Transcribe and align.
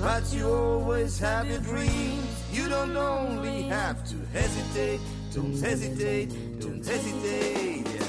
But 0.00 0.32
you 0.32 0.46
always 0.46 1.18
have 1.18 1.48
your 1.48 1.60
dreams. 1.60 2.44
You 2.52 2.68
don't 2.68 2.96
only 2.96 3.62
have 3.62 4.04
to 4.08 4.16
hesitate. 4.32 5.00
Don't 5.34 5.58
hesitate. 5.58 6.60
Don't 6.60 6.84
hesitate. 6.84 7.86
Yeah. 7.94 8.04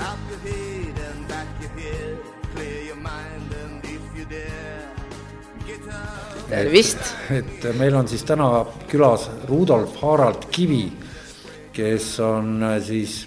Up 0.00 0.18
your 0.30 0.38
head 0.40 0.98
and 0.98 1.28
back 1.28 1.46
your 1.60 1.70
head. 1.70 2.18
Clear 2.54 2.82
your 2.84 2.96
mind 2.96 3.54
and 3.62 3.84
if 3.84 4.02
you 4.16 4.24
dare, 4.24 4.92
tervist, 6.48 7.14
et 7.32 7.64
meil 7.78 7.94
on 7.96 8.08
siis 8.10 8.24
täna 8.28 8.48
külas 8.90 9.28
Rudolf 9.48 9.96
Harald 10.02 10.48
Kivi, 10.52 10.84
kes 11.72 12.08
on 12.20 12.58
äh, 12.66 12.76
siis, 12.84 13.22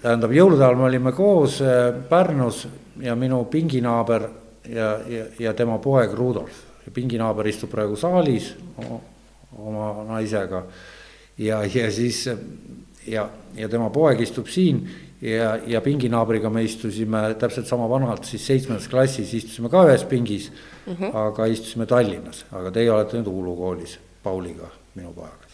tähendab 0.00 0.32
jõulude 0.32 0.64
ajal 0.64 0.78
me 0.80 0.88
olime 0.88 1.12
koos 1.16 1.58
äh, 1.60 1.90
Pärnus 2.08 2.64
ja 3.04 3.16
minu 3.18 3.42
pinginaaber 3.52 4.28
ja, 4.68 4.98
ja, 5.08 5.24
ja 5.38 5.54
tema 5.54 5.78
poeg 5.78 6.14
Rudolf. 6.14 6.64
pinginaaber 6.94 7.46
istub 7.50 7.70
praegu 7.70 7.96
saalis 7.96 8.52
oma 9.58 10.04
naisega 10.08 10.62
ja, 11.38 11.64
ja 11.64 11.90
siis 11.90 12.28
ja, 13.06 13.28
ja 13.56 13.68
tema 13.68 13.90
poeg 13.90 14.20
istub 14.20 14.46
siin 14.46 14.84
ja, 15.20 15.56
ja 15.66 15.80
pinginaabriga 15.80 16.50
me 16.50 16.64
istusime 16.64 17.34
täpselt 17.40 17.66
sama 17.66 17.88
vanalt 17.90 18.24
siis 18.28 18.46
seitsmendas 18.46 18.88
klassis 18.92 19.34
istusime 19.34 19.70
ka 19.72 19.86
ühes 19.88 20.04
pingis 20.08 20.50
mm, 20.50 20.92
-hmm. 20.92 21.16
aga 21.16 21.46
istusime 21.46 21.86
Tallinnas, 21.86 22.44
aga 22.52 22.70
teie 22.70 22.92
olete 22.92 23.18
nüüd 23.18 23.30
Uulu 23.32 23.56
koolis 23.56 23.98
Pauliga, 24.22 24.70
minu 24.94 25.12
pojaga. 25.12 25.46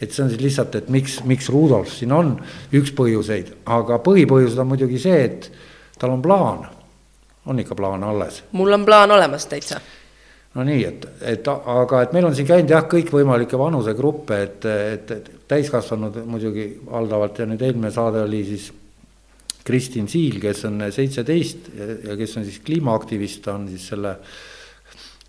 et 0.00 0.12
see 0.12 0.24
on 0.24 0.30
siis 0.30 0.40
lihtsalt, 0.40 0.74
et 0.74 0.88
miks, 0.88 1.20
miks 1.24 1.48
Rudolf 1.48 1.90
siin 1.92 2.12
on, 2.12 2.38
üks 2.72 2.92
põhjuseid, 2.96 3.52
aga 3.66 3.98
põhipõhjus 4.00 4.56
on 4.58 4.66
muidugi 4.66 4.98
see, 4.98 5.24
et 5.24 5.50
tal 5.98 6.14
on 6.14 6.22
plaan, 6.22 6.64
on 7.46 7.60
ikka 7.60 7.74
plaan 7.74 8.04
alles 8.04 8.42
mul 8.52 8.72
on 8.72 8.84
plaan 8.84 9.10
olemas 9.10 9.46
täitsa. 9.46 9.80
no 10.54 10.64
nii, 10.64 10.84
et, 10.84 11.06
et 11.22 11.48
aga 11.48 12.02
et 12.02 12.12
meil 12.12 12.26
on 12.28 12.34
siin 12.34 12.48
käinud 12.48 12.70
jah, 12.70 12.84
kõikvõimalikke 12.90 13.58
vanusegruppe, 13.58 14.42
et, 14.42 14.64
et, 14.64 15.10
et 15.10 15.30
täiskasvanud 15.48 16.22
muidugi 16.26 16.72
valdavalt 16.90 17.38
ja 17.38 17.46
nüüd 17.46 17.62
eelmine 17.62 17.90
saade 17.94 18.22
oli 18.22 18.44
siis 18.44 18.70
Kristin 19.64 20.08
Siil, 20.08 20.40
kes 20.40 20.64
on 20.68 20.82
seitseteist 20.90 21.70
ja, 21.76 22.16
kes 22.18 22.36
on 22.40 22.46
siis 22.46 22.58
kliimaaktivist, 22.64 23.46
on 23.52 23.68
siis 23.70 23.86
selle 23.92 24.14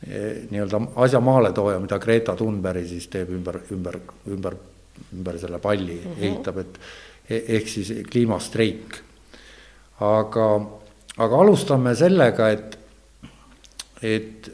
eh, 0.07 0.43
nii-öelda 0.49 0.81
asja 1.03 1.21
maaletooja, 1.23 1.79
mida 1.83 1.99
Greta 2.01 2.35
Thunberg 2.39 2.87
siis 2.89 3.09
teeb 3.11 3.33
ümber, 3.35 3.59
ümber, 3.75 3.99
ümber, 4.31 4.57
ümber 5.13 5.39
selle 5.41 5.59
palli 5.61 5.99
mm 5.99 6.11
-hmm. 6.11 6.23
ehitab, 6.25 6.57
et 6.57 6.79
e- 7.29 7.43
ehk 7.57 7.67
siis 7.67 7.93
kliimastreik. 8.11 9.01
aga, 10.01 10.45
aga 11.17 11.43
alustame 11.43 11.95
sellega, 11.97 12.49
et 12.51 12.77
et 14.01 14.49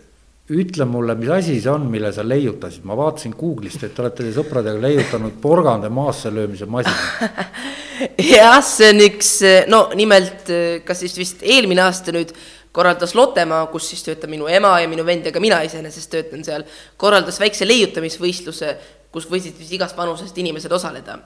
ütle 0.52 0.86
mulle, 0.88 1.16
mis 1.20 1.30
asi 1.32 1.58
see 1.60 1.72
on, 1.72 1.88
mille 1.92 2.10
sa 2.16 2.24
leiutasid, 2.24 2.86
ma 2.88 2.96
vaatasin 2.96 3.34
Google'ist, 3.36 3.84
et 3.84 3.94
te 3.96 4.04
olete 4.04 4.28
sõpradega 4.36 4.80
leiutanud 4.80 5.40
porgande 5.44 5.90
maasse 5.92 6.32
löömise 6.32 6.68
masina. 6.72 7.32
jah, 8.36 8.62
see 8.64 8.92
on 8.94 9.04
üks, 9.04 9.32
no 9.72 9.82
nimelt, 10.00 10.52
kas 10.88 11.04
siis 11.04 11.18
vist 11.20 11.44
eelmine 11.44 11.84
aasta 11.84 12.16
nüüd 12.16 12.32
korraldas 12.78 13.16
Lottemaa, 13.18 13.66
kus 13.74 13.90
siis 13.92 14.06
töötab 14.06 14.32
minu 14.32 14.48
ema 14.48 14.78
ja 14.80 14.88
minu 14.88 15.04
vend 15.08 15.28
ja 15.28 15.34
ka 15.36 15.44
mina 15.44 15.60
iseenesest 15.68 16.12
töötan 16.14 16.46
seal, 16.48 16.64
korraldas 17.00 17.42
väikse 17.44 17.68
leiutamisvõistluse, 17.68 18.76
kus 19.12 19.28
võisid 19.32 19.58
siis 19.60 19.76
igast 19.76 19.98
vanusest 19.98 20.38
inimesed 20.38 20.72
osaleda. 20.72 21.20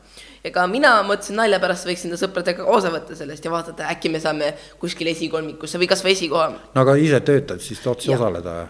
Ka 0.50 0.66
mina 0.68 0.96
mõtlesin 1.06 1.38
nalja 1.38 1.60
pärast 1.62 1.86
võiks 1.86 2.08
enda 2.08 2.18
sõpradega 2.18 2.66
osa 2.66 2.90
võtta 2.94 3.16
sellest 3.18 3.46
ja 3.46 3.52
vaadata, 3.54 3.86
äkki 3.94 4.10
me 4.10 4.22
saame 4.24 4.54
kuskile 4.82 5.14
esikolmikusse 5.14 5.78
või 5.78 5.90
kasvõi 5.92 6.16
esikoha 6.16 6.48
no 6.50 6.82
aga 6.82 6.96
ise 6.98 7.20
töötad, 7.26 7.62
siis 7.62 7.82
tohtis 7.84 8.10
Jah. 8.10 8.18
osaleda 8.18 8.56
või? 8.58 8.70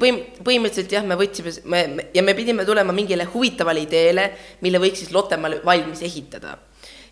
põhim-, 0.00 0.22
põhimõtteliselt 0.46 0.94
jah, 0.96 1.04
me 1.04 1.18
võtsime, 1.20 1.52
me, 1.68 1.82
me 1.98 2.06
ja 2.14 2.22
me 2.24 2.34
pidime 2.36 2.64
tulema 2.64 2.94
mingile 2.96 3.26
huvitavale 3.28 3.84
ideele, 3.84 4.30
mille 4.64 4.80
võiks 4.80 5.04
siis 5.04 5.12
Lottemaal 5.12 5.58
valmis 5.66 6.00
ehitada. 6.02 6.56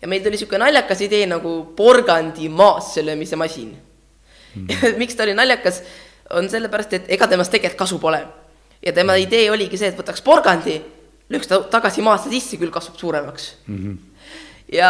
ja 0.01 0.07
meil 0.07 0.23
tuli 0.23 0.37
niisugune 0.37 0.63
naljakas 0.65 1.05
idee 1.05 1.27
nagu 1.29 1.53
porgandi 1.77 2.49
maasse 2.49 3.05
löömise 3.05 3.35
masin 3.35 3.75
mm.. 4.55 4.97
miks 4.97 5.15
ta 5.15 5.23
oli 5.23 5.37
naljakas, 5.37 5.83
on 6.33 6.49
sellepärast, 6.49 6.93
et 6.93 7.13
ega 7.13 7.27
temast 7.27 7.51
tegelikult 7.51 7.85
kasu 7.85 7.99
pole. 7.99 8.25
ja 8.81 8.93
tema 8.93 9.15
idee 9.21 9.51
oligi 9.51 9.77
see, 9.77 9.93
et 9.93 9.99
võtaks 9.99 10.25
porgandi, 10.25 10.81
lööks 11.31 11.47
ta 11.47 11.61
tagasi 11.77 12.03
maasse 12.05 12.31
sisse, 12.33 12.59
küll 12.61 12.73
kasvab 12.73 12.99
suuremaks 12.99 13.53
mm. 13.67 13.77
-hmm 13.77 14.13
ja 14.73 14.89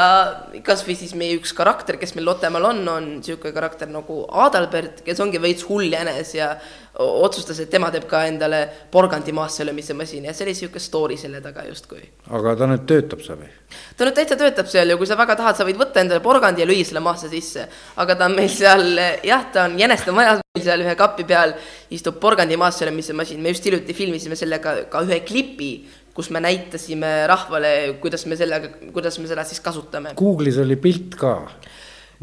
kasvõi 0.63 0.95
siis 0.97 1.13
meie 1.17 1.35
üks 1.37 1.53
karakter, 1.55 1.97
kes 1.99 2.13
meil 2.15 2.27
Lottemaal 2.27 2.69
on, 2.69 2.81
on 2.87 3.07
niisugune 3.17 3.53
karakter 3.55 3.89
nagu 3.91 4.23
Adalbert, 4.45 5.01
kes 5.05 5.19
ongi 5.23 5.41
veits 5.43 5.65
hull 5.67 5.89
jänes 5.91 6.33
ja 6.37 6.53
otsustas, 6.99 7.57
et 7.63 7.71
tema 7.73 7.89
teeb 7.91 8.05
ka 8.09 8.21
endale 8.29 8.61
porgandi 8.93 9.33
maasse 9.35 9.65
löömise 9.65 9.95
masina 9.97 10.29
ja 10.29 10.35
see 10.35 10.45
oli 10.45 10.53
niisugune 10.53 10.83
story 10.83 11.17
selle 11.17 11.41
taga 11.43 11.65
justkui. 11.67 12.03
aga 12.29 12.55
ta 12.59 12.69
nüüd 12.69 12.85
töötab 12.89 13.25
seal 13.25 13.41
või? 13.41 13.49
ta 13.97 14.07
nüüd 14.07 14.19
täitsa 14.19 14.37
töötab 14.39 14.69
seal 14.71 14.93
ja 14.93 14.99
kui 14.99 15.09
sa 15.09 15.17
väga 15.19 15.37
tahad, 15.41 15.57
sa 15.57 15.67
võid 15.67 15.81
võtta 15.81 16.03
endale 16.03 16.23
porgandi 16.23 16.63
ja 16.63 16.69
lüüa 16.69 16.85
selle 16.87 17.03
maasse 17.03 17.31
sisse. 17.33 17.67
aga 17.97 18.15
ta 18.19 18.29
on 18.29 18.37
meil 18.37 18.53
seal, 18.53 18.87
jah, 19.25 19.49
ta 19.51 19.67
on 19.67 19.79
jäneste 19.79 20.15
majas 20.15 20.43
seal 20.61 20.85
ühe 20.85 20.95
kapi 20.95 21.25
peal 21.25 21.57
istub 21.91 22.21
porgandi 22.21 22.57
maasse 22.61 22.85
löömise 22.85 23.17
masin, 23.17 23.41
me 23.41 23.55
just 23.55 23.65
hiljuti 23.65 23.97
filmisime 23.97 24.37
sellega 24.37 24.83
ka 24.91 25.01
ühe 25.01 25.23
klipi, 25.25 25.73
kus 26.13 26.29
me 26.33 26.41
näitasime 26.43 27.11
rahvale, 27.29 27.71
kuidas 28.01 28.25
me 28.29 28.37
sellega, 28.37 28.69
kuidas 28.93 29.17
me 29.19 29.29
seda 29.29 29.45
siis 29.47 29.61
kasutame. 29.65 30.13
Google'is 30.17 30.59
oli 30.61 30.77
pilt 30.81 31.17
ka. 31.19 31.37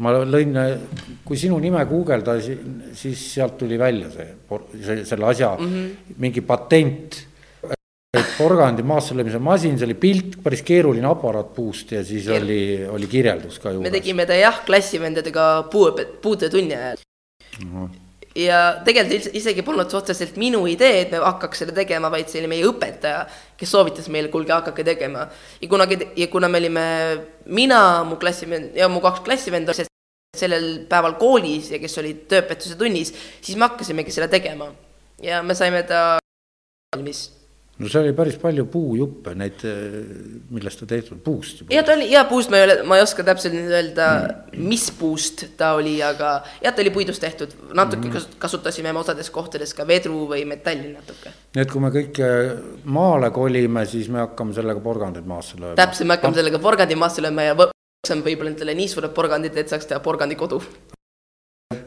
ma 0.01 0.13
lõin, 0.25 0.55
kui 1.27 1.37
sinu 1.37 1.59
nime 1.61 1.83
guugeldasin, 1.85 2.93
siis 2.97 3.21
sealt 3.35 3.59
tuli 3.59 3.77
välja 3.77 4.07
see, 4.09 4.31
see, 4.81 5.03
selle 5.05 5.27
asja 5.29 5.51
mm 5.59 5.67
-hmm. 5.67 6.15
mingi 6.17 6.41
patent. 6.41 7.27
porgandi 8.37 8.83
maasse 8.83 9.13
löömise 9.15 9.39
masin, 9.39 9.77
see 9.77 9.85
oli 9.85 9.93
pilt, 9.93 10.43
päris 10.43 10.61
keeruline 10.61 11.07
aparaat 11.07 11.53
puust 11.53 11.91
ja 11.91 12.03
siis 12.03 12.25
Keer- 12.25 12.43
oli, 12.43 12.87
oli 12.87 13.07
kirjeldus 13.07 13.59
ka 13.59 13.69
me 13.69 13.75
juures. 13.75 13.91
tegime 13.91 14.25
ta 14.25 14.33
jah, 14.33 14.65
klassivendadega 14.65 15.67
puuõpe-, 15.71 16.07
puudetunni 16.21 16.75
ajal. 16.75 16.97
Ja 18.35 18.59
tegelikult 18.85 19.35
isegi 19.35 19.63
polnud 19.65 19.91
see 19.91 19.99
otseselt 19.99 20.37
minu 20.39 20.63
idee, 20.69 21.01
et 21.03 21.11
me 21.13 21.21
hakkaks 21.23 21.63
seda 21.63 21.75
tegema, 21.75 22.11
vaid 22.13 22.29
see 22.31 22.41
oli 22.41 22.51
meie 22.51 22.67
õpetaja, 22.69 23.25
kes 23.59 23.73
soovitas 23.73 24.07
meile, 24.13 24.31
kuulge, 24.33 24.53
hakake 24.53 24.85
tegema. 24.87 25.27
ja 25.61 25.71
kunagi, 25.71 25.99
ja 26.15 26.27
kuna 26.31 26.47
me 26.47 26.61
olime 26.63 26.85
mina, 27.45 27.81
mu 28.07 28.19
klassivend 28.21 28.77
ja 28.77 28.89
mu 28.89 29.01
kaks 29.03 29.25
klassivenda 29.27 29.75
sellel 30.37 30.85
päeval 30.89 31.17
koolis 31.19 31.73
ja 31.73 31.79
kes 31.81 31.97
olid 31.99 32.23
tööpetuse 32.31 32.79
tunnis, 32.79 33.13
siis 33.41 33.57
me 33.57 33.67
hakkasimegi 33.67 34.15
seda 34.15 34.31
tegema. 34.31 34.71
ja 35.21 35.43
me 35.43 35.55
saime 35.55 35.83
ta 35.83 36.17
valmis 36.95 37.40
no 37.79 37.89
see 37.89 38.01
oli 38.01 38.13
päris 38.15 38.37
palju 38.41 38.65
puujuppe, 38.71 39.33
neid, 39.37 39.63
millest 40.53 40.81
ta 40.83 40.87
tehtud, 40.89 41.21
puust 41.25 41.61
juba 41.61 41.73
ja. 41.73 41.83
ta 41.87 41.95
oli, 41.95 42.09
ja 42.11 42.23
puust 42.29 42.51
ma 42.53 42.59
ei 42.59 42.65
ole, 42.67 42.75
ma 42.87 42.99
ei 42.99 43.05
oska 43.05 43.25
täpselt 43.27 43.55
nüüd 43.55 43.71
öelda, 43.73 44.07
mis 44.57 44.89
puust 44.97 45.45
ta 45.57 45.73
oli, 45.79 45.95
aga 46.05 46.33
jah, 46.61 46.75
ta 46.75 46.83
oli 46.83 46.93
puidust 46.93 47.23
tehtud, 47.23 47.55
natuke 47.73 48.07
mm 48.07 48.29
kasutasime 48.41 48.91
me 48.93 48.99
osades 48.99 49.29
kohtades 49.33 49.73
ka 49.77 49.85
vedru 49.87 50.25
või 50.29 50.43
metalli 50.49 50.91
natuke. 50.91 51.31
nii 51.55 51.63
et 51.63 51.71
kui 51.71 51.81
me 51.83 51.91
kõik 51.93 52.19
eh, 52.25 52.51
maale 52.83 53.31
kolime, 53.33 53.85
siis 53.89 54.09
me 54.11 54.21
hakkame 54.23 54.55
sellega 54.57 54.81
porgandeid 54.83 55.27
maasse 55.29 55.59
lööma. 55.59 55.77
täpselt, 55.79 56.09
me 56.09 56.17
hakkame 56.17 56.39
sellega 56.39 56.59
porgandi 56.61 56.97
maasse 56.99 57.23
lööma 57.23 57.47
ja 57.47 57.57
võtame 57.57 58.25
võib-olla 58.25 58.53
endale 58.53 58.75
nii 58.77 58.89
suured 58.91 59.13
porgandid, 59.15 59.57
et 59.57 59.69
saaks 59.71 59.89
teha 59.89 60.01
porgandikodu. 60.03 60.61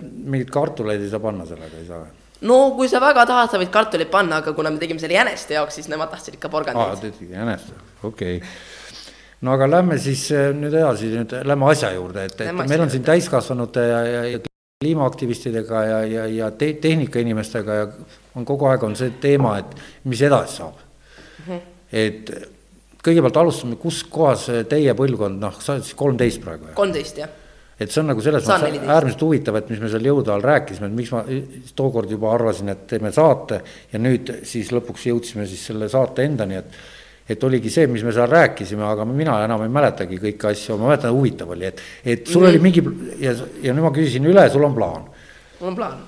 mingeid 0.03 0.53
kartuleid 0.55 1.03
ei 1.03 1.11
saa 1.11 1.21
panna 1.21 1.47
sellega, 1.49 1.81
ei 1.81 1.89
saa 1.91 2.05
või? 2.05 2.24
No 2.41 2.59
kui 2.77 2.89
sa 2.89 3.01
väga 3.01 3.27
tahad, 3.29 3.51
sa 3.53 3.61
võid 3.61 3.73
kartuleid 3.75 4.11
panna, 4.13 4.41
aga 4.43 4.55
kuna 4.57 4.73
me 4.75 4.79
tegime 4.83 5.03
selle 5.03 5.17
jäneste 5.17 5.55
jaoks, 5.59 5.79
siis 5.79 5.91
nemad 5.93 6.11
tahtsid 6.13 6.39
ikka 6.39 6.49
aa, 6.49 6.55
porgandit. 6.57 7.01
te 7.01 7.11
tegite 7.11 7.39
jänest, 7.39 7.75
okei 8.03 8.39
okay.. 8.39 8.57
no 9.47 9.55
aga 9.55 9.69
lähme 9.71 9.99
siis 10.03 10.25
eh, 10.35 10.51
nüüd 10.57 10.75
edasi, 10.75 11.13
nüüd 11.15 11.37
lähme 11.45 11.71
asja 11.71 11.93
juurde, 11.95 12.25
et, 12.25 12.35
et 12.41 12.47
Lähme 12.51 12.67
meil 12.67 12.81
on 12.81 12.87
juurde. 12.87 12.97
siin 12.97 13.07
täiskasvanute 13.07 13.87
ja, 13.91 14.01
ja, 14.09 14.25
ja 14.33 14.43
kliimaaktivistidega 14.85 15.85
ja, 15.85 16.01
ja, 16.05 16.27
ja 16.27 16.51
te, 16.51 16.73
tehnikainimestega 16.81 17.79
ja 17.79 17.87
on 18.35 18.45
kogu 18.45 18.69
aeg 18.69 18.83
on 18.85 18.97
see 18.99 19.15
teema, 19.23 19.57
et 19.63 19.79
mis 20.11 20.23
edasi 20.27 20.59
saab 20.61 20.75
mm. 20.81 21.47
-hmm. 21.47 21.61
et 21.93 22.35
kõigepealt 23.05 23.37
alustame, 23.37 23.77
kus 23.81 24.03
kohas 24.11 24.49
teie 24.69 24.95
põlvkond, 24.97 25.41
noh, 25.41 25.57
sa 25.61 25.75
oled 25.75 25.85
siis 25.87 25.97
kolmteist 25.99 26.41
praegu, 26.45 26.73
kolmteist 26.75 27.21
jah, 27.21 27.33
et 27.85 27.93
see 27.93 28.01
on 28.01 28.11
nagu 28.13 28.25
selles 28.25 28.47
mõttes 28.47 28.65
14. 28.65 28.91
äärmiselt 28.97 29.23
huvitav, 29.27 29.61
et 29.61 29.71
mis 29.73 29.81
me 29.83 29.93
seal 29.93 30.09
jõude 30.09 30.33
all 30.33 30.45
rääkisime, 30.45 30.89
et 30.89 30.99
miks 30.99 31.13
ma 31.15 31.23
tookord 31.77 32.11
juba 32.17 32.33
arvasin, 32.33 32.73
et 32.73 32.85
teeme 32.91 33.13
saate 33.15 33.61
ja 33.93 34.01
nüüd 34.03 34.33
siis 34.49 34.73
lõpuks 34.75 35.09
jõudsime 35.11 35.47
siis 35.51 35.65
selle 35.71 35.91
saate 35.93 36.27
endani, 36.27 36.61
et 36.63 36.79
et 37.29 37.45
oligi 37.45 37.71
see, 37.73 37.87
mis 37.89 38.03
me 38.05 38.13
seal 38.13 38.29
rääkisime, 38.29 38.85
aga 38.85 39.07
mina 39.09 39.39
enam 39.47 39.63
ei 39.65 39.71
mäletagi 39.73 40.19
kõiki 40.21 40.51
asju, 40.51 40.77
ma 40.81 40.91
mäletan, 40.91 41.15
huvitav 41.17 41.55
oli, 41.55 41.71
et, 41.71 41.81
et 42.05 42.27
sul 42.29 42.43
mm. 42.45 42.51
oli 42.51 42.61
mingi 42.61 42.83
ja, 43.23 43.33
ja 43.65 43.73
nüüd 43.73 43.87
ma 43.87 43.93
küsisin 43.95 44.29
üle, 44.29 44.45
sul 44.53 44.67
on 44.67 44.77
plaan. 44.77 45.07
mul 45.61 45.71
on 45.71 45.79
plaan. 45.79 46.03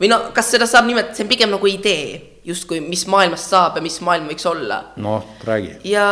või 0.00 0.12
no 0.12 0.20
kas 0.36 0.52
seda 0.52 0.68
saab 0.68 0.90
nimetada, 0.90 1.16
see 1.16 1.24
on 1.24 1.32
pigem 1.32 1.54
nagu 1.54 1.72
idee, 1.72 2.20
justkui 2.44 2.82
mis 2.84 3.06
maailmast 3.08 3.48
saab 3.54 3.80
ja 3.80 3.84
mis 3.84 3.96
maailm 4.04 4.28
võiks 4.28 4.44
olla. 4.50 4.82
noh, 5.00 5.24
räägi. 5.48 5.78
ja 5.88 6.04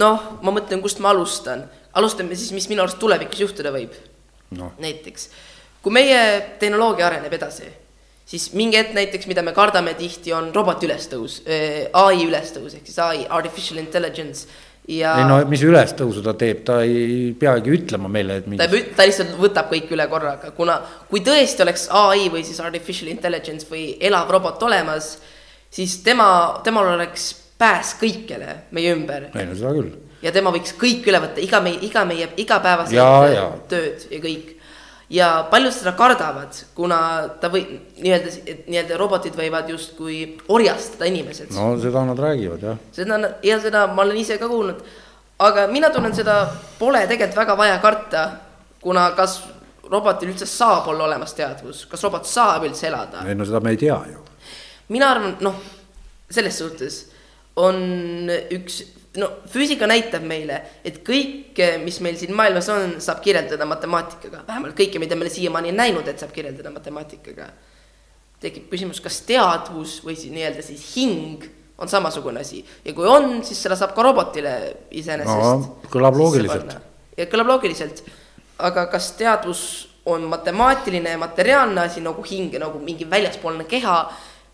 noh, 0.00 0.32
ma 0.40 0.56
mõtlen, 0.56 0.80
kust 0.84 1.04
ma 1.04 1.12
alustan. 1.12 1.68
alustame 1.92 2.40
siis, 2.40 2.56
mis 2.56 2.70
minu 2.72 2.86
arust 2.86 3.02
tulevikus 3.02 3.44
juhtuda 3.44 3.74
võib 3.74 3.92
noh, 4.58 4.74
näiteks, 4.82 5.28
kui 5.84 5.94
meie 5.94 6.20
tehnoloogia 6.60 7.08
areneb 7.08 7.32
edasi, 7.36 7.70
siis 8.28 8.50
mingi 8.56 8.78
hetk 8.80 8.94
näiteks, 8.96 9.28
mida 9.30 9.44
me 9.44 9.52
kardame 9.56 9.94
tihti, 9.98 10.32
on 10.36 10.50
roboti 10.54 10.88
ülestõus, 10.88 11.40
ai 11.46 12.22
ülestõus 12.24 12.78
ehk 12.78 12.86
siis 12.88 13.00
ai, 13.04 13.26
artificial 13.28 13.82
intelligence 13.82 14.48
ja 14.88 15.14
ei 15.20 15.28
no 15.28 15.38
mis 15.48 15.62
ülestõusu 15.64 16.22
ta 16.24 16.34
teeb, 16.38 16.64
ta 16.66 16.80
ei 16.84 17.32
peagi 17.40 17.72
ütlema 17.72 18.10
meile, 18.12 18.40
et 18.40 18.48
ta, 18.48 18.52
mingi 18.52 18.82
ta 18.96 19.06
lihtsalt 19.08 19.36
võtab 19.40 19.70
kõik 19.72 19.92
üle 19.96 20.06
korraga, 20.10 20.52
kuna 20.56 20.78
kui 21.10 21.24
tõesti 21.24 21.64
oleks 21.64 21.86
ai 21.94 22.28
või 22.32 22.44
siis 22.46 22.60
artificial 22.64 23.12
intelligence 23.12 23.68
või 23.70 23.94
elav 24.04 24.32
robot 24.32 24.62
olemas, 24.68 25.14
siis 25.72 25.98
tema, 26.04 26.28
temal 26.64 26.94
oleks 26.94 27.32
pääs 27.58 27.94
kõikjale 28.00 28.58
meie 28.74 28.92
ümber. 28.96 29.30
Ei 29.32 29.48
no 29.48 29.56
seda 29.56 29.72
küll. 29.76 29.92
Ja 30.24 30.32
tema 30.32 30.52
võiks 30.54 30.74
kõik 30.80 31.06
üle 31.10 31.20
võtta, 31.22 31.42
iga 31.44 31.60
meie, 31.64 31.78
iga 31.84 32.04
meie 32.08 32.28
igapäevased 32.40 32.96
Jaa, 32.96 33.28
jaa. 33.32 33.48
tööd 33.70 34.06
ja 34.10 34.20
kõik. 34.22 34.50
ja 35.12 35.30
paljud 35.50 35.74
seda 35.76 35.92
kardavad, 35.98 36.56
kuna 36.76 36.98
ta 37.40 37.50
või 37.52 37.64
nii-öelda, 38.00 38.34
nii-öelda 38.66 39.00
robotid 39.00 39.36
võivad 39.38 39.68
justkui 39.70 40.20
orjastada 40.48 41.08
inimesed 41.10 41.52
no.. 41.56 41.74
seda 41.82 42.04
nad 42.08 42.20
räägivad 42.20 42.68
jah. 42.70 42.80
seda 42.96 43.20
ja 43.44 43.60
seda 43.62 43.86
ma 43.92 44.06
olen 44.06 44.20
ise 44.20 44.38
ka 44.40 44.48
kuulnud. 44.48 44.80
aga 45.44 45.66
mina 45.68 45.92
tunnen 45.92 46.16
seda 46.16 46.38
pole 46.78 47.04
tegelikult 47.10 47.42
väga 47.44 47.58
vaja 47.60 47.78
karta, 47.84 48.28
kuna 48.80 49.10
kas 49.18 49.42
robotil 49.90 50.32
üldse 50.32 50.48
saab 50.48 50.88
olla 50.88 51.04
olemas 51.10 51.36
teadvus, 51.36 51.84
kas 51.90 52.02
robot 52.06 52.26
saab 52.28 52.64
üldse 52.64 52.88
elada 52.88 53.26
ei 53.28 53.36
no 53.36 53.44
seda 53.44 53.60
me 53.60 53.76
ei 53.76 53.80
tea 53.80 54.00
ju. 54.12 54.24
mina 54.88 55.12
arvan, 55.12 55.36
noh, 55.44 55.60
selles 56.32 56.58
suhtes 56.58 57.02
on 57.60 57.76
üks, 58.50 58.82
no 59.20 59.28
füüsika 59.50 59.86
näitab 59.86 60.24
meile, 60.26 60.60
et 60.84 61.00
kõike, 61.06 61.68
mis 61.84 62.00
meil 62.04 62.16
siin 62.18 62.34
maailmas 62.36 62.68
on, 62.72 62.96
saab 63.04 63.20
kirjeldada 63.24 63.66
matemaatikaga, 63.68 64.42
vähemalt 64.48 64.76
kõike, 64.78 64.98
mida 65.02 65.16
me 65.18 65.30
siiamaani 65.30 65.74
näinud, 65.76 66.08
et 66.10 66.18
saab 66.22 66.32
kirjeldada 66.34 66.72
matemaatikaga. 66.74 67.48
tekib 68.44 68.66
küsimus, 68.68 68.98
kas 69.00 69.22
teadvus 69.24 70.02
või 70.04 70.16
siis 70.18 70.32
nii-öelda 70.34 70.62
siis 70.62 70.82
hing 70.96 71.46
on 71.78 71.88
samasugune 71.88 72.40
asi 72.40 72.64
ja 72.84 72.92
kui 72.92 73.06
on, 73.08 73.38
siis 73.44 73.62
seda 73.62 73.76
saab 73.78 73.94
ka 73.96 74.02
robotile 74.04 74.52
iseenesest 74.90 75.40
No, 75.40 75.78
kõlab 75.90 76.18
loogiliselt. 76.18 76.74
ja 77.16 77.26
kõlab 77.30 77.54
loogiliselt, 77.54 78.02
aga 78.58 78.86
kas 78.92 79.12
teadvus 79.16 79.62
on 80.06 80.26
matemaatiline 80.28 81.14
ja 81.14 81.18
materiaalne 81.18 81.86
asi 81.86 82.02
nagu 82.04 82.22
hing 82.22 82.52
ja 82.52 82.60
nagu 82.66 82.78
mingi 82.78 83.08
väljaspoolne 83.10 83.64
keha 83.64 83.96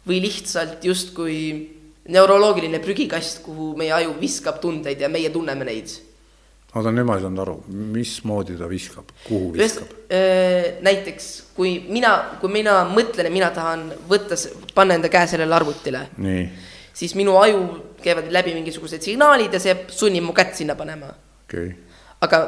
või 0.07 0.21
lihtsalt 0.23 0.85
justkui 0.85 1.80
neuroloogiline 2.09 2.81
prügikast, 2.83 3.43
kuhu 3.45 3.75
meie 3.79 3.93
aju 3.93 4.15
viskab 4.21 4.61
tundeid 4.63 5.01
ja 5.01 5.09
meie 5.13 5.31
tunneme 5.31 5.67
neid. 5.69 5.93
oota, 6.75 6.93
nüüd 6.95 7.07
ma 7.07 7.17
ei 7.19 7.25
saanud 7.25 7.43
aru, 7.43 7.57
mismoodi 7.97 8.57
ta 8.59 8.69
viskab, 8.71 9.11
kuhu 9.27 9.53
viskab?, 9.57 9.93
näiteks 10.87 11.31
kui 11.57 11.77
mina, 11.89 12.13
kui 12.41 12.53
mina 12.53 12.81
mõtlen 12.89 13.27
ja 13.27 13.33
mina 13.35 13.51
tahan 13.55 13.89
võtta, 14.09 14.39
panna 14.75 14.97
enda 14.99 15.11
käe 15.13 15.27
sellele 15.31 15.57
arvutile, 15.57 16.07
siis 16.95 17.17
minu 17.19 17.37
aju 17.41 17.65
käivad 18.03 18.31
läbi 18.33 18.55
mingisugused 18.57 19.03
signaalid 19.05 19.53
ja 19.53 19.61
see 19.63 19.77
sunnib 19.93 20.25
mu 20.25 20.37
kätt 20.37 20.55
sinna 20.57 20.79
panema. 20.79 21.13
okay., 21.45 21.75
aga 22.21 22.45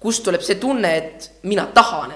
kust 0.00 0.24
tuleb 0.24 0.42
see 0.44 0.60
tunne, 0.60 0.90
et 0.96 1.30
mina 1.48 1.66
tahan, 1.74 2.14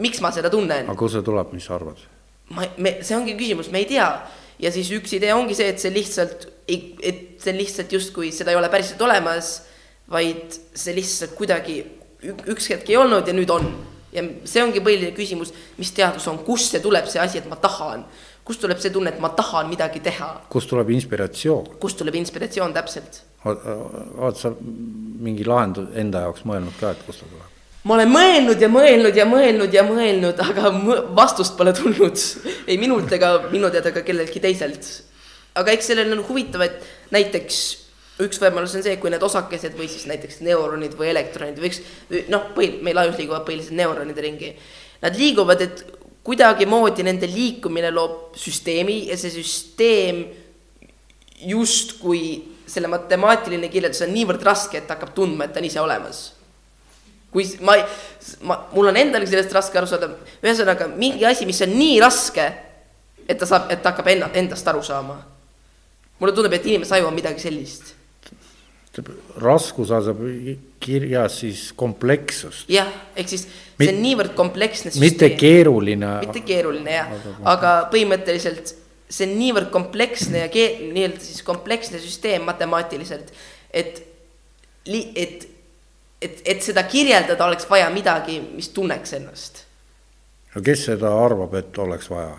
miks 0.00 0.20
ma 0.24 0.32
seda 0.34 0.50
tunnen? 0.50 0.88
aga 0.88 0.98
kust 0.98 1.18
see 1.18 1.24
tuleb, 1.26 1.52
mis 1.54 1.64
sa 1.68 1.78
arvad? 1.78 2.02
ma, 2.50 2.66
me, 2.76 2.98
see 3.04 3.16
ongi 3.16 3.36
küsimus, 3.38 3.70
me 3.72 3.82
ei 3.84 3.88
tea. 3.88 4.08
Ja 4.64 4.72
siis 4.72 4.90
üks 4.96 5.12
idee 5.18 5.34
ongi 5.36 5.56
see, 5.56 5.68
et 5.72 5.82
see 5.82 5.92
lihtsalt, 5.92 6.48
et 6.68 7.42
see 7.42 7.56
lihtsalt 7.56 7.92
justkui 7.92 8.32
seda 8.34 8.54
ei 8.54 8.58
ole 8.58 8.70
päriselt 8.72 9.02
olemas, 9.04 9.58
vaid 10.10 10.56
see 10.76 10.94
lihtsalt 10.96 11.34
kuidagi 11.38 11.80
ük- 12.30 12.46
üks 12.54 12.70
hetk 12.72 12.92
ei 12.92 13.00
olnud 13.00 13.28
ja 13.28 13.36
nüüd 13.36 13.52
on. 13.52 13.68
ja 14.14 14.22
see 14.46 14.62
ongi 14.62 14.78
põhiline 14.84 15.10
küsimus, 15.16 15.50
mis 15.76 15.90
teadus 15.90 16.28
on, 16.30 16.38
kust 16.46 16.70
see 16.70 16.82
tuleb, 16.82 17.08
see 17.10 17.20
asi, 17.20 17.40
et 17.42 17.48
ma 17.50 17.58
tahan. 17.60 18.04
kust 18.44 18.60
tuleb 18.60 18.80
see 18.80 18.92
tunne, 18.92 19.10
et 19.10 19.20
ma 19.20 19.30
tahan 19.34 19.70
midagi 19.70 20.00
teha, 20.04 20.30
kust 20.52 20.70
tuleb 20.72 20.92
inspiratsioon? 20.96 21.74
kust 21.80 22.00
tuleb 22.00 22.20
inspiratsioon 22.22 22.76
täpselt? 22.76 23.22
oled 23.44 24.38
sa 24.40 24.54
mingi 24.60 25.44
lahendus 25.44 25.90
enda 26.00 26.24
jaoks 26.24 26.46
mõelnud 26.48 26.78
ka, 26.80 26.94
et 26.94 27.04
kust 27.08 27.24
ta 27.24 27.32
tuleb? 27.32 27.53
Ma 27.84 27.98
olen 27.98 28.10
mõelnud 28.10 28.60
ja 28.60 28.68
mõelnud 28.72 29.16
ja 29.16 29.26
mõelnud 29.28 29.74
ja 29.74 29.84
mõelnud, 29.86 30.40
aga 30.40 30.70
vastust 31.16 31.56
pole 31.58 31.74
tulnud 31.76 32.20
ei 32.66 32.78
minult 32.80 33.12
ega 33.12 33.36
minu 33.50 33.68
teada 33.72 33.92
ka 33.92 34.04
kelleltki 34.06 34.40
teiselt. 34.40 34.88
aga 35.54 35.74
eks 35.74 35.90
sellel 35.92 36.12
on 36.16 36.24
huvitav, 36.26 36.64
et 36.64 36.80
näiteks 37.14 37.58
üks 38.24 38.40
võimalus 38.40 38.76
on 38.78 38.84
see, 38.86 38.96
kui 39.02 39.10
need 39.12 39.22
osakesed 39.22 39.76
või 39.76 39.88
siis 39.90 40.06
näiteks 40.10 40.40
neuronid 40.46 40.94
või 40.96 41.10
elektronid 41.12 41.58
või 41.60 41.70
üks 41.70 41.82
noh, 42.32 42.48
põhi, 42.56 42.78
meil 42.82 42.98
ajus 43.02 43.18
liiguvad 43.20 43.44
põhiliselt 43.46 43.76
neuronide 43.78 44.22
ringi. 44.22 44.52
Nad 45.02 45.18
liiguvad, 45.18 45.60
et 45.60 45.82
kuidagimoodi 46.24 47.04
nende 47.04 47.28
liikumine 47.28 47.90
loob 47.92 48.38
süsteemi 48.40 49.10
ja 49.10 49.18
see 49.20 49.34
süsteem 49.34 50.22
justkui 51.50 52.22
selle 52.70 52.88
matemaatiline 52.88 53.68
kirjeldus 53.68 54.06
on 54.06 54.14
niivõrd 54.14 54.46
raske, 54.46 54.80
et 54.80 54.88
hakkab 54.88 55.12
tundma, 55.14 55.44
et 55.44 55.52
ta 55.52 55.60
on 55.60 55.68
ise 55.68 55.82
olemas 55.82 56.22
kui 57.34 57.48
ma 57.66 57.74
ma, 58.46 58.60
mul 58.72 58.92
on 58.92 58.98
endalgi 58.98 59.32
sellest 59.32 59.54
raske 59.56 59.80
aru 59.80 59.90
saada, 59.90 60.08
ühesõnaga 60.42 60.86
mingi 60.94 61.26
asi, 61.26 61.46
mis 61.48 61.60
on 61.66 61.74
nii 61.74 61.98
raske, 62.04 62.46
et 63.26 63.40
ta 63.40 63.48
saab, 63.48 63.66
et 63.74 63.82
ta 63.82 63.92
hakkab 63.92 64.10
enna, 64.14 64.30
endast 64.38 64.70
aru 64.70 64.82
saama. 64.86 65.18
mulle 66.20 66.32
tundub, 66.32 66.54
et 66.54 66.66
inimese 66.70 66.94
aju 66.94 67.10
on 67.10 67.16
midagi 67.16 67.42
sellist. 67.42 67.94
raskus 69.42 69.90
asub 69.90 70.20
kirjas 70.78 71.40
siis 71.40 71.72
komplekssust, 71.74 72.68
jah, 72.70 72.92
ehk 73.16 73.28
siis 73.28 73.48
Mit- 73.78 73.88
see 73.88 73.96
on 73.96 74.02
niivõrd 74.04 74.34
kompleksne 74.38 74.92
mitte 75.02 75.30
keeruline. 75.34 76.12
mitte 76.22 76.44
keeruline 76.46 76.94
jah, 76.94 77.10
aga 77.42 77.74
põhimõtteliselt 77.90 78.76
see 79.10 79.26
on 79.26 79.34
niivõrd 79.40 79.72
kompleksne 79.74 80.44
ja 80.44 80.52
kee-, 80.52 80.92
nii-öelda 80.92 81.20
siis 81.20 81.42
kompleksne 81.42 81.98
süsteem 81.98 82.46
matemaatiliselt, 82.46 83.34
et 83.72 84.04
et, 84.84 85.48
et, 86.24 86.42
et 86.44 86.64
seda 86.64 86.86
kirjeldada 86.88 87.46
oleks 87.46 87.68
vaja 87.70 87.90
midagi, 87.92 88.40
mis 88.56 88.72
tunneks 88.74 89.16
ennast 89.20 89.64
no 90.54 90.62
kes 90.64 90.88
seda 90.90 91.12
arvab, 91.24 91.54
et 91.58 91.78
oleks 91.82 92.10
vaja? 92.10 92.34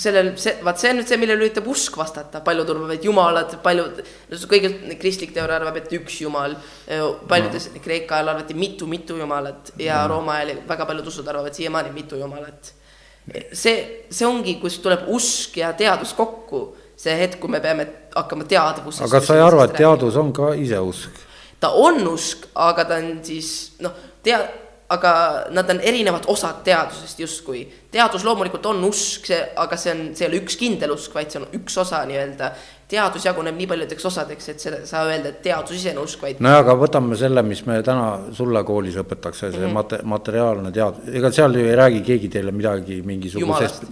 sellel, 0.00 0.30
see, 0.40 0.54
vaat 0.64 0.80
see 0.80 0.92
on 0.92 1.00
nüüd 1.00 1.08
see, 1.10 1.18
millele 1.20 1.42
üritab 1.42 1.66
usk 1.68 1.96
vastata, 1.98 2.40
paljud 2.44 2.68
arvavad, 2.72 2.94
et 2.94 3.04
jumalad, 3.04 3.56
paljud, 3.64 3.98
kõige 4.48 4.70
kristlik 5.00 5.34
teooria 5.34 5.58
arvab, 5.58 5.80
et 5.80 5.90
üks 5.98 6.20
jumal, 6.22 6.54
paljudes 7.28 7.66
no. 7.72 7.82
Kreeka 7.84 8.16
ajal 8.16 8.30
arvati 8.32 8.56
mitu-mitu 8.56 9.18
jumalat 9.18 9.72
ja 9.82 10.04
no. 10.04 10.14
Rooma 10.14 10.38
ajal 10.38 10.62
väga 10.68 10.86
paljud 10.88 11.10
usud 11.10 11.28
arvavad 11.28 11.58
siiamaani 11.58 11.92
mitu 11.92 12.20
jumalat. 12.20 12.72
see, 13.52 13.74
see 14.08 14.28
ongi, 14.28 14.56
kus 14.62 14.78
tuleb 14.80 15.10
usk 15.12 15.58
ja 15.60 15.74
teadus 15.76 16.14
kokku, 16.16 16.62
see 16.96 17.16
hetk, 17.20 17.40
kui 17.42 17.52
me 17.52 17.60
peame 17.60 17.88
hakkama 18.14 18.46
teadvusest. 18.48 19.04
aga 19.04 19.18
kas 19.18 19.28
sa 19.28 19.36
ei 19.36 19.44
arva, 19.44 19.66
et 19.68 19.76
teadus 19.82 20.16
on 20.16 20.32
ka 20.32 20.54
ise 20.54 20.80
usk? 20.80 21.26
Ta 21.60 21.70
on 21.76 22.06
usk, 22.08 22.50
aga 22.54 22.84
ta 22.84 23.00
on 23.02 23.20
siis 23.24 23.72
noh, 23.84 23.92
tea-, 24.22 24.42
aga 24.90 25.10
nad 25.54 25.70
on 25.70 25.80
erinevad 25.86 26.26
osad 26.26 26.64
teadusest 26.66 27.20
justkui. 27.22 27.68
teadus 27.90 28.24
loomulikult 28.26 28.66
on 28.66 28.82
usk, 28.84 29.28
see, 29.30 29.38
aga 29.62 29.76
see 29.78 29.92
on, 29.94 30.00
see 30.18 30.24
ei 30.26 30.30
ole 30.32 30.40
üks 30.42 30.56
kindel 30.58 30.94
usk, 30.96 31.14
vaid 31.14 31.30
see 31.30 31.38
on 31.38 31.44
üks 31.60 31.76
osa 31.78 32.00
nii-öelda. 32.08 32.48
teadus 32.90 33.22
jaguneb 33.22 33.54
nii 33.54 33.68
paljudeks 33.70 34.08
osadeks, 34.10 34.48
et 34.50 34.64
seda 34.64 34.80
ei 34.82 34.88
saa 34.88 35.04
öelda, 35.06 35.30
et 35.30 35.38
teadus 35.44 35.76
ise 35.76 35.92
on 35.94 36.00
usk, 36.02 36.24
vaid 36.26 36.40
nojah, 36.42 36.64
aga 36.64 36.74
võtame 36.80 37.18
selle, 37.20 37.44
mis 37.46 37.62
me 37.68 37.76
täna 37.86 38.32
sulle 38.34 38.64
koolis 38.66 38.96
õpetakse, 38.98 39.52
see 39.52 39.60
mm 39.60 39.66
-hmm. 39.68 39.76
mate-, 39.78 40.00
materiaalne 40.14 40.72
teadus, 40.74 41.06
ega 41.20 41.30
seal 41.38 41.54
ju 41.54 41.68
ei 41.68 41.76
räägi 41.78 42.00
keegi 42.08 42.32
teile 42.34 42.50
midagi 42.56 42.98
mingisugusest, 43.06 43.86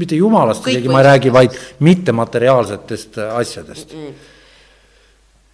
mitte 0.00 0.18
jumalast 0.18 0.66
isegi 0.66 0.90
ma 0.90 1.04
ei 1.04 1.06
räägi, 1.12 1.32
vaid 1.32 1.60
mittemateriaalsetest 1.78 3.22
asjadest 3.28 3.94
mm. 3.94 4.02
-hmm. 4.08 4.34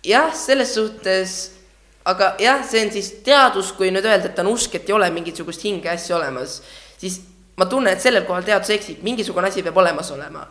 jah, 0.04 0.32
selles 0.35 0.75
suhtes, 0.75 1.37
aga 2.06 2.34
jah, 2.38 2.62
see 2.66 2.84
on 2.86 2.92
siis 2.94 3.10
teadus, 3.26 3.72
kui 3.76 3.90
nüüd 3.94 4.06
öelda, 4.06 4.30
et 4.30 4.38
on 4.42 4.52
usk, 4.52 4.76
et 4.78 4.88
ei 4.88 4.94
ole 4.94 5.08
mingisugust 5.14 5.64
hinge 5.66 5.90
asja 5.90 6.16
olemas, 6.20 6.60
siis 7.00 7.18
ma 7.58 7.66
tunnen, 7.70 7.96
et 7.96 8.02
sellel 8.02 8.26
kohal 8.28 8.46
teadus 8.46 8.70
eksib, 8.76 9.02
mingisugune 9.06 9.50
asi 9.50 9.64
peab 9.66 9.76
olemas 9.82 10.10
olema. 10.14 10.46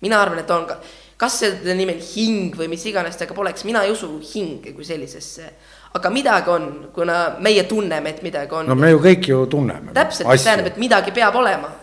mina 0.00 0.16
arvan, 0.22 0.38
et 0.40 0.50
on 0.50 0.62
ka, 0.64 0.78
kas 1.20 1.34
selle 1.42 1.74
nimi 1.76 1.92
on 1.92 1.98
hing 2.00 2.54
või 2.56 2.70
mis 2.72 2.86
iganes 2.88 3.18
ta 3.20 3.26
ka 3.28 3.34
poleks, 3.36 3.66
mina 3.68 3.82
ei 3.84 3.90
usu 3.92 4.08
hinge 4.34 4.72
kui 4.72 4.84
sellisesse. 4.84 5.50
aga 5.94 6.10
midagi 6.10 6.50
on, 6.50 6.90
kuna 6.94 7.36
meie 7.40 7.64
tunneme, 7.64 8.10
et 8.10 8.22
midagi 8.22 8.54
on. 8.54 8.66
no 8.70 8.74
me 8.74 8.90
ju 8.90 9.02
kõik 9.02 9.28
ju 9.28 9.46
tunneme. 9.46 9.92
täpselt, 9.92 10.30
mis 10.30 10.44
tähendab, 10.44 10.72
et 10.72 10.78
midagi 10.78 11.12
peab 11.12 11.36
olema 11.36 11.74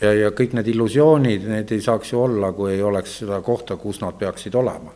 ja, 0.00 0.12
ja 0.12 0.30
kõik 0.36 0.54
need 0.56 0.70
illusioonid, 0.72 1.44
need 1.50 1.72
ei 1.74 1.82
saaks 1.84 2.12
ju 2.12 2.20
olla, 2.26 2.50
kui 2.56 2.72
ei 2.74 2.82
oleks 2.84 3.18
seda 3.22 3.40
kohta, 3.44 3.76
kus 3.80 4.00
nad 4.02 4.16
peaksid 4.20 4.54
olema. 4.58 4.94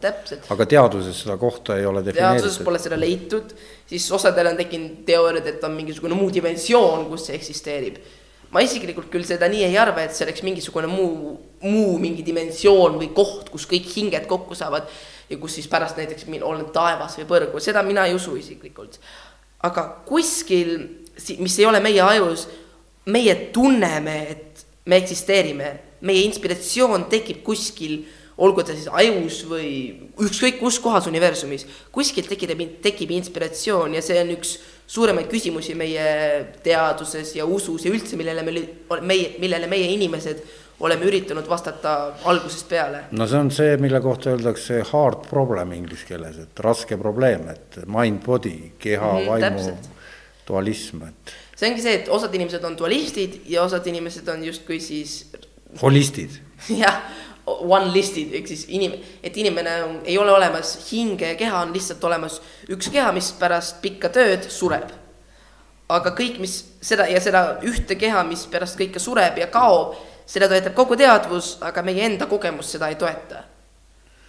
aga 0.54 0.66
teaduses 0.66 1.22
seda 1.24 1.36
kohta 1.40 1.78
ei 1.78 1.86
ole 1.86 2.04
defineeritud. 2.04 2.46
teaduses 2.46 2.64
pole 2.66 2.80
seda 2.82 2.98
leitud, 3.00 3.54
siis 3.90 4.08
osadel 4.12 4.52
on 4.52 4.58
tekkinud 4.60 5.04
teooriad, 5.08 5.46
et 5.46 5.64
on 5.64 5.76
mingisugune 5.76 6.18
muu 6.18 6.32
dimensioon, 6.34 7.06
kus 7.10 7.28
see 7.28 7.38
eksisteerib. 7.38 8.00
ma 8.50 8.64
isiklikult 8.66 9.10
küll 9.12 9.24
seda 9.26 9.48
nii 9.48 9.62
ei 9.68 9.78
arva, 9.78 10.02
et 10.02 10.14
see 10.16 10.26
oleks 10.26 10.42
mingisugune 10.42 10.90
muu, 10.90 11.36
muu 11.62 11.98
mingi 12.02 12.24
dimensioon 12.26 12.98
või 12.98 13.12
koht, 13.14 13.50
kus 13.50 13.68
kõik 13.70 13.86
hinged 13.94 14.26
kokku 14.30 14.58
saavad 14.58 14.88
ja 15.30 15.38
kus 15.38 15.54
siis 15.54 15.68
pärast 15.70 15.96
näiteks 16.00 16.26
olen 16.42 16.66
taevas 16.74 17.16
või 17.20 17.28
põrgu, 17.30 17.60
seda 17.62 17.82
mina 17.86 18.06
ei 18.06 18.14
usu 18.14 18.34
isiklikult. 18.36 18.98
aga 19.62 20.02
kuskil, 20.06 20.78
mis 21.38 21.58
ei 21.58 21.66
ole 21.66 21.80
meie 21.80 22.00
ajus, 22.00 22.48
meie 23.06 23.34
tunneme, 23.52 24.16
et 24.30 24.49
me 24.86 24.96
eksisteerime, 25.00 25.74
meie 26.06 26.24
inspiratsioon 26.28 27.06
tekib 27.12 27.42
kuskil, 27.44 28.00
olgu 28.40 28.64
ta 28.64 28.72
siis 28.72 28.88
ajus 28.88 29.42
või 29.50 29.70
ükskõik 30.24 30.60
kus 30.62 30.78
kohas 30.80 31.08
universumis, 31.10 31.66
kuskilt 31.92 32.30
tekib, 32.32 32.54
tekib 32.82 33.12
inspiratsioon 33.18 33.98
ja 33.98 34.04
see 34.04 34.16
on 34.22 34.32
üks 34.38 34.54
suuremaid 34.90 35.28
küsimusi 35.30 35.76
meie 35.78 36.06
teaduses 36.64 37.34
ja 37.36 37.44
usus 37.46 37.84
ja 37.84 37.92
üldse, 37.92 38.16
millele 38.18 38.42
me, 38.46 38.64
meie, 39.04 39.34
millele 39.42 39.68
meie 39.70 39.92
inimesed 39.92 40.40
oleme 40.80 41.04
üritanud 41.10 41.44
vastata 41.48 41.94
algusest 42.30 42.68
peale. 42.68 43.04
no 43.12 43.26
see 43.28 43.38
on 43.44 43.52
see, 43.52 43.76
mille 43.82 44.00
kohta 44.00 44.32
öeldakse 44.32 44.80
hard 44.90 45.28
problem 45.28 45.74
inglise 45.76 46.08
keeles, 46.08 46.40
et 46.40 46.64
raske 46.64 46.96
probleem, 47.00 47.44
et 47.52 47.82
mind 47.86 48.24
body, 48.24 48.72
keha 48.80 49.12
mm, 49.12 49.26
-hmm, 49.26 49.28
vaimu 49.28 49.76
dualism, 50.48 51.04
et 51.04 51.34
see 51.60 51.68
ongi 51.68 51.82
see, 51.84 51.96
et 52.00 52.08
osad 52.08 52.34
inimesed 52.34 52.64
on 52.64 52.76
dualistid 52.78 53.42
ja 53.50 53.64
osad 53.66 53.86
inimesed 53.86 54.28
on 54.32 54.44
justkui 54.44 54.80
siis. 54.80 55.26
holistid. 55.82 56.38
jah, 56.82 57.02
one 57.46 57.92
list'id 57.92 58.32
ehk 58.38 58.48
siis 58.48 58.64
inim-, 58.72 58.96
et 59.22 59.36
inimene 59.36 59.74
on, 59.84 59.98
ei 60.04 60.16
ole 60.18 60.32
olemas 60.32 60.72
hinge 60.88 61.34
ja 61.34 61.36
keha, 61.36 61.60
on 61.66 61.74
lihtsalt 61.76 62.04
olemas 62.04 62.40
üks 62.72 62.88
keha, 62.92 63.12
mis 63.16 63.32
pärast 63.38 63.82
pikka 63.84 64.12
tööd 64.14 64.48
sureb. 64.48 64.88
aga 65.90 66.14
kõik, 66.14 66.38
mis 66.40 66.56
seda 66.80 67.08
ja 67.10 67.20
seda 67.20 67.44
ühte 67.66 67.96
keha, 67.98 68.22
mis 68.24 68.46
pärast 68.50 68.78
kõike 68.78 69.02
sureb 69.02 69.40
ja 69.42 69.50
kaob, 69.52 69.96
seda 70.26 70.48
toetab 70.48 70.76
kogu 70.78 70.96
teadvus, 70.96 71.56
aga 71.60 71.82
meie 71.82 72.06
enda 72.06 72.30
kogemus 72.30 72.70
seda 72.72 72.88
ei 72.88 72.98
toeta 73.00 73.49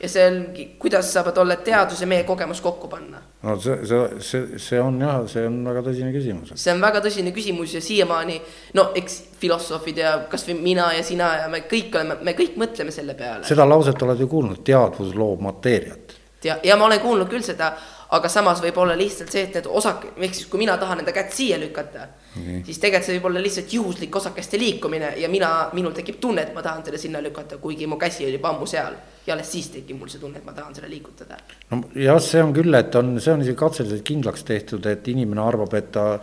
ja 0.02 0.10
see 0.10 0.24
ongi, 0.28 0.66
kuidas 0.82 1.12
saavad 1.14 1.38
olla 1.38 1.56
teadus 1.62 2.02
ja 2.02 2.08
meie 2.10 2.24
kogemus 2.24 2.62
kokku 2.62 2.88
panna? 2.90 3.22
no 3.44 3.56
see, 3.62 3.78
see, 3.86 4.22
see, 4.26 4.60
see 4.62 4.82
on 4.82 5.00
jah, 5.02 5.22
see 5.30 5.46
on 5.48 5.60
väga 5.68 5.84
tõsine 5.86 6.14
küsimus. 6.16 6.54
see 6.56 6.74
on 6.74 6.82
väga 6.82 7.04
tõsine 7.06 7.34
küsimus 7.36 7.76
ja 7.78 7.82
siiamaani 7.86 8.40
no 8.78 8.88
eks 8.98 9.18
filosoofid 9.42 10.02
ja 10.02 10.16
kasvõi 10.32 10.58
mina 10.62 10.92
ja 10.98 11.04
sina 11.06 11.32
ja 11.44 11.50
me 11.52 11.64
kõik 11.70 11.94
oleme, 11.96 12.18
me 12.26 12.36
kõik 12.38 12.58
mõtleme 12.62 12.94
selle 12.94 13.16
peale. 13.20 13.46
seda 13.48 13.68
lauset 13.70 14.02
oled 14.08 14.26
ju 14.26 14.30
kuulnud, 14.32 14.64
teadvus 14.66 15.14
loob 15.16 15.44
mateeriat. 15.46 16.18
ja, 16.44 16.58
ja 16.64 16.78
ma 16.78 16.90
olen 16.90 17.04
kuulnud 17.04 17.30
küll 17.30 17.46
seda, 17.46 17.74
aga 18.12 18.30
samas 18.32 18.60
võib 18.64 18.78
olla 18.84 18.96
lihtsalt 19.00 19.32
see, 19.32 19.46
et 19.48 19.56
need 19.56 19.68
osak-, 19.72 20.10
ehk 20.18 20.36
siis 20.36 20.50
kui 20.52 20.60
mina 20.60 20.76
tahan 20.80 21.00
enda 21.04 21.14
kätt 21.16 21.32
siia 21.36 21.60
lükata 21.60 22.08
mm, 22.08 22.42
-hmm. 22.42 22.66
siis 22.68 22.80
tegelikult 22.84 23.08
see 23.08 23.18
võib 23.18 23.30
olla 23.30 23.44
lihtsalt 23.46 23.74
juhuslik 23.74 24.16
osakeste 24.16 24.60
liikumine 24.60 25.14
ja 25.18 25.30
mina, 25.30 25.70
minul 25.74 25.96
tekib 25.96 26.20
tunne, 26.20 26.42
et 26.42 26.54
ma 26.54 26.62
tahan 26.62 26.84
selle 26.86 26.98
sinna 26.98 27.22
lükata, 27.24 27.58
kuigi 27.58 27.88
mu 27.88 27.98
käsi 27.98 28.26
oli 28.26 28.34
juba 28.34 28.50
ammu 28.50 28.68
seal 28.68 28.96
ja 29.28 29.34
alles 29.34 29.52
siis 29.52 29.70
tekib 29.70 30.00
mul 30.00 30.10
see 30.12 30.20
tunne, 30.20 30.38
et 30.38 30.46
ma 30.46 30.54
tahan 30.54 30.76
seda 30.76 30.90
liigutada. 30.90 31.38
no 31.72 31.84
jah, 31.96 32.20
see 32.22 32.44
on 32.44 32.54
küll, 32.54 32.74
et 32.80 32.96
on, 32.96 33.20
see 33.20 33.34
on 33.34 33.42
isegi 33.42 33.58
katseliselt 33.58 34.04
kindlaks 34.04 34.44
tehtud, 34.44 34.86
et 34.86 35.08
inimene 35.08 35.42
arvab, 35.42 35.74
et 35.74 35.92
ta 35.92 36.20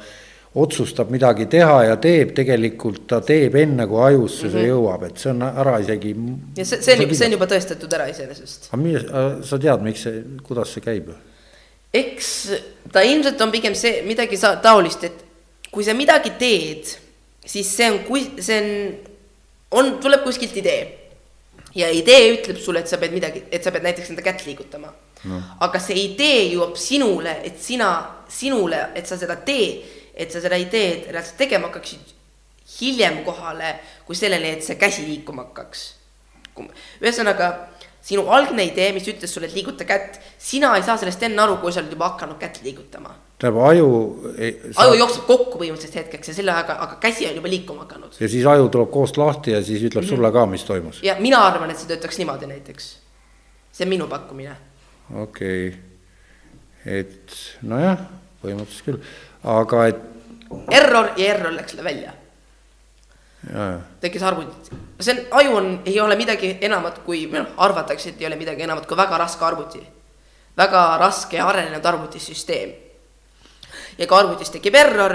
otsustab 0.58 1.10
midagi 1.12 1.46
teha 1.46 1.78
ja 1.84 1.96
teeb, 1.96 2.34
tegelikult 2.36 3.06
ta 3.08 3.20
teeb 3.24 3.54
enne, 3.56 3.86
kui 3.86 4.02
ajusse 4.02 4.44
mm 4.44 4.48
-hmm. 4.48 4.52
see 4.52 4.62
mhm. 4.62 4.70
jõuab, 4.70 5.06
et 5.06 5.16
see 5.16 5.30
on 5.30 5.42
ära 5.42 5.78
isegi. 5.78 6.14
ja 6.56 6.64
see, 6.64 6.82
see 6.82 6.98
on, 6.98 7.14
see 7.14 7.26
on 7.26 7.32
juba 7.32 7.46
tõestatud 7.46 7.94
ära 7.94 8.08
iseenesest. 8.12 8.68
aga 8.72 8.82
milles, 8.82 9.08
sa 9.48 9.58
tead, 9.58 9.82
miks 9.82 10.02
see, 10.02 10.22
kuidas 10.42 10.74
see 10.74 10.84
käib? 10.84 11.10
Eks 11.94 12.30
ta 12.92 13.02
ilmselt 13.04 13.40
on 13.40 13.52
pigem 13.52 13.76
see, 13.78 14.02
midagi 14.06 14.38
taolist, 14.62 15.04
et 15.04 15.24
kui 15.72 15.84
sa 15.84 15.94
midagi 15.96 16.34
teed, 16.40 16.92
siis 17.44 17.68
see 17.76 17.90
on, 17.92 18.00
kui 18.06 18.24
see 18.44 18.60
on, 18.62 18.70
on, 19.80 19.92
tuleb 20.02 20.24
kuskilt 20.26 20.56
idee. 20.60 20.86
Ja 21.76 21.90
idee 21.92 22.32
ütleb 22.32 22.58
sulle, 22.60 22.80
et 22.82 22.90
sa 22.90 22.98
pead 22.98 23.12
midagi, 23.14 23.44
et 23.52 23.64
sa 23.64 23.70
pead 23.70 23.84
näiteks 23.84 24.10
enda 24.14 24.24
kätt 24.24 24.46
liigutama. 24.46 24.94
No.. 25.26 25.40
aga 25.66 25.80
see 25.82 25.96
idee 26.12 26.44
jõuab 26.52 26.76
sinule, 26.78 27.32
et 27.42 27.56
sina, 27.58 27.88
sinule, 28.30 28.84
et 28.94 29.08
sa 29.10 29.16
seda 29.18 29.34
teed, 29.42 29.82
et 30.14 30.30
sa 30.30 30.38
seda 30.42 30.54
ideed 30.58 31.08
reaalselt 31.10 31.40
tegema 31.42 31.66
hakkaksid 31.66 32.14
hiljem 32.76 33.22
kohale 33.24 33.78
kui 34.06 34.16
selleni, 34.16 34.52
et 34.56 34.64
see 34.64 34.78
käsi 34.80 35.06
liikuma 35.06 35.48
hakkaks. 35.48 35.84
ühesõnaga, 37.02 37.50
sinu 38.02 38.28
algne 38.32 38.64
idee, 38.64 38.92
mis 38.92 39.08
ütles 39.08 39.32
sulle, 39.32 39.46
et 39.46 39.54
liiguta 39.54 39.84
kätt, 39.84 40.20
sina 40.38 40.76
ei 40.76 40.82
saa 40.82 40.96
sellest 40.96 41.22
enne 41.22 41.42
aru, 41.42 41.58
kui 41.62 41.72
sa 41.72 41.80
oled 41.82 41.92
juba 41.92 42.12
hakanud 42.14 42.38
kätt 42.40 42.62
liigutama 42.64 43.14
tähendab, 43.38 43.62
aju 43.70 43.88
sa... 44.72 44.82
aju 44.82 44.98
jookseb 44.98 45.26
kokku 45.28 45.60
põhimõtteliselt 45.60 45.98
hetkeks 46.00 46.32
ja 46.32 46.36
selle 46.40 46.52
ajaga, 46.54 46.78
aga 46.84 46.98
käsi 47.02 47.28
on 47.28 47.36
juba 47.38 47.50
liikuma 47.52 47.84
hakanud. 47.86 48.16
ja 48.20 48.28
siis 48.28 48.46
aju 48.46 48.68
tuleb 48.74 48.90
koost 48.90 49.18
lahti 49.20 49.54
ja 49.54 49.62
siis 49.62 49.82
ütleb 49.82 50.02
mm 50.02 50.08
-hmm. 50.08 50.16
sulle 50.16 50.32
ka, 50.32 50.46
mis 50.46 50.64
toimus. 50.64 51.02
ja 51.02 51.16
mina 51.18 51.44
arvan, 51.46 51.70
et 51.70 51.78
see 51.78 51.88
töötaks 51.88 52.18
niimoodi 52.18 52.46
näiteks. 52.46 52.98
see 53.72 53.84
on 53.84 53.88
minu 53.88 54.08
pakkumine. 54.08 54.56
okei 55.14 55.68
okay., 55.68 55.80
et 57.00 57.36
nojah, 57.62 57.98
põhimõtteliselt 58.42 58.84
küll, 58.84 58.98
aga 59.44 59.86
et. 59.86 59.96
Error 60.70 61.10
ja 61.16 61.34
error 61.34 61.52
läks 61.52 61.76
välja. 61.84 62.12
Tekkis 64.00 64.22
arvuti, 64.26 64.74
see 65.00 65.14
on, 65.14 65.20
aju 65.38 65.56
on, 65.56 65.68
ei 65.86 66.00
ole 66.00 66.16
midagi 66.18 66.56
enamat 66.66 66.98
kui, 67.06 67.26
noh, 67.30 67.52
arvatakse, 67.56 68.10
et 68.10 68.20
ei 68.20 68.26
ole 68.26 68.36
midagi 68.36 68.66
enamat 68.66 68.86
kui 68.86 68.98
väga 68.98 69.18
raske 69.18 69.44
arvuti. 69.44 69.82
väga 70.58 70.98
raske 70.98 71.38
arenenud 71.40 71.84
arvutisüsteem. 71.86 72.72
Ja 73.98 74.06
ka 74.06 74.16
arvutis 74.18 74.50
tekib 74.50 74.74
error, 74.74 75.14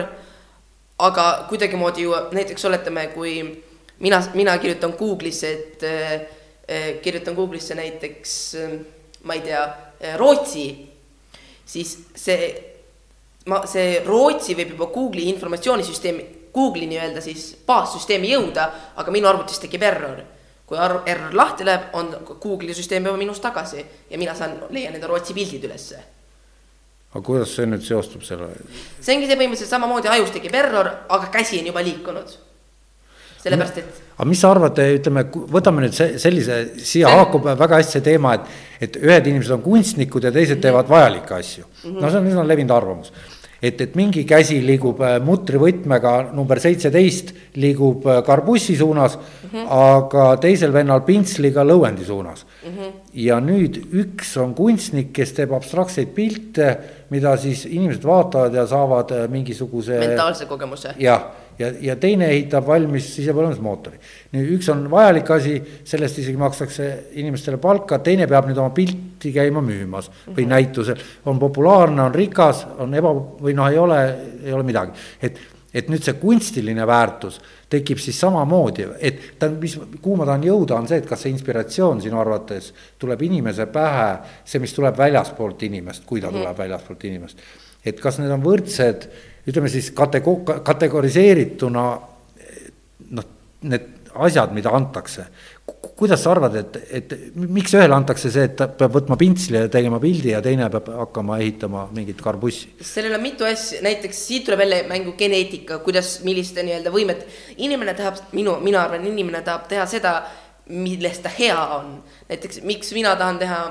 aga 1.04 1.46
kuidagimoodi 1.50 2.06
ju 2.06 2.14
näiteks 2.32 2.66
oletame, 2.66 3.08
kui 3.12 3.42
mina, 4.00 4.22
mina 4.34 4.58
kirjutan 4.58 4.94
Google'isse, 4.94 5.52
et 5.52 5.84
äh, 5.84 7.02
kirjutan 7.02 7.36
Google'isse 7.36 7.76
näiteks 7.76 8.56
äh, 8.56 8.80
ma 9.24 9.34
ei 9.34 9.42
tea 9.42 9.64
äh,, 10.00 10.18
Rootsi, 10.18 10.90
siis 11.66 11.98
see, 12.16 12.48
ma, 13.48 13.64
see 13.68 14.02
Rootsi 14.06 14.56
võib 14.56 14.76
juba 14.76 14.90
Google'i 14.92 15.30
informatsioonisüsteemi, 15.32 16.26
Google'i 16.54 16.88
nii-öelda 16.92 17.22
siis 17.22 17.50
baassüsteemi 17.68 18.30
jõuda, 18.34 18.70
aga 18.96 19.12
minu 19.12 19.30
arvutis 19.30 19.62
tekib 19.64 19.84
error 19.84 20.24
kui 20.74 20.80
arv, 20.80 21.04
error 21.10 21.36
lahti 21.36 21.66
läheb, 21.68 21.92
on 22.00 22.14
Google'i 22.40 22.74
süsteem 22.74 23.06
juba 23.06 23.20
minust 23.20 23.44
tagasi 23.44 23.84
ja 24.10 24.18
mina 24.18 24.36
saan, 24.36 24.56
leian 24.74 24.96
enda 24.96 25.10
Rootsi 25.12 25.36
pildid 25.36 25.66
ülesse 25.68 26.00
aga 27.14 27.22
kuidas 27.22 27.52
see 27.54 27.68
nüüd 27.70 27.84
seostub 27.86 28.24
selle? 28.26 28.50
see 29.00 29.14
ongi 29.14 29.30
see 29.30 29.38
põhimõtteliselt 29.38 29.70
samamoodi 29.76 30.10
ajus 30.16 30.34
tekib 30.34 30.56
error, 30.58 30.90
aga 31.14 31.30
käsi 31.34 31.60
on 31.62 31.70
juba 31.70 31.84
liikunud. 31.86 32.34
sellepärast, 33.44 33.78
et. 33.84 34.02
aga 34.16 34.28
mis 34.30 34.42
sa 34.42 34.50
arvad, 34.56 34.82
ütleme, 34.98 35.26
võtame 35.54 35.84
nüüd 35.84 35.94
see 35.98 36.18
sellise, 36.22 36.60
siia 36.82 37.12
haakub 37.14 37.46
väga 37.52 37.82
hästi 37.82 38.00
see 38.00 38.08
teema, 38.08 38.34
et, 38.40 38.50
et 38.88 38.98
ühed 39.04 39.30
inimesed 39.30 39.54
on 39.58 39.62
kunstnikud 39.66 40.26
ja 40.26 40.34
teised 40.34 40.58
mhm. 40.58 40.66
teevad 40.66 40.90
vajalikke 40.90 41.38
asju 41.38 41.70
no 42.00 42.10
see 42.10 42.22
on 42.24 42.32
üsna 42.32 42.48
levinud 42.50 42.74
arvamus 42.74 43.14
et, 43.64 43.82
et 43.82 43.94
mingi 43.96 44.26
käsi 44.28 44.60
liigub 44.66 45.00
äh, 45.04 45.18
mutrivõtmega 45.24 46.14
number 46.36 46.60
seitseteist, 46.64 47.32
liigub 47.64 48.08
äh, 48.10 48.20
karbussi 48.28 48.76
suunas 48.80 49.16
mm, 49.18 49.50
-hmm. 49.54 49.70
aga 49.78 50.26
teisel 50.44 50.74
vennal 50.76 51.06
pintsliga 51.08 51.64
lõuendi 51.64 52.06
suunas 52.08 52.46
mm. 52.46 52.74
-hmm. 52.74 52.92
ja 53.28 53.40
nüüd 53.40 53.80
üks 54.04 54.36
on 54.42 54.54
kunstnik, 54.54 55.14
kes 55.14 55.32
teeb 55.40 55.54
abstraktseid 55.56 56.12
pilte, 56.16 56.76
mida 57.10 57.38
siis 57.38 57.66
inimesed 57.66 58.04
vaatavad 58.04 58.54
ja 58.54 58.68
saavad 58.68 59.12
äh, 59.12 59.30
mingisuguse. 59.30 60.00
mentaalse 60.00 60.46
kogemuse. 60.46 60.96
jah 61.00 61.32
ja, 61.60 61.70
ja 61.82 61.96
teine 62.00 62.30
ehitab 62.34 62.68
valmis 62.68 63.08
sisepõlemismootori. 63.16 64.00
nüüd 64.34 64.52
üks 64.58 64.70
on 64.74 64.86
vajalik 64.92 65.32
asi, 65.36 65.56
sellest 65.88 66.20
isegi 66.24 66.40
makstakse 66.40 66.90
inimestele 67.22 67.60
palka, 67.62 68.00
teine 68.04 68.28
peab 68.30 68.50
nüüd 68.50 68.60
oma 68.62 68.74
pilti 68.76 69.34
käima 69.36 69.62
müümas 69.62 70.10
või 70.10 70.30
mm 70.30 70.36
-hmm. 70.36 70.54
näitusel. 70.56 71.02
on 71.26 71.40
populaarne, 71.40 72.02
on 72.02 72.16
rikas, 72.16 72.66
on 72.78 72.94
eba 72.94 73.14
või 73.14 73.54
noh, 73.54 73.70
ei 73.70 73.78
ole, 73.78 74.00
ei 74.44 74.54
ole 74.54 74.64
midagi, 74.64 74.92
et, 75.22 75.40
et 75.74 75.90
nüüd 75.90 76.04
see 76.04 76.14
kunstiline 76.14 76.88
väärtus 76.88 77.42
tekib 77.70 77.98
siis 77.98 78.20
samamoodi, 78.20 78.88
et 79.00 79.40
ta, 79.40 79.50
mis, 79.50 79.80
kuhu 80.02 80.16
ma 80.16 80.26
tahan 80.26 80.44
jõuda, 80.44 80.78
on 80.78 80.88
see, 80.88 80.98
et 81.02 81.10
kas 81.10 81.22
see 81.26 81.32
inspiratsioon 81.34 82.02
sinu 82.02 82.20
arvates 82.20 82.74
tuleb 83.00 83.22
inimese 83.22 83.66
pähe, 83.66 84.18
see, 84.46 84.60
mis 84.60 84.74
tuleb 84.74 84.98
väljaspoolt 84.98 85.64
inimest, 85.64 86.06
kui 86.06 86.22
ta 86.22 86.28
mm 86.28 86.34
-hmm. 86.34 86.40
tuleb 86.40 86.58
väljaspoolt 86.58 87.04
inimest. 87.04 87.38
et 87.86 88.00
kas 88.00 88.20
need 88.20 88.32
on 88.32 88.44
võrdsed 88.44 89.10
ütleme 89.48 89.72
siis 89.72 89.92
katego-, 89.96 90.42
kategoriseerituna 90.64 91.88
noh, 93.18 93.28
need 93.68 93.90
asjad, 94.14 94.52
mida 94.54 94.72
antakse, 94.76 95.26
kuidas 95.98 96.22
sa 96.24 96.34
arvad, 96.34 96.56
et, 96.60 96.78
et 96.94 97.14
miks 97.36 97.74
ühele 97.74 97.96
antakse 97.96 98.30
see, 98.34 98.46
et 98.50 98.56
ta 98.60 98.68
peab 98.78 98.94
võtma 98.98 99.18
pintsli 99.20 99.58
ja 99.58 99.70
tegema 99.72 100.00
pildi 100.02 100.34
ja 100.34 100.42
teine 100.44 100.68
peab 100.74 100.92
hakkama 101.00 101.40
ehitama 101.42 101.88
mingit 101.96 102.22
karbussi? 102.22 102.76
sellel 102.84 103.18
on 103.18 103.24
mitu 103.24 103.48
asja, 103.48 103.82
näiteks 103.86 104.22
siit 104.28 104.46
tuleb 104.48 104.64
jälle 104.66 104.84
mängu 104.90 105.16
geneetika, 105.18 105.80
kuidas, 105.86 106.20
milliste 106.28 106.66
nii-öelda 106.66 106.94
võimet, 106.94 107.26
inimene 107.58 107.96
tahab, 107.98 108.22
minu, 108.38 108.58
mina 108.64 108.84
arvan, 108.86 109.08
inimene 109.10 109.42
tahab 109.46 109.66
teha 109.72 109.88
seda, 109.90 110.18
milles 110.70 111.20
ta 111.24 111.32
hea 111.34 111.58
on. 111.80 111.98
näiteks 112.30 112.62
miks 112.68 112.94
mina 112.96 113.16
tahan 113.20 113.42
teha 113.42 113.64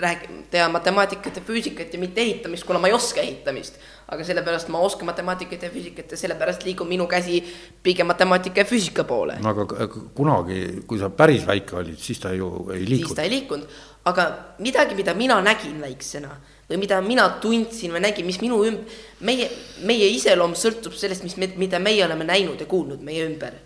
räägi-, 0.00 0.42
teha 0.50 0.68
matemaatikat 0.68 1.36
ja 1.36 1.42
füüsikat 1.42 1.92
ja 1.92 2.00
mitte 2.00 2.20
ehitamist, 2.20 2.66
kuna 2.66 2.78
ma 2.82 2.90
ei 2.90 2.96
oska 2.96 3.22
ehitamist. 3.22 3.78
Aga 4.06 4.24
sellepärast 4.24 4.70
ma 4.70 4.80
oskan 4.86 5.08
matemaatikat 5.08 5.66
ja 5.66 5.70
füüsikat 5.70 6.12
ja 6.14 6.18
sellepärast 6.20 6.62
liigub 6.66 6.88
minu 6.88 7.08
käsi 7.10 7.40
pigem 7.82 8.06
matemaatika 8.06 8.62
ja 8.62 8.68
füüsika 8.68 9.04
poole. 9.04 9.38
no 9.42 9.50
aga 9.50 9.88
kunagi, 10.14 10.60
kui 10.86 10.98
sa 10.98 11.10
päris 11.10 11.46
väike 11.46 11.76
olid, 11.80 11.98
siis 11.98 12.22
ta 12.22 12.32
ju 12.34 12.68
ei 12.74 12.84
liikunud. 12.86 13.08
siis 13.08 13.18
ta 13.18 13.26
ei 13.26 13.34
liikunud, 13.34 13.66
aga 14.06 14.28
midagi, 14.62 14.94
mida 14.94 15.14
mina 15.14 15.40
nägin 15.42 15.80
väiksena 15.82 16.30
või 16.70 16.80
mida 16.82 17.00
mina 17.02 17.28
tundsin 17.42 17.94
või 17.94 18.02
nägin, 18.06 18.26
mis 18.26 18.40
minu 18.42 18.62
ümb-, 18.66 18.96
meie, 19.26 19.50
meie 19.86 20.08
iseloom 20.14 20.54
sõltub 20.58 20.94
sellest, 20.98 21.26
mis 21.26 21.36
me, 21.38 21.50
mida 21.58 21.78
meie 21.82 22.04
oleme 22.06 22.26
näinud 22.26 22.62
ja 22.62 22.66
kuulnud 22.66 23.02
meie 23.02 23.26
ümber. 23.26 23.58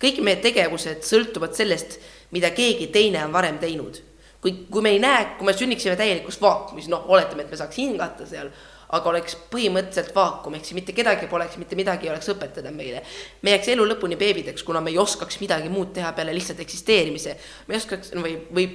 kõik 0.00 0.20
meie 0.24 0.40
tegevused 0.40 1.04
sõltuvad 1.04 1.52
sellest, 1.56 1.98
mida 2.32 2.50
keegi 2.50 2.88
teine 2.92 3.24
on 3.24 3.32
varem 3.32 3.58
teinud 3.58 4.00
kui, 4.46 4.66
kui 4.70 4.82
me 4.82 4.92
ei 4.94 5.00
näe, 5.02 5.24
kui 5.38 5.48
me 5.48 5.54
sünniksime 5.56 5.96
täielikus 5.98 6.38
vaakumis, 6.40 6.88
noh, 6.92 7.04
oletame, 7.10 7.42
et 7.46 7.50
me 7.50 7.58
saaks 7.58 7.80
hingata 7.80 8.26
seal, 8.28 8.50
aga 8.94 9.10
oleks 9.10 9.36
põhimõtteliselt 9.50 10.12
vaakum, 10.14 10.54
ehk 10.54 10.68
siis 10.68 10.76
mitte 10.78 10.94
kedagi 10.96 11.26
poleks, 11.30 11.56
mitte 11.58 11.78
midagi 11.78 12.06
ei 12.06 12.12
oleks 12.12 12.28
õpetada 12.30 12.70
meile. 12.74 13.02
me 13.42 13.54
jääks 13.54 13.72
elu 13.74 13.86
lõpuni 13.92 14.18
beebideks, 14.18 14.62
kuna 14.62 14.80
me 14.80 14.92
ei 14.94 14.98
oskaks 14.98 15.40
midagi 15.40 15.68
muud 15.72 15.92
teha 15.94 16.12
peale 16.12 16.34
lihtsalt 16.34 16.60
eksisteerimise. 16.62 17.36
me 17.66 17.74
ei 17.74 17.80
oskaks 17.80 18.12
või, 18.14 18.36
või, 18.54 18.68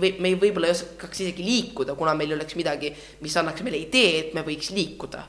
või 0.00 0.14
me 0.20 0.32
võib-olla 0.40 0.70
ei 0.70 0.76
oskaks 0.76 1.20
isegi 1.20 1.44
liikuda, 1.44 1.94
kuna 1.94 2.14
meil 2.14 2.32
ei 2.32 2.38
oleks 2.38 2.56
midagi, 2.56 2.94
mis 3.20 3.36
annaks 3.36 3.62
meile 3.66 3.82
idee, 3.82 4.16
et 4.20 4.34
me 4.34 4.46
võiks 4.46 4.72
liikuda 4.76 5.26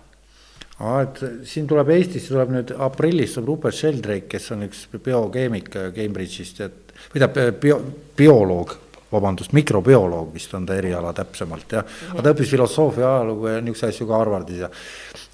aa, 0.81 1.01
et 1.03 1.19
siin 1.45 1.67
tuleb 1.69 1.91
Eestisse 1.93 2.31
tuleb 2.31 2.53
nüüd 2.55 2.71
aprillis 2.79 3.35
tuleb 3.35 3.51
Rupert 3.51 3.77
Sheldrake, 3.77 4.29
kes 4.31 4.47
on 4.55 4.65
üks 4.65 4.87
biokeemik 4.95 5.69
Cambridge'ist, 5.95 6.63
et 6.65 6.95
või 7.11 7.21
tähendab 7.21 7.59
bio, 7.61 7.77
bioloog 8.17 8.77
vabandust, 9.11 9.53
mikrobioloog 9.57 10.33
vist 10.33 10.53
on 10.57 10.65
ta 10.65 10.77
eriala 10.79 11.13
täpsemalt 11.13 11.77
jah, 11.77 11.85
aga 12.11 12.25
ta 12.25 12.35
õppis 12.35 12.51
filosoofia, 12.55 13.07
ajalugu 13.17 13.47
ja 13.51 13.61
niisuguseid 13.61 13.95
asju 13.95 14.09
ka 14.09 14.19
Harvardis 14.21 14.65
ja 14.65 14.71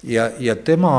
ja, 0.02 0.28
ja 0.38 0.56
tema, 0.56 0.92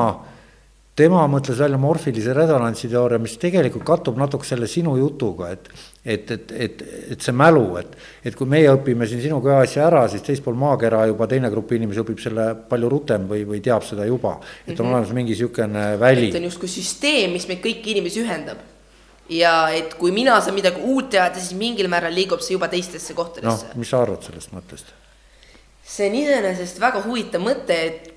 tema 0.95 1.25
mõtles 1.31 1.59
välja 1.59 1.79
morfilise 1.79 2.33
resonantsi 2.35 2.89
teooria, 2.91 3.19
mis 3.21 3.37
tegelikult 3.39 3.85
kattub 3.87 4.19
natuke 4.19 4.47
selle 4.47 4.67
sinu 4.67 4.97
jutuga, 4.99 5.53
et 5.55 5.71
et, 6.09 6.31
et, 6.31 6.51
et, 6.51 6.81
et 7.11 7.21
see 7.21 7.33
mälu, 7.35 7.75
et, 7.77 7.91
et 8.25 8.35
kui 8.35 8.47
meie 8.49 8.71
õpime 8.71 9.05
siin 9.07 9.19
sinuga 9.21 9.51
ühe 9.51 9.65
asja 9.65 9.83
ära, 9.89 10.05
siis 10.09 10.23
teispool 10.25 10.55
maakera 10.57 11.03
juba 11.09 11.27
teine 11.29 11.51
grupp 11.51 11.73
inimesi 11.75 11.99
õpib 12.01 12.21
selle 12.23 12.45
palju 12.69 12.89
rutem 12.89 13.27
või, 13.29 13.43
või 13.45 13.59
teab 13.63 13.83
seda 13.85 14.07
juba. 14.07 14.37
et 14.65 14.71
on 14.71 14.73
mm 14.73 14.79
-hmm. 14.79 14.95
olemas 14.95 15.13
mingi 15.13 15.35
niisugune 15.35 15.85
väli. 15.99 16.29
et 16.29 16.39
on 16.39 16.47
justkui 16.47 16.71
süsteem, 16.71 17.35
mis 17.35 17.47
meid 17.47 17.59
kõiki 17.59 17.91
inimesi 17.93 18.23
ühendab 18.23 18.57
ja 19.29 19.53
et 19.75 19.93
kui 19.99 20.11
mina 20.15 20.39
saan 20.41 20.57
midagi 20.57 20.81
uut 20.81 21.11
teada, 21.13 21.39
siis 21.39 21.57
mingil 21.57 21.89
määral 21.91 22.13
liigub 22.15 22.41
see 22.41 22.55
juba 22.57 22.69
teistesse 22.71 23.13
kohtadesse. 23.17 23.71
noh, 23.71 23.81
mis 23.81 23.91
sa 23.91 24.01
arvad 24.03 24.25
sellest 24.25 24.53
mõttest? 24.55 24.93
see 25.89 26.09
on 26.09 26.15
iseenesest 26.19 26.79
väga 26.81 27.01
huvitav 27.05 27.43
mõte, 27.43 27.75
et 27.75 28.09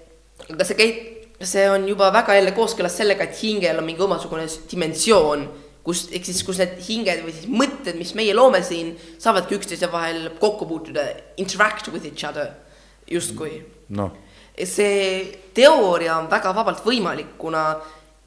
aga 0.53 0.67
see 0.69 0.79
käib, 0.79 1.03
see 1.43 1.67
on 1.71 1.87
juba 1.89 2.11
väga 2.15 2.37
jälle 2.39 2.55
kooskõlas 2.57 2.97
sellega, 3.01 3.27
et 3.27 3.39
hingel 3.43 3.81
on 3.81 3.87
mingi 3.87 4.05
omasugune 4.05 4.47
dimensioon, 4.71 5.47
kus, 5.85 6.07
ehk 6.15 6.29
siis, 6.29 6.43
kus 6.47 6.61
need 6.63 6.77
hinged 6.87 7.23
või 7.27 7.37
siis 7.37 7.49
mõtted, 7.51 7.97
mis 7.99 8.13
meie 8.19 8.35
loome 8.37 8.63
siin, 8.67 8.93
saavadki 9.23 9.57
üksteise 9.59 9.89
vahel 9.93 10.29
kokku 10.41 10.69
puutuda, 10.71 11.07
interact 11.43 11.89
with 11.95 12.07
each 12.09 12.29
other, 12.29 12.53
justkui. 13.11 13.63
noh. 13.97 14.13
see 14.53 15.25
teooria 15.57 16.19
on 16.21 16.29
väga 16.31 16.53
vabalt 16.55 16.85
võimalik, 16.85 17.35
kuna 17.41 17.65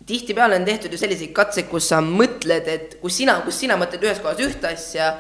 tihtipeale 0.06 0.60
on 0.60 0.66
tehtud 0.66 0.94
ju 0.94 1.00
selliseid 1.02 1.34
katseid, 1.36 1.70
kus 1.70 1.90
sa 1.90 2.02
mõtled, 2.04 2.68
et 2.70 2.98
kus 3.02 3.18
sina, 3.22 3.40
kus 3.46 3.60
sina 3.64 3.78
mõtled 3.80 4.04
ühes 4.06 4.22
kohas 4.24 4.42
ühte 4.46 4.70
asja, 4.70 5.16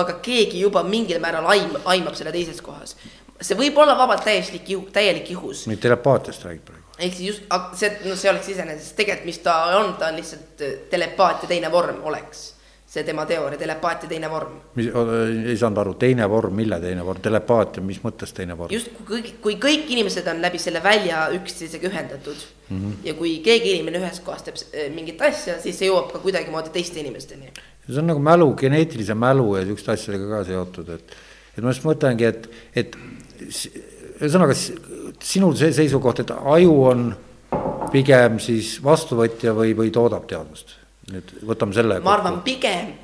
aga 0.00 0.18
keegi 0.22 0.60
juba 0.62 0.84
mingil 0.86 1.20
määral 1.22 1.48
aim-, 1.50 1.80
aimab 1.90 2.14
selle 2.18 2.32
teises 2.34 2.62
kohas. 2.62 2.96
see 3.40 3.56
võib 3.56 3.78
olla 3.80 3.94
vabalt 3.96 4.20
täieslik 4.24 4.68
juhu, 4.68 4.90
täielik 4.92 5.30
juhus. 5.30 5.66
nüüd 5.66 5.80
telepaatiast 5.82 6.44
räägib 6.44 6.64
praegu. 6.68 6.84
ehk 6.98 7.16
siis 7.16 7.26
just, 7.28 7.42
see, 7.74 7.90
no 8.04 8.16
see 8.16 8.30
oleks 8.30 8.48
iseenesest 8.54 8.96
tegelikult, 8.96 9.26
mis 9.26 9.42
ta 9.42 9.56
on, 9.80 9.94
ta 9.98 10.12
on 10.12 10.20
lihtsalt 10.20 10.62
äh, 10.62 10.78
telepaatia 10.90 11.48
teine 11.48 11.72
vorm 11.72 12.02
oleks 12.04 12.59
see 12.90 13.04
tema 13.06 13.22
teooria, 13.26 13.58
telepaatia 13.58 14.08
teine 14.10 14.28
vorm. 14.30 14.56
mis, 14.74 14.88
ei 15.46 15.56
saanud 15.58 15.78
aru, 15.78 15.92
teine 16.00 16.26
vorm, 16.30 16.56
mille 16.58 16.80
teine 16.82 17.04
vorm, 17.06 17.20
telepaatia, 17.22 17.82
mis 17.86 18.00
mõttes 18.02 18.34
teine 18.34 18.56
vorm? 18.58 18.72
just, 18.74 18.90
kui 18.96 19.06
kõik, 19.12 19.28
kui 19.44 19.58
kõik 19.62 19.92
inimesed 19.94 20.26
on 20.32 20.42
läbi 20.42 20.58
selle 20.58 20.82
välja 20.82 21.28
üksteisega 21.36 21.86
ühendatud 21.86 22.34
mm 22.34 22.80
-hmm. 22.80 22.96
ja 23.06 23.14
kui 23.14 23.36
keegi 23.44 23.76
inimene 23.76 24.00
ühes 24.02 24.18
kohas 24.26 24.42
teeb 24.46 24.58
eh, 24.72 24.88
mingit 24.94 25.22
asja, 25.22 25.60
siis 25.62 25.78
see 25.78 25.90
jõuab 25.90 26.10
ka 26.12 26.22
kuidagimoodi 26.24 26.74
teiste 26.74 27.00
inimesteni. 27.00 27.52
see 27.86 27.98
on 28.02 28.10
nagu 28.10 28.20
mälu, 28.20 28.50
geneetilise 28.56 29.14
mälu 29.14 29.54
ja 29.56 29.62
niisuguste 29.62 29.92
asjadega 29.92 30.28
ka 30.34 30.44
seotud, 30.50 30.88
et, 30.88 31.16
et 31.56 31.62
ma 31.62 31.70
just 31.70 31.86
mõtlengi, 31.86 32.24
et, 32.26 32.50
et 32.74 32.96
ühesõnaga 34.20 34.58
sinu 35.22 35.54
see 35.54 35.72
seisukoht, 35.72 36.26
et 36.26 36.30
aju 36.30 36.76
on 36.90 37.08
pigem 37.92 38.38
siis 38.38 38.80
vastuvõtja 38.82 39.54
või, 39.54 39.76
või 39.78 39.94
toodab 39.94 40.26
teadvust 40.26 40.79
nüüd 41.08 41.32
võtame 41.46 41.74
selle. 41.74 42.00
ma 42.04 42.14
arvan, 42.18 42.42
pigem 42.46 42.94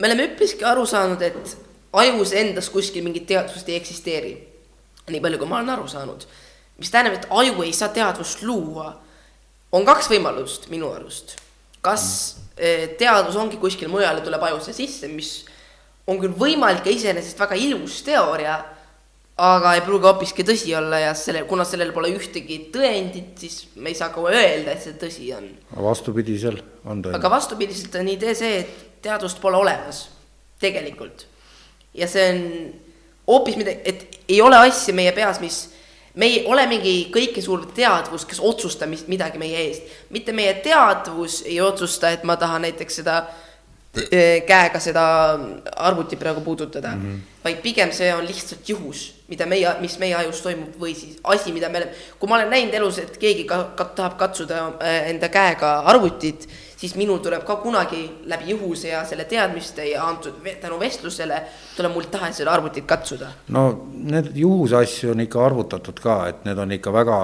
me 0.00 0.08
oleme 0.08 0.30
üpriski 0.30 0.64
aru 0.64 0.86
saanud, 0.88 1.20
et 1.22 1.56
ajus 2.00 2.32
endas 2.38 2.70
kuskil 2.72 3.04
mingit 3.04 3.26
teadvust 3.28 3.68
ei 3.68 3.76
eksisteeri. 3.80 4.32
nii 5.10 5.20
palju, 5.20 5.38
kui 5.40 5.48
ma 5.48 5.58
olen 5.58 5.74
aru 5.76 5.88
saanud. 5.88 6.26
mis 6.78 6.90
tähendab, 6.90 7.18
et 7.18 7.28
aju 7.30 7.62
ei 7.62 7.72
saa 7.72 7.88
teadvust 7.88 8.42
luua. 8.42 8.94
on 9.72 9.84
kaks 9.84 10.08
võimalust 10.10 10.68
minu 10.70 10.92
arust. 10.92 11.36
kas 11.80 12.36
mm. 12.56 12.96
teadvus 12.98 13.36
ongi 13.36 13.56
kuskil 13.56 13.88
mujal 13.88 14.18
ja 14.18 14.24
tuleb 14.24 14.42
ajusse 14.42 14.72
sisse, 14.72 15.08
mis 15.08 15.44
on 16.06 16.18
küll 16.20 16.34
võimalik 16.34 16.86
ja 16.86 16.92
iseenesest 16.92 17.38
väga 17.38 17.54
ilus 17.54 18.02
teooria 18.02 18.64
aga 19.40 19.72
ei 19.76 19.82
pruugi 19.84 20.08
hoopiski 20.08 20.44
tõsi 20.46 20.74
olla 20.76 21.00
ja 21.00 21.14
selle, 21.16 21.42
kuna 21.48 21.64
sellel 21.68 21.94
pole 21.96 22.10
ühtegi 22.12 22.58
tõendit, 22.74 23.32
siis 23.40 23.56
me 23.80 23.92
ei 23.92 23.96
saa 23.96 24.10
ka 24.12 24.24
öelda, 24.28 24.74
et 24.74 24.84
see 24.84 24.96
tõsi 25.00 25.30
on. 25.36 25.48
vastupidisel 25.88 26.60
on 26.84 27.02
tõend. 27.02 27.16
aga 27.16 27.32
vastupidiselt 27.32 27.96
on 28.00 28.12
idee 28.12 28.34
see, 28.36 28.60
et 28.64 29.02
teadust 29.04 29.40
pole 29.40 29.56
olemas, 29.56 30.08
tegelikult. 30.60 31.26
ja 31.96 32.08
see 32.10 32.28
on 32.34 32.40
hoopis 33.30 33.60
midagi, 33.60 33.80
et 33.84 34.24
ei 34.28 34.40
ole 34.44 34.60
asja 34.60 34.94
meie 34.94 35.12
peas, 35.16 35.40
mis, 35.40 35.60
me 36.20 36.28
ei 36.28 36.42
ole 36.50 36.66
mingi 36.68 36.94
kõike 37.14 37.42
suur 37.44 37.64
teadvus, 37.74 38.26
kes 38.28 38.42
otsustab 38.44 38.92
midagi 39.08 39.40
meie 39.40 39.68
eest. 39.68 39.94
mitte 40.10 40.36
meie 40.36 40.58
teadvus 40.64 41.42
ei 41.46 41.60
otsusta, 41.64 42.12
et 42.12 42.28
ma 42.28 42.36
tahan 42.36 42.68
näiteks 42.68 43.00
seda 43.02 43.22
Eh, 43.24 43.49
käega 44.46 44.78
seda 44.78 45.04
arvutit 45.76 46.18
praegu 46.18 46.40
puudutada 46.40 46.88
mm, 46.94 47.02
-hmm. 47.02 47.44
vaid 47.44 47.56
pigem 47.62 47.92
see 47.92 48.14
on 48.14 48.26
lihtsalt 48.26 48.68
juhus, 48.68 49.14
mida 49.28 49.46
meie, 49.46 49.74
mis 49.80 49.98
meie 49.98 50.14
ajus 50.14 50.42
toimub 50.42 50.76
või 50.80 50.94
siis 50.94 51.18
asi, 51.24 51.52
mida 51.52 51.68
me 51.68 51.78
oleme, 51.78 51.92
kui 52.18 52.28
ma 52.28 52.36
olen 52.36 52.50
näinud 52.50 52.74
elus, 52.74 52.98
et 52.98 53.16
keegi 53.18 53.44
ka, 53.44 53.64
ka 53.74 53.84
tahab 53.84 54.16
katsuda 54.18 54.72
eh, 54.80 55.10
enda 55.10 55.28
käega 55.28 55.72
arvutit, 55.90 56.46
siis 56.76 56.94
minul 56.94 57.18
tuleb 57.18 57.42
ka 57.44 57.56
kunagi 57.56 58.04
läbi 58.30 58.50
juhuse 58.50 58.88
ja 58.88 59.02
selle 59.04 59.24
teadmiste 59.24 59.88
ja 59.88 60.06
antud 60.06 60.38
tänu 60.60 60.78
vestlusele 60.80 61.42
tuleb 61.76 61.92
mul 61.92 62.06
tahe 62.10 62.32
seda 62.32 62.52
arvutit 62.52 62.86
katsuda. 62.86 63.32
no 63.48 63.88
need 63.92 64.30
juhuse 64.34 64.76
asju 64.76 65.10
on 65.10 65.20
ikka 65.20 65.44
arvutatud 65.46 66.00
ka, 66.00 66.28
et 66.28 66.44
need 66.44 66.58
on 66.58 66.72
ikka 66.72 66.92
väga, 66.92 67.18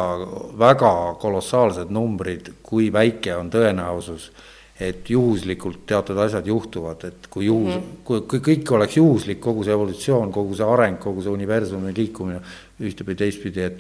väga 0.59 1.15
kolossaalsed 1.21 1.91
numbrid, 1.91 2.53
kui 2.63 2.93
väike 2.93 3.37
on 3.37 3.51
tõenäosus 3.51 4.33
et 4.81 5.09
juhuslikult 5.11 5.87
teatud 5.89 6.19
asjad 6.21 6.47
juhtuvad, 6.47 7.05
et 7.09 7.29
kui 7.33 7.47
juhus 7.47 7.75
mm, 7.75 7.81
-hmm. 7.81 8.01
kui, 8.05 8.21
kui 8.29 8.41
kõik 8.49 8.73
oleks 8.77 8.97
juhuslik, 8.97 9.41
kogu 9.41 9.65
see 9.65 9.73
evolutsioon, 9.73 10.33
kogu 10.33 10.55
see 10.55 10.67
areng, 10.69 10.99
kogu 11.01 11.23
see 11.23 11.33
universumi 11.33 11.95
liikumine 11.97 12.41
ühtepidi, 12.81 13.17
teistpidi, 13.17 13.63
et 13.63 13.79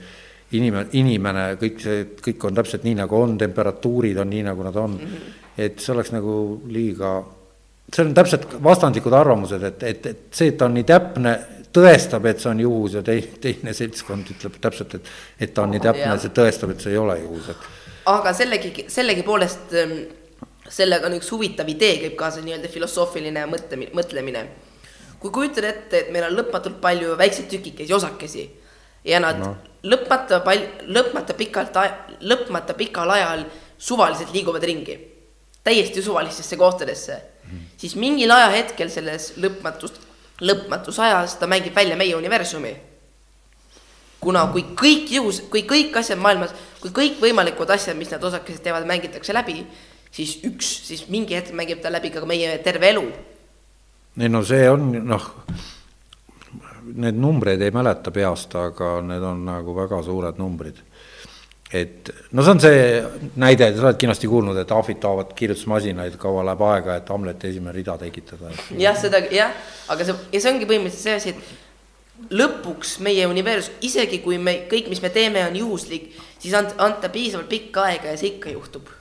inimene, 0.56 0.88
inimene, 0.92 1.44
kõik 1.60 1.82
see, 1.82 2.06
kõik 2.28 2.48
on 2.48 2.54
täpselt 2.54 2.86
nii, 2.86 2.94
nagu 3.02 3.20
on, 3.20 3.36
temperatuurid 3.38 4.16
on 4.22 4.30
nii, 4.30 4.42
nagu 4.48 4.62
nad 4.62 4.76
on 4.76 4.90
mm. 4.90 5.06
-hmm. 5.06 5.36
et 5.58 5.78
see 5.78 5.92
oleks 5.92 6.12
nagu 6.12 6.62
liiga, 6.68 7.12
see 7.92 8.04
on 8.04 8.14
täpselt 8.14 8.48
vastandlikud 8.62 9.12
arvamused, 9.12 9.62
et, 9.62 9.82
et, 9.82 10.06
et 10.06 10.18
see, 10.30 10.48
et 10.48 10.58
ta 10.58 10.64
on 10.64 10.74
nii 10.74 10.84
täpne, 10.84 11.38
tõestab, 11.76 12.24
et 12.24 12.40
see 12.40 12.50
on 12.50 12.60
juhus 12.60 12.94
ja 12.94 13.02
tei-, 13.02 13.32
teine 13.40 13.74
seltskond 13.76 14.30
ütleb 14.32 14.60
täpselt, 14.60 14.94
et, 14.94 15.16
et 15.40 15.52
ta 15.54 15.62
on 15.62 15.76
nii 15.76 15.80
täpne, 15.80 16.18
see 16.18 16.32
tõestab, 16.32 16.72
et 16.72 16.80
see 16.80 16.96
ei 16.96 16.98
ole 16.98 17.18
juhus, 17.20 17.50
et. 17.52 17.66
aga 18.06 18.32
sellegi, 18.32 18.86
sellegipoolest 18.88 19.76
sellega 20.68 21.06
on 21.06 21.16
üks 21.18 21.30
huvitav 21.32 21.68
idee, 21.68 21.98
käib 22.02 22.16
kaasa 22.18 22.42
nii-öelda 22.44 22.68
filosoofiline 22.72 23.46
mõtte, 23.50 23.78
mõtlemine. 23.94 24.46
kui 25.20 25.30
kujutad 25.30 25.64
ette, 25.64 25.98
et 25.98 26.10
meil 26.12 26.26
on 26.28 26.36
lõpmatult 26.36 26.80
palju 26.80 27.16
väikseid 27.18 27.48
tükikesi, 27.48 27.92
osakesi 27.94 28.50
ja 29.04 29.20
nad 29.20 29.38
no. 29.40 29.54
lõpmata 29.82 30.42
pal-, 30.44 30.68
lõpmata 30.86 31.34
pikalt, 31.34 31.78
lõpmata 32.20 32.74
pikal 32.74 33.10
ajal 33.10 33.46
suvaliselt 33.78 34.34
liiguvad 34.34 34.62
ringi, 34.62 34.98
täiesti 35.64 36.02
suvalistesse 36.02 36.56
kohtadesse 36.56 37.22
siis 37.76 37.96
mingil 37.96 38.32
ajahetkel 38.32 38.90
selles 38.92 39.32
lõpmatust, 39.40 39.98
lõpmatus 40.44 40.98
ajas 41.02 41.36
ta 41.40 41.48
mängib 41.50 41.74
välja 41.74 41.96
meie 41.96 42.16
universumi. 42.16 42.76
kuna 44.20 44.46
kui 44.50 44.64
kõik 44.74 45.10
juhus, 45.12 45.40
kui 45.50 45.62
kõik 45.62 45.94
asjad 45.96 46.18
maailmas, 46.18 46.50
kui 46.80 46.90
kõikvõimalikud 46.90 47.70
asjad, 47.70 47.94
mis 47.96 48.10
need 48.10 48.24
osakesed 48.24 48.62
teevad, 48.64 48.86
mängitakse 48.88 49.32
läbi, 49.32 49.60
siis 50.16 50.38
üks, 50.48 50.72
siis 50.88 51.06
mingi 51.12 51.36
hetk 51.36 51.54
mängib 51.56 51.82
ta 51.84 51.92
läbi 51.92 52.10
ka 52.14 52.24
meie 52.28 52.56
terve 52.64 52.92
elu. 52.94 53.06
ei 54.20 54.32
no 54.32 54.42
see 54.44 54.68
on 54.70 54.90
noh, 55.04 55.30
need 56.94 57.18
numbreid 57.20 57.62
ei 57.62 57.74
mäleta 57.74 58.12
peast, 58.14 58.54
aga 58.56 58.98
need 59.04 59.22
on 59.22 59.44
nagu 59.44 59.76
väga 59.76 60.02
suured 60.06 60.40
numbrid 60.40 60.80
et 61.72 62.10
no 62.30 62.44
see 62.44 62.54
on 62.54 62.60
see 62.62 62.82
näide, 63.42 63.68
sa 63.74 63.88
oled 63.88 63.98
kindlasti 63.98 64.30
kuulnud, 64.30 64.58
et 64.60 64.72
ahvid 64.72 65.00
toovad 65.02 65.32
kirjutusmasinaid, 65.38 66.14
kaua 66.20 66.44
läheb 66.46 66.62
aega, 66.68 66.98
et 67.00 67.08
Hamleti 67.10 67.50
esimene 67.50 67.74
rida 67.74 67.96
tekitada. 67.98 68.52
jah, 68.78 68.98
seda 68.98 69.22
jah, 69.34 69.54
aga 69.90 70.06
see, 70.06 70.18
ja 70.32 70.42
see 70.42 70.52
ongi 70.52 70.68
põhimõtteliselt 70.70 71.02
see 71.02 71.16
asi, 71.20 71.34
et 71.34 72.30
lõpuks 72.38 72.96
meie 73.04 73.26
universum, 73.28 73.74
isegi 73.84 74.22
kui 74.24 74.38
me, 74.38 74.60
kõik, 74.70 74.90
mis 74.92 75.02
me 75.02 75.10
teeme, 75.14 75.42
on 75.48 75.58
juhuslik, 75.58 76.12
siis 76.38 76.54
ant-, 76.56 76.76
anta 76.82 77.10
piisavalt 77.12 77.50
pikka 77.50 77.88
aega 77.90 78.14
ja 78.14 78.20
see 78.20 78.36
ikka 78.36 78.54
juhtub. 78.54 78.94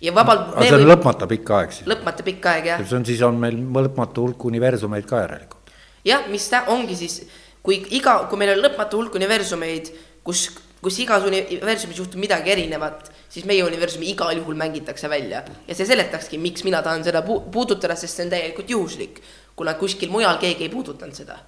Ja 0.00 0.14
vabalt 0.14 0.54
aga 0.54 0.64
see 0.64 0.74
on 0.76 0.84
võib... 0.84 0.92
lõpmata 0.92 1.28
pikk 1.30 1.52
aeg 1.58 1.74
siis? 1.76 1.88
lõpmata 1.90 2.26
pikk 2.26 2.48
aeg, 2.52 2.70
jah. 2.72 2.84
see 2.84 2.98
on, 3.00 3.08
siis 3.08 3.24
on 3.26 3.40
meil 3.40 3.58
lõpmatu 3.58 4.26
hulk 4.26 4.48
universumeid 4.50 5.08
ka 5.08 5.24
järelikult. 5.24 5.74
jah, 6.06 6.28
mis 6.32 6.48
ta 6.52 6.64
ongi 6.74 6.96
siis, 6.98 7.20
kui 7.62 7.82
iga, 7.98 8.20
kui 8.30 8.40
meil 8.40 8.56
on 8.56 8.64
lõpmatu 8.66 9.02
hulk 9.02 9.20
universumeid, 9.20 9.92
kus 10.26 10.48
kus 10.82 10.98
igas 11.02 11.24
universumis 11.26 11.98
juhtub 11.98 12.20
midagi 12.22 12.52
erinevat, 12.54 13.10
siis 13.28 13.46
meie 13.48 13.64
universumi 13.66 14.12
igal 14.12 14.36
juhul 14.38 14.56
mängitakse 14.58 15.10
välja. 15.10 15.42
ja 15.66 15.74
see 15.74 15.86
seletakski, 15.86 16.38
miks 16.38 16.64
mina 16.64 16.82
tahan 16.82 17.04
seda 17.04 17.22
pu 17.26 17.40
puudutada, 17.52 17.96
sest 17.96 18.16
see 18.16 18.26
on 18.26 18.30
täielikult 18.30 18.70
juhuslik. 18.70 19.22
kuna 19.56 19.74
kuskil 19.74 20.10
mujal 20.10 20.38
keegi 20.38 20.68
ei 20.68 20.70
puudutanud 20.70 21.14
seda. 21.14 21.38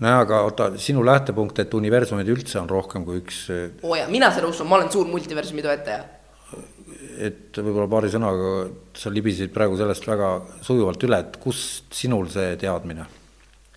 nojah, 0.00 0.22
aga 0.24 0.40
oota, 0.46 0.70
sinu 0.76 1.04
lähtepunkt, 1.04 1.58
et 1.58 1.74
universumeid 1.74 2.28
üldse 2.28 2.58
on 2.60 2.70
rohkem 2.70 3.04
kui 3.04 3.20
üks. 3.20 3.44
oo 3.82 3.94
jaa, 3.94 4.08
mina 4.08 4.32
seda 4.32 4.48
usun, 4.48 4.68
ma 4.68 4.80
olen 4.80 4.90
suur 4.92 5.06
multiversumi 5.06 5.62
toetaja. 5.62 6.04
Et 7.20 7.60
võib-olla 7.60 7.88
paari 7.90 8.10
sõnaga, 8.12 8.68
sa 8.96 9.12
libisesid 9.12 9.52
praegu 9.54 9.76
sellest 9.76 10.06
väga 10.08 10.34
sujuvalt 10.66 11.08
üle, 11.08 11.18
et 11.20 11.40
kust 11.42 11.92
sinul 11.94 12.28
see 12.32 12.54
teadmine 12.60 13.06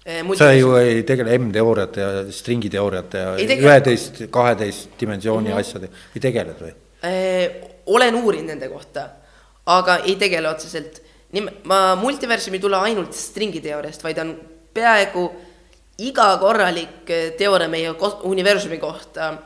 Eh, 0.05 0.19
sa 0.35 0.51
ju 0.51 0.73
ei 0.75 1.03
tegele 1.07 1.37
M-teooriate 1.39 2.01
ja 2.01 2.23
stringiteooriate 2.27 3.21
ja 3.21 3.35
üheteist, 3.39 4.25
kaheteist 4.29 4.97
dimensiooni 4.99 5.47
mm 5.47 5.55
-hmm. 5.55 5.59
asjade, 5.59 5.89
ei 6.15 6.21
tegeled 6.21 6.59
või? 6.59 6.73
Eh, 7.07 7.51
olen 7.85 8.15
uurinud 8.15 8.51
nende 8.51 8.67
kohta, 8.67 9.07
aga 9.65 10.01
ei 10.03 10.15
tegele 10.15 10.49
otseselt. 10.49 11.01
nii, 11.31 11.47
ma 11.63 11.95
multiversum 11.95 12.53
ei 12.53 12.59
tule 12.59 12.77
ainult 12.77 13.13
stringiteooriast, 13.13 14.03
vaid 14.03 14.17
on 14.17 14.35
peaaegu 14.73 15.31
iga 15.97 16.37
korralik 16.37 17.09
eh, 17.09 17.31
teooria 17.37 17.69
meie 17.69 17.95
universumi 18.23 18.77
kohta 18.77 19.37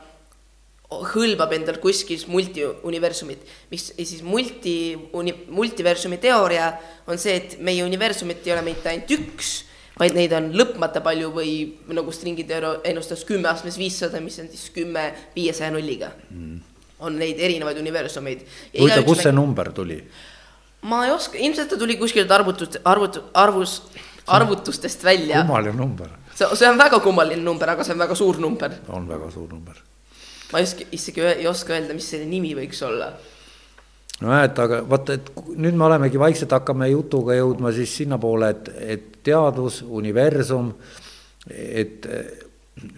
hõlmab 0.88 1.52
endal 1.52 1.76
kuskil 1.82 2.20
multiuniversumit, 2.32 3.42
mis 3.68 3.90
siis 3.92 4.22
multi, 4.24 4.96
multiversumi 5.52 6.16
teooria 6.22 6.70
on 7.06 7.20
see, 7.20 7.34
et 7.36 7.58
meie 7.60 7.84
universumit 7.84 8.46
ei 8.46 8.54
ole 8.54 8.62
mitte 8.70 8.88
ainult 8.92 9.12
üks 9.18 9.50
vaid 9.98 10.16
neid 10.16 10.32
on 10.36 10.48
lõpmata 10.56 11.02
palju 11.04 11.30
või 11.34 11.52
nagu 11.94 12.14
stringid 12.14 12.50
ennustas 12.86 13.24
kümme 13.28 13.50
astmes 13.50 13.78
viissada, 13.80 14.22
mis 14.22 14.38
on 14.42 14.50
siis 14.52 14.70
kümme 14.74 15.10
viiesaja 15.34 15.72
nulliga 15.74 16.12
mm.. 16.30 16.58
on 17.04 17.18
neid 17.18 17.40
erinevaid 17.42 17.80
universumeid. 17.82 18.44
huvitav, 18.78 19.04
kust 19.08 19.26
see 19.26 19.34
number 19.34 19.72
tuli? 19.74 19.98
ma 20.88 21.04
ei 21.06 21.12
oska, 21.12 21.38
ilmselt 21.42 21.72
ta 21.72 21.80
tuli 21.80 21.98
kuskilt 21.98 22.30
arvutust, 22.30 22.78
arvutu-, 22.86 23.26
arvus, 23.34 23.80
arvutustest 24.26 25.04
välja. 25.04 25.42
kummaline 25.42 25.76
number. 25.76 26.14
see, 26.34 26.46
see 26.54 26.70
on 26.70 26.78
väga 26.78 27.02
kummaline 27.04 27.42
number, 27.42 27.74
aga 27.74 27.86
see 27.86 27.96
on 27.96 28.06
väga 28.06 28.18
suur 28.18 28.38
number. 28.42 28.78
on 28.88 29.08
väga 29.10 29.30
suur 29.34 29.50
number. 29.50 29.82
Ma 30.52 30.60
ei 30.60 30.68
oska, 30.68 30.86
isegi 30.96 31.26
ei 31.34 31.46
oska 31.50 31.76
öelda, 31.76 31.96
mis 31.96 32.08
selle 32.10 32.28
nimi 32.28 32.54
võiks 32.56 32.80
olla 32.86 33.12
nojah, 34.22 34.46
et 34.48 34.58
aga 34.64 34.80
vot, 34.88 35.12
et 35.14 35.30
nüüd 35.54 35.76
me 35.78 35.86
olemegi 35.86 36.20
vaikselt 36.20 36.54
hakkame 36.56 36.90
jutuga 36.90 37.36
jõudma 37.38 37.72
siis 37.76 37.94
sinnapoole, 38.00 38.50
et, 38.54 38.72
et 38.96 39.06
teadus, 39.28 39.82
universum, 39.82 40.72
et 41.48 42.08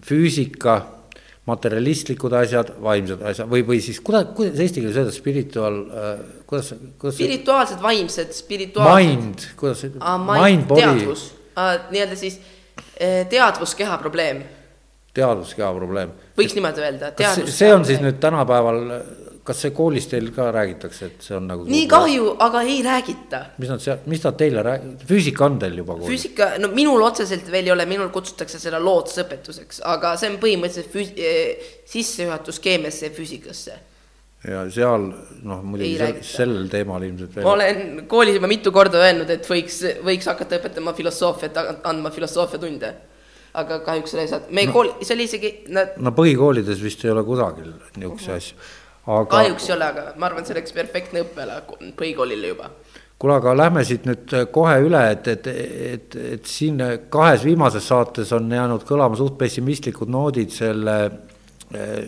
füüsika, 0.06 0.78
materialistlikud 1.48 2.34
asjad, 2.36 2.74
vaimsed 2.84 3.22
asjad 3.26 3.48
või, 3.50 3.64
või 3.66 3.80
siis 3.82 3.98
kuidas, 4.04 4.28
kuidas 4.36 4.60
eesti 4.60 4.82
keeles 4.82 4.98
öelda, 5.00 5.14
spiritual 5.14 5.78
äh,, 5.88 6.22
kuidas, 6.48 6.72
kuidas 7.00 7.16
spirituaalsed, 7.16 7.82
vaimsed, 7.82 8.32
spirituaalsed. 8.36 9.08
Mind, 9.08 9.46
kuidas 9.58 9.82
see 9.84 9.92
ah,, 9.98 10.18
mind, 10.20 10.66
body. 10.68 10.84
teadvus 10.84 11.26
ah,, 11.56 11.88
nii-öelda 11.90 12.18
siis 12.20 12.38
eh, 13.00 13.24
teadvuskeha 13.32 13.98
probleem. 14.02 14.44
Teadvuskeha 15.14 15.72
probleem. 15.74 16.12
võiks 16.38 16.54
niimoodi 16.56 16.84
öelda. 16.86 17.12
see 17.46 17.72
on 17.74 17.84
siis 17.88 18.02
nüüd 18.04 18.20
tänapäeval 18.22 18.84
kas 19.50 19.62
see 19.64 19.72
koolis 19.74 20.06
teil 20.10 20.30
ka 20.34 20.48
räägitakse, 20.54 21.08
et 21.08 21.26
see 21.26 21.36
on 21.36 21.46
nagu 21.50 21.66
nii 21.68 21.86
kahju, 21.90 22.34
aga 22.44 22.62
ei 22.68 22.80
räägita. 22.84 23.40
mis 23.58 23.70
nad 23.72 23.82
seal, 23.82 24.00
mis 24.10 24.22
nad 24.24 24.38
teile 24.38 24.64
räägivad, 24.66 25.04
füüsika 25.08 25.46
on 25.46 25.58
teil 25.62 25.78
juba 25.80 25.96
koolis? 25.96 26.10
füüsika, 26.12 26.50
no 26.62 26.70
minul 26.76 27.02
otseselt 27.06 27.50
veel 27.52 27.70
ei 27.70 27.74
ole, 27.74 27.86
minul 27.90 28.10
kutsutakse 28.14 28.60
seda 28.62 28.80
loodusõpetuseks, 28.82 29.82
aga 29.90 30.14
see 30.20 30.32
on 30.32 30.40
põhimõtteliselt 30.42 30.92
füs-, 30.94 31.14
eh, 31.16 31.70
sissejuhatus 31.90 32.60
keemiasse 32.62 33.08
ja 33.08 33.14
füüsikasse. 33.16 33.78
ja 34.50 34.64
seal 34.72 35.08
noh, 35.10 35.64
muidugi 35.64 35.96
sel, 35.98 36.24
sellel 36.30 36.68
teemal 36.72 37.04
ilmselt 37.08 37.36
veel. 37.36 37.46
ma 37.48 37.54
olen 37.56 38.04
koolis 38.08 38.38
juba 38.38 38.50
mitu 38.50 38.72
korda 38.76 39.02
öelnud, 39.02 39.30
et 39.32 39.48
võiks, 39.48 39.82
võiks 40.04 40.28
hakata 40.30 40.60
õpetama 40.60 40.94
filosoofiat, 40.96 41.64
andma 41.90 42.12
filosoofiatunde 42.14 42.94
aga 43.58 43.80
kahjuks 43.86 44.14
seda 44.14 44.26
ei 44.26 44.30
saa, 44.30 44.44
meie 44.50 44.68
no, 44.70 44.76
kool, 44.76 44.92
see 45.02 45.16
oli 45.16 45.26
isegi 45.26 45.54
nad.... 45.74 45.96
no 45.98 46.12
põhikoolides 46.14 46.82
vist 46.82 47.02
ei 47.04 47.10
ole 47.14 47.24
kusagil 47.26 47.72
niisuguseid 47.96 48.36
asju 48.36 48.70
aga. 49.06 49.30
kahjuks 49.30 49.68
ei 49.68 49.74
ole, 49.76 49.88
aga 49.92 50.04
ma 50.18 50.28
arvan, 50.28 50.46
see 50.46 50.56
oleks 50.56 50.74
perfektne 50.76 51.24
õppeala 51.24 51.60
põhikoolile 51.98 52.52
juba. 52.52 52.70
kuule, 53.20 53.36
aga 53.36 53.54
lähme 53.56 53.84
siit 53.84 54.06
nüüd 54.08 54.36
kohe 54.54 54.76
üle, 54.84 55.00
et, 55.14 55.26
et, 55.28 55.48
et, 55.94 56.20
et 56.36 56.46
siin 56.48 56.80
kahes 57.12 57.44
viimases 57.44 57.88
saates 57.92 58.32
on 58.36 58.48
jäänud 58.52 58.86
kõlama 58.88 59.18
suht 59.18 59.36
pessimistlikud 59.40 60.12
noodid 60.12 60.54
selle 60.54 60.96
eh, 61.04 61.98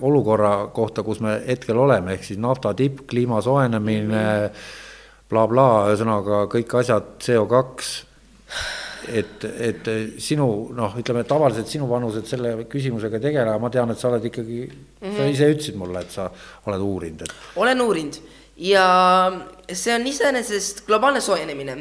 olukorra 0.00 0.54
kohta, 0.74 1.04
kus 1.06 1.20
me 1.24 1.38
hetkel 1.46 1.82
oleme, 1.82 2.16
ehk 2.16 2.30
siis 2.30 2.40
nafta 2.40 2.74
tipp, 2.78 3.04
kliima 3.10 3.42
soojenemine 3.44 4.24
bla-bla, 5.32 5.68
ühesõnaga 5.90 6.46
kõik 6.52 6.78
asjad, 6.82 7.14
CO 7.24 7.46
kaks 7.50 7.92
et, 9.08 9.44
et 9.44 9.88
sinu 10.22 10.46
noh, 10.76 10.94
ütleme 11.00 11.24
tavaliselt 11.28 11.70
sinu 11.70 11.88
vanused 11.90 12.28
selle 12.30 12.54
küsimusega 12.70 13.18
ei 13.18 13.26
tegele, 13.28 13.48
aga 13.50 13.62
ma 13.62 13.70
tean, 13.72 13.90
et 13.92 14.00
sa 14.00 14.10
oled 14.10 14.24
ikkagi 14.28 14.60
mm, 14.66 14.76
-hmm. 15.00 15.16
sa 15.16 15.28
ise 15.30 15.50
ütlesid 15.54 15.78
mulle, 15.80 16.00
et 16.00 16.10
sa 16.10 16.28
oled 16.66 16.86
uurinud, 16.86 17.26
et. 17.26 17.34
olen 17.56 17.80
uurinud 17.80 18.20
ja 18.56 18.86
see 19.72 19.94
on 19.94 20.06
iseenesest 20.06 20.86
globaalne 20.86 21.20
soojenemine. 21.20 21.76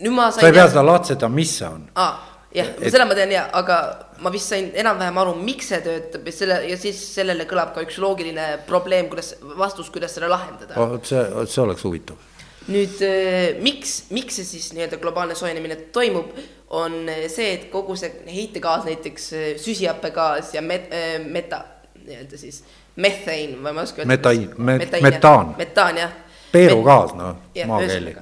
nüüd 0.00 0.14
ma 0.14 0.30
sain. 0.30 0.40
sa 0.40 0.46
ei 0.46 0.52
pea 0.52 0.68
seda 0.68 0.86
lahtsetama, 0.86 1.34
mis 1.34 1.58
see 1.58 1.68
on 1.68 1.88
ah,. 1.94 2.20
jah 2.54 2.68
et..., 2.80 2.90
seda 2.90 3.06
ma 3.06 3.14
tean 3.14 3.32
ja, 3.32 3.48
aga 3.52 3.80
ma 4.24 4.32
vist 4.32 4.48
sain 4.48 4.70
enam-vähem 4.74 5.18
aru, 5.18 5.34
miks 5.34 5.68
see 5.72 5.80
töötab 5.84 6.26
ja 6.26 6.32
selle 6.32 6.60
ja 6.68 6.76
siis 6.78 7.00
sellele 7.14 7.46
kõlab 7.50 7.74
ka 7.74 7.82
üks 7.84 7.98
loogiline 8.02 8.46
probleem, 8.66 9.08
kuidas, 9.12 9.34
vastus, 9.58 9.90
kuidas 9.90 10.14
seda 10.16 10.30
lahendada 10.30 10.78
oh,. 10.78 10.94
vot 10.96 11.12
see, 11.12 11.26
see 11.46 11.62
oleks 11.62 11.84
huvitav 11.84 12.33
nüüd 12.72 13.00
äh, 13.04 13.60
miks, 13.62 14.04
miks 14.14 14.40
see 14.40 14.48
siis 14.48 14.70
nii-öelda 14.76 14.98
globaalne 15.02 15.36
soojenemine 15.38 15.76
toimub, 15.94 16.32
on 16.74 17.04
äh, 17.08 17.26
see, 17.32 17.50
et 17.58 17.66
kogu 17.72 17.96
see 18.00 18.10
heitegaas, 18.30 18.86
näiteks 18.88 19.32
äh, 19.32 19.48
süsihappegaas 19.60 20.54
ja 20.56 20.62
met-, 20.64 20.92
meta, 21.28 21.64
nii-öelda 22.04 22.40
siis 22.40 22.62
methane 22.96 23.58
või 23.58 23.72
ma 23.72 23.74
ei 23.74 23.88
oska 23.88 24.04
öelda. 24.04 24.12
metain, 24.58 25.02
metaan. 25.02 25.56
metaan, 25.58 25.98
jah. 26.04 26.14
peerugaas, 26.52 27.16
noh, 27.18 27.42
maakeeli 27.66 28.16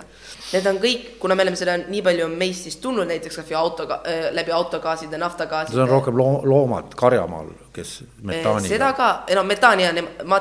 Need 0.53 0.67
on 0.69 0.77
kõik, 0.83 1.05
kuna 1.17 1.33
me 1.33 1.47
oleme 1.47 1.57
seda 1.57 1.79
nii 1.81 2.03
palju 2.05 2.27
meist 2.29 2.67
siis 2.67 2.75
tulnud 2.83 3.09
näiteks 3.09 3.39
läbi 3.41 3.55
autoga 3.57 4.03
äh,, 4.05 4.27
läbi 4.37 4.53
autogaaside, 4.53 5.17
naftagaaside. 5.21 5.79
see 5.79 5.85
on 5.85 5.89
rohkem 5.89 6.19
loo-, 6.19 6.43
loomad 6.45 6.93
karjamaal, 6.99 7.49
kes 7.73 7.93
metaani. 8.23 8.69
seda 8.69 8.93
ka, 8.97 9.09
no 9.37 9.45
metaani 9.49 9.85
ja, 9.85 9.93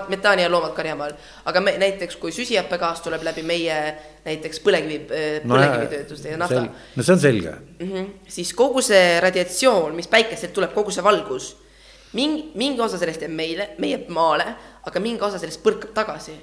metaani 0.10 0.46
ja 0.46 0.52
loomad 0.52 0.74
karjamaal, 0.78 1.16
aga 1.46 1.64
me 1.64 1.76
näiteks, 1.82 2.18
kui 2.22 2.34
süsihappegaas 2.36 3.02
tuleb 3.06 3.24
läbi 3.24 3.44
meie 3.48 3.78
näiteks 4.26 4.62
põlevkivi, 4.66 5.24
põlevkivitöötuste 5.48 6.36
ja 6.36 6.42
nafta. 6.42 6.66
no 6.96 7.04
see 7.04 7.16
on 7.16 7.24
selge 7.24 7.56
mm. 7.56 7.92
-hmm, 7.92 8.12
siis 8.28 8.54
kogu 8.54 8.82
see 8.86 9.20
radiatsioon, 9.24 9.96
mis 9.96 10.12
päikeselt 10.12 10.54
tuleb, 10.54 10.74
kogu 10.74 10.92
see 10.92 11.04
valgus, 11.04 11.56
mingi, 12.14 12.52
mingi 12.56 12.82
osa 12.82 13.00
sellest 13.02 13.22
jääb 13.22 13.36
meile, 13.36 13.70
meie 13.78 14.06
maale, 14.10 14.48
aga 14.84 15.00
mingi 15.00 15.24
osa 15.24 15.40
sellest 15.40 15.64
põrkab 15.64 15.94
tagasi 15.94 16.38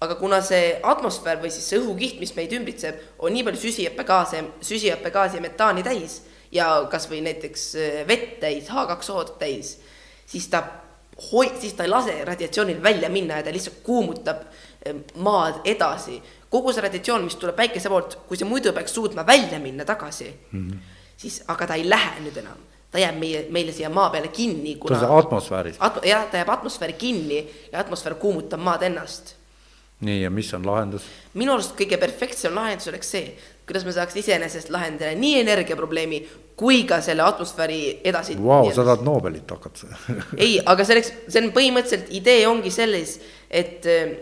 aga 0.00 0.14
kuna 0.14 0.38
see 0.44 0.78
atmosfäär 0.86 1.40
või 1.42 1.50
siis 1.50 1.66
see 1.66 1.80
õhukiht, 1.80 2.20
mis 2.22 2.34
meid 2.36 2.52
ümbritseb, 2.54 3.00
on 3.18 3.34
nii 3.34 3.44
palju 3.46 3.64
süsihappegaase, 3.64 4.44
süsihappegaasi 4.62 5.40
ja 5.40 5.42
metaani 5.42 5.82
täis 5.82 6.20
ja 6.54 6.68
kasvõi 6.90 7.20
näiteks 7.24 7.64
äh, 7.76 8.00
vett 8.08 8.38
täis, 8.42 8.70
H2O-d 8.70 9.38
täis, 9.40 9.76
siis 10.28 10.48
ta 10.52 10.62
hoi-, 11.32 11.52
siis 11.60 11.74
ta 11.74 11.86
ei 11.86 11.90
lase 11.90 12.24
radiatsioonil 12.24 12.82
välja 12.82 13.08
minna 13.10 13.40
ja 13.40 13.42
ta 13.42 13.52
lihtsalt 13.52 13.82
kuumutab 13.82 14.42
äh, 14.86 14.94
maad 15.14 15.60
edasi. 15.64 16.22
kogu 16.50 16.72
see 16.72 16.82
radiatsioon, 16.82 17.24
mis 17.28 17.36
tuleb 17.36 17.56
päikese 17.56 17.90
poolt, 17.92 18.18
kui 18.28 18.38
see 18.40 18.48
muidu 18.48 18.72
peaks 18.72 18.94
suutma 18.94 19.26
välja 19.26 19.58
minna 19.60 19.84
tagasi 19.84 20.30
mm, 20.50 20.68
-hmm. 20.68 20.78
siis, 21.16 21.42
aga 21.48 21.66
ta 21.66 21.74
ei 21.74 21.88
lähe 21.88 22.20
nüüd 22.24 22.38
enam. 22.38 22.58
ta 22.90 22.98
jääb 22.98 23.18
meie, 23.20 23.46
meile 23.50 23.72
siia 23.72 23.90
maa 23.90 24.10
peale 24.10 24.28
kinni, 24.28 24.76
kuna. 24.76 25.00
ta 25.00 25.08
on 25.08 25.18
atmosfääris 25.18 25.76
at,. 25.78 26.04
jah, 26.04 26.30
ta 26.30 26.36
jääb 26.36 26.48
atmosfääri 26.48 26.92
kinni 26.92 27.50
ja 27.72 27.80
atmosfäär 27.80 28.14
kuumutab 28.14 28.60
maad 28.60 28.82
ennast. 28.82 29.34
nii, 30.00 30.22
ja 30.22 30.30
mis 30.30 30.54
on 30.54 30.66
lahendus? 30.66 31.02
minu 31.34 31.52
arust 31.52 31.76
kõige 31.76 31.98
perfektsem 31.98 32.54
lahendus 32.54 32.88
oleks 32.88 33.10
see, 33.10 33.38
kuidas 33.68 33.84
me 33.86 33.94
saaks 33.94 34.16
iseenesest 34.20 34.72
lahendada 34.74 35.12
nii 35.18 35.42
energiaprobleemi 35.44 36.22
kui 36.58 36.82
ka 36.88 36.98
selle 37.04 37.22
atmosfääri 37.22 38.00
edasi. 38.08 38.34
Vau, 38.42 38.70
sa 38.74 38.82
tahad 38.82 39.04
Nobelit 39.06 39.50
hakata 39.54 39.92
ei, 40.44 40.58
aga 40.64 40.86
selleks, 40.88 41.12
see 41.28 41.44
on 41.44 41.52
põhimõtteliselt 41.56 42.12
idee 42.18 42.42
ongi 42.50 42.72
selles, 42.74 43.18
et 43.50 43.86
äh, 43.88 44.16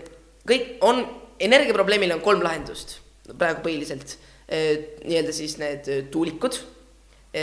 kõik 0.46 0.76
on 0.86 1.04
energiaprobleemil 1.40 2.16
on 2.16 2.24
kolm 2.24 2.44
lahendust 2.44 2.98
praegu 3.34 3.64
põhiliselt. 3.66 4.18
nii-öelda 4.46 5.32
siis 5.34 5.56
need 5.58 5.88
tuulikud, 6.14 6.54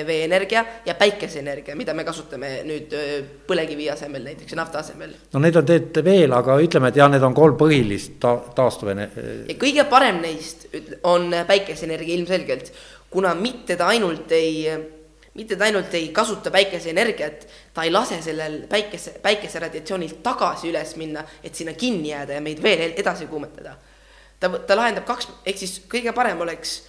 veeenergia 0.07 0.65
ja 0.85 0.95
päikeseenergia, 0.97 1.75
mida 1.75 1.93
me 1.93 2.05
kasutame 2.07 2.49
nüüd 2.67 2.95
põlevkivi 3.47 3.89
asemel 3.93 4.25
näiteks 4.29 4.55
ja 4.55 4.59
nafta 4.59 4.81
asemel. 4.81 5.13
no 5.33 5.43
neid 5.43 5.59
on 5.59 5.67
tegelikult 5.69 6.01
veel, 6.05 6.33
aga 6.33 6.57
ütleme, 6.63 6.89
et 6.89 6.97
jah, 7.01 7.11
need 7.11 7.23
on 7.25 7.37
kolm 7.37 7.57
põhilist 7.59 8.17
ta 8.23 8.35
taastuvene-. 8.57 9.09
ja 9.49 9.59
kõige 9.59 9.85
parem 9.91 10.21
neist 10.23 10.67
on 11.09 11.29
päikeseenergia 11.47 12.17
ilmselgelt, 12.17 12.73
kuna 13.13 13.35
mitte 13.37 13.77
ta 13.77 13.91
ainult 13.93 14.31
ei 14.33 14.67
mitte 15.33 15.55
ta 15.57 15.65
ainult 15.65 15.93
ei 15.97 16.09
kasuta 16.13 16.51
päikeseenergiat, 16.53 17.47
ta 17.73 17.83
ei 17.83 17.91
lase 17.91 18.19
sellel 18.21 18.59
päikese, 18.69 19.15
päikeseradiatsioonil 19.21 20.19
tagasi 20.23 20.69
üles 20.69 20.95
minna, 21.01 21.23
et 21.43 21.55
sinna 21.55 21.73
kinni 21.73 22.11
jääda 22.11 22.37
ja 22.37 22.41
meid 22.41 22.61
veel 22.63 22.93
edasi 22.97 23.27
kuumetada. 23.27 23.75
ta, 24.39 24.49
ta 24.49 24.75
lahendab 24.75 25.05
kaks, 25.09 25.29
ehk 25.45 25.57
siis 25.57 25.79
kõige 25.89 26.13
parem 26.13 26.41
oleks, 26.45 26.83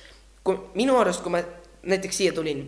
kui 0.45 0.59
minu 0.75 0.99
arust, 1.01 1.23
kui 1.25 1.33
ma 1.33 1.41
näiteks 1.89 2.17
siia 2.17 2.33
tulin 2.33 2.65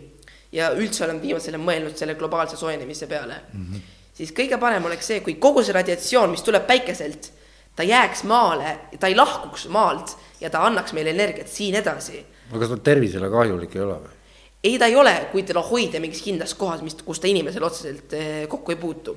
ja 0.56 0.72
üldse 0.74 1.04
olen 1.04 1.20
viimasel 1.22 1.54
ajal 1.54 1.64
mõelnud 1.66 1.98
selle 2.00 2.16
globaalse 2.18 2.56
soojenemise 2.56 3.08
peale 3.10 3.40
mm, 3.52 3.64
-hmm. 3.64 3.96
siis 4.16 4.32
kõige 4.36 4.58
parem 4.60 4.84
oleks 4.88 5.12
see, 5.12 5.20
kui 5.20 5.36
kogu 5.42 5.62
see 5.62 5.76
radiatsioon, 5.76 6.32
mis 6.32 6.44
tuleb 6.46 6.66
päikeselt, 6.66 7.30
ta 7.76 7.84
jääks 7.84 8.24
maale, 8.24 8.78
ta 9.00 9.10
ei 9.12 9.16
lahkuks 9.16 9.68
maalt 9.68 10.16
ja 10.40 10.50
ta 10.50 10.64
annaks 10.66 10.92
meile 10.96 11.12
energiat 11.12 11.48
siin 11.48 11.74
edasi. 11.74 12.24
aga 12.50 12.58
kas 12.58 12.74
ta 12.74 12.76
tervisele 12.90 13.30
kahjulik 13.30 13.76
ei 13.76 13.82
ole 13.82 13.98
või? 14.04 14.16
ei, 14.64 14.78
ta 14.78 14.86
ei 14.86 14.96
ole, 14.96 15.14
kui 15.32 15.42
teda 15.46 15.62
hoida 15.62 16.00
mingis 16.02 16.22
kindlas 16.24 16.54
kohas, 16.54 16.82
mis, 16.82 16.96
kus 17.06 17.20
ta 17.20 17.28
inimesele 17.30 17.66
otseselt 17.66 18.14
eh, 18.16 18.46
kokku 18.48 18.72
ei 18.72 18.80
puutu. 18.80 19.16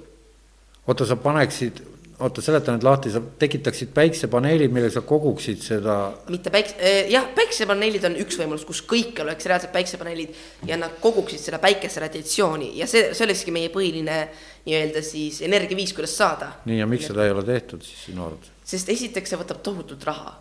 oota, 0.87 1.05
sa 1.05 1.15
paneksid, 1.15 1.81
oota, 2.19 2.43
seleta 2.43 2.73
nüüd 2.75 2.83
lahti, 2.83 3.11
sa 3.13 3.21
tekitaksid 3.41 3.91
päiksepaneelid, 3.95 4.73
millega 4.73 4.97
sa 4.97 5.03
koguksid 5.07 5.61
seda. 5.63 5.97
mitte 6.29 6.51
päikse, 6.53 6.75
eh, 6.77 7.11
jah, 7.13 7.29
päiksepaneelid 7.35 8.07
on 8.09 8.17
üks 8.23 8.39
võimalus, 8.39 8.65
kus 8.67 8.81
kõik 8.87 9.21
oleks 9.23 9.47
reaalsed 9.49 9.71
päiksepaneelid 9.75 10.35
ja 10.67 10.77
nad 10.79 10.97
koguksid 11.01 11.41
seda 11.43 11.61
päikese 11.63 12.03
radiatsiooni 12.03 12.71
ja 12.79 12.87
see, 12.87 13.13
see 13.13 13.27
olekski 13.27 13.53
meie 13.55 13.71
põhiline 13.73 14.19
nii-öelda 14.65 15.03
siis 15.05 15.41
energiaviis, 15.47 15.93
kuidas 15.97 16.17
saada. 16.17 16.51
nii, 16.69 16.81
ja 16.81 16.89
miks 16.89 17.07
seda 17.11 17.25
ei 17.25 17.35
ole 17.35 17.45
tehtud 17.47 17.85
siis 17.85 18.09
sinu 18.09 18.27
arvates? 18.27 18.51
sest 18.69 18.91
esiteks 18.95 19.33
see 19.33 19.39
võtab 19.39 19.63
tohutult 19.65 20.03
raha. 20.09 20.35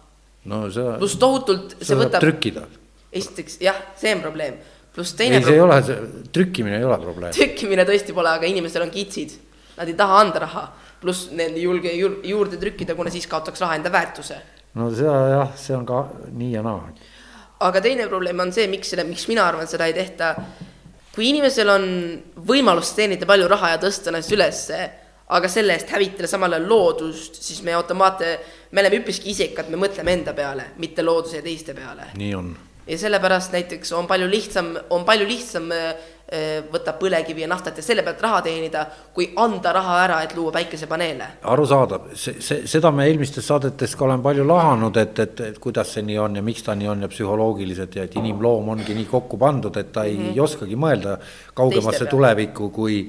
no 0.51 0.67
see. 0.75 0.97
pluss 0.99 1.21
tohutult, 1.21 1.79
see 1.81 1.99
võtab. 1.99 2.25
trükkida. 2.27 2.67
esiteks 3.12 3.62
jah, 3.64 3.79
see 4.01 4.17
on 4.17 4.27
probleem 4.27 4.59
pluss 4.99 5.14
teine. 5.14 5.38
ei, 5.38 5.47
see 5.47 5.55
ei 5.55 5.62
ole, 5.62 5.79
trükkimine 6.35 6.81
ei 6.81 6.85
ole 6.85 6.99
probleem. 6.99 7.33
trükkimine 7.38 7.87
tõesti 7.87 8.14
pole, 8.17 8.35
aga 8.35 8.51
inimestel 8.51 8.83
on 8.88 8.91
kitsid, 8.91 9.37
nad 9.79 9.87
ei 9.87 9.97
taha 9.99 10.23
anda 10.25 10.43
raha, 10.43 10.64
pluss 11.01 11.31
need 11.33 11.57
ei 11.57 11.65
julge 11.65 11.93
juur, 11.95 12.19
juurde 12.27 12.59
trükkida, 12.61 12.97
kuna 12.99 13.13
siis 13.15 13.29
kaotaks 13.31 13.61
raha 13.65 13.79
enda 13.79 13.93
väärtuse. 13.93 14.41
no 14.79 14.91
seda 14.95 15.17
jah, 15.33 15.55
see 15.57 15.77
on 15.77 15.87
ka 15.87 16.05
nii 16.31 16.53
ja 16.57 16.63
naa. 16.67 16.93
aga 17.69 17.83
teine 17.85 18.09
probleem 18.09 18.41
on 18.47 18.53
see, 18.53 18.69
miks 18.71 18.95
selle, 18.95 19.07
miks 19.09 19.29
mina 19.31 19.47
arvan, 19.49 19.69
seda 19.71 19.89
ei 19.89 19.97
tehta. 19.97 20.35
kui 21.15 21.31
inimesel 21.33 21.75
on 21.75 21.85
võimalus 22.47 22.95
teenida 22.95 23.27
palju 23.27 23.49
raha 23.51 23.75
ja 23.75 23.83
tõsta 23.83 24.13
ennast 24.13 24.33
ülesse, 24.35 24.79
aga 25.29 25.49
selle 25.53 25.75
eest 25.77 25.91
hävitada 25.93 26.31
samal 26.31 26.57
ajal 26.57 26.69
loodust, 26.71 27.43
siis 27.43 27.61
me 27.63 27.75
automaatne, 27.77 28.39
me 28.73 28.85
oleme 28.85 29.03
üpriski 29.03 29.35
isekad, 29.35 29.69
me 29.69 29.81
mõtleme 29.81 30.15
enda 30.15 30.33
peale, 30.35 30.73
mitte 30.79 31.05
looduse 31.05 31.41
ja 31.41 31.45
teiste 31.45 31.75
peale. 31.77 32.13
nii 32.17 32.35
on 32.39 32.57
ja 32.89 32.99
sellepärast 32.99 33.53
näiteks 33.53 33.93
on 33.93 34.07
palju 34.09 34.31
lihtsam, 34.31 34.73
on 34.91 35.05
palju 35.05 35.27
lihtsam 35.29 35.73
äh, 35.73 35.93
võtta 36.29 36.93
põlevkivi 37.01 37.41
ja 37.41 37.49
naftat 37.49 37.79
ja 37.81 37.83
selle 37.85 38.03
pealt 38.05 38.21
raha 38.21 38.43
teenida, 38.45 38.83
kui 39.17 39.31
anda 39.41 39.73
raha 39.73 39.95
ära, 40.03 40.19
et 40.27 40.35
luua 40.37 40.53
päikesepaneele. 40.53 41.29
arusaadav, 41.49 42.11
see, 42.12 42.43
see, 42.45 42.67
seda 42.69 42.91
me 42.93 43.07
eelmistes 43.09 43.47
saadetes 43.49 43.95
ka 43.97 44.05
olen 44.05 44.21
palju 44.25 44.45
lahanud, 44.49 44.97
et, 45.01 45.23
et, 45.25 45.41
et 45.47 45.59
kuidas 45.62 45.95
see 45.97 46.05
nii 46.05 46.19
on 46.21 46.37
ja 46.37 46.45
miks 46.45 46.67
ta 46.67 46.77
nii 46.77 46.91
on 46.93 47.07
ja 47.07 47.09
psühholoogiliselt 47.09 47.97
ja 47.97 48.05
et 48.05 48.21
inimloom 48.21 48.69
ongi 48.75 48.97
nii 48.99 49.09
kokku 49.09 49.41
pandud, 49.41 49.77
et 49.81 49.93
ta 49.93 50.05
ei 50.05 50.19
mm 50.19 50.29
-hmm. 50.29 50.43
oskagi 50.45 50.77
mõelda 50.77 51.17
kaugemasse 51.55 52.07
tulevikku, 52.07 52.71
kui 52.77 53.01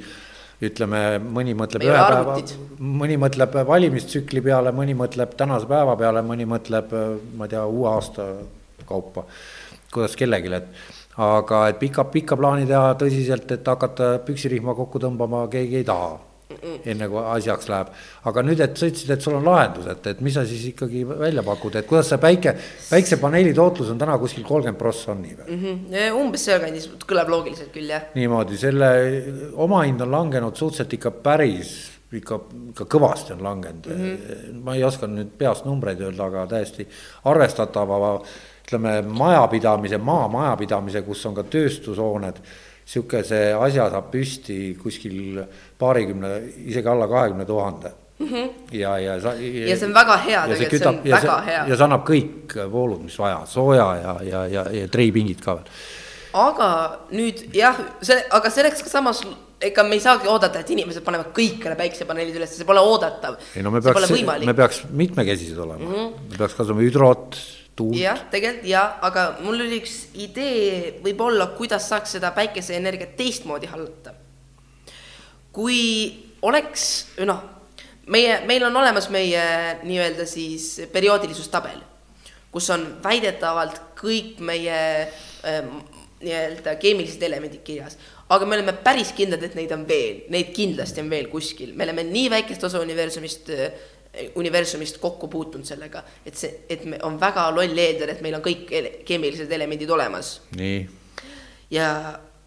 ütleme, 0.64 1.20
mõni 1.20 1.56
mõtleb 1.56 1.84
ühe 1.84 2.00
päeva, 2.00 2.38
mõni 2.80 3.20
mõtleb 3.20 3.56
valimistsükli 3.68 4.42
peale, 4.42 4.72
mõni 4.72 4.96
mõtleb 4.96 5.36
tänase 5.36 5.68
päeva 5.68 5.96
peale, 5.96 6.22
mõni 6.22 6.48
mõtleb, 6.48 6.96
ma 7.36 7.46
ei 7.46 7.50
tea, 7.50 7.66
uue 7.66 7.90
aasta 7.90 8.32
kaupa 8.86 9.26
kuidas 9.92 10.16
kellelegi, 10.16 10.54
et 10.54 10.68
aga 11.20 11.68
et 11.70 11.80
pika, 11.82 12.06
pikka 12.14 12.38
plaani 12.40 12.68
teha 12.70 12.96
tõsiselt, 13.00 13.52
et 13.52 13.68
hakata 13.68 14.18
püksirihma 14.28 14.76
kokku 14.78 15.02
tõmbama, 15.04 15.46
keegi 15.52 15.82
ei 15.82 15.88
taha. 15.88 16.18
enne 16.90 17.06
kui 17.08 17.20
asjaks 17.22 17.68
läheb, 17.70 17.92
aga 18.28 18.42
nüüd, 18.44 18.60
et 18.64 18.80
sa 18.80 18.88
ütlesid, 18.90 19.12
et 19.14 19.22
sul 19.22 19.36
on 19.38 19.46
lahendus, 19.46 19.86
et, 19.92 20.08
et 20.10 20.24
mis 20.26 20.34
sa 20.34 20.42
siis 20.50 20.64
ikkagi 20.72 21.04
välja 21.08 21.44
pakud, 21.46 21.76
et 21.78 21.86
kuidas 21.88 22.10
see 22.10 22.18
päike, 22.20 22.56
päiksepaneeli 22.90 23.54
tootlus 23.56 23.92
on 23.94 24.02
täna 24.02 24.18
kuskil 24.20 24.44
kolmkümmend 24.48 24.80
prossa 24.80 25.14
on 25.14 25.22
nii 25.24 25.38
või 25.38 25.46
mm? 25.46 25.62
-hmm. 25.70 26.18
umbes 26.18 26.48
sealkandis, 26.50 26.90
kõlab 27.06 27.30
loogiliselt 27.32 27.70
küll 27.76 27.94
jah. 27.94 28.10
niimoodi, 28.18 28.58
selle 28.58 28.90
omahind 29.54 30.02
on 30.02 30.12
langenud 30.12 30.58
suhteliselt 30.58 30.98
ikka 30.98 31.14
päris 31.30 31.76
ikka, 32.18 32.40
ikka 32.74 32.88
kõvasti 32.98 33.36
on 33.38 33.44
langenud 33.46 33.88
mm. 33.88 34.06
-hmm. 34.06 34.62
ma 34.66 34.76
ei 34.76 34.84
oska 34.84 35.08
nüüd 35.08 35.36
peast 35.38 35.70
numbreid 35.70 36.02
öelda, 36.02 36.26
aga 36.32 36.48
täiesti 36.50 36.88
arvestatava 37.30 38.18
ütleme, 38.70 39.02
majapidamise, 39.02 39.98
maamajapidamise, 39.98 41.02
kus 41.02 41.26
on 41.26 41.38
ka 41.40 41.44
tööstushooned, 41.50 42.44
niisuguse 42.90 43.40
asja 43.54 43.90
saab 43.94 44.12
püsti 44.14 44.76
kuskil 44.82 45.42
paarikümne, 45.78 46.38
isegi 46.70 46.90
alla 46.90 47.08
kahekümne 47.10 47.46
tuhande 47.46 47.92
-hmm. 48.20 48.50
ja, 48.72 49.00
ja 49.00 49.22
sa. 49.22 49.34
ja 49.34 49.78
see 49.78 49.88
on 49.88 49.94
väga 49.94 50.18
hea 50.26 50.44
tegelikult, 50.48 50.82
see 50.82 50.90
on 50.90 51.02
väga 51.04 51.22
see, 51.22 51.52
hea. 51.52 51.66
ja 51.68 51.76
see 51.76 51.88
annab 51.88 52.06
kõik 52.08 52.56
voolud, 52.72 53.04
mis 53.06 53.18
vaja, 53.20 53.44
sooja 53.50 53.90
ja, 54.02 54.16
ja, 54.28 54.46
ja, 54.54 54.66
ja 54.82 54.88
treipingid 54.92 55.44
ka 55.44 55.60
veel. 55.60 55.70
aga 56.46 56.72
nüüd 57.16 57.46
jah, 57.56 57.80
see, 58.02 58.18
aga 58.40 58.52
selleks 58.54 58.84
ka 58.86 58.92
samas, 58.92 59.24
ega 59.70 59.86
me 59.88 59.98
ei 59.98 60.04
saagi 60.04 60.30
oodata, 60.32 60.64
et 60.64 60.74
inimesed 60.76 61.06
panevad 61.06 61.32
kõikidele 61.36 61.78
päiksepaneelid 61.80 62.42
üles, 62.42 62.58
see 62.58 62.68
pole 62.68 62.84
oodatav. 62.84 63.40
ei 63.56 63.64
no 63.66 63.74
me 63.76 63.84
peaks, 63.86 64.12
me 64.46 64.58
peaks 64.58 64.84
mitmekesised 64.90 65.58
olema 65.58 65.86
mm, 65.86 65.96
-hmm. 65.96 66.28
me 66.34 66.44
peaks 66.44 66.60
kasutama 66.60 66.86
hüdrot 66.86 67.40
tuult. 67.80 67.98
jah, 68.00 68.26
tegelikult 68.32 68.68
jah, 68.70 68.98
aga 69.06 69.26
mul 69.44 69.64
oli 69.66 69.80
üks 69.80 69.96
idee 70.20 70.98
võib-olla, 71.04 71.52
kuidas 71.58 71.88
saaks 71.92 72.18
seda 72.18 72.34
päikeseenergiat 72.36 73.16
teistmoodi 73.20 73.70
hallata. 73.72 74.16
kui 75.56 75.80
oleks, 76.46 76.84
noh, 77.28 77.42
meie, 78.12 78.40
meil 78.48 78.66
on 78.68 78.76
olemas 78.82 79.10
meie 79.14 79.44
nii-öelda 79.84 80.28
siis 80.30 80.76
perioodilisuustabel, 80.94 81.80
kus 82.52 82.70
on 82.74 82.86
väidetavalt 83.04 83.82
kõik 84.00 84.40
meie 84.46 84.80
äh, 85.08 85.60
nii-öelda 86.20 86.76
keemilised 86.82 87.24
elemendid 87.24 87.64
kirjas, 87.64 87.98
aga 88.30 88.46
me 88.46 88.58
oleme 88.60 88.76
päris 88.84 89.14
kindlad, 89.18 89.44
et 89.46 89.56
neid 89.58 89.72
on 89.76 89.86
veel, 89.90 90.26
neid 90.34 90.52
kindlasti 90.56 91.02
on 91.04 91.10
veel 91.12 91.30
kuskil, 91.32 91.74
me 91.76 91.88
oleme 91.88 92.06
nii 92.08 92.28
väikest 92.36 92.68
osa 92.68 92.82
universumist 92.84 93.50
universumist 94.40 95.00
kokku 95.02 95.28
puutunud 95.32 95.68
sellega, 95.68 96.04
et 96.26 96.38
see, 96.38 96.64
et 96.70 96.86
me, 96.90 97.00
on 97.08 97.20
väga 97.22 97.48
loll 97.56 97.78
eeldada, 97.78 98.16
et 98.16 98.24
meil 98.26 98.38
on 98.38 98.46
kõik 98.46 98.72
ele 98.76 98.94
keemilised 99.08 99.52
elemendid 99.52 99.92
olemas. 99.96 100.40
nii. 100.58 100.80
ja, 101.76 101.90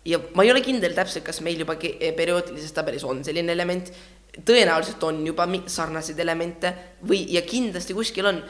ja 0.05 0.21
ma 0.35 0.47
ei 0.47 0.53
ole 0.55 0.65
kindel 0.65 0.97
täpselt, 0.97 1.25
kas 1.27 1.41
meil 1.45 1.63
juba 1.65 1.77
perioodilises 1.77 2.75
tabelis 2.77 3.05
on 3.09 3.25
selline 3.25 3.53
element, 3.53 3.93
tõenäoliselt 4.33 5.03
on 5.05 5.21
juba 5.27 5.47
sarnaseid 5.67 6.19
elemente 6.25 6.73
või, 7.09 7.27
ja 7.35 7.45
kindlasti 7.45 7.95
kuskil 7.95 8.31
on, 8.31 8.41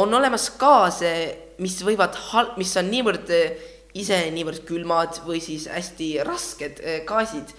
on 0.00 0.14
olemas 0.16 0.48
gaase, 0.58 1.12
mis 1.60 1.76
võivad, 1.84 2.16
mis 2.56 2.72
on 2.80 2.88
niivõrd 2.88 3.36
ise 3.98 4.18
niivõrd 4.34 4.64
külmad 4.68 5.20
või 5.26 5.40
siis 5.42 5.66
hästi 5.70 6.12
rasked 6.26 6.80
eh, 6.82 7.02
gaasid 7.06 7.54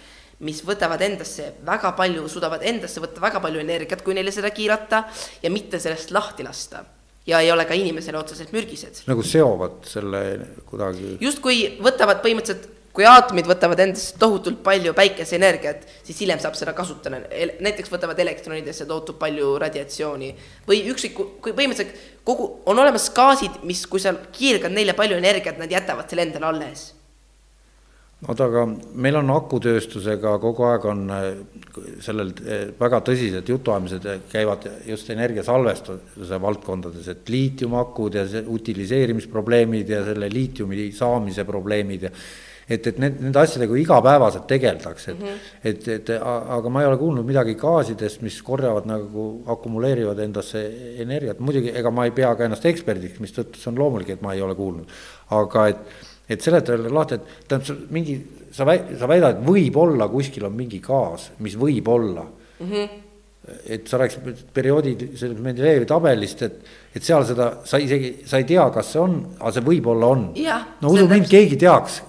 mis 0.45 0.63
võtavad 0.65 1.01
endasse 1.05 1.51
väga 1.65 1.93
palju, 1.97 2.25
suudavad 2.31 2.63
endasse 2.65 3.01
võtta 3.03 3.21
väga 3.23 3.41
palju 3.43 3.61
energiat, 3.61 4.01
kui 4.05 4.15
neile 4.17 4.33
seda 4.33 4.49
kiirata 4.53 5.05
ja 5.43 5.53
mitte 5.53 5.79
sellest 5.79 6.11
lahti 6.11 6.47
lasta. 6.47 6.83
ja 7.27 7.39
ei 7.39 7.51
ole 7.51 7.67
ka 7.69 7.73
inimesele 7.77 8.17
otseselt 8.17 8.51
mürgised. 8.51 9.03
nagu 9.07 9.23
seovad 9.23 9.85
selle 9.85 10.21
kuidagi. 10.65 11.17
justkui 11.21 11.77
võtavad 11.79 12.23
põhimõtteliselt 12.23 12.69
kui 12.91 13.05
aatomid 13.07 13.47
võtavad 13.47 13.79
endasse 13.79 14.17
tohutult 14.19 14.57
palju 14.63 14.91
päikeseenergiat, 14.93 15.85
siis 16.03 16.17
hiljem 16.19 16.41
saab 16.43 16.57
seda 16.59 16.73
kasutada, 16.75 17.21
näiteks 17.63 17.91
võtavad 17.91 18.19
elektronidesse 18.19 18.85
tohutult 18.89 19.19
palju 19.19 19.53
radiatsiooni 19.63 20.31
või 20.67 20.81
ükskõik, 20.91 21.21
kui 21.45 21.53
põhimõtteliselt 21.55 22.17
kogu, 22.27 22.49
on 22.65 22.81
olemas 22.83 23.07
gaasid, 23.15 23.61
mis, 23.63 23.85
kui 23.87 24.03
sa 24.03 24.11
kiirgad 24.35 24.75
neile 24.75 24.97
palju 24.97 25.21
energiat, 25.21 25.61
nad 25.61 25.71
jätavad 25.71 26.09
selle 26.09 26.27
endale 26.27 26.49
alles 26.51 26.89
oota, 28.27 28.45
aga 28.45 28.65
meil 29.01 29.17
on 29.17 29.31
akutööstusega 29.33 30.35
kogu 30.43 30.67
aeg 30.69 30.85
on 30.91 31.01
äh, 31.15 31.25
sellel 32.03 32.29
äh, 32.43 32.67
väga 32.79 33.01
tõsised 33.07 33.49
jutuajamised 33.49 34.07
käivad 34.31 34.67
just 34.89 35.09
energiasalvestuse 35.13 36.41
valdkondades, 36.43 37.09
et 37.13 37.33
liitiumakud 37.33 38.19
ja 38.19 38.27
see 38.29 38.45
utiliseerimisprobleemid 38.57 39.89
ja 39.95 40.05
selle 40.05 40.29
liitiumi 40.31 40.91
saamise 40.95 41.47
probleemid 41.49 42.09
ja 42.09 42.13
et, 42.71 42.85
et 42.87 42.99
need, 43.01 43.17
nende 43.23 43.41
asjadega 43.41 43.75
igapäevaselt 43.81 44.45
tegeldakse, 44.47 45.11
et 45.11 45.19
mm, 45.19 45.25
-hmm. 45.25 45.65
et, 45.71 45.87
et 45.87 46.11
aga 46.21 46.69
ma 46.69 46.83
ei 46.83 46.87
ole 46.87 46.99
kuulnud 47.01 47.25
midagi 47.27 47.55
gaasidest, 47.59 48.21
mis 48.21 48.37
korjavad 48.45 48.87
nagu, 48.87 49.25
akumuleerivad 49.55 50.19
endasse 50.23 50.61
energiat, 51.03 51.39
muidugi 51.39 51.73
ega 51.75 51.91
ma 51.91 52.05
ei 52.05 52.15
pea 52.15 52.35
ka 52.35 52.45
ennast 52.45 52.65
eksperdiks, 52.65 53.19
mistõttu 53.23 53.59
see 53.59 53.71
on 53.73 53.81
loomulik, 53.81 54.13
et 54.13 54.21
ma 54.21 54.33
ei 54.37 54.45
ole 54.45 54.55
kuulnud, 54.55 54.93
aga 55.41 55.67
et 55.73 56.10
et 56.31 56.43
seleta 56.43 56.75
jälle 56.75 56.91
lahti, 56.93 57.17
et 57.19 57.47
tähendab, 57.49 57.85
mingi, 57.93 58.17
sa 58.55 58.65
väi-, 58.67 58.97
sa 58.99 59.09
väidad, 59.09 59.37
et 59.37 59.47
võib-olla 59.47 60.07
kuskil 60.11 60.45
on 60.47 60.55
mingi 60.57 60.81
gaas, 60.83 61.31
mis 61.43 61.57
võib 61.59 61.87
olla 61.91 62.25
mm. 62.25 62.69
-hmm. 62.69 63.01
et 63.75 63.87
sa 63.87 63.99
rääkisid 64.01 64.45
perioodi 64.53 64.95
sellest 65.15 65.41
Mendelejevi 65.43 65.89
tabelist, 65.89 66.45
et, 66.47 66.61
et 66.95 67.03
seal 67.03 67.25
seda, 67.27 67.51
sa 67.65 67.79
isegi, 67.81 68.13
sa 68.25 68.39
ei 68.41 68.47
tea, 68.47 68.69
kas 68.73 68.93
see 68.93 69.01
on, 69.01 69.19
aga 69.39 69.51
see 69.57 69.67
võib-olla 69.67 70.13
on. 70.15 70.25
no 70.81 70.95
usu 70.95 71.07
mind, 71.07 71.27
keegi 71.29 71.59
teaks, 71.59 72.01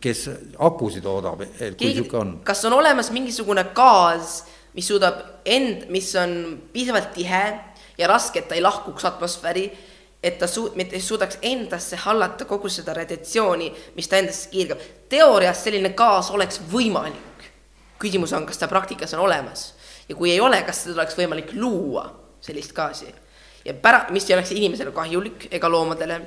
kes 0.00 0.28
akusid 0.58 1.02
toodab, 1.02 1.40
et 1.58 1.76
kui 1.78 1.94
sihuke 1.94 2.16
on. 2.20 2.38
kas 2.44 2.64
on 2.68 2.76
olemas 2.76 3.10
mingisugune 3.16 3.64
gaas, 3.74 4.42
mis 4.74 4.86
suudab 4.86 5.42
end, 5.44 5.88
mis 5.90 6.12
on 6.20 6.58
piisavalt 6.72 7.14
tihe 7.14 7.44
ja 7.98 8.08
raske, 8.08 8.38
et 8.38 8.48
ta 8.48 8.54
ei 8.54 8.62
lahkuks 8.64 9.04
atmosfääri 9.08 9.70
et 10.22 10.38
ta 10.38 10.46
su-, 10.46 10.70
mitte 10.76 11.00
suudaks 11.00 11.38
endasse 11.42 11.96
hallata 12.04 12.44
kogu 12.44 12.68
seda 12.68 12.94
radiatsiooni, 12.96 13.70
mis 13.96 14.08
ta 14.08 14.20
endasse 14.20 14.50
kiirgab. 14.52 14.80
teoorias 15.08 15.64
selline 15.64 15.94
gaas 15.96 16.30
oleks 16.30 16.60
võimalik. 16.72 17.48
küsimus 18.00 18.32
on, 18.32 18.46
kas 18.46 18.58
ta 18.58 18.68
praktikas 18.68 19.14
on 19.14 19.20
olemas 19.20 19.74
ja 20.08 20.16
kui 20.16 20.32
ei 20.32 20.40
ole, 20.40 20.62
kas 20.66 20.84
seda 20.84 21.00
oleks 21.00 21.16
võimalik 21.16 21.54
luua, 21.54 22.04
sellist 22.40 22.72
gaasi. 22.76 23.14
ja 23.64 23.74
pära-, 23.74 24.06
mis 24.10 24.28
ei 24.30 24.36
oleks 24.36 24.52
inimesele 24.52 24.92
kahjulik 24.92 25.48
ega 25.50 25.68
loomadele, 25.68 26.20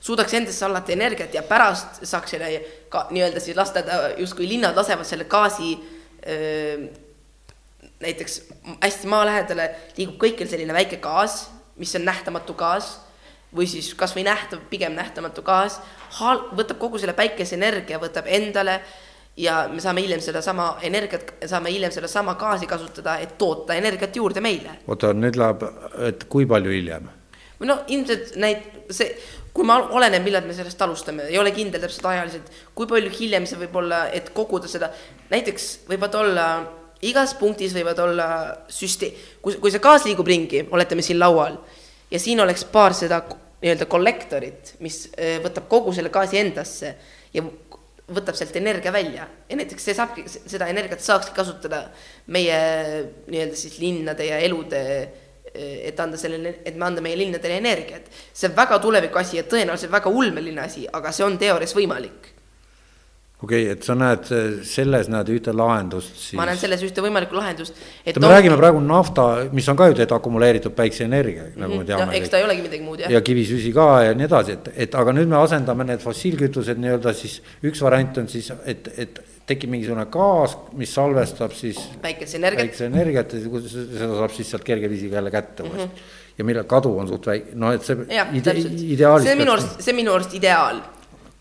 suudaks 0.00 0.34
endasse 0.34 0.64
hallata 0.64 0.92
energiat 0.92 1.34
ja 1.34 1.42
pärast 1.42 2.04
saaks 2.04 2.30
selle 2.30 2.60
ka 2.88 3.06
nii-öelda 3.10 3.40
siis 3.40 3.56
lasta 3.56 3.82
ta, 3.82 4.00
justkui 4.16 4.48
linnad 4.48 4.76
lasevad 4.76 5.08
selle 5.08 5.24
gaasi 5.24 5.72
öö, 6.26 6.86
näiteks 8.00 8.42
hästi 8.82 9.08
maa 9.08 9.24
lähedale 9.26 9.70
liigub 9.96 10.18
kõikjal 10.20 10.48
selline 10.50 10.76
väike 10.76 11.00
gaas, 11.00 11.46
mis 11.80 11.94
on 11.96 12.04
nähtamatu 12.04 12.54
gaas 12.54 13.05
või 13.54 13.66
siis 13.70 13.92
kasvõi 13.98 14.24
nähtav, 14.26 14.62
pigem 14.70 14.96
nähtamatu 14.96 15.42
gaas, 15.46 15.78
võtab 16.56 16.78
kogu 16.80 16.98
selle 16.98 17.14
päikeseenergia, 17.16 18.00
võtab 18.02 18.26
endale 18.26 18.80
ja 19.36 19.66
me 19.72 19.80
saame 19.80 20.02
hiljem 20.04 20.20
sedasama 20.24 20.76
energiat, 20.86 21.34
saame 21.46 21.70
hiljem 21.70 21.92
sedasama 21.92 22.34
gaasi 22.40 22.66
kasutada, 22.66 23.18
et 23.22 23.36
toota 23.38 23.74
energiat 23.74 24.16
juurde 24.16 24.40
meile. 24.40 24.78
oota, 24.86 25.12
nüüd 25.14 25.36
läheb, 25.38 25.64
et 26.08 26.24
kui 26.32 26.46
palju 26.46 26.72
hiljem? 26.72 27.10
no 27.60 27.78
ilmselt 27.88 28.34
näit-, 28.40 28.66
see, 28.90 29.12
kui 29.56 29.64
ma, 29.64 29.78
oleneb, 29.96 30.24
millal 30.24 30.44
me 30.44 30.56
sellest 30.56 30.82
alustame, 30.84 31.28
ei 31.30 31.38
ole 31.40 31.52
kindel 31.56 31.80
täpselt 31.80 32.08
ajaliselt, 32.10 32.50
kui 32.74 32.88
palju 32.90 33.12
hiljem 33.20 33.46
see 33.48 33.60
võib 33.64 33.78
olla, 33.80 34.06
et 34.12 34.32
koguda 34.36 34.68
seda, 34.68 34.90
näiteks 35.30 35.70
võivad 35.88 36.18
olla 36.20 36.48
igas 37.04 37.34
punktis 37.36 37.74
võivad 37.76 37.98
olla 38.00 38.28
süsteem, 38.72 39.16
kui, 39.42 39.56
kui 39.60 39.72
see 39.72 39.84
gaas 39.84 40.06
liigub 40.08 40.28
ringi, 40.28 40.64
oletame 40.72 41.04
siin 41.04 41.20
laual 41.20 41.58
ja 42.16 42.22
siin 42.22 42.40
oleks 42.40 42.64
paar 42.72 42.96
seda 42.96 43.20
nii-öelda 43.60 43.88
kollektorit, 43.90 44.74
mis 44.84 45.06
äh, 45.16 45.36
võtab 45.44 45.68
kogu 45.68 45.92
selle 45.96 46.12
gaasi 46.12 46.40
endasse 46.40 46.92
ja 47.34 47.44
võtab 48.16 48.36
sealt 48.38 48.56
energia 48.56 48.92
välja 48.94 49.26
ja 49.48 49.58
näiteks 49.58 49.88
see 49.88 49.96
saabki, 49.98 50.24
seda 50.28 50.68
energiat 50.70 51.02
saakski 51.02 51.34
kasutada 51.36 51.86
meie 52.32 52.58
nii-öelda 53.26 53.58
siis 53.58 53.80
linnade 53.82 54.28
ja 54.28 54.38
elude, 54.46 54.82
äh, 55.52 55.74
et 55.90 56.00
anda 56.00 56.20
sellele, 56.20 56.58
et 56.64 56.76
me 56.76 56.88
anda 56.88 57.04
meie 57.04 57.18
linnadele 57.18 57.60
energiat. 57.60 58.08
see 58.32 58.48
on 58.48 58.56
väga 58.56 58.80
tuleviku 58.80 59.20
asi 59.20 59.40
ja 59.40 59.44
tõenäoliselt 59.44 59.92
väga 59.92 60.12
ulmeline 60.12 60.64
asi, 60.64 60.86
aga 60.92 61.12
see 61.12 61.26
on 61.26 61.38
teoorias 61.40 61.76
võimalik 61.76 62.35
okei 63.42 63.66
okay,, 63.66 63.72
et 63.74 63.84
sa 63.84 63.94
näed, 63.98 64.30
selles 64.64 65.10
näed 65.12 65.28
ühte 65.34 65.52
lahendust 65.52 66.14
siis. 66.16 66.38
ma 66.38 66.46
näen 66.48 66.56
selles 66.60 66.80
ühte 66.86 67.04
võimalikku 67.04 67.36
lahendust. 67.36 67.76
me 68.06 68.14
no, 68.22 68.30
räägime 68.32 68.56
praegu 68.56 68.80
nafta, 68.80 69.26
mis 69.56 69.68
on 69.68 69.76
ka 69.76 69.90
ju 69.90 69.98
tead 69.98 70.14
akumuleeritud 70.16 70.72
päikseenergia, 70.76 71.50
nagu 71.54 71.74
me 71.74 71.82
mhm. 71.82 71.90
teame. 71.90 72.16
eks 72.16 72.32
ta 72.32 72.40
ei 72.40 72.48
olegi 72.48 72.64
midagi 72.64 72.82
muud 72.86 73.04
jah. 73.04 73.12
ja 73.12 73.20
kivisüsi 73.20 73.74
ka 73.76 73.86
ja 74.06 74.16
nii 74.16 74.28
edasi, 74.28 74.56
et, 74.56 74.72
et 74.86 74.98
aga 75.02 75.14
nüüd 75.18 75.28
me 75.32 75.40
asendame 75.42 75.84
need 75.92 76.04
fossiilkütused 76.04 76.80
nii-öelda 76.80 77.12
siis, 77.16 77.38
üks 77.68 77.84
variant 77.84 78.22
on 78.24 78.30
siis, 78.32 78.48
et, 78.64 78.88
et 78.96 79.20
tekib 79.46 79.70
mingisugune 79.70 80.08
gaas, 80.10 80.56
mis 80.80 80.96
salvestab 80.96 81.52
siis. 81.54 81.78
päikeseenergiat. 82.02 82.64
päikeseenergiat 82.64 83.36
ja 83.36 83.64
seda 83.68 84.14
saab 84.14 84.32
siis 84.34 84.54
sealt 84.54 84.64
kerge 84.64 84.90
viisiga 84.90 85.20
jälle 85.20 85.34
kätte 85.34 85.66
uuesti 85.66 85.84
mm. 85.84 85.92
-hmm 85.92 86.22
ja 86.36 86.44
mille 86.44 86.64
kadu 86.68 86.90
on 86.98 87.08
suht 87.08 87.26
väike, 87.26 87.54
noh, 87.56 87.72
et 87.72 87.84
see 87.84 87.96
ja, 88.12 88.26
ide, 88.36 88.52
ideaalis. 88.92 89.24
see 89.24 89.32
on 89.32 89.38
minu 89.40 89.52
arust, 89.54 89.78
see 89.80 89.92
on 89.94 89.96
minu 89.96 90.12
arust 90.12 90.34
ideaal 90.36 90.82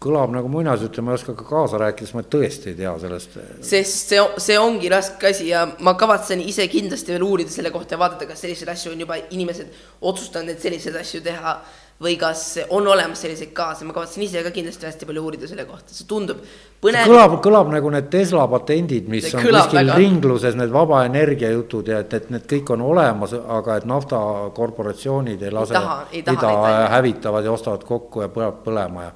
kõlab 0.05 0.33
nagu 0.35 0.51
muinasjutt 0.51 0.99
ja 0.99 1.05
ma 1.05 1.13
ei 1.13 1.19
oska 1.19 1.35
ka 1.37 1.47
kaasa 1.49 1.79
rääkida, 1.81 2.07
sest 2.07 2.17
ma 2.17 2.25
tõesti 2.35 2.71
ei 2.71 2.77
tea 2.81 2.93
sellest. 3.01 3.39
sest 3.65 4.13
see, 4.13 4.27
see 4.47 4.59
ongi 4.61 4.91
raske 4.93 5.31
asi 5.31 5.49
ja 5.49 5.65
ma 5.85 5.95
kavatsen 5.99 6.43
ise 6.45 6.67
kindlasti 6.71 7.15
veel 7.15 7.25
uurida 7.25 7.53
selle 7.53 7.73
kohta 7.73 7.97
ja 7.97 8.03
vaadata, 8.03 8.29
kas 8.29 8.45
selliseid 8.45 8.71
asju 8.75 8.93
on 8.93 9.01
juba 9.05 9.17
inimesed 9.29 9.81
otsustanud, 10.01 10.53
et 10.53 10.63
selliseid 10.63 11.01
asju 11.01 11.23
teha 11.25 11.57
või 12.01 12.17
kas 12.19 12.41
on 12.75 12.87
olemas 12.91 13.21
selliseid 13.23 13.53
kaase, 13.55 13.85
ma 13.87 13.93
kavatsen 13.95 14.25
ise 14.25 14.41
ka 14.43 14.51
kindlasti 14.51 14.87
hästi 14.87 15.07
palju 15.07 15.21
uurida 15.23 15.47
selle 15.47 15.63
kohta, 15.67 15.93
see 15.95 16.07
tundub 16.09 16.41
põnev. 16.83 17.07
kõlab, 17.07 17.37
kõlab 17.45 17.71
nagu 17.71 17.91
need 17.93 18.09
Tesla 18.11 18.43
patendid, 18.51 19.07
mis 19.11 19.29
see 19.29 19.39
on 19.39 19.47
kuskil 19.47 19.79
väga. 19.79 19.95
ringluses, 20.01 20.57
need 20.59 20.73
vaba 20.75 21.05
energia 21.07 21.53
jutud 21.53 21.87
ja 21.87 22.01
et, 22.03 22.13
et 22.19 22.27
need 22.35 22.43
kõik 22.51 22.73
on 22.75 22.83
olemas, 22.83 23.31
aga 23.31 23.79
et 23.79 23.87
naftakorporatsioonid 23.87 25.47
ei 25.47 25.55
lase, 25.55 25.71
ei 25.71 25.79
taha, 25.79 25.97
ei 26.11 26.23
taha, 26.27 26.35
ei 26.35 26.61
taha 26.67 26.93
hävitavad 26.97 27.47
ja 27.47 27.55
ostavad 27.55 27.87
kokku 27.87 28.25
ja 28.25 28.31
põleb 28.33 28.59
põlema 28.67 29.07
ja 29.07 29.15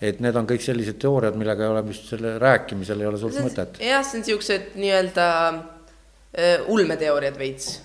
et 0.00 0.20
need 0.22 0.36
on 0.38 0.46
kõik 0.46 0.62
sellised 0.62 0.98
teooriad, 1.02 1.36
millega 1.38 1.64
ei 1.64 1.72
ole 1.72 1.82
vist 1.88 2.06
selle 2.12 2.36
rääkimisel 2.38 3.00
ei 3.02 3.10
ole 3.10 3.18
suurt 3.18 3.40
mõtet. 3.42 3.80
jah, 3.82 4.04
see 4.06 4.20
on 4.20 4.24
niisugused 4.24 4.72
nii-öelda 4.78 5.28
äh, 5.48 6.68
ulmeteooriad 6.70 7.38
veits. 7.38 7.80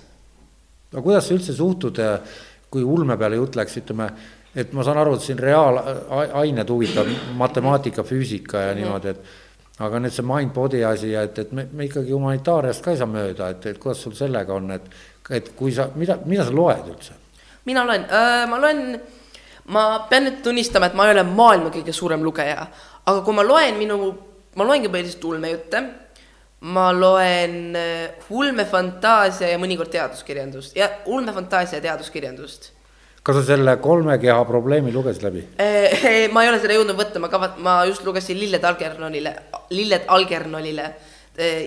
no 0.93 1.01
kuidas 1.01 1.27
sa 1.27 1.37
üldse 1.37 1.55
suhtud, 1.57 2.01
äh, 2.03 2.19
kui 2.73 2.85
ulme 2.85 3.17
peale 3.17 3.39
jutt 3.41 3.57
läks, 3.57 3.79
ütleme, 3.81 4.09
et 4.55 4.73
ma 4.73 4.85
saan 4.85 4.99
aru, 5.01 5.15
et 5.17 5.25
siin 5.25 5.39
reaalained 5.41 6.69
huvitab, 6.69 7.09
matemaatika, 7.39 8.05
füüsika 8.05 8.61
ja 8.61 8.73
-hmm. 8.73 8.81
niimoodi, 8.81 9.09
et 9.09 9.81
aga 9.81 9.99
nüüd 9.99 10.13
see 10.13 10.25
mind 10.25 10.53
body 10.53 10.83
asi 10.85 11.11
ja 11.11 11.23
et, 11.25 11.39
et 11.39 11.51
me, 11.51 11.67
me 11.71 11.85
ikkagi 11.89 12.11
humanitaariast 12.11 12.83
ka 12.83 12.91
ei 12.91 12.97
saa 12.97 13.09
mööda, 13.09 13.49
et, 13.49 13.65
et 13.65 13.77
kuidas 13.81 14.03
sul 14.05 14.13
sellega 14.13 14.53
on, 14.53 14.71
et, 14.71 14.85
et 15.29 15.49
kui 15.57 15.73
sa, 15.73 15.89
mida, 15.95 16.19
mida 16.25 16.45
sa 16.45 16.53
loed 16.53 16.93
üldse? 16.93 17.17
mina 17.65 17.85
loen 17.87 18.05
äh,, 18.05 18.45
ma 18.49 18.59
loen 18.59 18.99
ma 19.71 19.83
pean 20.09 20.27
nüüd 20.27 20.41
tunnistama, 20.43 20.89
et 20.89 20.97
ma 20.97 21.07
ei 21.07 21.15
ole 21.15 21.23
maailma 21.27 21.71
kõige 21.73 21.95
suurem 21.95 22.23
lugeja, 22.25 22.67
aga 23.05 23.19
kui 23.23 23.35
ma 23.35 23.45
loen 23.47 23.77
minu, 23.79 23.97
ma 24.59 24.67
loengi 24.67 24.91
põhiliselt 24.91 25.23
ulmejutte, 25.29 25.83
ma 26.73 26.89
loen 26.95 27.75
äh, 27.75 28.29
ulmefantaasia 28.31 29.51
ja 29.51 29.59
mõnikord 29.59 29.91
teaduskirjandust 29.91 30.77
ja 30.79 30.87
ulmefantaasia 31.11 31.79
ja 31.79 31.89
teaduskirjandust. 31.89 32.71
kas 33.23 33.35
sa 33.39 33.43
selle 33.53 33.77
kolme 33.83 34.17
keha 34.19 34.43
probleemi 34.47 34.91
lugesid 34.91 35.23
läbi? 35.23 35.47
Äh, 35.59 36.29
ma 36.33 36.43
ei 36.43 36.51
ole 36.51 36.59
seda 36.63 36.77
jõudnud 36.77 36.99
võtta, 36.99 37.19
ma 37.23 37.31
kavat-, 37.31 37.59
ma 37.59 37.81
just 37.87 38.03
lugesin 38.07 38.39
Lilled 38.39 38.63
Algernonile, 38.63 39.35
Lilled 39.71 40.07
Algernonile 40.07 40.93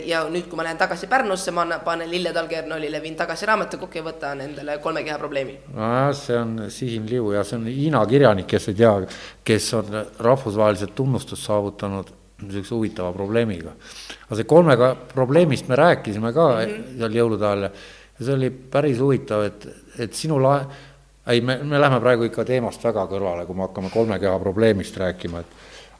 ja 0.07 0.21
nüüd, 0.31 0.47
kui 0.47 0.57
ma 0.59 0.63
lähen 0.63 0.79
tagasi 0.79 1.09
Pärnusse, 1.11 1.51
ma 1.51 1.65
panen 1.85 2.11
lilled 2.11 2.37
allkirjanoolile, 2.37 3.01
viin 3.03 3.17
tagasi 3.19 3.47
raamatukokku 3.51 3.99
ja 3.99 4.05
võtan 4.07 4.45
endale 4.45 4.79
kolme 4.79 5.03
keha 5.05 5.19
probleemi. 5.19 5.59
see 6.13 6.39
on 6.39 6.71
Siim 6.71 7.07
Liu 7.11 7.33
ja 7.33 7.43
see 7.45 7.59
on 7.59 7.67
Hiina 7.67 8.07
kirjanik, 8.07 8.47
kes 8.47 8.69
ei 8.69 8.75
tea, 8.75 8.95
kes 9.45 9.75
on 9.75 9.91
rahvusvaheliselt 10.19 10.95
tunnustust 10.95 11.43
saavutanud 11.43 12.15
niisuguse 12.43 12.75
huvitava 12.75 13.13
probleemiga. 13.13 13.73
aga 14.27 14.37
see 14.37 14.45
kolmega 14.45 14.95
probleemist 15.15 15.69
me 15.69 15.77
rääkisime 15.77 16.33
ka 16.33 16.49
mm 16.49 16.73
-hmm. 16.73 16.99
seal 16.99 17.13
jõulude 17.13 17.45
ajal 17.45 17.63
ja 17.63 17.71
see 18.21 18.35
oli 18.35 18.51
päris 18.51 18.99
huvitav, 19.01 19.43
et, 19.43 19.69
et 19.99 20.15
sinu 20.15 20.39
la-, 20.43 20.65
ei, 21.27 21.41
me, 21.41 21.59
me 21.63 21.81
läheme 21.81 22.01
praegu 22.01 22.23
ikka 22.23 22.45
teemast 22.45 22.85
väga 22.85 23.07
kõrvale, 23.07 23.47
kui 23.47 23.57
me 23.57 23.63
hakkame 23.63 23.91
kolme 23.91 24.19
keha 24.19 24.39
probleemist 24.39 24.97
rääkima, 24.97 25.41
et 25.41 25.47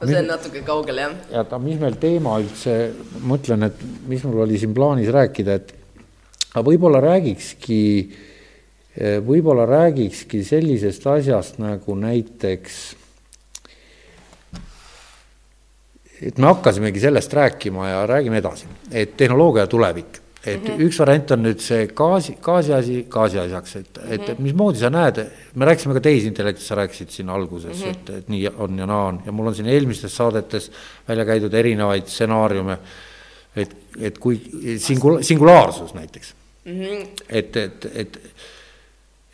see 0.03 0.19
on 0.19 0.29
natuke 0.29 0.61
kaugel, 0.65 1.01
jah. 1.01 1.15
ja 1.31 1.43
aga 1.45 1.59
mis 1.61 1.79
meil 1.81 1.97
teema 2.01 2.37
üldse, 2.41 2.75
mõtlen, 3.25 3.67
et 3.69 3.81
mis 4.09 4.23
mul 4.27 4.43
oli 4.45 4.59
siin 4.61 4.75
plaanis 4.77 5.09
rääkida, 5.13 5.57
et 5.57 5.73
aga 6.51 6.65
võib-olla 6.67 7.01
räägikski, 7.03 7.81
võib-olla 9.25 9.65
räägikski 9.69 10.43
sellisest 10.45 11.09
asjast 11.09 11.59
nagu 11.61 11.97
näiteks 11.97 12.77
et 16.29 16.37
me 16.41 16.49
hakkasimegi 16.49 17.01
sellest 17.01 17.33
rääkima 17.33 17.89
ja 17.89 18.05
räägime 18.09 18.39
edasi, 18.41 18.69
et 18.91 19.17
tehnoloogia 19.17 19.67
tulevik 19.69 20.21
et 20.47 20.63
mm 20.63 20.67
-hmm. 20.67 20.85
üks 20.87 20.99
variant 20.99 21.31
on 21.35 21.43
nüüd 21.43 21.59
see 21.63 21.87
gaasi, 21.95 22.37
gaasi 22.41 22.73
asi 22.73 22.95
gaasi 23.09 23.39
asjaks, 23.39 23.75
et 23.75 23.97
mm, 23.97 24.03
-hmm. 24.03 24.13
et, 24.13 24.29
et 24.29 24.39
mismoodi 24.39 24.79
sa 24.79 24.89
näed, 24.89 25.19
me 25.55 25.65
rääkisime 25.65 25.93
ka 25.93 26.01
tehisintellektist, 26.07 26.67
sa 26.67 26.75
rääkisid 26.75 27.09
siin 27.09 27.29
alguses 27.29 27.77
mm, 27.77 27.83
-hmm. 27.83 27.89
et, 27.95 28.09
et 28.09 28.29
nii 28.29 28.49
on 28.57 28.79
ja 28.79 28.85
naa 28.85 29.03
on 29.11 29.21
ja 29.25 29.31
mul 29.31 29.47
on 29.47 29.55
siin 29.55 29.69
eelmistes 29.69 30.15
saadetes 30.17 30.71
välja 31.07 31.25
käidud 31.25 31.53
erinevaid 31.53 32.07
stsenaariume. 32.07 32.77
et, 33.55 33.75
et 33.99 34.17
kui 34.17 34.41
singula-, 34.77 35.23
singulaarsus 35.23 35.93
näiteks 35.93 36.33
mm, 36.65 36.81
-hmm. 36.81 37.07
et, 37.29 37.57
et, 37.57 37.85
et, 37.95 38.19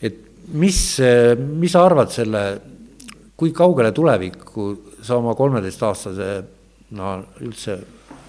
et 0.01 0.17
mis, 0.47 0.97
mis 1.37 1.71
sa 1.71 1.85
arvad 1.85 2.09
selle, 2.09 2.61
kui 3.37 3.51
kaugele 3.51 3.91
tulevikku 3.91 4.93
sa 5.01 5.15
oma 5.15 5.35
kolmeteistaastase 5.35 6.43
no 6.91 7.17
üldse, 7.41 7.79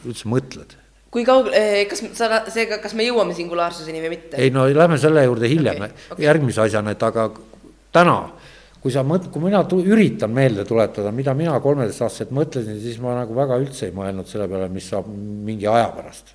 üldse 0.04 0.28
mõtled 0.28 0.83
kui 1.14 1.22
kaugel, 1.26 1.54
eh, 1.54 1.84
kas 1.86 2.02
sa, 2.18 2.40
seega, 2.50 2.80
kas 2.82 2.94
me 2.98 3.06
jõuame 3.06 3.36
singulaarsuseni 3.36 4.00
või 4.02 4.16
mitte? 4.16 4.38
ei 4.42 4.50
no 4.54 4.66
lähme 4.66 4.98
selle 4.98 5.22
juurde 5.28 5.50
hiljem 5.50 5.84
okay, 5.84 6.06
okay. 6.10 6.24
järgmise 6.26 6.64
asjana, 6.64 6.94
et 6.96 7.04
aga 7.06 7.28
täna, 7.94 8.16
kui 8.82 8.92
sa 8.92 9.04
mõt-, 9.06 9.28
kui 9.32 9.44
mina 9.44 9.62
tu, 9.70 9.78
üritan 9.86 10.34
meelde 10.34 10.64
tuletada, 10.66 11.12
mida 11.14 11.36
mina 11.38 11.54
kolmeteistaastaselt 11.62 12.32
mõtlesin, 12.34 12.80
siis 12.82 12.98
ma 13.02 13.14
nagu 13.20 13.36
väga 13.36 13.60
üldse 13.62 13.86
ei 13.88 13.94
mõelnud 13.94 14.30
selle 14.30 14.48
peale, 14.50 14.66
mis 14.74 14.88
saab 14.90 15.06
mingi 15.10 15.70
aja 15.70 15.86
pärast. 15.94 16.34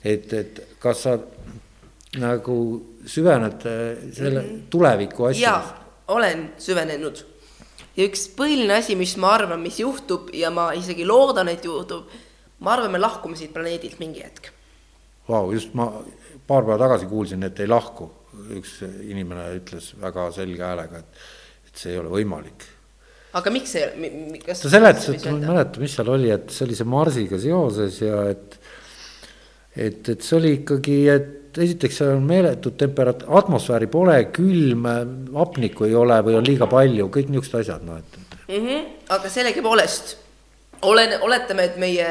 et, 0.00 0.32
et 0.32 0.62
kas 0.80 1.04
sa 1.04 1.18
nagu 2.20 2.56
süvened 3.06 3.68
eh, 3.68 4.00
selle 4.16 4.40
mm 4.40 4.48
-hmm. 4.48 4.64
tuleviku 4.70 5.28
jaa, 5.36 5.60
olen 6.08 6.48
süvenenud. 6.58 7.22
ja 7.96 8.08
üks 8.08 8.30
põhiline 8.32 8.80
asi, 8.80 8.96
mis 8.96 9.16
ma 9.16 9.34
arvan, 9.36 9.60
mis 9.60 9.78
juhtub 9.80 10.32
ja 10.32 10.50
ma 10.50 10.72
isegi 10.72 11.04
loodan, 11.04 11.48
et 11.48 11.64
juhtub 11.64 12.08
ma 12.60 12.74
arvan, 12.76 12.92
me 12.92 13.00
lahkume 13.00 13.38
siit 13.38 13.52
planeedilt 13.54 14.00
mingi 14.02 14.24
hetk. 14.24 14.50
Vau, 15.30 15.50
just 15.54 15.74
ma 15.78 15.86
paar 16.46 16.66
päeva 16.66 16.78
tagasi 16.80 17.08
kuulsin, 17.10 17.46
et 17.46 17.60
ei 17.60 17.70
lahku. 17.70 18.10
üks 18.54 18.76
inimene 19.10 19.48
ütles 19.58 19.88
väga 19.98 20.28
selge 20.30 20.62
häälega, 20.62 21.00
et, 21.02 21.24
et 21.66 21.80
see 21.80 21.90
ei 21.90 21.98
ole 21.98 22.12
võimalik. 22.12 22.66
aga 23.34 23.50
miks 23.50 23.72
see, 23.74 23.88
kas 24.44 24.62
ta 24.62 24.70
seletas, 24.70 25.08
et 25.10 25.24
ma 25.26 25.32
ei 25.34 25.48
mäleta, 25.48 25.82
mis 25.82 25.96
seal 25.98 26.12
oli, 26.14 26.30
et 26.34 26.50
see 26.54 26.64
oli 26.66 26.78
see 26.78 26.86
Marsiga 26.86 27.38
seoses 27.42 27.98
ja 28.02 28.22
et 28.30 28.56
et, 29.76 30.08
et 30.08 30.22
see 30.22 30.36
oli 30.38 30.52
ikkagi, 30.60 30.96
et 31.10 31.58
esiteks 31.58 32.00
seal 32.00 32.14
on 32.16 32.26
meeletud 32.26 32.78
temperat-, 32.78 33.26
atmosfääri 33.26 33.90
pole, 33.90 34.16
külm, 34.34 34.86
hapnikku 35.34 35.86
ei 35.86 35.94
ole 35.98 36.18
või 36.26 36.38
on 36.38 36.46
liiga 36.46 36.70
palju, 36.70 37.10
kõik 37.10 37.30
niisugused 37.30 37.60
asjad, 37.62 37.86
noh 37.86 37.98
et 37.98 38.20
mm. 38.20 38.66
-hmm, 38.66 38.86
aga 39.16 39.32
sellegipoolest 39.38 40.16
olen, 40.86 41.18
oletame, 41.22 41.66
et 41.70 41.76
meie 41.82 42.08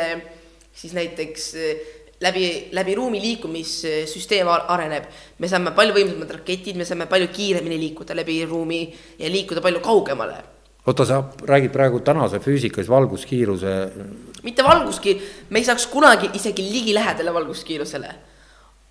siis 0.79 0.93
näiteks 0.95 1.47
eh, 1.55 1.81
läbi, 2.21 2.69
läbi 2.71 2.95
ruumi 2.95 3.21
liikumissüsteem 3.21 4.47
areneb. 4.47 5.03
me 5.39 5.47
saame 5.47 5.73
palju 5.75 5.95
võimsamad 5.97 6.31
raketid, 6.37 6.77
me 6.77 6.85
saame 6.85 7.07
palju 7.11 7.27
kiiremini 7.33 7.79
liikuda 7.79 8.15
läbi 8.15 8.39
ruumi 8.45 8.81
ja 9.19 9.29
liikuda 9.29 9.61
palju 9.61 9.79
kaugemale. 9.79 10.37
oota, 10.85 11.05
sa 11.05 11.23
räägid 11.41 11.71
praegu 11.71 11.99
tänase 11.99 12.39
füüsikas 12.39 12.89
valguskiiruse? 12.89 13.75
mitte 14.43 14.63
valguskiir, 14.63 15.21
me 15.49 15.59
ei 15.59 15.65
saaks 15.65 15.87
kunagi 15.87 16.29
isegi 16.33 16.63
ligilähedale 16.71 17.33
valguskiirusele. 17.33 18.13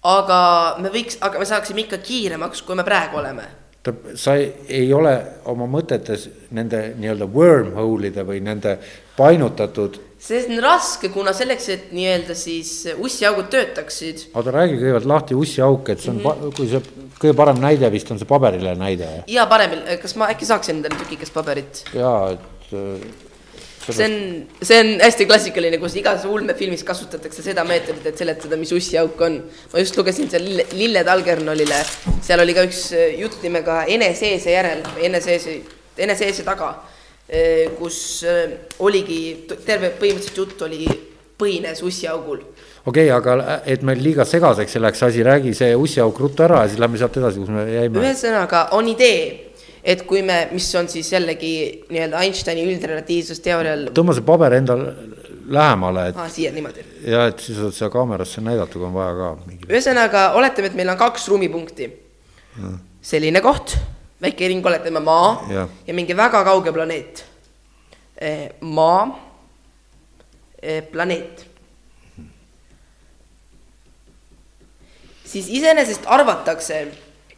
aga 0.02 0.76
me 0.78 0.92
võiks, 0.92 1.18
aga 1.20 1.38
me 1.38 1.44
saaksime 1.44 1.86
ikka 1.86 1.98
kiiremaks, 1.98 2.62
kui 2.62 2.76
me 2.76 2.84
praegu 2.84 3.16
oleme 3.16 3.48
sa 4.14 4.34
ei, 4.34 4.52
ei 4.68 4.92
ole 4.92 5.14
oma 5.48 5.66
mõtetes 5.70 6.26
nende 6.52 6.80
nii-öelda 6.98 7.28
wormhole'ide 7.32 8.24
või 8.26 8.40
nende 8.44 8.74
painutatud 9.18 9.98
see 10.18 10.40
on 10.48 10.58
raske, 10.62 11.10
kuna 11.14 11.32
selleks, 11.36 11.68
et 11.74 11.92
nii-öelda 11.94 12.34
siis 12.38 12.72
ussiaugud 12.98 13.50
töötaksid. 13.52 14.26
oota, 14.34 14.54
räägi 14.54 14.80
kõigepealt 14.80 15.06
lahti 15.06 15.38
ussiauk, 15.38 15.92
et 15.94 16.02
see 16.02 16.10
on 16.10 16.18
mm, 16.18 16.26
-hmm. 16.26 16.56
kui 16.56 16.66
see 16.72 16.82
kõige 17.22 17.36
parem 17.38 17.62
näide 17.62 17.90
vist 17.92 18.10
on 18.10 18.18
see 18.18 18.26
paberile 18.28 18.74
näide. 18.74 19.08
ja 19.26 19.46
paremini, 19.46 19.98
kas 20.02 20.16
ma 20.16 20.30
äkki 20.34 20.46
saaksin 20.48 20.76
endale 20.76 20.98
tükikest 20.98 21.34
paberit? 21.34 21.84
jaa, 21.94 22.32
et 22.34 22.74
äh, 22.74 23.06
see 23.94 24.10
on, 24.10 24.18
see 24.62 24.80
on 24.80 24.92
hästi 25.04 25.26
klassikaline, 25.30 25.78
kus 25.78 25.96
igas 26.02 26.26
ulmefilmis 26.26 26.84
kasutatakse 26.84 27.42
seda 27.42 27.64
meetodit, 27.64 28.06
et 28.06 28.18
seletada, 28.18 28.58
mis 28.58 28.74
ussiauk 28.74 29.20
on. 29.22 29.40
ma 29.72 29.86
just 29.86 29.96
lugesin 29.96 30.30
seal 30.30 30.44
Lille, 30.44 30.66
Lille 30.72 31.04
Talgernolile, 31.04 31.82
seal 32.20 32.42
oli 32.42 32.58
ka 32.58 32.66
üks 32.66 32.88
äh, 32.90 33.14
jutt 33.22 33.38
nimega 33.46 33.84
Eneseese 33.86 34.50
järel, 34.50 34.82
Eneseese, 34.98 35.60
Eneseese 35.96 36.42
taga 36.42 36.74
Eh, 36.74 36.96
kus 37.78 38.24
eh, 38.24 38.54
oligi 38.80 39.20
terve 39.66 39.90
põhimõtteliselt 40.00 40.38
jutt 40.40 40.62
oli, 40.64 40.86
põhines 41.38 41.82
ussiaugul. 41.84 42.40
okei 42.88 43.10
okay,, 43.10 43.12
aga 43.12 43.60
et 43.68 43.84
meil 43.84 44.00
liiga 44.02 44.24
segaseks 44.24 44.76
ei 44.76 44.82
läheks 44.82 45.02
asi, 45.10 45.26
räägi 45.26 45.52
see 45.54 45.74
ussiauk 45.76 46.20
ruttu 46.24 46.46
ära 46.46 46.62
ja 46.64 46.72
siis 46.72 46.80
lähme 46.80 46.98
sealt 46.98 47.18
edasi, 47.20 47.42
kus 47.42 47.52
me 47.52 47.66
jäime. 47.68 48.00
ühesõnaga 48.00 48.62
on 48.78 48.88
idee, 48.88 49.52
et 49.84 50.06
kui 50.08 50.22
me, 50.24 50.38
mis 50.52 50.70
on 50.80 50.88
siis 50.88 51.12
jällegi 51.12 51.52
nii-öelda 51.90 52.24
Einsteini 52.24 52.64
üldrelatiivsusteoorial. 52.70 53.90
tõmba 53.92 54.16
see 54.16 54.26
paber 54.32 54.56
endal 54.62 54.86
lähemale, 55.48 56.08
et. 56.14 56.16
aa, 56.16 56.32
siia 56.32 56.54
niimoodi. 56.56 56.86
ja 57.12 57.28
et 57.28 57.44
siis 57.44 57.60
saad 57.60 57.76
seda 57.76 57.92
kaamerasse 57.92 58.40
näidata, 58.40 58.72
kui 58.72 58.88
on 58.88 58.96
vaja 58.96 59.12
ka. 59.20 59.30
ühesõnaga, 59.68 60.24
oletame, 60.40 60.72
et 60.72 60.80
meil 60.80 60.96
on 60.96 61.00
kaks 61.04 61.28
ruumipunkti. 61.28 61.92
selline 63.12 63.44
koht 63.44 63.76
väike 64.22 64.48
ring, 64.48 64.66
oletame 64.66 65.00
Maa 65.00 65.46
ja, 65.50 65.66
ja 65.86 65.94
mingi 65.94 66.16
väga 66.16 66.42
kauge 66.44 66.72
planeet. 66.72 67.24
Eh, 68.20 68.48
maa, 68.60 69.06
eh, 70.62 70.82
planeet. 70.92 71.46
siis 75.28 75.48
iseenesest 75.52 76.06
arvatakse, 76.08 76.86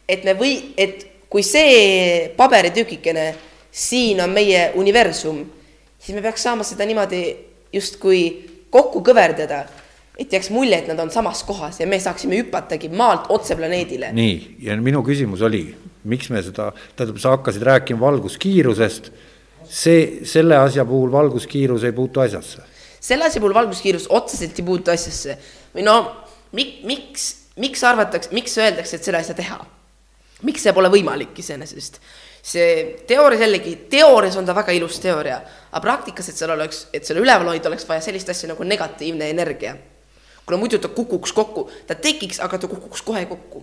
et 0.07 0.23
me 0.23 0.31
või, 0.39 0.53
et 0.79 1.01
kui 1.27 1.43
see 1.43 2.29
paberitükikene 2.37 3.25
siin 3.67 4.21
on 4.23 4.31
meie 4.31 4.69
universum, 4.79 5.41
siis 5.99 6.15
me 6.15 6.23
peaks 6.23 6.45
saama 6.47 6.63
seda 6.63 6.87
niimoodi 6.87 7.21
justkui 7.75 8.21
kokku 8.71 9.03
kõverdada, 9.03 9.65
et 10.15 10.31
jääks 10.31 10.51
mulje, 10.55 10.79
et 10.79 10.87
nad 10.87 11.03
on 11.03 11.11
samas 11.11 11.43
kohas 11.43 11.81
ja 11.83 11.87
me 11.87 11.99
saaksime 11.99 12.39
hüpatagi 12.39 12.87
maalt 12.95 13.27
otse 13.27 13.59
planeedile. 13.59 14.13
nii, 14.15 14.37
ja 14.63 14.79
minu 14.79 15.03
küsimus 15.03 15.43
oligi 15.43 15.75
miks 16.03 16.29
me 16.29 16.41
seda, 16.43 16.71
tähendab, 16.95 17.19
sa 17.21 17.35
hakkasid 17.35 17.63
rääkima 17.67 18.01
valguskiirusest, 18.01 19.11
see, 19.69 20.25
selle 20.27 20.57
asja 20.57 20.85
puhul 20.85 21.11
valguskiirus 21.11 21.83
ei 21.83 21.91
puutu 21.91 22.23
asjasse. 22.23 22.63
selle 22.99 23.25
asja 23.25 23.41
puhul 23.41 23.53
valguskiirus 23.53 24.07
otseselt 24.09 24.59
ei 24.59 24.65
puutu 24.65 24.91
asjasse 24.91 25.37
või 25.75 25.85
no 25.85 25.95
mik-, 26.53 26.81
miks, 26.85 27.27
miks 27.61 27.83
arvatakse, 27.83 28.33
miks 28.35 28.57
öeldakse, 28.57 28.97
et 28.97 29.03
seda 29.03 29.21
ei 29.21 29.29
saa 29.29 29.37
teha? 29.37 29.61
miks 30.41 30.63
see 30.65 30.73
pole 30.73 30.89
võimalik 30.89 31.37
iseenesest? 31.37 32.01
see 32.41 32.69
teoorias 33.07 33.43
jällegi, 33.45 33.75
teoorias 33.89 34.37
on 34.37 34.47
ta 34.47 34.55
väga 34.57 34.73
ilus 34.73 34.97
teooria, 34.99 35.41
aga 35.69 35.81
praktikas, 35.83 36.31
et 36.31 36.39
seal 36.39 36.55
oleks, 36.55 36.87
et 36.93 37.05
selle 37.05 37.21
üleval 37.21 37.53
hoida, 37.53 37.69
oleks 37.69 37.85
vaja 37.85 38.01
sellist 38.01 38.29
asja 38.33 38.49
nagu 38.49 38.65
negatiivne 38.65 39.29
energia. 39.29 39.75
kuna 40.45 40.57
muidu 40.57 40.79
ta 40.81 40.89
kukuks 40.89 41.33
kokku, 41.33 41.69
ta 41.87 41.95
tekiks, 41.95 42.39
aga 42.41 42.57
ta 42.57 42.67
kukuks 42.67 43.05
kohe 43.05 43.25
kokku 43.29 43.61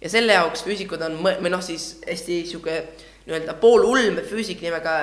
ja 0.00 0.10
selle 0.10 0.36
jaoks 0.36 0.64
füüsikud 0.66 1.02
on, 1.04 1.18
või 1.22 1.52
noh, 1.52 1.62
siis 1.64 1.98
hästi 2.06 2.42
sihuke 2.48 2.76
nii-öelda 3.26 3.54
poolulm 3.60 4.20
füüsik 4.26 4.62
nimega 4.64 4.96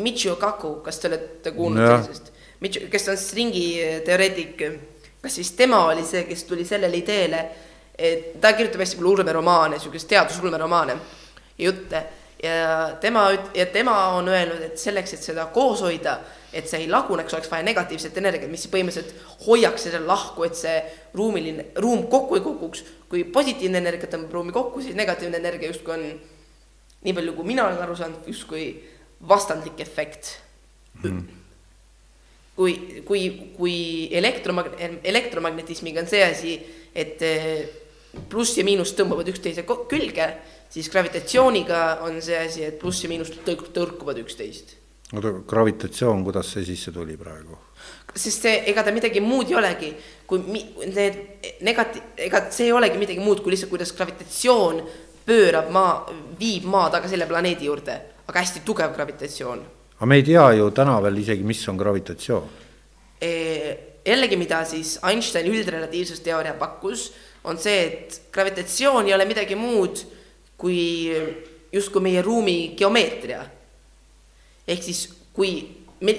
Michio 0.00 0.36
Kaku, 0.40 0.76
kas 0.84 1.00
te 1.00 1.10
olete 1.10 1.52
kuulnud 1.56 1.82
sellisest? 1.84 2.30
Michio, 2.60 2.88
kes 2.92 3.08
on 3.08 3.18
stringiteoreetik, 3.18 4.62
kas 5.22 5.34
siis 5.40 5.52
tema 5.56 5.84
oli 5.90 6.04
see, 6.06 6.24
kes 6.28 6.44
tuli 6.48 6.64
sellele 6.68 7.00
ideele, 7.00 7.44
et 7.98 8.40
ta 8.40 8.52
kirjutab 8.56 8.84
hästi 8.84 8.96
palju 9.00 9.14
ulmeromaane, 9.16 9.78
sihukest 9.80 10.08
teadusulmeromaane 10.08 10.96
ja 11.58 11.64
jutte. 11.64 12.02
Ja 12.42 12.96
tema, 13.00 13.26
ja 13.54 13.66
tema 13.68 13.94
on 14.16 14.28
öelnud, 14.32 14.62
et 14.64 14.78
selleks, 14.80 15.12
et 15.12 15.24
seda 15.24 15.50
koos 15.52 15.82
hoida, 15.84 16.14
et 16.52 16.68
see 16.68 16.82
ei 16.84 16.88
laguneks, 16.90 17.34
oleks 17.34 17.50
vaja 17.50 17.64
negatiivset 17.66 18.16
energiat, 18.18 18.50
mis 18.50 18.66
põhimõtteliselt 18.70 19.44
hoiaks 19.46 19.86
selle 19.86 20.00
lahku, 20.06 20.44
et 20.46 20.58
see 20.58 20.76
ruumiline, 21.14 21.70
ruum 21.82 22.06
kokku 22.10 22.38
ei 22.38 22.44
kukuks. 22.44 22.84
kui 23.10 23.24
positiivne 23.24 23.78
energia 23.78 24.10
tõmbab 24.10 24.36
ruumi 24.36 24.52
kokku, 24.54 24.82
siis 24.82 24.94
negatiivne 24.94 25.38
energia 25.38 25.72
justkui 25.72 25.94
on, 25.96 26.04
nii 27.02 27.14
palju 27.16 27.34
kui 27.34 27.48
mina 27.48 27.66
olen 27.66 27.82
aru 27.82 27.96
saanud, 27.98 28.26
justkui 28.30 28.68
vastandlik 29.28 29.80
efekt 29.82 30.36
mm.. 31.02 31.24
kui, 32.56 33.02
kui, 33.06 33.24
kui 33.56 33.76
elektromag-, 34.20 34.76
elektromagnetismiga 35.04 36.04
on 36.04 36.10
see 36.10 36.22
asi, 36.24 36.54
et 36.94 37.22
eh, 37.26 37.66
pluss 38.30 38.58
ja 38.58 38.66
miinus 38.66 38.94
tõmbavad 38.98 39.28
üksteise 39.32 39.66
külge 39.66 40.30
siis 40.70 40.90
gravitatsiooniga 40.90 41.80
on 42.06 42.20
see 42.22 42.38
asi, 42.38 42.64
et 42.64 42.78
pluss 42.78 43.02
ja 43.04 43.10
miinus 43.10 43.32
tõrkuvad 43.46 44.20
üksteist. 44.22 44.76
Oota, 45.14 45.32
gravitatsioon, 45.52 46.24
kuidas 46.24 46.52
see 46.54 46.64
sisse 46.64 46.92
tuli 46.92 47.16
praegu? 47.16 47.58
sest 48.14 48.46
see, 48.46 48.56
ega 48.70 48.82
ta 48.82 48.92
midagi 48.94 49.20
muud 49.22 49.50
ei 49.50 49.58
olegi, 49.58 49.90
kui 50.26 50.42
mi, 50.46 50.64
need 50.90 51.18
negati-, 51.66 52.02
ega 52.26 52.46
see 52.50 52.66
ei 52.68 52.72
olegi 52.74 52.98
midagi 52.98 53.22
muud 53.22 53.42
kui 53.42 53.54
lihtsalt, 53.54 53.70
kuidas 53.70 53.92
gravitatsioon 53.94 54.80
pöörab 55.26 55.68
maa, 55.70 55.92
viib 56.38 56.66
maa 56.70 56.88
taga 56.90 57.10
selle 57.10 57.28
planeedi 57.30 57.68
juurde, 57.70 58.00
aga 58.26 58.42
hästi 58.42 58.64
tugev 58.66 58.96
gravitatsioon. 58.96 59.62
aga 59.96 60.10
me 60.10 60.18
ei 60.18 60.26
tea 60.26 60.48
ju 60.58 60.70
täna 60.74 60.98
veel 61.04 61.22
isegi, 61.22 61.46
mis 61.46 61.62
on 61.68 61.78
gravitatsioon 61.78 62.58
jällegi, 64.06 64.36
mida 64.36 64.62
siis 64.64 64.98
Einsteini 65.06 65.52
üldrelatiivsusteooria 65.52 66.54
pakkus, 66.58 67.10
on 67.44 67.58
see, 67.60 67.84
et 67.86 68.20
gravitatsioon 68.32 69.08
ei 69.08 69.14
ole 69.16 69.26
midagi 69.28 69.56
muud 69.58 70.02
kui 70.60 70.80
justkui 71.72 72.02
meie 72.04 72.22
ruumi 72.22 72.74
geomeetria. 72.76 73.44
Ehk 74.68 74.82
siis, 74.84 75.06
kui 75.32 75.54
me, 76.00 76.16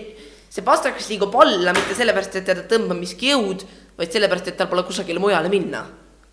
see 0.50 0.66
pastakas 0.66 1.10
liigub 1.12 1.36
alla 1.42 1.76
mitte 1.78 1.96
sellepärast, 1.98 2.40
et 2.40 2.50
teda 2.50 2.66
tõmbab 2.70 3.00
miski 3.00 3.32
jõud, 3.32 3.66
vaid 3.98 4.12
sellepärast, 4.12 4.52
et 4.52 4.60
tal 4.60 4.70
pole 4.72 4.84
kusagile 4.88 5.22
mujale 5.22 5.52
minna 5.52 5.86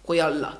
kui 0.06 0.20
alla. 0.20 0.54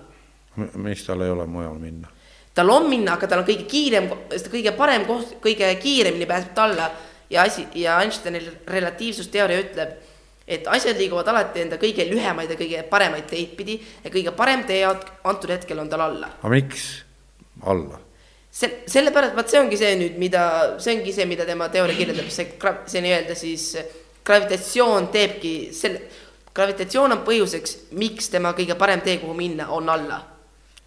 miks 0.74 1.05
tal 1.07 1.22
ei 1.22 1.30
ole 1.30 1.46
mujal 1.46 1.78
minna? 1.78 2.09
tal 2.55 2.70
on 2.74 2.88
minna, 2.90 3.14
aga 3.14 3.28
tal 3.30 3.44
on 3.44 3.46
kõige 3.46 3.68
kiirem, 3.70 4.09
kõige 4.51 4.72
parem 4.76 5.07
koht, 5.07 5.36
kõige 5.42 5.68
kiiremini 5.78 6.26
pääseb 6.26 6.55
ta 6.55 6.64
alla 6.66 6.90
ja 7.30 7.44
asi, 7.46 7.66
ja 7.78 8.01
Einsteini 8.03 8.40
relatiivsusteooria 8.66 9.61
ütleb, 9.62 9.92
et 10.49 10.66
asjad 10.66 10.99
liiguvad 10.99 11.28
alati 11.28 11.62
enda 11.62 11.78
kõige 11.80 12.07
lühemaid 12.09 12.51
ja 12.51 12.59
kõige 12.59 12.82
paremaid 12.90 13.28
teid 13.30 13.55
pidi 13.57 13.78
ja 14.05 14.11
kõige 14.11 14.32
parem 14.36 14.64
tee 14.66 14.82
antud 14.88 15.51
hetkel 15.53 15.78
on 15.78 15.90
tal 15.92 16.07
alla. 16.09 16.32
aga 16.40 16.53
miks 16.55 16.88
alla? 17.62 18.01
See, 18.59 18.82
sellepärast, 18.90 19.36
vaat 19.38 19.52
see 19.52 19.61
ongi 19.61 19.78
see 19.78 19.94
nüüd, 20.00 20.16
mida, 20.20 20.44
see 20.82 20.96
ongi 20.96 21.14
see, 21.14 21.26
mida 21.30 21.46
tema 21.48 21.68
teooria 21.72 21.98
kirjeldab, 21.98 22.30
see, 22.32 22.48
see 22.90 23.04
nii-öelda 23.04 23.36
siis 23.38 23.68
gravitatsioon 24.28 25.09
teebki 25.14 25.52
selle, 25.76 26.02
gravitatsioon 26.56 27.14
on 27.16 27.22
põhjuseks, 27.26 27.76
miks 28.00 28.32
tema 28.32 28.52
kõige 28.59 28.76
parem 28.80 29.04
tee, 29.04 29.18
kuhu 29.22 29.36
minna, 29.38 29.70
on 29.74 29.88
alla. 29.92 30.20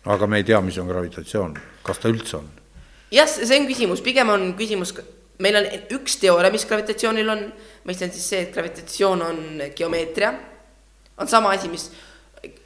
aga 0.06 0.28
me 0.28 0.42
ei 0.42 0.48
tea, 0.48 0.60
mis 0.66 0.78
on 0.82 0.90
gravitatsioon, 0.90 1.58
kas 1.88 2.04
ta 2.04 2.12
üldse 2.12 2.38
on? 2.42 2.52
jah, 3.14 3.30
see 3.30 3.60
on 3.60 3.68
küsimus, 3.70 4.04
pigem 4.04 4.32
on 4.34 4.52
küsimus, 4.60 4.96
meil 5.42 5.62
on 5.62 5.68
üks 5.98 6.20
teooria, 6.22 6.52
mis 6.54 6.68
gravitatsioonil 6.68 7.36
on, 7.36 7.46
mis 7.88 8.02
on 8.04 8.14
siis 8.14 8.32
see, 8.34 8.46
et 8.48 8.56
gravitatsioon 8.56 9.28
on 9.28 9.44
geomeetria, 9.78 10.34
on 11.22 11.30
sama 11.30 11.56
asi, 11.56 11.72
mis, 11.72 11.88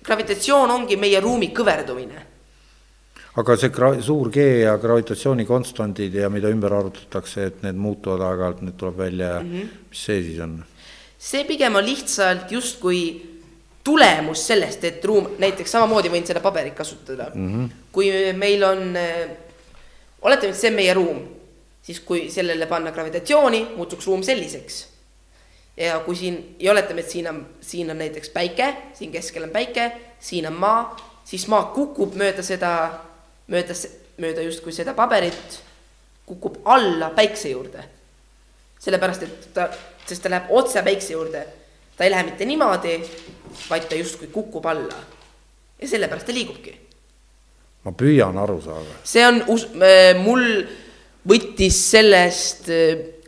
gravitatsioon 0.05 0.71
ongi 0.71 0.97
meie 0.97 1.19
ruumi 1.21 1.51
kõverdumine 1.53 2.24
aga 3.35 3.57
see 3.59 3.69
gra-, 3.69 4.01
suur 4.01 4.29
G 4.31 4.45
ja 4.63 4.77
gravitatsioonikonstandid 4.79 6.13
ja 6.21 6.29
mida 6.31 6.49
ümber 6.53 6.73
arvutatakse, 6.77 7.49
et 7.49 7.63
need 7.65 7.79
muutuvad 7.79 8.23
aeg-ajalt, 8.29 8.63
need 8.63 8.77
tuleb 8.79 8.97
välja 8.97 9.35
ja 9.35 9.39
mm 9.43 9.51
-hmm. 9.51 9.77
mis 9.89 10.05
see 10.05 10.23
siis 10.23 10.39
on? 10.39 10.63
see 11.17 11.43
pigem 11.43 11.75
on 11.75 11.85
lihtsalt 11.85 12.51
justkui 12.51 13.01
tulemus 13.83 14.47
sellest, 14.47 14.83
et 14.83 15.05
ruum, 15.05 15.27
näiteks 15.37 15.71
samamoodi 15.71 16.09
võin 16.09 16.25
seda 16.25 16.39
paberit 16.39 16.73
kasutada 16.73 17.31
mm. 17.33 17.49
-hmm. 17.53 17.69
kui 17.91 18.09
meil 18.33 18.63
on, 18.63 18.97
oletame, 20.21 20.49
et 20.49 20.59
see 20.59 20.69
on 20.69 20.75
meie 20.75 20.93
ruum, 20.93 21.21
siis 21.81 21.99
kui 21.99 22.29
sellele 22.29 22.65
panna 22.65 22.91
gravitatsiooni, 22.91 23.67
muutuks 23.75 24.07
ruum 24.07 24.23
selliseks. 24.23 24.87
ja 25.77 25.99
kui 25.99 26.15
siin, 26.15 26.55
ja 26.59 26.71
oletame, 26.71 27.01
et 27.01 27.09
siin 27.09 27.27
on, 27.29 27.45
siin 27.61 27.91
on 27.91 27.97
näiteks 27.97 28.29
päike, 28.29 28.75
siin 28.93 29.11
keskel 29.11 29.43
on 29.43 29.49
päike, 29.49 29.91
siin 30.19 30.47
on 30.47 30.53
maa, 30.53 30.95
siis 31.25 31.47
maa 31.47 31.63
kukub 31.75 32.15
mööda 32.15 32.43
seda 32.43 32.71
mööda, 33.51 33.75
mööda 34.21 34.45
justkui 34.45 34.73
seda 34.75 34.93
paberit 34.97 35.59
kukub 36.25 36.57
alla 36.65 37.09
päikse 37.15 37.49
juurde. 37.49 37.83
sellepärast, 38.79 39.23
et 39.23 39.53
ta, 39.53 39.69
sest 40.05 40.21
ta 40.21 40.29
läheb 40.29 40.49
otse 40.49 40.83
päikse 40.83 41.13
juurde. 41.13 41.45
ta 41.97 42.03
ei 42.03 42.11
lähe 42.11 42.23
mitte 42.23 42.45
niimoodi, 42.45 43.01
vaid 43.69 43.89
ta 43.89 43.95
justkui 43.95 44.27
kukub 44.27 44.65
alla. 44.65 44.95
ja 45.81 45.87
sellepärast 45.87 46.25
ta 46.25 46.33
liigubki. 46.33 46.79
ma 47.83 47.91
püüan 47.91 48.37
aru 48.37 48.61
saada. 48.61 48.97
see 49.03 49.27
on, 49.27 49.43
mul 50.23 50.65
võttis 51.27 51.77
sellest, 51.91 52.69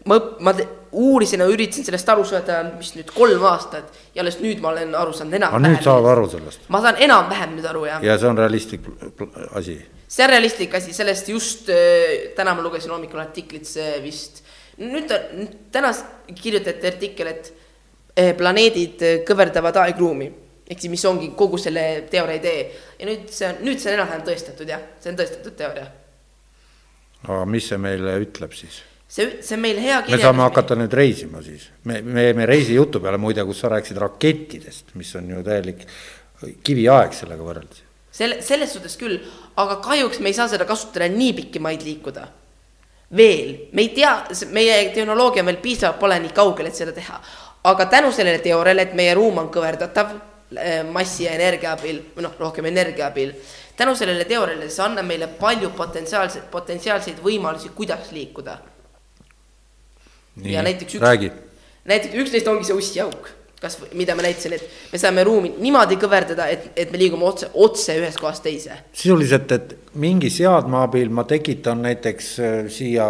ma, 0.05 0.19
ma 0.39 0.53
uurisin 0.91 1.39
ja 1.39 1.47
üritasin 1.49 1.85
sellest 1.85 2.09
aru 2.09 2.25
saada, 2.25 2.63
mis 2.77 2.93
nüüd 2.95 3.11
kolm 3.13 3.43
aastat 3.45 3.93
ja 4.15 4.23
alles 4.23 4.39
nüüd 4.41 4.61
ma 4.63 4.71
olen 4.71 4.95
aru 4.95 5.13
saanud 5.13 5.37
enam-vähem. 5.37 5.65
aga 5.65 5.73
nüüd 5.75 5.85
saad 5.85 6.09
aru 6.13 6.29
sellest? 6.31 6.65
ma 6.73 6.81
saan 6.81 6.97
enam-vähem 7.05 7.53
nüüd 7.57 7.69
aru, 7.69 7.85
jah. 7.85 8.03
ja 8.03 8.17
see 8.17 8.29
on 8.29 8.37
realistlik 8.37 8.87
asi 9.51 9.77
see 10.07 10.23
on 10.23 10.31
realistlik 10.31 10.73
asi, 10.77 10.95
sellest 10.95 11.29
just 11.29 11.69
äh, 11.69 12.31
täna 12.35 12.55
ma 12.55 12.63
lugesin 12.63 12.93
hommikul 12.95 13.21
artiklit, 13.21 13.67
see 13.67 13.99
vist, 14.03 14.41
nüüd 14.79 15.11
täna 15.73 15.91
kirjutati 16.31 16.89
artikkel, 16.89 17.31
et 17.33 17.49
äh, 18.15 18.33
planeedid 18.37 19.03
äh, 19.03 19.15
kõverdavad 19.27 19.83
aegruumi. 19.83 20.33
ehk 20.67 20.81
siis, 20.83 20.91
mis 20.91 21.05
ongi 21.07 21.29
kogu 21.35 21.57
selle 21.57 22.07
teooria 22.11 22.41
idee. 22.41 22.67
ja 22.99 23.07
nüüd 23.07 23.31
see 23.31 23.47
on, 23.47 23.63
nüüd 23.67 23.79
see 23.79 23.91
on 23.91 23.99
enam-vähem 23.99 24.27
tõestatud 24.27 24.67
jah, 24.67 24.83
see 24.99 25.11
on 25.11 25.19
tõestatud 25.19 25.55
teooria. 25.59 25.87
aga 27.23 27.41
mis 27.45 27.67
see 27.67 27.79
meile 27.81 28.15
ütleb 28.23 28.55
siis? 28.55 28.81
see, 29.07 29.41
see 29.41 29.55
on 29.55 29.63
meil 29.63 29.79
hea 29.83 30.01
me 30.07 30.21
saame 30.21 30.43
hakata 30.43 30.75
nüüd 30.79 30.93
reisima 30.93 31.43
siis, 31.43 31.67
me, 31.83 31.99
me 32.01 32.29
jäime 32.29 32.47
reisijutu 32.47 33.03
peale 33.03 33.19
muide, 33.19 33.43
kus 33.47 33.63
sa 33.63 33.71
rääkisid 33.75 33.99
rakettidest, 34.03 34.95
mis 34.99 35.11
on 35.19 35.35
ju 35.35 35.43
täielik 35.43 35.83
kiviaeg 36.63 37.15
sellega 37.15 37.43
võrreldes 37.43 37.86
selle, 38.17 38.41
selles 38.41 38.73
suhtes 38.73 38.97
küll, 38.99 39.19
aga 39.61 39.79
kahjuks 39.83 40.21
me 40.21 40.31
ei 40.31 40.37
saa 40.37 40.49
seda 40.51 40.65
kasutada 40.69 41.09
nii 41.11 41.33
pikki 41.41 41.61
maid 41.63 41.85
liikuda. 41.85 42.27
veel, 43.17 43.69
me 43.71 43.85
ei 43.85 43.89
tea, 43.95 44.13
meie 44.51 44.89
tehnoloogia 44.91 45.45
veel 45.47 45.61
piisavalt 45.63 45.99
pole 45.99 46.17
nii 46.19 46.33
kaugel, 46.35 46.67
et 46.67 46.75
seda 46.75 46.91
teha. 46.91 47.21
aga 47.63 47.85
tänu 47.85 48.11
sellele 48.11 48.39
teooriale, 48.43 48.81
et 48.81 48.95
meie 48.95 49.13
ruum 49.15 49.37
on 49.43 49.51
kõverdatav 49.53 50.11
äh, 50.11 50.83
massi 50.91 51.23
ja 51.23 51.35
energia 51.37 51.71
abil, 51.75 52.01
või 52.15 52.27
noh, 52.27 52.35
rohkem 52.39 52.65
energia 52.65 53.07
abil, 53.07 53.33
tänu 53.77 53.95
sellele 53.95 54.25
teooriale, 54.25 54.69
see 54.69 54.83
annab 54.83 55.07
meile 55.07 55.29
palju 55.39 55.71
potentsiaalseid, 55.77 56.49
potentsiaalseid 56.51 57.23
võimalusi, 57.23 57.71
kuidas 57.75 58.11
liikuda. 58.11 58.59
ja 60.43 60.61
näiteks 60.63 60.99
üks, 60.99 61.41
näiteks 61.85 62.13
üks 62.13 62.31
neist 62.33 62.47
ongi 62.47 62.67
see 62.67 62.77
ussiauk 62.77 63.36
kas, 63.61 63.77
mida 63.97 64.15
ma 64.15 64.25
näitasin, 64.25 64.53
et 64.57 64.91
me 64.91 64.99
saame 65.01 65.23
ruumi 65.25 65.51
niimoodi 65.57 65.97
kõverdada, 66.01 66.47
et, 66.53 66.69
et 66.77 66.91
me 66.93 66.99
liigume 67.01 67.25
otse, 67.25 67.49
otse 67.57 67.95
ühest 67.97 68.19
kohast 68.21 68.43
teise. 68.45 68.77
sisuliselt, 68.93 69.51
et 69.55 69.95
mingi 69.97 70.29
seadme 70.33 70.81
abil 70.83 71.09
ma 71.13 71.25
tekitan 71.27 71.81
näiteks 71.85 72.27
äh, 72.39 72.59
siia 72.73 73.07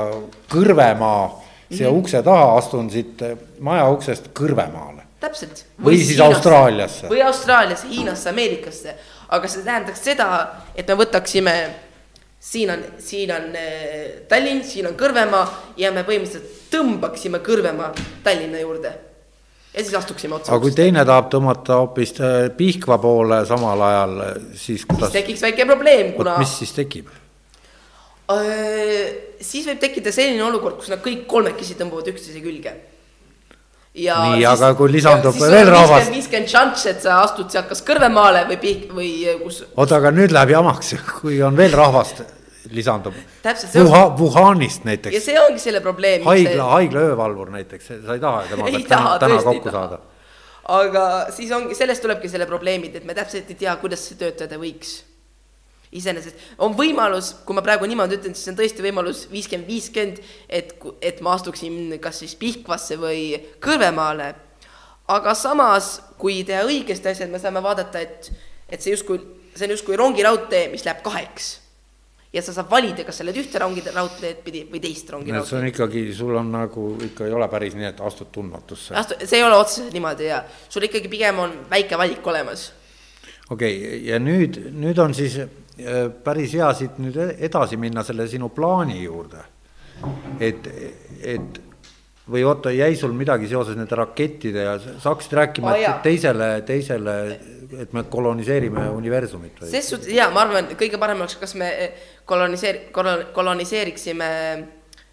Kõrvemaa, 0.52 1.26
siia 1.72 1.90
mm 1.90 1.94
-hmm. 1.94 2.00
ukse 2.00 2.22
taha, 2.24 2.54
astun 2.58 2.90
siit 2.92 3.22
äh, 3.22 3.36
maja 3.60 3.90
uksest 3.92 4.32
Kõrvemaale. 4.40 5.04
täpselt. 5.20 5.66
või 5.84 5.98
siis 5.98 6.16
Hiinasse, 6.16 6.36
Austraaliasse. 6.36 7.10
või 7.10 7.24
Austraaliasse, 7.26 7.88
Hiinasse, 7.88 8.30
Ameerikasse, 8.30 8.96
aga 9.30 9.48
see 9.48 9.64
tähendaks 9.64 10.04
seda, 10.04 10.48
et 10.76 10.88
me 10.88 10.94
võtaksime 10.94 11.56
siin 12.40 12.72
on, 12.72 12.86
siin 13.00 13.32
on 13.32 13.52
äh, 13.56 14.24
Tallinn, 14.30 14.64
siin 14.64 14.88
on 14.88 14.96
Kõrvemaa 14.96 15.74
ja 15.78 15.92
me 15.92 16.04
põhimõtteliselt 16.04 16.72
tõmbaksime 16.72 17.40
Kõrvemaa 17.44 17.92
Tallinna 18.24 18.60
juurde 18.60 19.07
ja 19.78 19.84
siis 19.84 19.96
astuksime 19.96 20.36
otsa. 20.36 20.52
aga 20.52 20.62
kui 20.62 20.74
teine 20.76 21.06
tahab 21.06 21.30
tõmmata 21.34 21.80
hoopis 21.82 22.16
äh, 22.18 22.36
Pihkva 22.58 22.98
poole 23.02 23.44
samal 23.46 23.82
ajal, 23.88 24.18
siis 24.58 24.86
kuidas? 24.86 25.12
siis 25.12 25.22
tekiks 25.22 25.46
väike 25.46 25.66
probleem, 25.70 26.12
kuna. 26.18 26.38
mis 26.42 26.58
siis 26.64 26.74
tekib? 26.78 27.14
siis 28.28 29.68
võib 29.70 29.80
tekkida 29.80 30.12
selline 30.12 30.44
olukord, 30.44 30.76
kus 30.82 30.92
nad 30.92 31.00
kõik 31.04 31.24
kolmekesi 31.32 31.78
tõmbavad 31.80 32.10
üksteise 32.12 32.42
külge. 32.44 32.74
Ja 33.98 34.18
nii, 34.34 34.44
aga 34.46 34.74
kui 34.78 34.92
lisandub 34.92 35.38
veel 35.40 35.72
rahvast. 35.72 36.12
viiskümmend 36.14 36.52
šanss, 36.52 36.90
et 36.92 37.00
sa 37.06 37.22
astud 37.24 37.48
sealt 37.54 37.70
kas 37.72 37.80
Kõrvemaale 37.88 38.44
või 38.50 38.60
Pihk- 38.62 38.92
või 38.94 39.14
kus. 39.40 39.64
oota, 39.76 40.02
aga 40.02 40.12
nüüd 40.12 40.36
läheb 40.36 40.58
jamaks, 40.58 40.92
kui 41.22 41.40
on 41.46 41.56
veel 41.58 41.72
rahvast 41.78 42.26
lisandub. 42.72 43.14
Wuha-, 43.76 44.20
Wuhanist 44.20 44.84
näiteks. 44.84 45.16
ja 45.16 45.22
see 45.22 45.40
ongi 45.40 45.60
selle 45.62 45.82
probleem. 45.82 46.24
haigla 46.26 46.52
see..., 46.52 46.70
haigla 46.72 47.04
öövalvur 47.12 47.52
näiteks, 47.54 47.92
sa 48.06 48.16
ei 48.16 48.24
taha 48.24 48.46
temaga 48.50 48.80
täna, 48.94 49.18
täna 49.20 49.42
kokku 49.44 49.74
saada. 49.74 50.00
aga 50.78 51.04
siis 51.36 51.52
ongi, 51.56 51.76
sellest 51.76 52.04
tulebki 52.06 52.30
selle 52.32 52.48
probleemid, 52.50 52.96
et 53.00 53.06
me 53.08 53.16
täpselt 53.18 53.50
ei 53.54 53.60
tea, 53.60 53.76
kuidas 53.82 54.08
see 54.08 54.18
töötada 54.20 54.60
võiks. 54.62 54.98
iseenesest 55.92 56.58
on 56.64 56.76
võimalus, 56.78 57.34
kui 57.46 57.56
ma 57.56 57.64
praegu 57.66 57.88
niimoodi 57.88 58.20
ütlen, 58.20 58.36
siis 58.36 58.52
on 58.52 58.58
tõesti 58.60 58.84
võimalus 58.86 59.28
viiskümmend, 59.32 59.70
viiskümmend, 59.70 60.20
et, 60.50 60.74
et 61.02 61.22
ma 61.22 61.38
astuksin 61.38 61.96
kas 62.04 62.20
siis 62.24 62.36
Pihkvasse 62.36 63.00
või 63.00 63.38
Kõrvemaale. 63.64 64.34
aga 65.08 65.34
samas, 65.36 66.02
kui 66.18 66.44
teha 66.44 66.66
õigesti 66.68 67.14
asjad, 67.14 67.32
me 67.32 67.40
saame 67.40 67.64
vaadata, 67.64 68.04
et, 68.04 68.34
et 68.70 68.82
see 68.82 68.92
justkui, 68.98 69.22
see 69.56 69.70
on 69.70 69.78
justkui 69.78 69.96
rongiraudtee, 69.96 70.68
mis 70.74 70.84
läheb 70.86 71.00
kaheks 71.06 71.56
ja 72.34 72.42
sa 72.44 72.54
saad 72.54 72.70
valida, 72.70 73.06
kas 73.08 73.22
sa 73.22 73.26
lähed 73.26 73.40
ühte 73.42 73.60
rongide 73.62 73.94
raudteed 73.96 74.42
pidi 74.46 74.64
või 74.68 74.82
teist 74.84 75.10
rongiraudteed. 75.14 75.50
see 75.50 75.60
on 75.60 75.68
ikkagi, 75.70 76.04
sul 76.16 76.40
on 76.40 76.50
nagu 76.52 76.88
ikka 77.08 77.28
ei 77.28 77.36
ole 77.36 77.48
päris 77.52 77.78
nii, 77.78 77.88
et 77.92 78.02
astud 78.04 78.32
tundmatusse. 78.36 78.96
astu-, 79.00 79.20
see 79.24 79.40
ei 79.40 79.46
ole 79.48 79.60
otseselt 79.60 79.96
niimoodi 79.96 80.28
ja 80.28 80.42
sul 80.68 80.88
ikkagi 80.88 81.12
pigem 81.12 81.40
on 81.46 81.56
väike 81.72 82.00
valik 82.00 82.28
olemas. 82.28 82.72
okei 83.50 83.78
okay,, 83.78 84.02
ja 84.10 84.20
nüüd, 84.20 84.60
nüüd 84.76 85.00
on 85.04 85.16
siis 85.18 85.40
äh, 85.40 86.10
päris 86.24 86.58
hea 86.58 86.74
siit 86.76 87.00
nüüd 87.04 87.22
edasi 87.38 87.80
minna 87.80 88.04
selle 88.04 88.28
sinu 88.28 88.50
plaani 88.50 89.00
juurde. 89.06 89.46
et, 90.40 90.68
et 91.24 91.62
või 92.28 92.44
oota, 92.44 92.72
jäi 92.76 92.96
sul 93.00 93.14
midagi 93.16 93.48
seoses 93.48 93.78
nende 93.80 93.96
rakettide 93.96 94.66
ja 94.66 94.76
sa 94.84 95.14
hakkasid 95.14 95.36
rääkima 95.40 95.72
oh,, 95.72 95.80
et 95.80 96.04
teisele, 96.04 96.50
teisele, 96.68 97.16
et 97.82 97.94
me 97.96 98.04
koloniseerime 98.12 98.88
universumit 98.96 99.60
või? 99.62 99.72
ses 99.72 99.90
suhtes 99.92 100.14
jaa, 100.14 100.30
ma 100.34 100.46
arvan, 100.46 100.70
kõige 100.80 101.00
parem 101.02 101.24
oleks, 101.24 101.38
kas 101.42 101.56
me 101.60 101.72
koloniseer-, 102.28 102.88
koloniseeriksime 103.36 104.30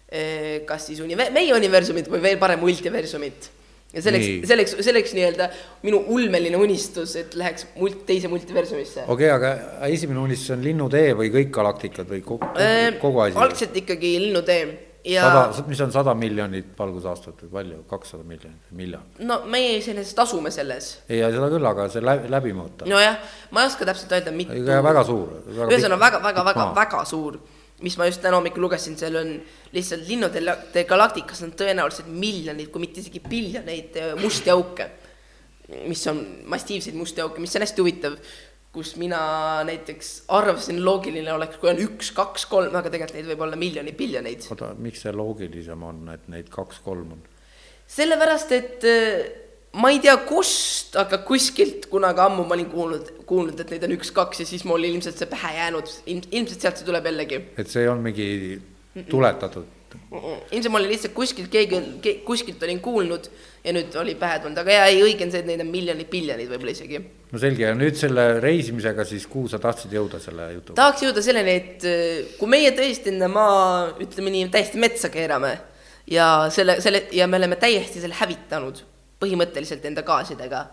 eh, 0.09 0.63
kas 0.67 0.89
siis 0.89 1.03
unive-, 1.03 1.31
meie 1.35 1.53
universumit 1.55 2.09
või 2.11 2.23
veel 2.23 2.41
parem 2.41 2.61
multiversumit. 2.63 3.51
ja 3.95 4.03
selleks 4.03 4.47
selleks, 4.49 4.75
selleks 4.87 5.13
nii-öelda 5.17 5.49
minu 5.85 6.01
ulmeline 6.15 6.57
unistus, 6.59 7.15
et 7.19 7.35
läheks 7.39 7.69
mult-, 7.79 8.03
teise 8.07 8.31
multiversumisse. 8.31 9.05
okei 9.07 9.31
okay,, 9.31 9.35
aga 9.35 9.91
esimene 9.91 10.23
unistus 10.23 10.55
on 10.55 10.63
Linnutee 10.63 11.13
või 11.17 11.31
kõik 11.33 11.53
galaktikad 11.55 12.11
või 12.11 12.23
kogu, 12.25 12.51
kogu 13.01 13.25
asi? 13.25 13.37
Äh, 13.37 13.45
algselt 13.45 13.81
ikkagi 13.83 14.17
Linnutee 14.27 14.84
ja 15.05 15.25
sada, 15.27 15.65
mis 15.69 15.81
on 15.85 15.91
sada 15.93 16.13
miljonit 16.17 16.71
valgusaastat 16.77 17.43
või 17.45 17.51
palju, 17.57 17.81
kakssada 17.89 18.23
miljonit 18.27 18.69
või 18.71 18.79
miljon? 18.81 19.03
no 19.29 19.41
meie 19.51 19.75
iseenesest 19.79 20.19
asume 20.25 20.51
selles. 20.53 20.91
ei, 21.09 21.21
seda 21.21 21.49
küll, 21.53 21.69
aga 21.69 21.87
see 21.93 22.03
läbi, 22.03 22.31
läbi 22.33 22.55
mõõta. 22.57 22.87
nojah, 22.89 23.19
ma 23.55 23.63
ei 23.63 23.69
oska 23.69 23.87
täpselt 23.87 24.15
öelda, 24.17 24.33
mitu. 24.35 24.57
väga 24.89 25.05
suur. 25.07 25.37
ühesõnaga 25.67 26.01
väga, 26.07 26.23
väga, 26.25 26.45
väga, 26.49 26.67
väga 26.79 27.03
suur, 27.09 27.39
mis 27.85 27.97
ma 27.99 28.09
just 28.09 28.23
täna 28.23 28.39
hommikul 28.39 28.65
lugesin, 28.65 28.97
seal 28.99 29.17
on 29.19 29.33
lihtsalt 29.75 30.05
linnude 30.07 30.85
galaktikas 30.89 31.43
on 31.45 31.53
tõenäoliselt 31.59 32.09
miljoneid, 32.09 32.71
kui 32.71 32.85
mitte 32.85 33.03
isegi 33.03 33.21
biljoneid 33.23 33.99
eh, 34.01 34.13
musti 34.21 34.53
auke. 34.53 34.89
mis 35.89 36.03
on 36.07 36.19
massiivseid 36.45 36.93
musti 36.93 37.21
auke, 37.23 37.41
mis 37.41 37.55
on 37.57 37.63
hästi 37.65 37.81
huvitav, 37.81 38.17
kus 38.75 38.95
mina 38.99 39.19
näiteks 39.67 40.11
arvasin, 40.35 40.81
loogiline 40.85 41.31
oleks, 41.33 41.59
kui 41.61 41.71
on 41.71 41.79
üks, 41.85 42.11
kaks, 42.15 42.45
kolm, 42.51 42.75
aga 42.75 42.91
tegelikult 42.91 43.15
neid 43.17 43.31
võib 43.31 43.45
olla 43.47 43.59
miljoneid, 43.59 43.97
biljoneid. 43.99 44.45
oota, 44.51 44.73
miks 44.81 45.05
see 45.05 45.15
loogilisem 45.15 45.87
on, 45.87 46.03
et 46.13 46.27
neid 46.31 46.51
kaks-kolm 46.53 47.15
on? 47.15 47.23
sellepärast, 47.95 48.53
et 48.55 48.87
eh, 48.89 49.25
ma 49.79 49.91
ei 49.93 50.01
tea 50.03 50.15
kust, 50.27 50.95
aga 50.99 51.21
kuskilt 51.27 51.87
kunagi 51.91 52.23
ammu 52.25 52.45
ma 52.47 52.57
olin 52.57 52.69
kuulnud, 52.71 53.11
kuulnud, 53.29 53.59
et 53.61 53.73
neid 53.75 53.87
on 53.87 53.95
üks-kaks 53.97 54.43
ja 54.43 54.49
siis 54.49 54.65
mul 54.67 54.87
ilmselt 54.87 55.19
see 55.21 55.29
pähe 55.31 55.55
jäänud, 55.59 55.91
ilmselt 56.09 56.65
sealt 56.65 56.81
see 56.81 56.87
tuleb 56.87 57.11
jällegi 57.11 57.41
et 57.55 57.71
see 57.71 57.85
ei 57.85 57.91
olnud 57.91 58.09
mingi 58.09 58.29
tuletatud, 59.11 59.67
ilmselt 60.51 60.71
ma 60.71 60.79
olin 60.79 60.91
lihtsalt 60.91 61.13
kuskilt 61.15 61.51
keegi 61.51 61.81
ke,, 62.01 62.13
kuskilt 62.25 62.63
olin 62.63 62.79
kuulnud 62.83 63.27
ja 63.65 63.73
nüüd 63.75 63.95
oli 63.99 64.15
pähe 64.19 64.39
tulnud, 64.43 64.57
aga 64.61 64.73
jaa, 64.77 64.87
ei 64.91 65.01
õige 65.03 65.25
on 65.25 65.33
see, 65.33 65.41
et 65.41 65.49
neid 65.49 65.63
on 65.63 65.69
miljonid, 65.71 66.09
biljonid 66.11 66.49
võib-olla 66.51 66.73
isegi. 66.75 67.01
no 67.31 67.41
selge, 67.41 67.65
ja 67.65 67.73
nüüd 67.77 67.97
selle 67.99 68.25
reisimisega 68.43 69.05
siis, 69.07 69.25
kuhu 69.31 69.49
sa 69.51 69.59
tahtsid 69.61 69.93
jõuda 69.97 70.21
selle 70.23 70.47
jutuga? 70.53 70.77
tahaks 70.79 71.05
jõuda 71.07 71.23
selleni, 71.25 71.55
et 71.61 71.87
äh, 71.89 72.33
kui 72.39 72.51
meie 72.51 72.71
tõesti 72.77 73.13
enda 73.13 73.29
maa, 73.31 73.91
ütleme 74.05 74.33
nii, 74.35 74.49
täiesti 74.53 74.81
metsa 74.81 75.11
keerame 75.13 75.53
ja 76.11 76.29
selle, 76.53 76.79
selle 76.85 77.05
ja 77.15 77.29
me 77.31 77.41
oleme 77.41 77.59
täiesti 77.61 78.03
selle 78.03 78.17
hävitanud 78.21 78.83
põhimõtteliselt 79.21 79.85
enda 79.89 80.05
gaasidega, 80.05 80.65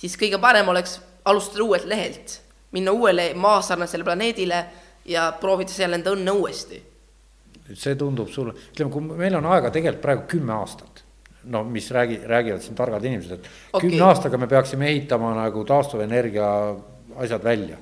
siis 0.00 0.16
kõige 0.18 0.40
parem 0.42 0.70
oleks 0.72 0.98
alustada 1.28 1.62
uuelt 1.62 1.86
lehelt, 1.86 2.40
minna 2.74 2.94
uuele 2.96 3.32
maasarnasele 3.38 4.04
planeedile 4.06 4.64
ja 5.06 5.28
proovida 5.40 5.70
seal 5.74 5.94
enda 5.94 6.14
õnne 6.14 6.34
uuesti 6.34 6.80
see 7.78 7.96
tundub 7.98 8.28
sulle, 8.32 8.54
ütleme, 8.72 8.92
kui 8.92 9.18
meil 9.24 9.36
on 9.38 9.48
aega 9.52 9.70
tegelikult 9.72 10.02
praegu 10.02 10.28
kümme 10.34 10.54
aastat, 10.56 11.02
no 11.52 11.64
mis 11.64 11.90
räägi, 11.90 12.20
räägivad 12.28 12.62
siin 12.62 12.78
targad 12.78 13.04
inimesed, 13.04 13.32
et 13.32 13.48
okay. 13.72 13.88
Kümne 13.88 14.04
aastaga 14.06 14.38
me 14.38 14.46
peaksime 14.46 14.88
ehitama 14.90 15.34
nagu 15.38 15.64
taastuvenergia 15.64 16.48
asjad 17.16 17.44
välja. 17.44 17.76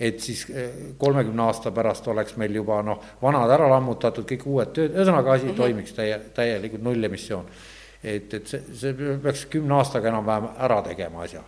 et 0.00 0.20
siis 0.20 0.46
eh, 0.50 0.70
kolmekümne 0.98 1.42
aasta 1.42 1.70
pärast 1.76 2.06
oleks 2.08 2.36
meil 2.40 2.54
juba 2.56 2.78
noh, 2.82 3.02
vanad 3.22 3.50
ära 3.52 3.66
lammutatud, 3.68 4.24
kõik 4.24 4.46
uued 4.48 4.70
tööd, 4.72 4.94
ühesõnaga 4.96 5.34
asi 5.34 5.44
mm 5.44 5.50
-hmm. 5.50 5.56
toimiks 5.56 5.92
täie, 5.92 6.20
täielikult 6.34 6.82
nullemissioon. 6.82 7.44
et, 8.04 8.34
et 8.34 8.46
see, 8.46 8.62
see 8.72 8.94
peaks 9.22 9.44
kümne 9.46 9.74
aastaga 9.74 10.08
enam-vähem 10.08 10.48
ära 10.58 10.82
tegema 10.82 11.22
asja. 11.22 11.42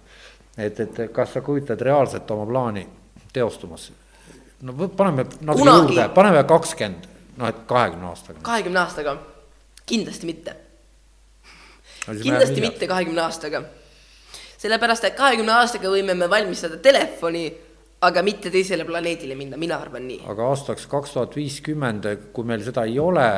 et, 0.59 0.80
et 0.80 1.12
kas 1.12 1.32
sa 1.32 1.40
kujutad 1.40 1.80
reaalselt 1.80 2.30
oma 2.30 2.47
plaani 2.47 2.86
teostumas? 3.32 3.93
no 4.62 4.88
paneme 4.88 5.24
natuke 5.40 5.70
juurde, 5.70 6.09
paneme 6.14 6.45
kakskümmend, 6.45 7.09
noh 7.37 7.49
et 7.49 7.64
kahekümne 7.66 8.07
aastaga. 8.07 8.41
kahekümne 8.43 8.80
aastaga, 8.80 9.16
kindlasti 9.87 10.26
mitte 10.26 10.57
kindlasti 12.07 12.61
mitte 12.61 12.87
kahekümne 12.87 13.22
aastaga. 13.22 13.62
sellepärast, 14.59 15.05
et 15.05 15.16
kahekümne 15.18 15.53
aastaga 15.53 15.91
võime 15.91 16.14
me 16.14 16.28
valmistada 16.30 16.76
telefoni, 16.83 17.49
aga 18.03 18.22
mitte 18.22 18.51
teisele 18.51 18.85
planeedile 18.87 19.35
minna, 19.39 19.57
mina 19.57 19.78
arvan 19.78 20.07
nii. 20.09 20.22
aga 20.26 20.47
aastaks 20.51 20.87
kaks 20.91 21.16
tuhat 21.16 21.37
viiskümmend, 21.37 22.09
kui 22.33 22.47
meil 22.47 22.62
seda 22.62 22.85
ei 22.87 22.99
ole, 22.99 23.28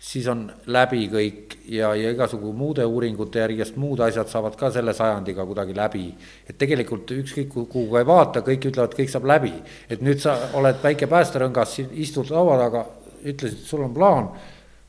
siis 0.00 0.24
on 0.32 0.46
läbi 0.72 1.06
kõik 1.12 1.56
ja, 1.68 1.92
ja 1.96 2.12
igasugu 2.14 2.52
muude 2.56 2.84
uuringute 2.88 3.42
järgi, 3.42 3.60
sest 3.64 3.76
muud 3.80 4.00
asjad 4.04 4.30
saavad 4.32 4.56
ka 4.56 4.70
selle 4.72 4.94
sajandiga 4.96 5.44
kuidagi 5.44 5.76
läbi. 5.76 6.06
et 6.48 6.58
tegelikult 6.58 7.10
ükskõik 7.10 7.52
kuhu- 7.52 7.90
ka 7.92 7.98
ei 7.98 8.06
vaata, 8.06 8.40
kõik 8.40 8.70
ütlevad, 8.72 8.96
kõik 8.96 9.12
saab 9.12 9.28
läbi. 9.28 9.52
et 9.90 10.00
nüüd 10.00 10.20
sa 10.20 10.38
oled 10.54 10.80
väike 10.82 11.06
päästerõngas, 11.06 11.78
istud 11.92 12.30
laua 12.30 12.56
taga, 12.58 12.86
ütlesid, 13.24 13.62
sul 13.66 13.84
on 13.84 13.94
plaan, 13.94 14.30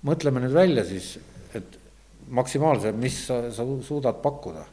mõtleme 0.07 0.43
nüüd 0.43 0.53
välja 0.55 0.85
siis, 0.87 1.13
et 1.57 1.77
maksimaalse, 2.31 2.93
mis 2.95 3.25
sa, 3.27 3.43
sa 3.53 3.65
suudad 3.85 4.21
pakkuda 4.23 4.67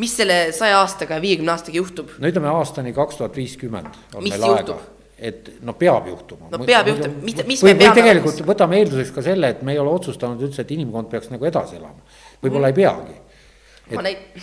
mis 0.00 0.14
selle 0.16 0.36
saja 0.56 0.78
aastaga 0.80 1.18
ja 1.18 1.22
viiekümne 1.22 1.52
aastaga 1.52 1.76
juhtub? 1.76 2.10
no 2.18 2.30
ütleme 2.30 2.50
aastani 2.52 2.94
kaks 2.96 3.18
tuhat 3.20 3.36
viiskümmend 3.36 3.92
on 4.14 4.24
Mis 4.24 4.34
meil 4.34 4.46
aega 4.48 4.76
juhtub?. 4.76 5.00
et 5.22 5.50
no 5.62 5.74
peab 5.78 6.08
juhtuma. 6.10 6.48
No 6.50 6.58
peab 6.66 6.88
juhtuma. 6.90 7.20
Mis- 7.22 7.42
mis 7.46 7.60
või, 7.62 7.74
me 7.74 7.82
peame 7.84 7.98
tegelikult 8.00 8.34
olema? 8.34 8.48
võtame 8.52 8.80
eelduseks 8.80 9.12
ka 9.14 9.22
selle, 9.22 9.52
et 9.54 9.60
me 9.62 9.74
ei 9.76 9.78
ole 9.82 9.92
otsustanud 9.92 10.40
üldse, 10.42 10.64
et 10.64 10.72
inimkond 10.74 11.10
peaks 11.12 11.30
nagu 11.30 11.46
edasi 11.46 11.78
elama. 11.78 12.02
võib-olla 12.42 12.72
ei 12.72 12.78
peagi. 12.80 13.18
ma 13.92 14.06
näit-, 14.08 14.40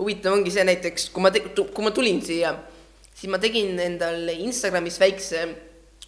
huvitav 0.00 0.34
ongi 0.34 0.54
see 0.54 0.64
näiteks, 0.66 1.10
kui 1.14 1.22
ma, 1.22 1.30
kui 1.30 1.86
ma 1.86 1.92
tulin 1.94 2.18
siia, 2.24 2.54
siis 3.12 3.30
ma 3.30 3.38
tegin 3.42 3.78
endal 3.84 4.32
Instagramis 4.34 4.98
väikse 5.02 5.44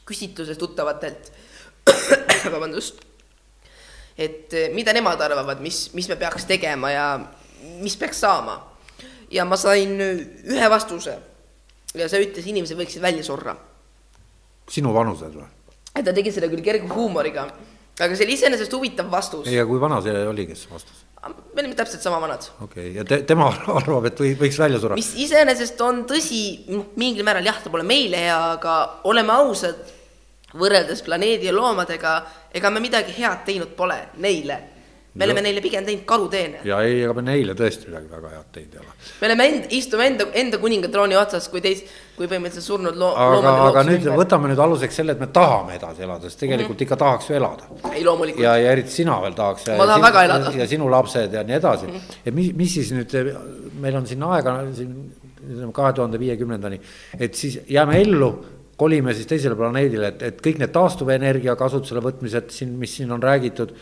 küsitluse 0.08 0.56
tuttavatelt, 0.58 1.30
vabandust, 2.54 3.02
et 4.16 4.54
eh, 4.54 4.70
mida 4.74 4.92
nemad 4.92 5.20
arvavad, 5.20 5.60
mis, 5.64 5.88
mis 5.96 6.08
me 6.08 6.16
peaks 6.20 6.46
tegema 6.48 6.92
ja 6.92 7.06
mis 7.80 7.96
peaks 7.96 8.20
saama. 8.20 8.60
ja 9.32 9.44
ma 9.48 9.56
sain 9.56 10.00
ühe 10.00 10.66
vastuse 10.68 11.14
ja 11.98 12.08
see 12.08 12.26
ütles, 12.26 12.48
inimesed 12.48 12.78
võiksid 12.78 13.04
välja 13.04 13.24
surra. 13.26 13.54
sinu 14.70 14.92
vanused 14.94 15.36
või? 15.36 15.48
ta 15.92 16.12
tegi 16.12 16.32
seda 16.32 16.48
küll 16.52 16.64
kerge 16.64 16.88
huumoriga, 16.88 17.46
aga 17.98 18.16
see 18.16 18.26
oli 18.26 18.36
iseenesest 18.38 18.72
huvitav 18.72 19.10
vastus. 19.12 19.48
ja 19.52 19.66
kui 19.68 19.80
vana 19.80 20.00
see 20.04 20.26
oli, 20.28 20.46
kes 20.50 20.66
vastas? 20.70 21.04
me 21.22 21.62
olime 21.62 21.76
täpselt 21.78 22.02
sama 22.02 22.18
vanad 22.22 22.48
okei 22.64 22.88
okay., 22.88 22.94
ja 22.96 23.04
te, 23.06 23.22
tema 23.28 23.50
arvab, 23.80 24.08
et 24.10 24.22
või, 24.24 24.34
võiks 24.40 24.58
välja 24.58 24.80
surra. 24.82 24.98
mis 24.98 25.12
iseenesest 25.26 25.80
on 25.84 26.04
tõsi, 26.08 26.42
mingil 27.00 27.26
määral 27.26 27.46
jah, 27.46 27.60
ta 27.62 27.72
pole 27.72 27.86
meile 27.86 28.24
hea, 28.24 28.38
aga 28.56 28.78
oleme 29.10 29.36
ausad, 29.36 29.84
võrreldes 30.59 31.03
planeedi 31.07 31.48
ja 31.48 31.55
loomadega, 31.57 32.18
ega 32.55 32.70
me 32.70 32.82
midagi 32.84 33.14
head 33.16 33.46
teinud 33.46 33.72
pole 33.76 33.98
neile. 34.22 34.61
me 35.14 35.26
oleme 35.26 35.42
neile 35.44 35.61
pigem 35.61 35.84
teinud 35.84 36.05
karuteene. 36.09 36.62
ja 36.64 36.78
ei, 36.82 37.03
ega 37.05 37.12
me 37.12 37.22
neile 37.26 37.53
tõesti 37.57 37.90
midagi 37.90 38.09
väga 38.09 38.30
head 38.32 38.46
teinud 38.53 38.74
ei 38.74 38.80
ole. 38.80 38.94
me 39.20 39.26
oleme 39.28 39.46
end, 39.48 39.66
istume 39.76 40.07
enda, 40.07 40.26
enda 40.42 40.59
kuningatrooni 40.59 41.16
otsas, 41.20 41.48
kui 41.53 41.61
teis, 41.64 41.82
kui 42.16 42.26
põhimõtteliselt 42.26 42.68
surnud 42.68 42.96
loo-, 43.00 43.12
aga, 43.16 43.55
aga 43.68 43.84
nüüd 43.88 44.07
ümber. 44.07 44.18
võtame 44.22 44.53
nüüd 44.53 44.62
aluseks 44.66 45.00
selle, 45.00 45.16
et 45.16 45.20
me 45.20 45.28
tahame 45.32 45.76
edasi 45.76 46.07
elada, 46.09 46.28
sest 46.30 46.40
tegelikult 46.44 46.86
ikka 46.86 47.00
tahaks 47.05 47.28
ju 47.30 47.36
elada 47.40 47.68
ei, 47.92 48.05
loomulikult. 48.05 48.44
ja, 48.44 48.57
ja 48.61 48.72
eriti 48.72 48.92
sina 49.03 49.18
veel 49.24 49.36
tahaks. 49.36 49.68
Ma 49.76 49.88
tahan 49.88 50.07
väga 50.09 50.24
elada. 50.28 50.55
ja 50.62 50.68
sinu 50.68 50.88
lapsed 50.92 51.36
ja 51.38 51.44
nii 51.48 51.59
edasi. 51.61 51.92
et 52.24 52.32
mis, 52.34 52.53
mis 52.57 52.78
siis 52.80 52.94
nüüd, 52.96 53.18
meil 53.80 54.00
on 54.00 54.09
siin 54.09 54.24
aega 54.32 54.57
siin 54.76 54.96
kahe 55.72 55.92
tuhande 55.92 56.20
viiekümnendani, 56.20 56.80
et 57.18 57.34
siis 57.34 57.59
jääme 57.68 58.00
ellu, 58.00 58.32
kolime 58.82 59.14
siis 59.14 59.30
teisele 59.30 59.56
planeedile, 59.58 60.12
et, 60.12 60.22
et 60.30 60.44
kõik 60.44 60.58
need 60.62 60.72
taastuvenergia 60.74 61.54
kasutusele 61.58 62.02
võtmised 62.02 62.50
siin, 62.54 62.74
mis 62.80 62.96
siin 62.98 63.14
on 63.14 63.22
räägitud, 63.22 63.74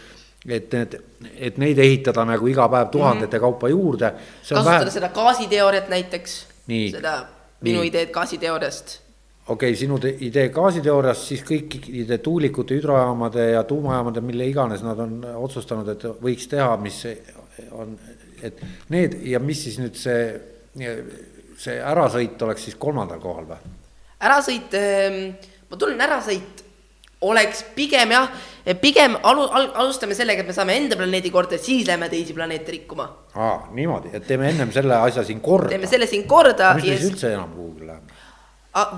et 0.48 0.72
need, 0.72 0.96
et 1.36 1.60
neid 1.60 1.80
ehitada 1.80 2.24
nagu 2.28 2.48
iga 2.48 2.68
päev 2.72 2.88
tuhandete 2.92 3.40
kaupa 3.40 3.68
juurde. 3.72 4.12
kasutada 4.48 4.92
seda 4.92 5.12
gaasiteooriat 5.16 5.88
näiteks, 5.92 6.40
seda 6.66 7.14
minu 7.60 7.80
Nii. 7.80 7.88
ideed 7.92 8.12
gaasiteooriast. 8.14 8.98
okei 9.46 9.72
okay,, 9.72 9.78
sinu 9.78 9.98
idee 10.28 10.48
gaasiteooriast, 10.54 11.26
siis 11.32 11.44
kõikide 11.48 12.18
tuulikute, 12.24 12.76
hüdrojaamade 12.78 13.50
ja 13.50 13.64
tuumajaamade, 13.64 14.20
mille 14.24 14.48
iganes 14.48 14.84
nad 14.86 15.00
on 15.00 15.18
otsustanud, 15.34 15.88
et 15.92 16.06
võiks 16.22 16.48
teha, 16.48 16.72
mis 16.80 17.02
on, 17.76 17.98
et 18.42 18.64
need 18.88 19.20
ja 19.28 19.42
mis 19.44 19.64
siis 19.66 19.80
nüüd 19.82 19.98
see, 20.00 20.22
see 21.60 21.76
ärasõit 21.92 22.40
oleks 22.48 22.68
siis 22.68 22.80
kolmandal 22.80 23.20
kohal 23.20 23.52
või? 23.52 23.76
ärasõit, 24.20 24.74
ma 25.70 25.78
tunnen 25.80 26.00
ärasõit 26.08 26.64
oleks 27.20 27.64
pigem 27.76 28.14
jah, 28.14 28.30
pigem 28.80 29.16
alu-, 29.28 29.48
al-, 29.52 29.70
alustame 29.82 30.16
sellega, 30.16 30.44
et 30.44 30.48
me 30.48 30.56
saame 30.56 30.76
enda 30.80 30.96
planeedi 30.96 31.32
korda, 31.32 31.58
siis 31.60 31.86
lähme 31.88 32.08
teisi 32.12 32.36
planeete 32.36 32.72
rikkuma. 32.78 33.08
aa, 33.34 33.68
niimoodi, 33.76 34.14
et 34.16 34.26
teeme 34.26 34.48
ennem 34.54 34.72
selle 34.72 34.96
asja 34.96 35.24
siin 35.26 35.42
korda. 35.44 35.68
teeme 35.74 35.90
selle 35.90 36.08
siin 36.10 36.26
korda 36.28 36.74
mis 36.78 36.88
me 36.88 36.96
siis 36.96 37.10
üldse 37.10 37.34
enam 37.34 37.52
kuhugi 37.52 37.86
läheme? 37.90 38.18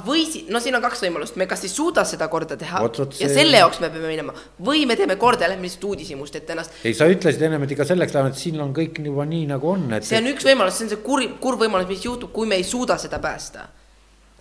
või 0.07 0.23
si-, 0.29 0.45
no 0.53 0.61
siin 0.63 0.77
on 0.79 0.85
kaks 0.85 1.03
võimalust, 1.03 1.37
me 1.41 1.49
kas 1.51 1.65
ei 1.67 1.73
suuda 1.73 2.05
seda 2.07 2.29
korda 2.31 2.59
teha 2.61 2.83
Vot, 2.85 3.03
vot 3.03 3.19
ja 3.19 3.27
see- 3.27 3.41
selle 3.41 3.59
jaoks 3.63 3.81
me 3.83 3.91
peame 3.91 4.11
minema 4.13 4.35
või 4.63 4.87
me 4.87 4.97
teeme 5.01 5.17
korda 5.19 5.49
ja 5.49 5.53
lähme 5.55 5.67
lihtsalt 5.67 5.91
uudishimust 5.91 6.39
ette 6.39 6.55
ennast. 6.55 6.79
ei, 6.85 6.95
sa 6.95 7.11
ütlesid 7.11 7.43
ennem, 7.49 7.67
et 7.67 7.75
ikka 7.75 7.89
selleks 7.89 8.15
läheme, 8.15 8.31
et 8.31 8.39
siin 8.39 8.61
on 8.63 8.75
kõik 8.77 9.03
juba 9.03 9.27
nii 9.27 9.47
nagu 9.51 9.75
on, 9.75 9.89
et 9.99 10.07
see 10.07 10.21
on 10.21 10.31
üks 10.31 10.47
võimalus, 10.47 10.79
see 10.79 10.87
on 10.87 10.95
see 10.95 11.03
kurb, 11.03 11.39
kurb 11.43 11.67
võimalus, 11.67 11.91
mis 11.91 12.05
juhtub, 12.07 12.31
kui 12.37 12.47
me 12.47 12.61
ei 12.61 12.69
suuda 12.69 13.01
seda 13.03 13.19
päästa 13.23 13.67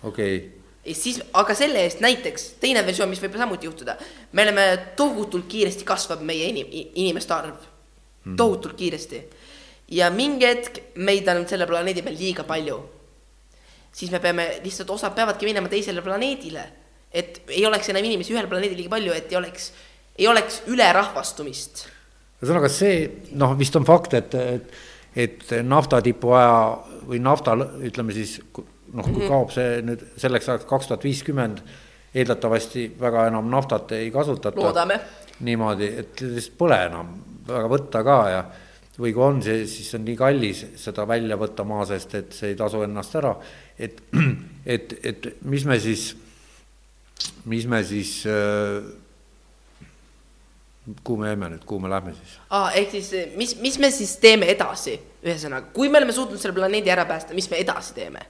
okei 0.02 0.36
okay., 0.36 0.61
ja 0.86 0.94
siis, 0.94 1.20
aga 1.38 1.54
selle 1.54 1.84
eest 1.86 2.02
näiteks 2.02 2.48
teine 2.62 2.82
versioon, 2.86 3.10
mis 3.12 3.22
võib 3.22 3.36
samuti 3.38 3.68
juhtuda, 3.68 3.96
me 4.32 4.46
oleme 4.46 4.66
tohutult 4.98 5.46
kiiresti 5.50 5.86
kasvab 5.86 6.24
meie 6.26 6.48
inim-, 6.50 6.72
inimeste 6.74 7.34
arv 7.34 7.54
mm., 7.54 8.36
tohutult 8.36 8.74
kiiresti. 8.78 9.22
ja 9.92 10.10
mingi 10.10 10.46
hetk 10.46 10.80
meid 10.96 11.28
on 11.28 11.46
selle 11.48 11.66
planeedi 11.70 12.02
peal 12.02 12.18
liiga 12.18 12.44
palju. 12.48 12.80
siis 13.92 14.10
me 14.10 14.20
peame 14.20 14.48
lihtsalt, 14.64 14.90
osad 14.90 15.14
peavadki 15.14 15.46
minema 15.46 15.68
teisele 15.68 16.02
planeedile, 16.02 16.66
et 17.12 17.42
ei 17.48 17.66
oleks 17.66 17.88
enam 17.92 18.04
inimesi 18.04 18.34
ühel 18.34 18.48
planeedil 18.48 18.76
liiga 18.76 18.90
palju, 18.90 19.12
et 19.12 19.32
ei 19.32 19.36
oleks, 19.38 19.72
ei 20.18 20.26
oleks 20.26 20.62
ülerahvastumist. 20.66 21.86
ühesõnaga 22.42 22.72
see 22.72 23.06
noh, 23.38 23.54
vist 23.58 23.76
on 23.78 23.86
fakt, 23.86 24.18
et, 24.18 24.34
et, 24.34 24.74
et 25.14 25.56
naftatipu 25.62 26.34
aja 26.34 26.56
või 27.06 27.22
nafta, 27.22 27.54
ütleme 27.86 28.14
siis 28.16 28.40
noh, 28.92 29.04
kui 29.08 29.22
-hmm. 29.22 29.28
kaob 29.28 29.50
see 29.54 29.82
nüüd 29.86 30.04
selleks 30.20 30.48
ajaks 30.48 30.68
kaks 30.68 30.90
tuhat 30.90 31.04
viiskümmend, 31.04 31.62
eeldatavasti 32.14 32.86
väga 33.00 33.26
enam 33.30 33.50
naftat 33.50 33.92
ei 33.92 34.10
kasutata. 34.10 34.60
loodame. 34.60 35.00
niimoodi, 35.40 35.88
et 35.98 36.20
lihtsalt 36.20 36.58
pole 36.58 36.84
enam 36.86 37.14
väga 37.48 37.68
võtta 37.68 38.04
ka 38.04 38.18
ja 38.30 38.44
või 38.98 39.12
kui 39.14 39.24
on 39.24 39.42
see, 39.42 39.66
siis 39.66 39.94
on 39.96 40.04
nii 40.04 40.16
kallis 40.16 40.64
seda 40.76 41.06
välja 41.08 41.36
võtta 41.40 41.64
maa 41.64 41.84
seest, 41.88 42.14
et 42.14 42.32
see 42.36 42.52
ei 42.52 42.56
tasu 42.56 42.82
ennast 42.82 43.14
ära. 43.16 43.36
et, 43.78 44.02
et, 44.74 44.98
et 45.02 45.28
mis 45.42 45.64
me 45.64 45.78
siis, 45.80 46.16
mis 47.44 47.66
me 47.66 47.84
siis 47.84 48.26
äh, 48.26 48.82
kuhu 51.04 51.16
me 51.22 51.32
jäime 51.32 51.48
nüüd, 51.54 51.64
kuhu 51.64 51.80
me 51.80 51.90
lähme 51.90 52.14
siis? 52.18 52.36
aa, 52.50 52.70
ehk 52.78 52.90
siis 52.90 53.10
mis, 53.36 53.56
mis 53.62 53.78
me 53.78 53.90
siis 53.90 54.16
teeme 54.22 54.50
edasi, 54.52 54.98
ühesõnaga, 55.24 55.72
kui 55.74 55.88
me 55.88 56.00
oleme 56.02 56.14
suutnud 56.14 56.40
selle 56.42 56.56
planeedi 56.56 56.92
ära 56.92 57.06
päästa, 57.08 57.34
mis 57.38 57.50
me 57.50 57.60
edasi 57.62 57.94
teeme? 57.96 58.26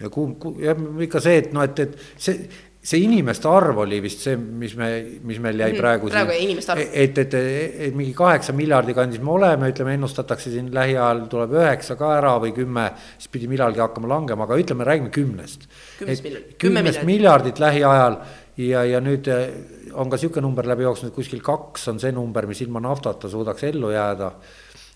Ja 0.00 0.10
kuhu, 0.10 0.34
kuhu, 0.40 0.62
jah, 0.64 0.78
ikka 1.06 1.22
see, 1.22 1.42
et 1.42 1.52
noh, 1.54 1.64
et, 1.66 1.82
et 1.84 1.98
see, 2.20 2.46
see 2.84 3.00
inimeste 3.06 3.48
arv 3.48 3.78
oli 3.84 3.98
vist 4.04 4.26
see, 4.26 4.36
mis 4.36 4.74
me, 4.76 4.88
mis 5.24 5.38
meil 5.42 5.60
jäi 5.62 5.70
praegu, 5.78 6.10
praegu 6.12 6.34
jäi 6.34 6.42
inimeste 6.44 6.74
arv. 6.74 6.82
et, 6.84 7.18
et, 7.22 7.36
et, 7.38 7.76
et 7.88 7.96
mingi 7.96 8.12
kaheksa 8.16 8.52
miljardi 8.56 8.96
kandis 8.96 9.22
me 9.24 9.32
oleme, 9.36 9.70
ütleme, 9.72 9.94
ennustatakse 9.96 10.52
siin 10.52 10.68
lähiajal 10.74 11.24
tuleb 11.32 11.56
üheksa 11.62 11.96
ka 12.00 12.12
ära 12.18 12.34
või 12.42 12.52
kümme, 12.56 12.90
siis 13.16 13.32
pidi 13.32 13.48
millalgi 13.50 13.80
hakkama 13.84 14.10
langema, 14.12 14.48
aga 14.48 14.60
ütleme, 14.60 14.88
räägime 14.88 15.12
kümnest. 15.14 15.68
kümnest 16.00 16.28
miljardit. 16.28 16.58
kümnest 16.66 17.06
miljardit 17.08 17.62
lähiajal 17.62 18.20
ja, 18.60 18.84
ja 18.90 19.00
nüüd 19.04 19.32
eh, 19.32 19.48
on 19.94 20.12
ka 20.12 20.18
niisugune 20.18 20.44
number 20.44 20.68
läbi 20.68 20.84
jooksnud, 20.84 21.14
kuskil 21.16 21.40
kaks 21.44 21.88
on 21.94 22.02
see 22.02 22.12
number, 22.12 22.50
mis 22.50 22.60
ilma 22.66 22.84
naftata 22.84 23.32
suudaks 23.32 23.64
ellu 23.70 23.94
jääda. 23.94 24.32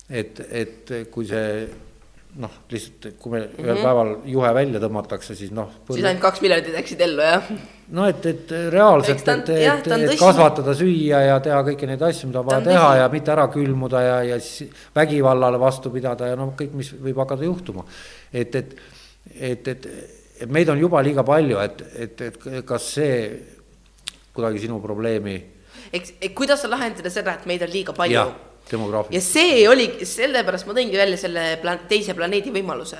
et, 0.09 0.39
et 0.49 0.91
kui 1.09 1.25
see 1.29 1.88
noh, 2.37 2.51
lihtsalt 2.69 3.15
kui 3.19 3.31
me 3.31 3.39
mm 3.39 3.45
-hmm. 3.45 3.65
ühel 3.65 3.81
päeval 3.83 4.09
juhe 4.25 4.53
välja 4.53 4.79
tõmmatakse, 4.79 5.35
siis 5.35 5.51
noh. 5.51 5.69
siis 5.89 6.05
ainult 6.05 6.21
kaks 6.21 6.41
miljardit 6.41 6.73
läksid 6.73 7.01
ellu, 7.01 7.21
jah? 7.21 7.49
no 7.89 8.05
et, 8.05 8.25
et 8.25 8.51
reaalselt, 8.69 9.27
et, 9.27 9.49
et, 9.49 9.87
et 9.87 10.19
kasvatada, 10.19 10.75
süüa 10.77 11.21
ja 11.25 11.39
teha 11.39 11.61
kõiki 11.65 11.89
neid 11.89 12.01
asju, 12.01 12.29
mida 12.29 12.39
on 12.39 12.45
vaja 12.45 12.61
teha 12.61 12.85
tõsi. 12.85 12.97
ja 13.01 13.09
mitte 13.09 13.31
ära 13.31 13.47
külmuda 13.47 14.01
ja, 14.01 14.23
ja 14.23 14.39
siis 14.39 14.69
vägivallale 14.95 15.59
vastu 15.59 15.89
pidada 15.89 16.27
ja 16.27 16.35
noh, 16.35 16.53
kõik, 16.59 16.73
mis 16.73 16.93
võib 16.93 17.17
hakata 17.17 17.43
juhtuma. 17.43 17.85
et, 18.33 18.55
et, 18.55 18.75
et, 19.39 19.67
et, 19.67 19.87
et 20.41 20.49
meid 20.49 20.69
on 20.69 20.79
juba 20.79 21.01
liiga 21.01 21.23
palju, 21.23 21.57
et, 21.59 21.81
et, 21.95 22.21
et 22.21 22.65
kas 22.65 22.93
see 22.93 23.15
kuidagi 24.33 24.67
sinu 24.67 24.79
probleemi. 24.79 25.41
eks, 25.93 26.13
kuidas 26.35 26.61
sa 26.61 26.69
lahendada 26.69 27.09
seda, 27.09 27.33
et 27.33 27.45
meid 27.45 27.65
on 27.65 27.73
liiga 27.73 27.93
palju? 27.93 28.48
Ja 29.13 29.21
see 29.23 29.63
oli, 29.69 29.87
sellepärast 30.07 30.67
ma 30.69 30.75
tõingi 30.77 30.99
välja 30.99 31.17
selle 31.19 31.45
plaan-, 31.63 31.87
teise 31.89 32.15
planeedi 32.17 32.53
võimaluse. 32.53 32.99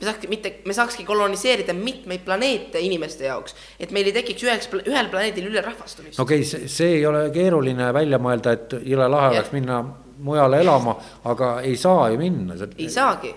me 0.00 0.08
saaks 0.08 0.28
mitte, 0.28 0.52
me 0.66 0.74
saakski 0.74 1.04
koloniseerida 1.06 1.74
mitmeid 1.78 2.24
planeete 2.26 2.80
inimeste 2.82 3.28
jaoks, 3.28 3.54
et 3.78 3.92
meil 3.94 4.10
ei 4.10 4.16
tekiks 4.16 4.46
üheks, 4.46 4.70
ühel 4.82 5.10
planeedil 5.12 5.50
ülerahvastumist. 5.50 6.20
okei 6.20 6.40
okay,, 6.40 6.48
see, 6.48 6.68
see 6.68 6.96
ei 6.98 7.06
ole 7.06 7.28
keeruline 7.34 7.92
välja 7.94 8.18
mõelda, 8.22 8.56
et 8.58 8.76
jõle 8.82 9.08
lahe 9.12 9.36
oleks 9.36 9.52
minna 9.54 9.82
mujale 10.22 10.60
elama, 10.62 10.96
aga 11.24 11.54
ei 11.66 11.76
saa 11.76 12.10
ju 12.10 12.18
minna. 12.20 12.58
ei 12.78 12.90
saagi, 12.90 13.34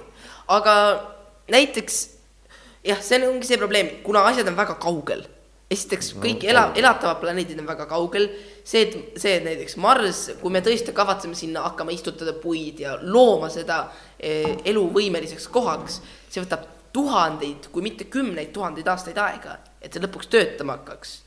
aga 0.53 0.75
näiteks 1.51 2.01
jah, 2.85 3.01
see 3.01 3.21
ongi 3.27 3.47
see 3.47 3.61
probleem, 3.61 3.97
kuna 4.05 4.25
asjad 4.29 4.49
on 4.51 4.57
väga 4.57 4.77
kaugel 4.81 5.25
esiteks 5.71 6.11
kõik 6.21 6.43
no, 6.43 6.49
ela, 6.51 6.63
elatavad 6.77 7.19
planeedid 7.23 7.57
on 7.61 7.67
väga 7.67 7.87
kaugel, 7.89 8.27
see, 8.61 8.83
et 8.85 9.17
see, 9.17 9.33
et 9.39 9.45
näiteks 9.47 9.77
Mars, 9.81 10.21
kui 10.41 10.53
me 10.53 10.61
tõesti 10.65 10.93
kavatseme 10.95 11.37
sinna 11.37 11.63
hakkama 11.65 11.95
istutada 11.95 12.35
puid 12.37 12.83
ja 12.83 12.95
looma 13.01 13.49
seda 13.53 13.81
eh, 14.19 14.53
eluvõimeliseks 14.69 15.49
kohaks, 15.53 15.99
see 16.29 16.43
võtab 16.43 16.67
tuhandeid, 16.95 17.69
kui 17.73 17.83
mitte 17.85 18.07
kümneid 18.11 18.53
tuhandeid 18.55 18.87
aastaid 18.93 19.17
aega, 19.19 19.57
et 19.81 19.91
see 19.93 20.05
lõpuks 20.05 20.29
töötama 20.31 20.77
hakkaks. 20.77 21.19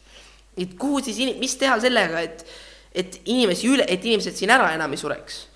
et 0.58 0.74
kuhu 0.78 1.02
siis, 1.02 1.18
mis 1.38 1.54
teha 1.58 1.76
sellega, 1.82 2.22
et, 2.22 2.46
et 2.94 3.20
inimesi 3.26 3.68
üle, 3.70 3.84
et 3.86 4.04
inimesed 4.04 4.38
siin 4.38 4.54
ära 4.54 4.72
enam 4.74 4.94
ei 4.94 5.00
sureks? 5.02 5.46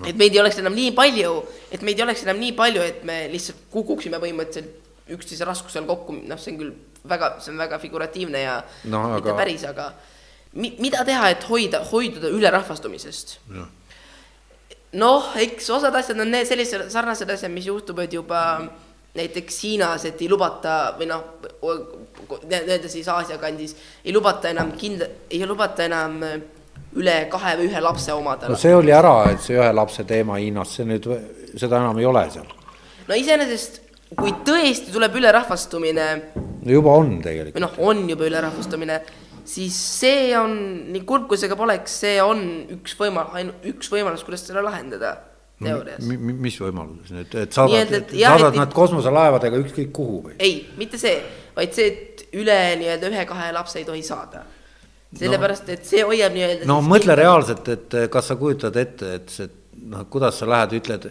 No.. 0.00 0.06
et 0.08 0.16
meid 0.16 0.32
ei 0.32 0.40
oleks 0.40 0.56
enam 0.60 0.72
nii 0.72 0.94
palju, 0.96 1.34
et 1.68 1.82
meid 1.84 2.00
ei 2.00 2.04
oleks 2.06 2.24
enam 2.24 2.40
nii 2.40 2.54
palju, 2.56 2.80
et 2.80 3.04
me 3.04 3.26
lihtsalt 3.32 3.68
kukuksime 3.72 4.16
põhimõtteliselt 4.22 4.81
üksteise 5.10 5.46
raskusel 5.48 5.86
kokku, 5.88 6.14
noh, 6.28 6.38
see 6.38 6.54
on 6.54 6.58
küll 6.60 6.72
väga, 7.08 7.34
see 7.42 7.52
on 7.52 7.58
väga 7.58 7.78
figuratiivne 7.82 8.42
ja 8.44 8.56
no, 8.84 9.02
aga... 9.02 9.14
mitte 9.18 9.36
päris, 9.38 9.64
aga 9.66 9.90
mi, 10.54 10.74
mida 10.78 11.04
teha, 11.04 11.32
et 11.34 11.46
hoida, 11.48 11.82
hoiduda 11.90 12.30
ülerahvastumisest? 12.30 13.38
noh, 15.00 15.28
eks 15.40 15.70
osad 15.72 15.94
asjad 15.96 16.20
on 16.20 16.30
need 16.30 16.48
sellised 16.48 16.88
sarnased 16.92 17.30
asjad, 17.32 17.52
mis 17.52 17.66
juhtuvad 17.66 18.12
juba 18.12 18.42
näiteks 19.16 19.58
Hiinas, 19.64 20.06
et 20.08 20.20
ei 20.24 20.28
lubata 20.30 20.94
või 20.96 21.08
noh, 21.10 21.24
nii-öelda 22.48 22.88
siis 22.88 23.08
Aasia 23.12 23.36
kandis 23.40 23.74
ei 24.04 24.12
lubata 24.14 24.52
enam 24.52 24.72
kindla, 24.78 25.08
ei 25.30 25.42
lubata 25.48 25.84
enam 25.84 26.20
üle 26.96 27.16
kahe 27.32 27.56
või 27.60 27.68
ühe 27.68 27.80
lapse 27.80 28.12
omada. 28.12 28.48
no 28.48 28.56
see 28.60 28.74
oli 28.76 28.92
ära, 28.92 29.14
et 29.32 29.40
see 29.44 29.56
ühe 29.58 29.68
lapse 29.74 30.04
teema 30.08 30.38
Hiinas, 30.40 30.76
see 30.76 30.88
nüüd, 30.88 31.08
seda 31.56 31.80
enam 31.80 32.00
ei 32.00 32.08
ole 32.08 32.24
seal. 32.32 32.48
no 33.08 33.18
iseenesest 33.18 33.81
kui 34.18 34.32
tõesti 34.46 34.92
tuleb 34.94 35.18
ülerahvastumine. 35.20 36.06
no 36.62 36.78
juba 36.78 36.94
on 37.00 37.18
tegelikult. 37.24 37.56
või 37.56 37.64
noh, 37.64 37.76
on 37.90 38.06
juba 38.10 38.28
ülerahvastumine, 38.28 39.00
siis 39.48 39.76
see 40.00 40.30
on, 40.38 40.54
nii 40.92 41.04
kurb 41.08 41.28
kui 41.30 41.40
see 41.40 41.50
ka 41.50 41.58
poleks, 41.58 41.98
see 42.04 42.16
on 42.22 42.42
üks 42.76 42.96
võimalus, 42.98 43.36
ainult 43.40 43.68
üks 43.72 43.92
võimalus, 43.92 44.24
kuidas 44.26 44.46
seda 44.46 44.64
lahendada 44.64 45.16
teoorias 45.62 46.06
no,. 46.06 46.32
mis 46.46 46.56
võimalus 46.62 47.12
nüüd, 47.14 47.36
et 47.42 47.54
saadad, 47.54 48.10
saadad 48.14 48.58
nad 48.58 48.74
kosmoselaevadega 48.76 49.60
ükskõik 49.62 49.92
kuhu 49.94 50.18
või? 50.28 50.34
ei, 50.42 50.58
mitte 50.78 51.00
see, 51.00 51.18
vaid 51.56 51.76
see, 51.76 51.92
et 51.92 52.26
üle 52.38 52.58
nii-öelda 52.80 53.12
ühe-kahe 53.12 53.52
lapse 53.54 53.80
ei 53.80 53.86
tohi 53.88 54.02
saada. 54.06 54.44
sellepärast 55.18 55.68
no,, 55.68 55.76
et 55.76 55.88
see 55.88 56.06
hoiab 56.06 56.34
nii-öelda. 56.36 56.68
no 56.70 56.80
mõtle 56.86 57.16
reaalselt, 57.18 57.68
et 57.74 57.98
kas 58.12 58.32
sa 58.32 58.38
kujutad 58.40 58.78
ette, 58.80 59.14
et 59.20 59.34
see, 59.34 59.50
noh, 59.92 60.06
kuidas 60.12 60.40
sa 60.42 60.48
lähed, 60.50 60.78
ütled 60.80 61.10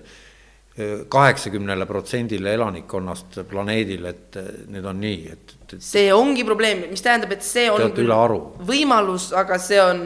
kaheksakümnele 1.12 1.86
protsendile 1.86 2.54
elanikkonnast 2.56 3.42
planeedil, 3.50 4.06
et 4.08 4.38
nüüd 4.72 4.86
on 4.88 5.02
nii, 5.04 5.18
et, 5.34 5.56
et. 5.68 5.74
see 5.84 6.06
ongi 6.16 6.46
probleem, 6.48 6.86
mis 6.92 7.04
tähendab, 7.04 7.34
et 7.36 7.44
see 7.44 7.68
on 7.72 7.92
võimalus, 8.68 9.32
aga 9.36 9.60
see 9.60 9.82
on 9.84 10.06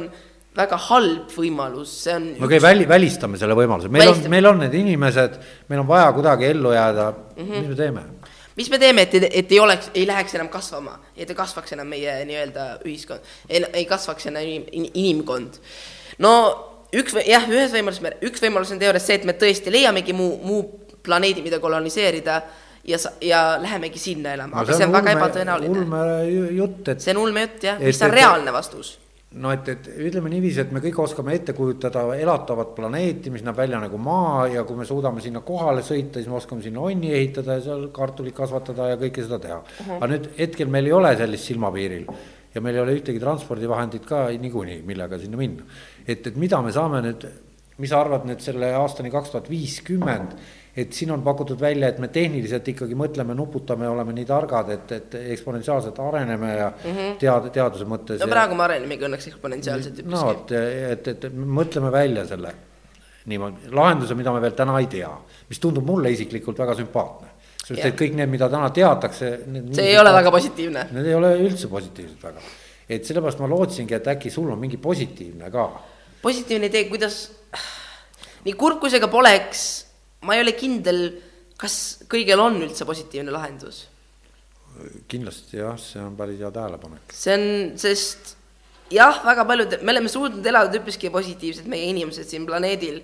väga 0.55 0.79
halb 0.87 1.31
võimalus, 1.35 1.93
see 2.05 2.15
on. 2.15 2.27
okei 2.37 2.47
okay, 2.47 2.63
väli, 2.63 2.87
välistame 2.89 3.37
selle 3.37 3.57
võimaluse, 3.57 3.91
meil 3.91 4.07
välistame. 4.07 4.25
on, 4.25 4.35
meil 4.35 4.49
on 4.51 4.61
need 4.63 4.77
inimesed, 4.81 5.39
meil 5.69 5.83
on 5.83 5.89
vaja 5.89 6.11
kuidagi 6.15 6.49
ellu 6.49 6.73
jääda 6.73 7.09
mm, 7.11 7.43
-hmm. 7.43 7.59
mis 7.59 7.69
me 7.69 7.75
teeme? 7.75 8.05
mis 8.55 8.69
me 8.71 8.79
teeme, 8.79 9.01
et, 9.01 9.15
et 9.31 9.51
ei 9.51 9.59
oleks, 9.59 9.91
ei 9.93 10.07
läheks 10.07 10.35
enam 10.35 10.49
kasvama, 10.49 10.99
et 11.17 11.29
ei 11.29 11.35
kasvaks 11.35 11.75
enam 11.75 11.87
meie 11.91 12.21
nii-öelda 12.25 12.69
ühiskond, 12.85 13.19
ei 13.49 13.85
kasvaks 13.85 14.31
enam 14.31 14.41
inim, 14.47 14.89
inimkond. 14.93 15.59
no 16.17 16.31
üks 16.93 17.15
või 17.15 17.25
jah, 17.29 17.47
ühes 17.49 17.73
võimalus, 17.73 18.01
üks 18.29 18.43
võimalus 18.43 18.73
on 18.75 18.81
teoorias 18.81 19.07
see, 19.07 19.19
et 19.19 19.25
me 19.25 19.33
tõesti 19.39 19.73
leiamegi 19.73 20.13
muu, 20.13 20.37
muu 20.43 20.61
planeedi, 21.05 21.43
mida 21.45 21.59
koloniseerida 21.63 22.41
ja, 22.87 22.99
ja 23.21 23.41
lähemegi 23.61 24.01
sinna 24.01 24.35
elama 24.35 24.55
no,, 24.55 24.61
aga 24.61 24.73
see 24.73 24.75
on, 24.75 24.81
see 24.81 24.91
on 24.91 24.99
väga 24.99 25.15
ebatõenäoline. 25.17 25.79
ulme 25.79 26.03
jutt, 26.59 26.93
et. 26.93 27.01
see 27.01 27.15
on 27.15 27.23
ulme 27.25 27.47
jutt 27.47 27.67
jah, 27.71 27.81
mis 27.81 28.05
on 28.05 28.13
reaalne 28.13 28.53
vastus 28.55 28.95
no 29.35 29.51
et, 29.51 29.67
et 29.73 29.89
ütleme 30.07 30.29
niiviisi, 30.31 30.61
et 30.63 30.71
me 30.75 30.81
kõik 30.83 31.01
oskame 31.03 31.35
ette 31.35 31.55
kujutada 31.57 32.05
elatavat 32.15 32.71
planeeti, 32.77 33.33
mis 33.33 33.43
näeb 33.45 33.57
välja 33.57 33.81
nagu 33.81 33.99
maa 34.01 34.45
ja 34.51 34.63
kui 34.67 34.79
me 34.79 34.87
suudame 34.87 35.23
sinna 35.23 35.41
kohale 35.45 35.83
sõita, 35.85 36.21
siis 36.21 36.31
me 36.31 36.39
oskame 36.39 36.63
sinna 36.63 36.85
onni 36.85 37.11
ehitada 37.15 37.57
ja 37.59 37.65
seal 37.67 37.89
kartulit 37.95 38.35
kasvatada 38.37 38.93
ja 38.93 39.01
kõike 39.01 39.25
seda 39.25 39.41
teha 39.43 39.59
uh. 39.59 39.75
-huh. 39.81 39.99
aga 39.99 40.11
nüüd 40.13 40.31
hetkel 40.39 40.71
meil 40.71 40.89
ei 40.89 40.95
ole 40.95 41.15
sellist 41.19 41.51
silmapiiril 41.51 42.07
ja 42.55 42.63
meil 42.63 42.77
ei 42.77 42.85
ole 42.85 42.95
ühtegi 42.95 43.19
transpordivahendit 43.19 44.05
ka 44.07 44.27
niikuinii, 44.39 44.81
millega 44.87 45.19
sinna 45.19 45.37
minna 45.41 45.67
et, 46.07 46.27
et 46.27 46.37
mida 46.39 46.61
me 46.61 46.73
saame 46.75 47.01
nüüd, 47.05 47.25
mis 47.81 47.91
sa 47.91 48.01
arvad 48.03 48.27
nüüd 48.29 48.43
selle 48.43 48.71
aastani 48.77 49.11
kaks 49.13 49.33
tuhat 49.33 49.49
viiskümmend, 49.51 50.35
et 50.75 50.93
siin 50.93 51.11
on 51.15 51.23
pakutud 51.23 51.59
välja, 51.59 51.89
et 51.91 51.99
me 52.03 52.09
tehniliselt 52.11 52.67
ikkagi 52.67 52.97
mõtleme, 52.99 53.35
nuputame, 53.37 53.87
oleme 53.87 54.15
nii 54.15 54.27
targad, 54.27 54.71
et, 54.75 54.91
et 54.91 55.17
eksponentsiaalselt 55.35 55.99
areneme 56.03 56.51
ja 56.53 56.69
mm 56.71 56.91
-hmm. 56.91 57.17
tead-, 57.21 57.51
teaduse 57.55 57.87
mõttes. 57.87 58.19
no 58.19 58.31
praegu 58.31 58.55
me 58.55 58.63
arenemegi 58.67 59.07
õnneks 59.07 59.29
eksponentsiaalselt 59.31 60.03
no 60.05 60.25
vot, 60.25 60.51
et, 60.51 61.07
et, 61.07 61.25
et 61.25 61.33
mõtleme 61.33 61.91
välja 61.91 62.25
selle 62.27 62.53
niimoodi, 63.25 63.71
lahenduse, 63.71 64.15
mida 64.15 64.33
me 64.33 64.41
veel 64.41 64.53
täna 64.53 64.79
ei 64.79 64.87
tea, 64.87 65.09
mis 65.49 65.59
tundub 65.59 65.85
mulle 65.85 66.11
isiklikult 66.11 66.59
väga 66.59 66.75
sümpaatne 66.75 67.35
sest 67.65 67.81
et 67.87 67.97
kõik 67.97 68.13
need, 68.17 68.29
mida 68.29 68.49
täna 68.51 68.69
teatakse. 68.73 69.31
see 69.73 69.89
ei 69.89 69.97
ole 69.97 70.13
väga 70.13 70.31
positiivne. 70.31 70.87
Need 70.93 71.09
ei 71.09 71.17
ole 71.17 71.33
üldse 71.41 71.69
positiivsed 71.71 72.21
väga. 72.23 72.43
et 72.89 73.05
sellepärast 73.05 73.39
ma 73.41 73.47
lootsingi, 73.49 73.95
et 73.97 74.07
äkki 74.13 74.29
sul 74.29 74.51
on 74.53 74.59
mingi 74.61 74.77
positiivne 74.77 75.49
ka 75.51 75.63
positiivne 76.25 76.69
idee, 76.71 76.87
kuidas, 76.89 77.29
nii 78.45 78.55
kurb 78.59 78.81
kui 78.81 78.93
see 78.93 79.01
ka 79.03 79.09
poleks, 79.11 79.65
ma 80.25 80.37
ei 80.37 80.43
ole 80.43 80.55
kindel, 80.57 81.03
kas 81.61 82.05
kõigil 82.11 82.41
on 82.41 82.57
üldse 82.65 82.87
positiivne 82.87 83.33
lahendus. 83.35 83.85
kindlasti 85.07 85.61
jah, 85.61 85.77
see 85.79 86.01
on 86.03 86.17
päris 86.19 86.41
hea 86.41 86.51
tähelepanek. 86.51 87.13
see 87.13 87.35
on, 87.37 87.45
sest 87.79 88.35
jah, 88.91 89.21
väga 89.25 89.45
paljud, 89.47 89.77
me 89.81 89.93
oleme 89.95 90.11
suutnud 90.11 90.45
elada 90.45 90.81
üpriski 90.81 91.13
positiivselt, 91.13 91.69
meie 91.71 91.93
inimesed 91.93 92.27
siin 92.27 92.47
planeedil 92.49 93.03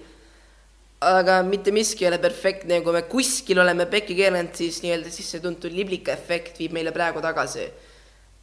aga 1.02 1.40
mitte 1.42 1.74
miski 1.74 2.06
ei 2.06 2.12
ole 2.12 2.20
perfektne 2.22 2.78
ja 2.78 2.84
kui 2.86 2.94
me 2.94 3.02
kuskil 3.10 3.60
oleme 3.62 3.88
pekki 3.90 4.16
keeranud, 4.20 4.54
siis 4.58 4.82
nii-öelda 4.84 5.10
sissetuntud 5.14 5.74
liblika 5.74 6.14
efekt 6.14 6.60
viib 6.62 6.76
meile 6.78 6.94
praegu 6.94 7.22
tagasi. 7.22 7.66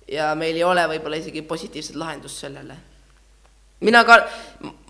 ja 0.08 0.34
meil 0.34 0.56
ei 0.56 0.64
ole 0.64 0.82
võib-olla 0.88 1.18
isegi 1.20 1.42
positiivset 1.42 1.96
lahendust 1.96 2.40
sellele. 2.40 2.76
Mina 3.84 4.04
ka, 4.06 4.18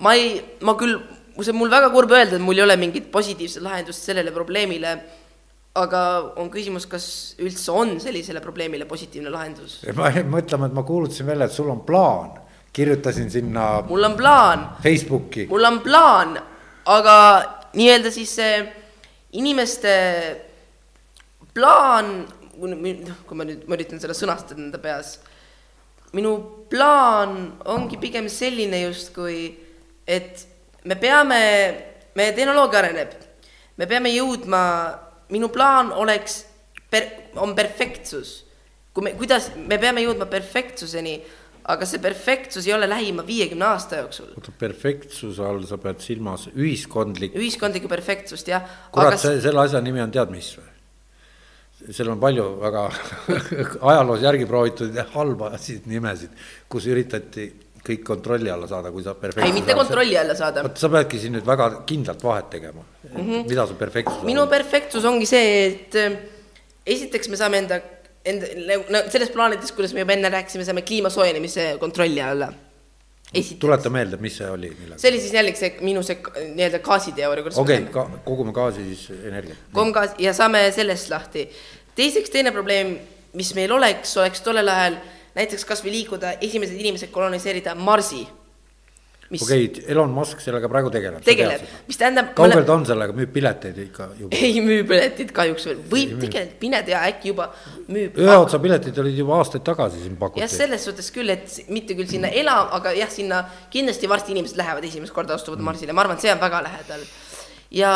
ma 0.05 0.14
ei, 0.16 0.39
ma 0.64 0.74
küll, 0.78 0.97
see 1.39 1.53
on 1.53 1.61
mul 1.61 1.72
väga 1.72 1.91
kurb 1.95 2.12
öelda, 2.16 2.39
et 2.39 2.45
mul 2.45 2.59
ei 2.59 2.64
ole 2.64 2.76
mingit 2.80 3.11
positiivset 3.12 3.62
lahendust 3.64 4.09
sellele 4.09 4.32
probleemile, 4.34 4.95
aga 5.78 6.03
on 6.41 6.49
küsimus, 6.51 6.89
kas 6.91 7.09
üldse 7.43 7.74
on 7.74 7.97
sellisele 8.03 8.43
probleemile 8.45 8.89
positiivne 8.89 9.30
lahendus? 9.32 9.80
ma 9.97 10.11
jäin 10.14 10.30
mõtlema, 10.32 10.70
et 10.70 10.76
ma 10.76 10.84
kuulutasin 10.89 11.28
välja, 11.28 11.49
et 11.49 11.55
sul 11.55 11.70
on 11.70 11.84
plaan, 11.86 12.34
kirjutasin 12.72 13.30
sinna 13.30 13.68
mul 13.89 14.09
on 14.09 14.16
plaan. 14.18 14.66
Facebooki. 14.82 15.47
mul 15.51 15.68
on 15.68 15.80
plaan, 15.84 16.36
aga 16.89 17.16
nii-öelda 17.76 18.12
siis 18.14 18.34
see 18.41 18.59
inimeste 19.39 19.95
plaan, 21.55 22.22
noh, 22.59 23.18
kui 23.28 23.39
ma 23.39 23.47
nüüd, 23.47 23.66
ma 23.68 23.76
üritan 23.76 24.01
seda 24.03 24.16
sõnastada 24.16 24.62
enda 24.62 24.80
peas, 24.82 25.18
minu 26.16 26.34
plaan 26.70 27.59
ongi 27.68 27.98
pigem 28.00 28.28
selline 28.32 28.82
justkui, 28.86 29.48
et 30.06 30.44
me 30.84 30.96
peame, 30.96 31.40
meie 32.16 32.34
tehnoloogia 32.36 32.82
areneb, 32.82 33.16
me 33.76 33.86
peame 33.86 34.12
jõudma, 34.14 34.62
minu 35.34 35.50
plaan 35.52 35.92
oleks 35.92 36.44
on 37.36 37.54
perfektsus. 37.54 38.44
kui 38.94 39.04
me, 39.04 39.12
kuidas, 39.14 39.52
me 39.54 39.76
peame 39.78 40.02
jõudma 40.02 40.26
perfektsuseni 40.26 41.18
aga 41.68 41.86
see 41.88 42.00
perfektsus 42.00 42.66
ei 42.68 42.72
ole 42.74 42.88
lähima 42.88 43.24
viiekümne 43.26 43.66
aasta 43.68 44.00
jooksul. 44.02 44.32
oota, 44.36 44.52
perfektsuse 44.59 45.44
all 45.44 45.62
sa 45.68 45.78
pead 45.82 46.00
silmas 46.00 46.48
ühiskondlik. 46.54 47.36
ühiskondlikku 47.36 47.90
perfektsust, 47.92 48.48
jah. 48.48 48.64
kurat 48.92 49.18
aga..., 49.18 49.36
selle 49.44 49.64
asja 49.66 49.82
nimi 49.84 50.02
on 50.04 50.14
tead 50.14 50.32
mis 50.32 50.54
või? 50.56 50.78
Seal 51.87 52.11
on 52.12 52.20
palju 52.20 52.45
väga 52.61 52.85
ajaloos 53.93 54.22
järgi 54.22 54.47
proovitud 54.51 55.01
halbasid 55.14 55.89
nimesid, 55.91 56.31
kus 56.68 56.87
üritati 56.91 57.49
kõik 57.89 58.03
kontrolli 58.05 58.51
alla 58.53 58.66
saada, 58.68 58.91
kui 58.93 59.05
sa 59.05 59.14
perfektsus. 59.14 59.49
ei, 59.49 59.55
mitte 59.55 59.76
kontrolli 59.79 60.16
alla 60.18 60.35
saada. 60.37 60.64
vot 60.66 60.81
sa 60.81 60.91
peadki 60.93 61.20
siin 61.22 61.39
nüüd 61.39 61.47
väga 61.47 61.70
kindlalt 61.89 62.24
vahet 62.24 62.51
tegema 62.51 62.83
mm, 62.83 63.20
-hmm. 63.20 63.47
mida 63.49 63.66
su 63.66 63.79
perfektsus 63.79 64.26
minu 64.26 64.43
on? 64.43 64.49
perfektsus 64.49 65.05
ongi 65.05 65.26
see, 65.26 65.55
et 65.66 65.95
äh, 65.95 66.18
esiteks 66.87 67.29
me 67.29 67.37
saame 67.37 67.62
enda 67.62 67.81
enda, 68.29 68.49
no 68.93 69.03
selles 69.12 69.31
plaanides, 69.35 69.72
kuidas 69.76 69.95
me 69.95 70.05
juba 70.05 70.16
enne 70.16 70.31
rääkisime, 70.33 70.66
saame 70.66 70.85
kliima 70.87 71.11
soojenemise 71.12 71.76
kontrolli 71.81 72.22
alla. 72.22 72.51
Esiteks. 73.35 73.61
tuleta 73.61 73.91
meelde, 73.93 74.16
mis 74.16 74.39
see 74.41 74.49
oli? 74.49 74.70
see 74.97 75.11
oli 75.11 75.20
siis 75.20 75.35
jällegi 75.37 75.61
see 75.61 75.74
minu 75.85 76.01
see 76.07 76.16
nii-öelda 76.55 76.81
gaasiteooria. 76.85 77.45
okei 77.45 77.83
okay,, 77.83 77.93
ka, 77.93 78.07
kogume 78.24 78.55
gaasi 78.57 78.85
siis 78.89 79.11
energiat. 79.18 79.59
kogume 79.72 79.93
gaasi 79.93 80.24
ja 80.24 80.33
saame 80.33 80.62
sellest 80.72 81.11
lahti. 81.12 81.45
teiseks, 81.99 82.33
teine 82.33 82.53
probleem, 82.57 82.97
mis 83.37 83.53
meil 83.55 83.72
oleks, 83.76 84.16
oleks 84.16 84.41
tollel 84.41 84.72
ajal 84.72 84.97
näiteks 85.37 85.64
kasvõi 85.68 85.93
liikuda, 85.99 86.39
esimesed 86.41 86.81
inimesed 86.81 87.12
koloniseerida 87.12 87.74
Marsi 87.74 88.24
okei 89.29 89.64
okay,, 89.68 89.85
Elon 89.93 90.12
Musk 90.12 90.41
sellega 90.41 90.68
praegu 90.72 90.91
tegeleb. 90.93 91.20
tegeleb, 91.24 91.64
mis 91.89 91.99
tähendab. 92.01 92.31
kaugel 92.37 92.64
ta 92.64 92.74
on 92.74 92.85
sellega, 92.89 93.14
müüb 93.16 93.33
pileteid 93.35 93.81
ikka 93.83 94.09
juba? 94.18 94.37
ei 94.47 94.62
müü 94.64 94.87
piletit 94.89 95.33
kahjuks 95.37 95.66
veel, 95.68 95.83
võib 95.91 96.14
tegelikult 96.22 96.57
pined 96.62 96.89
ja 96.89 97.03
äkki 97.11 97.33
juba 97.33 97.51
müüb. 97.89 98.16
ühe 98.22 98.37
otsa 98.41 98.61
piletid 98.62 99.01
olid 99.03 99.18
juba 99.20 99.37
aastaid 99.43 99.66
tagasi 99.66 100.01
siin 100.05 100.16
pakuti. 100.20 100.41
jah, 100.45 100.53
selles 100.53 100.87
suhtes 100.89 101.11
küll, 101.14 101.29
et 101.35 101.59
mitte 101.68 101.97
küll 101.99 102.09
sinna 102.09 102.31
elama, 102.33 102.70
aga 102.79 102.95
jah, 102.97 103.11
sinna 103.12 103.43
kindlasti 103.74 104.09
varsti 104.09 104.33
inimesed 104.37 104.61
lähevad 104.61 104.87
esimest 104.89 105.16
korda 105.16 105.37
astuvad 105.37 105.61
mm. 105.61 105.70
Marsile, 105.70 105.97
ma 105.97 106.07
arvan, 106.07 106.16
et 106.16 106.24
see 106.24 106.33
on 106.33 106.41
väga 106.41 106.62
lähedal. 106.64 107.05
ja 107.83 107.93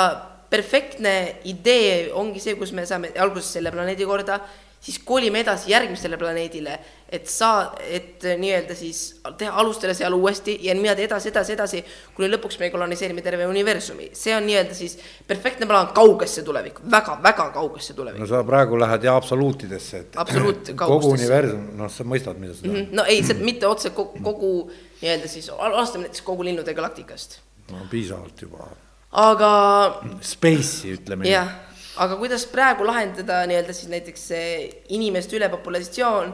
perfektne 0.52 1.14
idee 1.48 2.10
ongi 2.12 2.42
see, 2.44 2.58
kus 2.60 2.74
me 2.76 2.84
saame 2.88 3.14
alguses 3.24 3.54
selle 3.56 3.72
planeedi 3.72 4.04
korda 4.08 4.42
siis 4.82 4.98
kolime 4.98 5.40
edasi 5.40 5.70
järgmisele 5.70 6.16
planeedile, 6.18 6.78
et 7.12 7.28
saa, 7.30 7.68
et 7.86 8.24
nii-öelda 8.38 8.74
siis 8.74 9.00
teha, 9.38 9.52
alustada 9.60 9.94
seal 9.94 10.14
uuesti 10.16 10.56
ja 10.62 10.74
niimoodi 10.74 11.04
edasi, 11.06 11.30
edasi, 11.30 11.54
edasi, 11.54 11.82
kuni 12.16 12.30
lõpuks 12.32 12.58
me 12.58 12.70
koloniseerime 12.72 13.22
terve 13.22 13.46
universumi. 13.46 14.10
see 14.18 14.34
on 14.36 14.46
nii-öelda 14.48 14.74
siis 14.74 14.98
perfektne 15.28 15.68
plaan 15.70 15.92
kaugesse 15.94 16.42
tulevikku 16.42 16.82
väga,, 16.90 17.18
väga-väga 17.22 17.48
kaugesse 17.54 17.94
tulevikku. 17.94 18.24
no 18.24 18.30
sa 18.30 18.42
praegu 18.44 18.78
lähed 18.80 19.04
ja 19.06 19.16
absoluutidesse, 19.16 19.98
et 19.98 20.16
absoluut 20.16 20.74
kogu 20.84 21.14
universum, 21.14 21.66
noh, 21.78 21.90
sa 21.92 22.04
mõistad, 22.04 22.40
mida 22.42 22.54
see 22.54 22.66
tähendab 22.66 22.82
mm 22.82 22.90
-hmm.. 22.90 22.96
no 22.96 23.04
ei, 23.06 23.22
see 23.22 23.38
mitte 23.38 23.70
otse 23.70 23.90
kogu, 23.90 24.18
kogu 24.22 24.54
nii-öelda 25.02 25.28
siis, 25.28 25.50
alustame 25.58 26.08
näiteks 26.08 26.26
kogu 26.26 26.44
linnude 26.44 26.74
galaktikast. 26.74 27.38
no 27.70 27.86
piisavalt 27.90 28.42
juba. 28.42 28.72
aga. 29.12 29.52
Space'i 30.20 30.96
ütleme 30.98 31.28
nii. 31.28 31.70
Aga 32.00 32.16
kuidas 32.16 32.46
praegu 32.48 32.86
lahendada 32.86 33.42
nii-öelda 33.48 33.74
siis 33.76 33.90
näiteks 33.92 34.26
inimeste 34.96 35.36
ülepopulatsioon, 35.36 36.32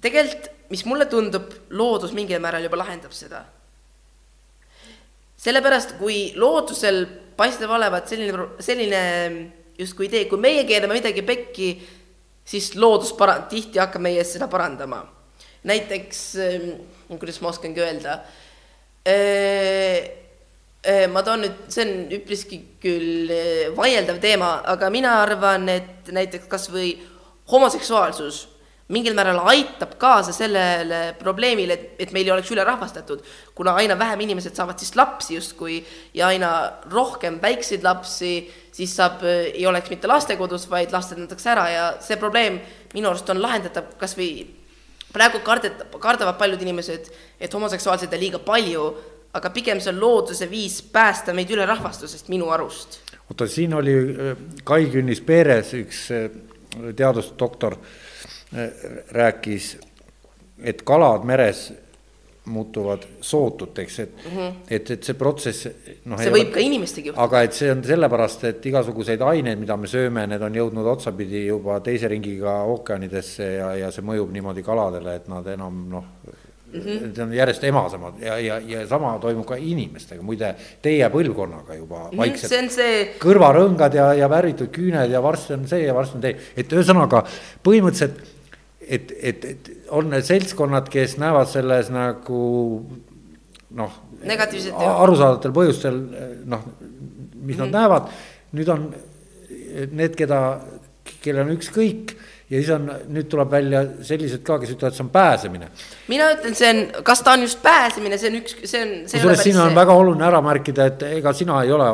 tegelikult, 0.00 0.50
mis 0.70 0.84
mulle 0.86 1.06
tundub, 1.10 1.50
loodus 1.76 2.14
mingil 2.16 2.40
määral 2.40 2.64
juba 2.64 2.78
lahendab 2.80 3.12
seda. 3.16 3.44
sellepärast, 5.40 5.96
kui 5.96 6.32
loodusel 6.36 7.06
paistab 7.36 7.70
olevat 7.72 8.08
selline, 8.08 8.48
selline 8.60 9.00
justkui 9.78 10.10
idee, 10.10 10.26
kui 10.28 10.40
meie 10.40 10.66
keerame 10.68 10.98
midagi 10.98 11.24
pekki, 11.24 11.70
siis 12.44 12.74
loodus 12.76 13.14
para-, 13.16 13.40
tihti 13.48 13.80
hakkab 13.80 14.04
meie 14.04 14.20
eest 14.20 14.36
seda 14.36 14.48
parandama. 14.52 15.02
näiteks, 15.64 16.20
kuidas 17.08 17.40
ma 17.40 17.48
oskangi 17.52 17.82
öelda 17.84 18.20
ma 21.12 21.22
toon 21.22 21.44
nüüd, 21.44 21.56
see 21.68 21.84
on 21.84 22.14
üpriski 22.16 22.60
küll 22.80 23.32
vaieldav 23.76 24.20
teema, 24.22 24.54
aga 24.64 24.88
mina 24.92 25.18
arvan, 25.20 25.68
et 25.68 26.08
näiteks 26.14 26.48
kas 26.48 26.70
või 26.72 26.94
homoseksuaalsus 27.50 28.46
mingil 28.90 29.14
määral 29.14 29.38
aitab 29.52 29.94
kaasa 30.00 30.32
sellele 30.34 31.14
probleemile, 31.18 31.76
et, 31.76 31.90
et 32.02 32.14
meil 32.14 32.26
ei 32.26 32.32
oleks 32.34 32.50
ülerahvastatud, 32.50 33.22
kuna 33.54 33.76
aina 33.78 33.94
vähem 33.98 34.24
inimesed 34.26 34.56
saavad 34.58 34.80
siis 34.82 34.96
lapsi 34.98 35.36
justkui 35.36 35.78
ja 36.14 36.30
aina 36.32 36.50
rohkem 36.90 37.38
väikseid 37.42 37.86
lapsi, 37.86 38.32
siis 38.74 38.96
saab, 38.96 39.22
ei 39.26 39.62
oleks 39.70 39.92
mitte 39.92 40.10
lastekodus, 40.10 40.66
vaid 40.70 40.90
lastendatakse 40.94 41.52
ära 41.52 41.68
ja 41.70 41.84
see 42.02 42.18
probleem 42.18 42.58
minu 42.94 43.12
arust 43.12 43.30
on 43.30 43.42
lahendatav 43.42 43.94
kas 44.00 44.16
või 44.18 44.32
praegu 45.14 45.38
kardet-, 45.46 45.86
kardavad 46.02 46.38
paljud 46.40 46.66
inimesed, 46.66 47.12
et 47.38 47.54
homoseksuaalseid 47.54 48.18
on 48.18 48.24
liiga 48.24 48.42
palju 48.42 48.90
aga 49.32 49.50
pigem 49.54 49.80
see 49.80 49.92
on 49.92 50.00
looduse 50.00 50.48
viis 50.50 50.80
päästa 50.92 51.34
meid 51.36 51.50
ülerahvastusest 51.54 52.30
minu 52.32 52.50
arust. 52.50 53.00
oota, 53.30 53.46
siin 53.46 53.74
oli 53.74 53.94
äh, 53.94 54.32
Kai 54.64 54.86
Künnis 54.90 55.20
Peeres, 55.20 55.74
üks 55.78 56.08
äh, 56.14 56.26
teadusdoktor, 56.96 57.76
äh, 58.54 58.72
rääkis, 59.14 59.76
et 60.62 60.82
kalad 60.82 61.24
meres 61.24 61.70
muutuvad 62.50 63.04
sootuteks, 63.20 63.98
et 64.00 64.24
mm, 64.24 64.36
-hmm. 64.36 64.52
et, 64.70 64.90
et 64.90 65.04
see 65.04 65.14
protsess 65.14 65.68
noh. 66.04 66.18
see 66.18 66.32
võib 66.32 66.48
ole, 66.48 66.54
ka 66.54 66.60
inimestega 66.60 67.10
juhtuda. 67.12 67.24
aga 67.24 67.42
et 67.46 67.54
see 67.54 67.70
on 67.70 67.84
sellepärast, 67.84 68.44
et 68.44 68.66
igasuguseid 68.66 69.22
aineid, 69.22 69.60
mida 69.60 69.76
me 69.76 69.86
sööme, 69.86 70.26
need 70.26 70.42
on 70.42 70.56
jõudnud 70.58 70.88
otsapidi 70.96 71.44
juba 71.46 71.78
teise 71.84 72.08
ringiga 72.08 72.62
ookeanidesse 72.72 73.52
ja, 73.52 73.74
ja 73.84 73.90
see 73.94 74.02
mõjub 74.02 74.32
niimoodi 74.32 74.64
kaladele, 74.66 75.14
et 75.20 75.28
nad 75.28 75.46
enam 75.46 75.84
noh 75.92 76.08
mm. 76.72 76.80
-hmm. 76.80 77.02
Need 77.06 77.18
on 77.18 77.32
järjest 77.34 77.64
emasemad 77.64 78.20
ja, 78.22 78.38
ja, 78.38 78.58
ja 78.58 78.86
sama 78.88 79.18
toimub 79.18 79.46
ka 79.46 79.56
inimestega, 79.56 80.22
muide 80.22 80.54
teie 80.82 81.08
põlvkonnaga 81.10 81.76
juba 81.76 81.98
mm 81.98 82.10
-hmm. 82.10 82.16
vaikselt. 82.16 82.52
see 82.52 82.62
on 82.62 82.70
see. 82.70 82.98
kõrvarõngad 83.20 83.94
ja, 83.94 84.12
ja 84.14 84.30
värvitud 84.30 84.70
küüned 84.74 85.10
ja 85.10 85.22
varsti 85.22 85.54
on 85.54 85.68
see 85.68 85.84
ja 85.86 85.94
varsti 85.94 86.16
on 86.16 86.26
tee, 86.26 86.36
et 86.56 86.72
ühesõnaga 86.72 87.24
põhimõtteliselt, 87.64 88.20
et, 88.80 89.12
et, 89.22 89.44
et 89.44 89.70
on 89.88 90.10
need 90.10 90.24
seltskonnad, 90.24 90.88
kes 90.88 91.16
näevad 91.18 91.48
selles 91.48 91.90
nagu 91.90 92.40
noh. 93.70 93.92
arusaadavatel 94.76 95.52
põhjustel 95.52 96.00
noh, 96.44 96.64
mis 97.34 97.56
mm 97.56 97.62
-hmm. 97.62 97.70
nad 97.70 97.70
näevad, 97.80 98.10
nüüd 98.52 98.68
on 98.68 98.90
need, 99.92 100.16
keda, 100.18 100.60
kellel 101.22 101.46
on 101.46 101.56
ükskõik 101.56 102.16
ja 102.50 102.58
siis 102.58 102.70
on, 102.74 102.88
nüüd 103.14 103.28
tuleb 103.30 103.52
välja 103.52 103.82
sellised 104.06 104.42
ka, 104.46 104.58
kes 104.62 104.72
ütlevad, 104.74 104.96
see 104.96 105.04
on 105.04 105.10
pääsemine. 105.14 105.68
mina 106.10 106.30
ütlen, 106.34 106.56
see 106.58 106.70
on, 106.72 106.80
kas 107.06 107.22
ta 107.26 107.36
on 107.36 107.44
just 107.46 107.60
pääsemine, 107.62 108.18
see 108.18 108.32
on 108.32 108.38
üks, 108.40 108.56
see 108.64 108.80
on. 108.84 108.94
kusjuures 109.06 109.44
siin 109.46 109.60
on 109.60 109.70
see. 109.70 109.78
väga 109.78 109.98
oluline 110.02 110.26
ära 110.26 110.40
märkida, 110.44 110.88
et 110.90 111.04
ega 111.12 111.34
sina 111.36 111.60
ei 111.62 111.70
ole. 111.76 111.90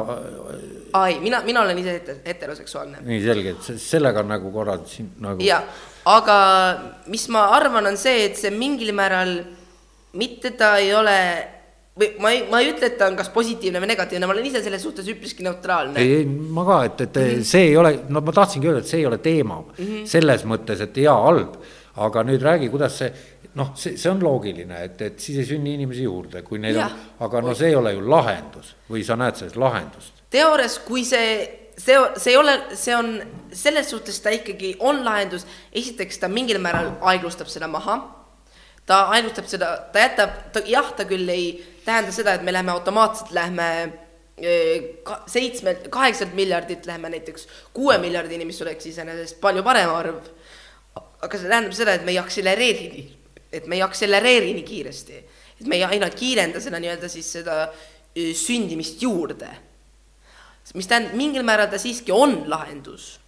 ai, 0.96 1.18
mina, 1.20 1.42
mina 1.44 1.66
olen 1.66 1.82
ise 1.82 1.98
heteroseksuaalne. 2.24 3.04
nii 3.04 3.20
selge, 3.26 3.56
et 3.56 3.82
sellega 3.82 4.24
on 4.24 4.32
nagu 4.32 4.52
korra 4.54 4.78
siin 4.88 5.12
nagu. 5.20 5.44
ja, 5.44 5.60
aga 6.08 6.38
mis 7.12 7.28
ma 7.28 7.50
arvan, 7.58 7.92
on 7.92 8.00
see, 8.00 8.24
et 8.30 8.40
see 8.40 8.54
mingil 8.54 8.94
määral 8.96 9.36
mitte 10.16 10.54
ta 10.56 10.76
ei 10.80 10.94
ole 10.94 11.18
või 11.96 12.10
ma 12.20 12.32
ei, 12.34 12.42
ma 12.50 12.60
ei 12.60 12.70
ütle, 12.74 12.90
et 12.90 12.98
ta 13.00 13.08
on 13.08 13.16
kas 13.16 13.30
positiivne 13.32 13.80
või 13.80 13.88
negatiivne, 13.94 14.28
ma 14.28 14.34
olen 14.36 14.50
ise 14.50 14.60
selles 14.64 14.84
suhtes 14.84 15.08
üpriski 15.08 15.46
neutraalne. 15.46 16.00
ei, 16.02 16.20
ei 16.20 16.26
ma 16.26 16.64
ka, 16.68 16.82
et, 16.84 17.00
et 17.00 17.16
mm 17.16 17.30
-hmm. 17.30 17.48
see 17.52 17.70
ei 17.70 17.76
ole, 17.76 17.94
no 18.08 18.20
ma 18.20 18.32
tahtsingi 18.36 18.68
öelda, 18.68 18.84
et 18.84 18.92
see 18.92 19.00
ei 19.00 19.06
ole 19.06 19.18
teema 19.18 19.60
mm 19.60 19.84
-hmm. 19.84 20.06
selles 20.06 20.44
mõttes, 20.44 20.82
et 20.82 20.96
hea, 20.96 21.16
halb, 21.28 21.56
aga 21.96 22.22
nüüd 22.22 22.42
räägi, 22.42 22.68
kuidas 22.70 22.98
see 22.98 23.12
noh, 23.56 23.72
see, 23.74 23.96
see 23.96 24.10
on 24.10 24.22
loogiline, 24.22 24.84
et, 24.84 25.02
et 25.02 25.20
siis 25.20 25.38
ei 25.38 25.46
sünni 25.48 25.74
inimesi 25.74 26.02
juurde, 26.02 26.42
kui 26.42 26.58
neil 26.58 26.76
Jah. 26.76 26.92
on, 26.92 27.26
aga 27.26 27.40
no 27.40 27.54
see 27.54 27.70
ei 27.72 27.76
ole 27.78 27.94
ju 27.94 28.02
lahendus 28.10 28.74
või 28.90 29.04
sa 29.04 29.16
näed 29.16 29.38
selles 29.40 29.56
lahendust? 29.56 30.12
teoorias, 30.30 30.78
kui 30.84 31.04
see, 31.04 31.70
see, 31.78 31.96
see 32.16 32.34
ei 32.34 32.36
ole, 32.36 32.58
see 32.74 32.96
on, 32.96 33.22
selles 33.52 33.88
suhtes 33.90 34.20
ta 34.20 34.34
ikkagi 34.34 34.76
on 34.84 35.00
lahendus, 35.04 35.46
esiteks 35.72 36.18
ta 36.18 36.28
mingil 36.28 36.60
määral 36.60 36.92
aeglustab 37.00 37.48
seda 37.48 37.68
maha, 37.68 37.96
ta 38.86 39.06
aeglustab 39.16 39.48
seda, 39.48 39.72
ta 39.92 40.04
jätab, 40.04 40.36
ta 40.52 40.60
jah, 40.68 40.92
ta 40.98 41.08
küll 41.08 41.32
ei 41.32 41.48
tähenda 41.86 42.12
seda, 42.14 42.34
et 42.36 42.44
me 42.46 42.52
lähme 42.54 42.74
automaatselt, 42.74 43.30
lähme 43.36 43.68
eh, 44.38 45.02
ka- 45.06 45.22
seitsmelt, 45.30 45.88
kaheksalt 45.94 46.34
miljardit 46.34 46.86
lähme 46.86 47.10
näiteks 47.14 47.48
kuue 47.76 47.98
miljardini, 48.02 48.44
mis 48.48 48.62
oleks 48.62 48.90
iseenesest 48.92 49.40
palju 49.40 49.64
parem 49.66 49.94
arv. 49.94 50.20
aga 50.96 51.38
see 51.38 51.48
tähendab 51.48 51.72
seda, 51.74 51.94
et 51.96 52.04
me 52.04 52.12
ei 52.12 52.18
akselereeri, 52.20 53.04
et 53.52 53.66
me 53.66 53.78
ei 53.78 53.82
akselereeri 53.82 54.52
nii 54.54 54.66
kiiresti, 54.66 55.22
et 55.60 55.66
me 55.66 55.78
ei 55.78 55.84
ainult 55.84 56.14
kiirenda 56.14 56.60
seda 56.60 56.80
nii-öelda 56.82 57.08
siis 57.08 57.30
seda 57.38 57.62
eh, 57.70 58.34
sündimist 58.36 59.02
juurde 59.02 59.54
mis 60.74 60.88
tähendab, 60.90 61.14
mingil 61.14 61.46
määral 61.46 61.70
ta 61.70 61.78
siiski 61.78 62.12
on 62.12 62.42
lahendus. 62.50 63.20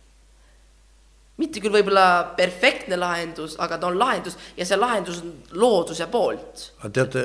mitte 1.38 1.60
küll 1.62 1.70
võib-olla 1.70 2.34
perfektne 2.34 2.96
lahendus, 2.98 3.52
aga 3.62 3.76
ta 3.78 3.86
on 3.86 3.98
lahendus 3.98 4.34
ja 4.56 4.64
see 4.66 4.74
lahendus 4.78 5.20
on 5.22 5.36
looduse 5.54 6.08
poolt. 6.10 6.72
aga 6.80 6.90
teate, 6.90 7.22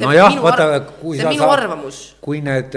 nojah, 0.00 0.38
vaata 0.42 0.80
kui 1.00 1.18
sa 1.18 1.32
arvamus. 1.48 2.00
kui 2.24 2.40
need, 2.44 2.74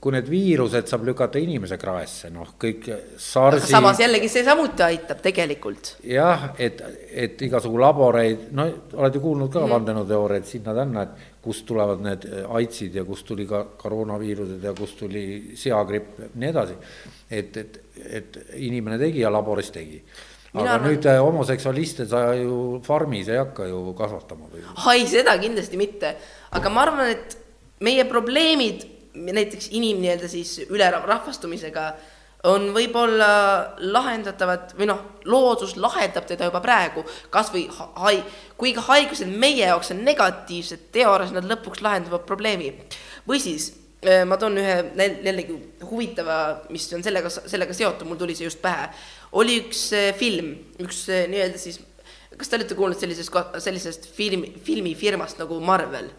kui 0.00 0.14
need 0.14 0.28
viirused 0.30 0.90
saab 0.90 1.06
lükata 1.08 1.40
inimese 1.42 1.78
kraesse, 1.80 2.30
noh, 2.34 2.52
kõik 2.60 2.88
SARS-i 3.22 3.72
samas 3.72 4.00
jällegi 4.02 4.28
see 4.30 4.44
samuti 4.46 4.84
aitab 4.86 5.22
tegelikult. 5.24 5.96
jah, 6.06 6.50
et, 6.58 6.82
et 7.26 7.46
igasugu 7.48 7.80
laboreid, 7.80 8.46
no 8.56 8.68
oled 8.98 9.16
ju 9.16 9.24
kuulnud 9.24 9.52
ka 9.52 9.64
mm. 9.64 9.74
vandenõuteooriaid 9.76 10.46
sinna-tänna, 10.50 11.06
et 11.06 11.34
kust 11.46 11.66
tulevad 11.68 12.02
need 12.02 12.28
aidsid 12.58 12.96
ja 12.98 13.04
kust 13.06 13.26
tuli 13.28 13.46
ka 13.48 13.64
koroonaviirused 13.78 14.64
ja 14.66 14.74
kust 14.76 14.98
tuli 15.02 15.26
seagripp 15.58 16.22
ja 16.22 16.30
nii 16.34 16.54
edasi. 16.54 16.78
et, 17.30 17.56
et, 17.56 17.82
et 18.20 18.40
inimene 18.68 18.98
tegi 18.98 19.22
ja 19.24 19.32
laboris 19.32 19.70
tegi. 19.74 20.02
Aga 20.56 20.74
arvan- 20.78 20.90
nüüd 20.90 21.06
äh, 21.06 21.20
homoseksualiste 21.20 22.06
sa 22.08 22.26
ju 22.38 22.80
farmis 22.86 23.28
ei 23.28 23.36
hakka 23.40 23.66
ju 23.68 23.94
kasvatama 23.98 24.48
või? 24.52 24.64
ai, 24.86 25.06
seda 25.10 25.36
kindlasti 25.40 25.76
mitte, 25.80 26.14
aga 26.56 26.70
ma 26.72 26.86
arvan, 26.86 27.10
et 27.12 27.36
meie 27.84 28.04
probleemid 28.08 28.86
näiteks 29.16 29.70
inim 29.76 30.00
nii-öelda 30.02 30.28
siis 30.28 30.58
ülerahvastumisega 30.68 31.86
on 32.46 32.68
võib-olla 32.74 33.28
lahendatavad 33.80 34.74
või 34.78 34.86
noh, 34.90 35.00
loodus 35.26 35.74
lahendab 35.80 36.26
teda 36.28 36.46
juba 36.50 36.60
praegu, 36.62 37.02
kasvõi 37.32 37.64
ha- 37.78 37.88
hai-, 38.04 38.22
kuigi 38.60 38.82
haigused 38.86 39.30
meie 39.32 39.64
jaoks 39.66 39.90
on 39.94 40.04
negatiivsed, 40.06 40.90
teoorias 40.94 41.32
nad 41.34 41.48
lõpuks 41.48 41.82
lahendavad 41.82 42.26
probleemi. 42.28 42.72
või 43.26 43.40
siis 43.42 43.72
eh, 44.02 44.22
ma 44.28 44.36
toon 44.36 44.58
ühe 44.62 44.76
jällegi 44.96 45.56
huvitava, 45.90 46.38
mis 46.70 46.86
on 46.94 47.02
sellega, 47.02 47.30
sellega 47.30 47.74
seotud, 47.74 48.06
mul 48.06 48.20
tuli 48.20 48.36
see 48.38 48.46
just 48.46 48.62
pähe. 48.62 48.88
Oli 49.36 49.60
üks 49.64 49.88
eh, 49.96 50.12
film, 50.16 50.54
üks 50.82 51.06
eh, 51.12 51.26
nii-öelda 51.30 51.60
siis 51.60 51.80
kas 52.36 52.50
te 52.50 52.58
olete 52.58 52.76
kuulnud 52.76 53.00
sellisest, 53.00 53.32
sellisest 53.64 54.08
filmi, 54.16 54.52
filmifirmast 54.64 55.40
nagu 55.40 55.58
Marvel? 55.64 56.10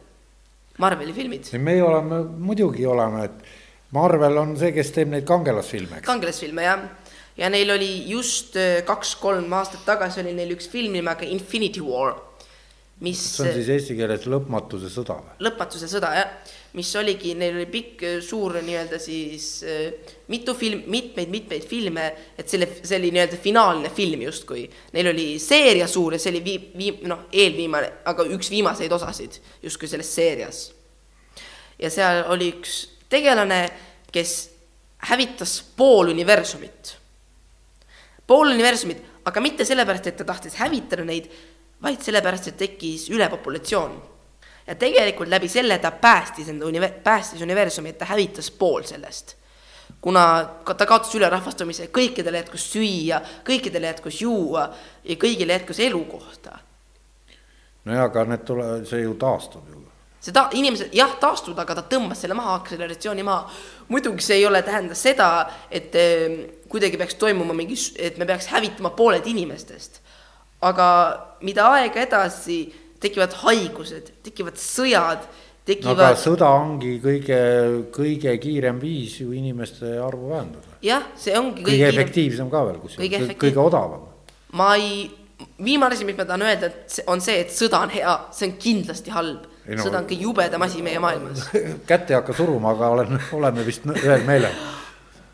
Marveli 0.77 1.13
filmid, 1.13 1.47
meie 1.65 1.81
oleme, 1.81 2.21
muidugi 2.37 2.85
oleme, 2.85 3.23
et 3.25 3.93
Marvel 3.97 4.37
on 4.37 4.53
see, 4.59 4.69
kes 4.75 4.91
teeb 4.93 5.09
neid 5.09 5.25
kangelasfilme, 5.25 5.99
eks. 5.99 6.05
kangelasfilme 6.05 6.65
jah. 6.67 6.83
ja 7.37 7.49
neil 7.49 7.71
oli 7.73 7.89
just 8.11 8.57
äh, 8.61 8.83
kaks-kolm 8.85 9.53
aastat 9.57 9.87
tagasi 9.87 10.21
oli 10.21 10.35
neil 10.37 10.53
üks 10.53 10.69
film 10.69 10.93
nimega 10.93 11.25
Infinity 11.25 11.81
War, 11.81 12.13
mis 13.01 13.23
see 13.37 13.47
on 13.47 13.57
siis 13.57 13.71
eesti 13.73 13.97
keeles 13.97 14.29
lõpmatuse 14.29 14.93
sõda 14.93 15.17
või? 15.23 15.33
lõpmatuse 15.49 15.89
sõda 15.89 16.13
jah, 16.19 16.53
mis 16.77 16.89
oligi, 16.99 17.33
neil 17.37 17.55
oli 17.57 17.65
pikk 17.71 18.03
äh, 18.05 18.17
suur 18.21 18.59
nii-öelda 18.61 18.99
siis 19.01 19.47
äh, 19.65 20.11
mitu 20.29 20.53
film, 20.57 20.83
mitmeid-mitmeid 20.93 21.65
filme, 21.65 22.05
et 22.37 22.49
selle, 22.49 22.67
see 22.83 22.99
oli 22.99 23.09
nii-öelda 23.15 23.39
finaalne 23.41 23.89
film 23.93 24.21
justkui. 24.27 24.67
Neil 24.93 25.09
oli 25.13 25.27
seeria 25.41 25.87
suur 25.89 26.15
ja 26.15 26.21
see 26.21 26.35
oli 26.35 26.43
vii-, 26.45 26.59
vii-, 26.77 27.07
noh, 27.09 27.25
eelviimane, 27.33 27.89
aga 28.11 28.25
üks 28.35 28.51
viimaseid 28.53 28.93
osasid 28.93 29.39
justkui 29.63 29.89
selles 29.89 30.11
seerias. 30.13 30.67
ja 31.79 31.89
seal 31.93 32.23
oli 32.33 32.51
üks 32.55 32.77
tegelane, 33.09 33.61
kes 34.13 34.37
hävitas 35.09 35.59
pool 35.77 36.13
universumit. 36.13 36.95
pool 38.27 38.53
universumit, 38.53 39.01
aga 39.25 39.41
mitte 39.41 39.65
sellepärast, 39.65 40.07
et 40.07 40.17
ta 40.17 40.27
tahtis 40.27 40.59
hävitada 40.61 41.05
neid, 41.05 41.31
vaid 41.81 42.01
sellepärast, 42.05 42.51
et 42.51 42.57
tekkis 42.57 43.09
ülepopulatsioon 43.09 43.97
ja 44.67 44.75
tegelikult 44.75 45.29
läbi 45.29 45.47
selle 45.47 45.77
ta 45.79 45.91
päästis 45.91 46.49
enda 46.49 46.65
unive-, 46.65 46.93
päästis 47.03 47.41
universumi, 47.41 47.89
et 47.89 47.97
ta 47.97 48.05
hävitas 48.05 48.51
pool 48.51 48.83
sellest. 48.83 49.35
kuna 50.01 50.49
ta 50.77 50.85
kaotas 50.85 51.15
ülerahvastumise, 51.15 51.87
kõikidele 51.87 52.43
jätkus 52.43 52.67
süüa, 52.71 53.17
kõikidele 53.47 53.89
jätkus 53.89 54.21
juua 54.21 54.67
ja 55.03 55.15
kõigile 55.15 55.55
jätkus 55.57 55.79
elukohta. 55.79 56.59
nojah, 57.85 58.03
aga 58.03 58.25
need 58.25 58.43
tule-, 58.45 58.85
see 58.85 59.01
ju 59.01 59.15
taastub 59.15 59.69
ju. 59.69 59.81
see 60.19 60.33
ta, 60.33 60.49
inimesed 60.51 60.93
jah, 60.93 61.15
taastuvad, 61.19 61.63
aga 61.63 61.79
ta 61.79 61.85
tõmbas 61.95 62.21
selle 62.21 62.35
maha, 62.35 62.59
akseleratsiooni 62.61 63.23
maha. 63.23 63.49
muidugi 63.87 64.23
see 64.23 64.41
ei 64.41 64.45
ole, 64.45 64.61
tähenda 64.61 64.95
seda, 64.95 65.47
et 65.71 65.95
eh, 65.95 66.37
kuidagi 66.69 66.97
peaks 66.97 67.15
toimuma 67.15 67.53
mingi, 67.53 67.79
et 67.95 68.17
me 68.17 68.25
peaks 68.25 68.51
hävitama 68.51 68.89
pooled 68.89 69.25
inimestest. 69.25 70.01
aga 70.61 70.87
mida 71.41 71.71
aega 71.71 72.01
edasi, 72.01 72.86
tekivad 73.03 73.33
haigused, 73.43 74.11
tekivad 74.25 74.57
sõjad, 74.61 75.27
tekivad 75.67 75.99
aga 75.99 76.15
sõda 76.19 76.49
ongi 76.61 76.95
kõige, 77.03 77.37
kõige 77.95 78.33
kiirem 78.41 78.79
viis 78.81 79.19
ju 79.21 79.31
inimeste 79.35 79.97
arvu 80.01 80.29
vähendada. 80.31 80.77
jah, 80.81 81.03
see 81.19 81.35
ongi 81.37 81.61
kõige 81.63 81.77
kiirem- 81.77 81.93
efektiivsem 81.93 82.49
ka 82.49 82.63
veel 82.65 82.79
kusjuures, 82.81 83.03
Kõige 83.03 83.17
kõige, 83.17 83.25
efektiiv- 83.25 83.41
kõige 83.43 83.65
odavam. 83.67 84.07
ma 84.53 84.75
ei, 84.75 85.09
viimane 85.63 85.93
asi, 85.93 86.05
mis 86.05 86.17
ma 86.17 86.25
tahan 86.25 86.41
öelda, 86.47 86.65
et 86.71 86.99
on 87.07 87.21
see, 87.21 87.39
et 87.41 87.49
sõda 87.53 87.83
on 87.83 87.89
hea, 87.89 88.15
see 88.31 88.47
on 88.49 88.57
kindlasti 88.57 89.11
halb. 89.11 89.45
Ei 89.67 89.75
no- 89.75 89.83
sõda 89.83 89.99
on 89.99 90.05
kõige 90.07 90.21
jubedam 90.23 90.61
asi 90.61 90.81
meie 90.81 90.99
maailmas. 90.99 91.49
kätt 91.89 92.09
ei 92.09 92.15
hakka 92.15 92.33
suruma, 92.33 92.71
aga 92.71 92.89
olen, 92.95 93.19
oleme 93.33 93.65
vist 93.67 93.83
ühel 93.85 94.23
meelel. 94.25 94.55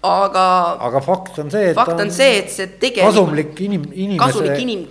aga 0.03 0.45
aga 0.83 0.99
fakt 1.01 1.37
on 1.39 1.51
see, 1.51 1.69
et 1.69 1.75
fakt 1.75 1.99
on 2.01 2.09
see, 2.11 2.39
et 2.41 2.49
see 2.51 2.67
tegelikult 2.81 3.13
kasumlik 3.13 3.61
inim-, 3.61 3.85
inimese 3.93 4.57
inim-, 4.59 4.87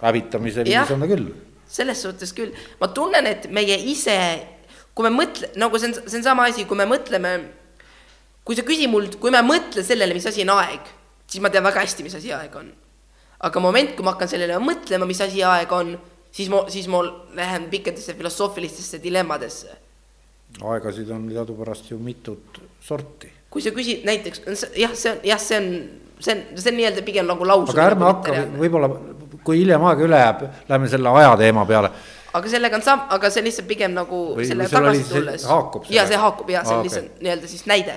hävitamise 0.00 0.64
viis 0.66 0.90
on 0.90 1.00
ta 1.04 1.06
küll. 1.06 1.28
Selles 1.70 2.02
suhtes 2.02 2.34
küll, 2.36 2.54
ma 2.80 2.90
tunnen, 2.94 3.26
et 3.30 3.46
meie 3.54 3.76
ise, 3.92 4.16
kui 4.94 5.06
me 5.06 5.12
mõtle-, 5.14 5.52
nagu 5.60 5.78
see 5.78 5.90
on, 5.90 5.98
see 6.02 6.20
on 6.20 6.26
sama 6.26 6.48
asi, 6.50 6.66
kui 6.68 6.78
me 6.78 6.86
mõtleme, 6.90 7.34
kui 8.46 8.58
sa 8.58 8.64
küsid 8.66 8.90
mult, 8.90 9.18
kui 9.22 9.32
ma 9.34 9.42
mõtlen 9.46 9.86
sellele, 9.86 10.16
mis 10.16 10.26
asi 10.26 10.44
on 10.46 10.54
aeg, 10.56 10.88
siis 11.30 11.42
ma 11.44 11.52
tean 11.52 11.66
väga 11.66 11.84
hästi, 11.84 12.06
mis 12.06 12.16
asi 12.18 12.32
aeg 12.34 12.56
on. 12.58 12.72
aga 13.40 13.60
moment, 13.62 13.94
kui 13.96 14.04
ma 14.04 14.12
hakkan 14.12 14.28
sellele 14.28 14.58
mõtlema, 14.60 15.06
mis 15.08 15.20
asi 15.24 15.44
aeg 15.46 15.70
on, 15.72 15.94
siis 16.34 16.50
ma, 16.52 16.64
siis 16.68 16.88
ma 16.90 17.00
lähen 17.38 17.70
pikkadesse 17.70 18.14
filosoofilistesse 18.18 19.00
dilemmadesse. 19.02 19.78
aegasid 20.60 21.10
on 21.14 21.28
teadupärast 21.30 21.90
ju 21.90 21.98
mitut 21.98 22.60
sorti. 22.82 23.30
kui 23.50 23.62
sa 23.62 23.70
küsid 23.70 24.04
näiteks, 24.04 24.42
jah, 24.76 24.94
see 24.94 25.12
on, 25.14 25.24
jah, 25.24 25.40
see 25.40 25.58
on, 25.58 25.70
see 26.18 26.34
on, 26.34 26.44
see 26.58 26.72
on 26.72 26.78
nii-öelda 26.82 27.06
pigem 27.06 27.30
nagu 27.30 27.46
lausung. 27.46 27.78
aga 27.78 27.88
ärme 27.94 28.10
hakka, 28.10 28.44
võib-olla 28.58 28.90
kui 29.44 29.60
hiljem 29.62 29.84
aeg 29.90 30.06
üle 30.06 30.18
jääb, 30.20 30.46
lähme 30.68 30.88
selle 30.88 31.12
ajateema 31.20 31.66
peale. 31.66 31.90
aga 32.32 32.48
sellega 32.48 32.76
on 32.76 32.82
sam-, 32.86 33.06
aga 33.10 33.30
see 33.30 33.40
on 33.42 33.48
lihtsalt 33.48 33.68
pigem 33.68 33.94
nagu 33.96 34.18
Või- 34.36 34.48
selle 34.48 34.64
või 34.68 34.74
tagasi 34.76 35.04
tulles. 35.10 35.46
ja 35.90 36.06
see 36.06 36.16
haakub 36.16 36.50
ja 36.50 36.64
see 36.64 36.74
on 36.74 36.80
Aa, 36.80 36.88
lihtsalt 36.88 37.06
okei. 37.10 37.22
nii-öelda 37.26 37.48
siis 37.48 37.66
näide. 37.66 37.94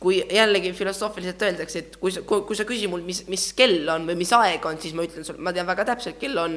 kui 0.00 0.16
jällegi 0.32 0.70
filosoofiliselt 0.72 1.42
öeldakse, 1.44 1.78
et 1.78 1.96
kui 2.00 2.08
sa, 2.10 2.22
kui, 2.24 2.56
sa 2.56 2.64
küsid 2.64 2.88
mul, 2.88 3.02
mis, 3.04 3.18
mis 3.28 3.42
kell 3.52 3.84
on 3.92 4.06
või 4.08 4.14
mis 4.16 4.30
aeg 4.32 4.64
on, 4.64 4.78
siis 4.80 4.94
ma 4.96 5.04
ütlen 5.04 5.26
sulle, 5.26 5.42
ma 5.44 5.52
tean 5.52 5.66
väga 5.68 5.84
täpselt, 5.90 6.16
kell 6.16 6.38
on, 6.40 6.54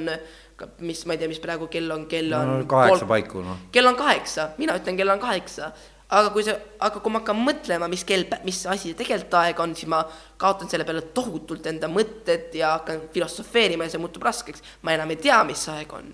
mis, 0.79 1.01
ma 1.05 1.17
ei 1.17 1.19
tea, 1.19 1.27
mis 1.27 1.41
praegu 1.43 1.67
kell 1.67 1.91
on, 1.91 2.05
kell 2.07 2.31
on 2.37 2.53
no 2.61 2.65
kaheksa 2.71 3.03
paiku 3.09 3.43
noh. 3.43 3.57
kell 3.75 3.89
on 3.91 3.99
kaheksa, 3.99 4.53
mina 4.57 4.77
ütlen, 4.79 4.95
kell 4.95 5.11
on 5.11 5.19
kaheksa. 5.19 5.73
Aga 6.13 6.29
kui 6.33 6.45
sa, 6.45 6.53
aga 6.85 7.01
kui 7.01 7.13
ma 7.13 7.21
hakkan 7.21 7.39
mõtlema, 7.41 7.87
mis 7.89 8.03
kell, 8.05 8.27
mis 8.45 8.59
asi 8.69 8.93
tegelikult 8.97 9.37
aeg 9.39 9.61
on, 9.63 9.73
siis 9.77 9.89
ma 9.89 10.03
kaotan 10.39 10.69
selle 10.69 10.85
peale 10.85 11.01
tohutult 11.15 11.65
enda 11.71 11.89
mõtted 11.89 12.53
ja 12.59 12.75
hakkan 12.77 13.07
filosofeerima 13.13 13.87
ja 13.87 13.93
see 13.93 14.01
muutub 14.01 14.25
raskeks. 14.27 14.61
ma 14.81 14.93
enam 14.93 15.09
ei 15.13 15.21
tea, 15.23 15.41
mis 15.47 15.65
aeg 15.73 15.93
on. 15.97 16.13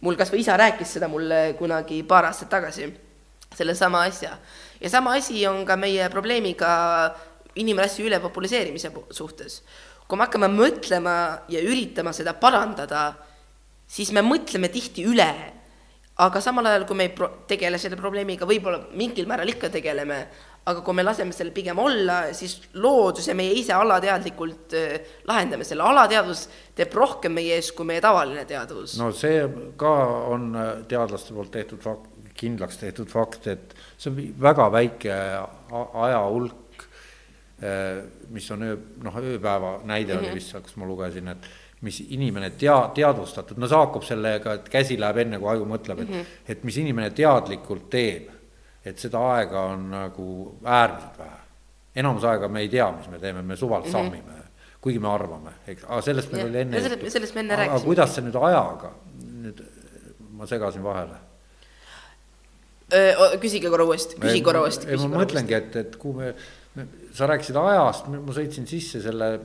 mul 0.00 0.18
kasvõi 0.18 0.44
isa 0.44 0.56
rääkis 0.56 0.94
seda 0.98 1.08
mulle 1.10 1.56
kunagi 1.58 2.02
paar 2.06 2.28
aastat 2.30 2.52
tagasi, 2.54 2.92
sellesama 3.56 4.04
asja. 4.06 4.38
ja 4.80 4.90
sama 4.90 5.16
asi 5.18 5.46
on 5.46 5.64
ka 5.66 5.76
meie 5.76 6.08
probleemiga 6.08 6.70
inimrasse 7.58 8.02
ülepopuliseerimise 8.06 8.92
pu- 8.94 9.06
suhtes. 9.10 9.62
kui 10.06 10.16
me 10.16 10.24
hakkame 10.28 10.48
mõtlema 10.48 11.42
ja 11.48 11.60
üritama 11.60 12.14
seda 12.14 12.32
parandada, 12.38 13.14
siis 13.86 14.12
me 14.12 14.22
mõtleme 14.22 14.70
tihti 14.70 15.04
üle, 15.04 15.57
aga 16.18 16.40
samal 16.42 16.66
ajal, 16.66 16.84
kui 16.86 16.98
me 16.98 17.08
ei 17.08 17.14
pro 17.14 17.30
tegele 17.48 17.78
selle 17.78 17.98
probleemiga, 17.98 18.46
võib-olla 18.48 18.88
mingil 18.98 19.28
määral 19.30 19.50
ikka 19.52 19.70
tegeleme, 19.70 20.18
aga 20.68 20.82
kui 20.84 20.96
me 20.98 21.04
laseme 21.06 21.32
selle 21.32 21.54
pigem 21.54 21.78
olla, 21.80 22.18
siis 22.36 22.58
loodus 22.76 23.28
ja 23.30 23.36
meie 23.38 23.54
ise 23.60 23.72
alateadlikult 23.76 24.74
äh, 24.76 25.12
lahendame 25.28 25.66
selle, 25.66 25.86
alateadvus 25.86 26.44
teeb 26.76 26.96
rohkem 26.98 27.36
meie 27.38 27.56
ees 27.56 27.70
kui 27.76 27.86
meie 27.88 28.02
tavaline 28.04 28.44
teadvus. 28.48 28.98
no 29.00 29.12
see 29.16 29.44
ka 29.80 29.94
on 30.34 30.50
äh, 30.58 30.72
teadlaste 30.90 31.36
poolt 31.36 31.54
tehtud 31.54 31.84
fakt, 31.84 32.10
kindlaks 32.38 32.82
tehtud 32.82 33.10
fakt, 33.10 33.46
et 33.50 33.78
see 33.98 34.10
on 34.10 34.18
väga 34.42 34.68
väike 34.74 35.14
aja 35.14 36.20
hulk, 36.26 36.84
äh, 37.62 38.02
mis 38.34 38.50
on 38.54 38.66
öö, 38.66 38.76
noh, 39.06 39.22
ööpäeva 39.22 39.78
näide 39.84 40.12
mm 40.12 40.18
-hmm. 40.18 40.18
oli 40.18 40.28
mhm. 40.28 40.34
vist, 40.34 40.60
kus 40.66 40.76
ma 40.76 40.86
lugesin, 40.86 41.28
et 41.28 41.48
mis 41.80 42.00
inimene 42.08 42.50
tea-, 42.50 42.90
teadvustatud, 42.94 43.58
no 43.58 43.68
see 43.68 43.76
haakub 43.78 44.02
sellega, 44.02 44.58
et 44.58 44.68
käsi 44.72 44.96
läheb 44.98 45.22
enne, 45.24 45.38
kui 45.38 45.52
aju 45.52 45.68
mõtleb, 45.68 46.02
et 46.02 46.08
mm, 46.08 46.14
-hmm. 46.14 46.50
et 46.54 46.64
mis 46.64 46.76
inimene 46.82 47.10
teadlikult 47.10 47.90
teeb 47.90 48.34
et 48.88 49.04
seda 49.04 49.20
aega 49.34 49.64
on 49.74 49.86
nagu 49.92 50.26
äärmiselt 50.64 51.18
vähe. 51.18 51.38
enamus 51.98 52.24
aega 52.24 52.48
me 52.48 52.60
ei 52.64 52.68
tea, 52.72 52.90
mis 52.94 53.08
me 53.10 53.18
teeme, 53.18 53.42
me 53.42 53.56
suvalt 53.56 53.84
mm 53.84 53.88
-hmm. 53.88 53.92
sammime, 53.92 54.42
kuigi 54.80 54.98
me 54.98 55.08
arvame, 55.08 55.54
eks, 55.66 55.84
aga 55.84 56.00
sellest 56.02 56.32
meil 56.32 56.46
oli 56.46 56.60
enne 56.60 56.80
sellest, 56.80 57.10
sellest 57.12 57.34
me 57.34 57.40
enne 57.40 57.56
rääkisime. 57.56 57.76
aga 57.76 57.84
kuidas 57.84 58.14
see 58.14 58.24
nüüd 58.26 58.38
ajaga, 58.50 58.92
nüüd 59.44 59.64
ma 60.30 60.46
segasin 60.46 60.82
vahele. 60.82 61.16
küsige 63.40 63.70
korra 63.70 63.84
uuesti, 63.84 64.16
küsi 64.20 64.42
korra 64.42 64.60
uuesti. 64.60 64.88
ei, 64.88 64.96
ma 64.96 65.24
mõtlengi, 65.24 65.54
et, 65.54 65.76
et 65.76 65.96
kuhu 65.96 66.14
me, 66.20 66.34
me, 66.74 66.86
sa 67.12 67.26
rääkisid 67.26 67.56
ajast, 67.56 68.08
ma 68.08 68.32
sõitsin 68.32 68.66
sisse 68.66 69.02
selle 69.02 69.40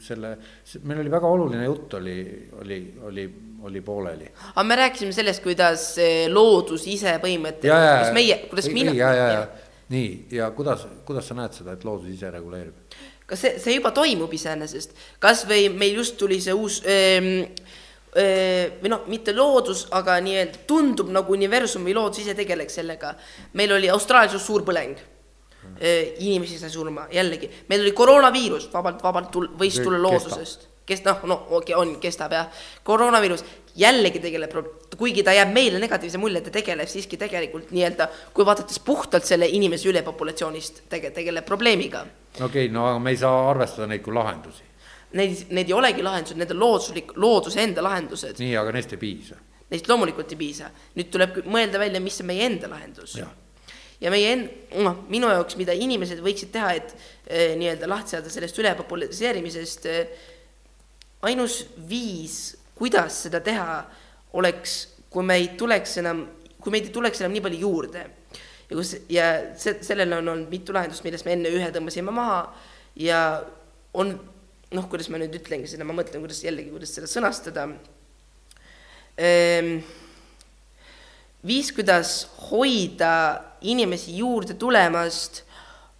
selle, 0.00 0.34
meil 0.82 1.02
oli 1.02 1.12
väga 1.12 1.30
oluline 1.30 1.64
jutt 1.64 1.94
oli, 1.98 2.16
oli, 2.60 2.78
oli, 3.08 3.26
oli 3.68 3.82
pooleli. 3.84 4.30
aga 4.54 4.66
me 4.66 4.78
rääkisime 4.80 5.12
sellest, 5.16 5.42
kuidas 5.44 5.90
loodus 6.32 6.86
ise 6.90 7.18
põhimõtteliselt, 7.22 7.90
kuidas 7.90 8.14
meie, 8.16 8.38
kuidas 8.50 8.70
mina. 8.74 8.94
ja, 8.96 9.12
ja, 9.14 9.28
ja 9.34 9.44
nii, 9.90 10.10
ja 10.30 10.50
kuidas, 10.56 10.86
kuidas 11.06 11.28
sa 11.28 11.36
näed 11.38 11.54
seda, 11.56 11.74
et 11.76 11.84
loodus 11.84 12.10
ise 12.14 12.30
reguleerib? 12.30 12.98
kas 13.30 13.44
see, 13.44 13.58
see 13.62 13.76
juba 13.76 13.92
toimub 13.94 14.32
iseenesest, 14.34 14.96
kas 15.22 15.44
või 15.46 15.68
meil 15.70 16.00
just 16.00 16.16
tuli 16.18 16.40
see 16.42 16.54
uus 16.56 16.80
ähm, 16.90 17.46
või 18.10 18.90
noh, 18.90 19.04
mitte 19.06 19.30
loodus, 19.36 19.84
aga 19.94 20.16
nii-öelda 20.24 20.64
tundub 20.66 21.12
nagu 21.14 21.32
universum 21.36 21.84
või 21.86 21.94
loodus 21.94 22.24
ise 22.24 22.34
tegeleks 22.34 22.80
sellega. 22.80 23.14
meil 23.54 23.72
oli 23.76 23.90
Austraalias 23.90 24.42
suur 24.46 24.64
põleng 24.66 24.98
inimesi 25.80 26.58
sai 26.58 26.70
surma, 26.70 27.06
jällegi, 27.12 27.48
meil 27.68 27.80
oli 27.80 27.92
koroonaviirus, 27.96 28.68
vabalt, 28.72 29.00
vabalt 29.02 29.30
tul-, 29.32 29.48
võis 29.58 29.78
tulla 29.80 30.00
loodusest, 30.02 30.66
kes 30.86 31.02
noh, 31.06 31.22
no 31.30 31.38
okei 31.56 31.74
okay,, 31.74 31.78
on, 31.80 31.94
kestab 32.02 32.34
jah, 32.36 32.64
koroonaviirus 32.84 33.44
jällegi 33.80 34.20
tegeleb, 34.20 34.56
kuigi 34.98 35.24
ta 35.24 35.32
jääb 35.32 35.52
meile 35.54 35.80
negatiivse 35.80 36.20
mulje, 36.20 36.42
ta 36.44 36.52
tegeleb 36.52 36.90
siiski 36.90 37.16
tegelikult 37.20 37.70
nii-öelda, 37.72 38.10
kui 38.36 38.46
vaadates 38.46 38.80
puhtalt 38.84 39.24
selle 39.24 39.48
inimese 39.48 39.88
ülepopulatsioonist 39.88 40.84
tege-, 40.92 41.14
tegeleb 41.16 41.46
probleemiga. 41.48 42.04
okei 42.36 42.66
okay,, 42.66 42.74
no 42.74 42.86
aga 42.90 42.98
me 42.98 43.14
ei 43.14 43.20
saa 43.22 43.46
arvestada 43.50 43.88
neid 43.90 44.04
kui 44.04 44.14
lahendusi. 44.14 44.66
Neid, 45.16 45.48
need 45.50 45.70
ei 45.70 45.74
olegi 45.74 46.04
lahendused, 46.06 46.38
need 46.38 46.52
on 46.54 46.60
looduslik, 46.60 47.16
looduse 47.16 47.62
enda 47.62 47.82
lahendused. 47.82 48.36
nii, 48.38 48.52
aga 48.60 48.76
neist 48.76 48.92
ei 48.94 49.00
piisa. 49.00 49.40
Neist 49.70 49.88
loomulikult 49.88 50.32
ei 50.34 50.38
piisa, 50.38 50.68
nüüd 50.98 51.08
tuleb 51.14 51.40
mõelda 51.46 51.78
välja, 51.80 52.02
mis 52.02 52.20
on 52.20 52.28
meie 52.28 52.44
enda 52.50 52.68
lahendus 52.70 53.16
ja 54.00 54.12
meie 54.12 54.32
en-, 54.34 54.46
noh, 54.84 55.02
minu 55.12 55.28
jaoks, 55.30 55.56
mida 55.60 55.74
inimesed 55.76 56.22
võiksid 56.24 56.52
teha, 56.54 56.72
et 56.78 56.94
eh, 57.26 57.56
nii-öelda 57.60 57.88
lahti 57.90 58.16
saada 58.16 58.32
sellest 58.32 58.58
ülepopuliseerimisest 58.62 59.88
eh,, 59.90 60.14
ainus 61.28 61.60
viis, 61.88 62.38
kuidas 62.78 63.24
seda 63.26 63.42
teha, 63.44 63.82
oleks, 64.40 64.80
kui 65.12 65.26
me 65.26 65.36
ei 65.40 65.52
tuleks 65.60 65.98
enam, 66.00 66.24
kui 66.60 66.72
meid 66.72 66.88
ei 66.88 66.94
tuleks 66.94 67.20
enam 67.20 67.34
nii 67.36 67.44
palju 67.44 67.60
juurde. 67.66 68.06
ja 68.70 68.76
kus, 68.76 68.96
ja 69.10 69.30
see, 69.58 69.80
sellele 69.84 70.20
on 70.20 70.28
olnud 70.32 70.52
mitu 70.52 70.72
lahendust, 70.72 71.04
millest 71.04 71.26
me 71.26 71.34
enne 71.36 71.50
ühe 71.52 71.70
tõmbasime 71.74 72.14
maha 72.14 72.44
ja 72.96 73.20
on 73.98 74.14
noh, 74.70 74.86
kuidas 74.88 75.10
ma 75.10 75.18
nüüd 75.18 75.34
ütlengi 75.34 75.68
seda, 75.70 75.84
ma 75.84 75.96
mõtlen, 75.96 76.22
kuidas 76.22 76.44
jällegi, 76.44 76.70
kuidas 76.72 76.94
seda 76.94 77.10
sõnastada 77.10 77.66
ehm,. 79.18 79.80
Viis, 81.46 81.72
kuidas 81.72 82.28
hoida 82.50 83.12
inimesi 83.60 84.16
juurde 84.18 84.54
tulemast, 84.54 85.44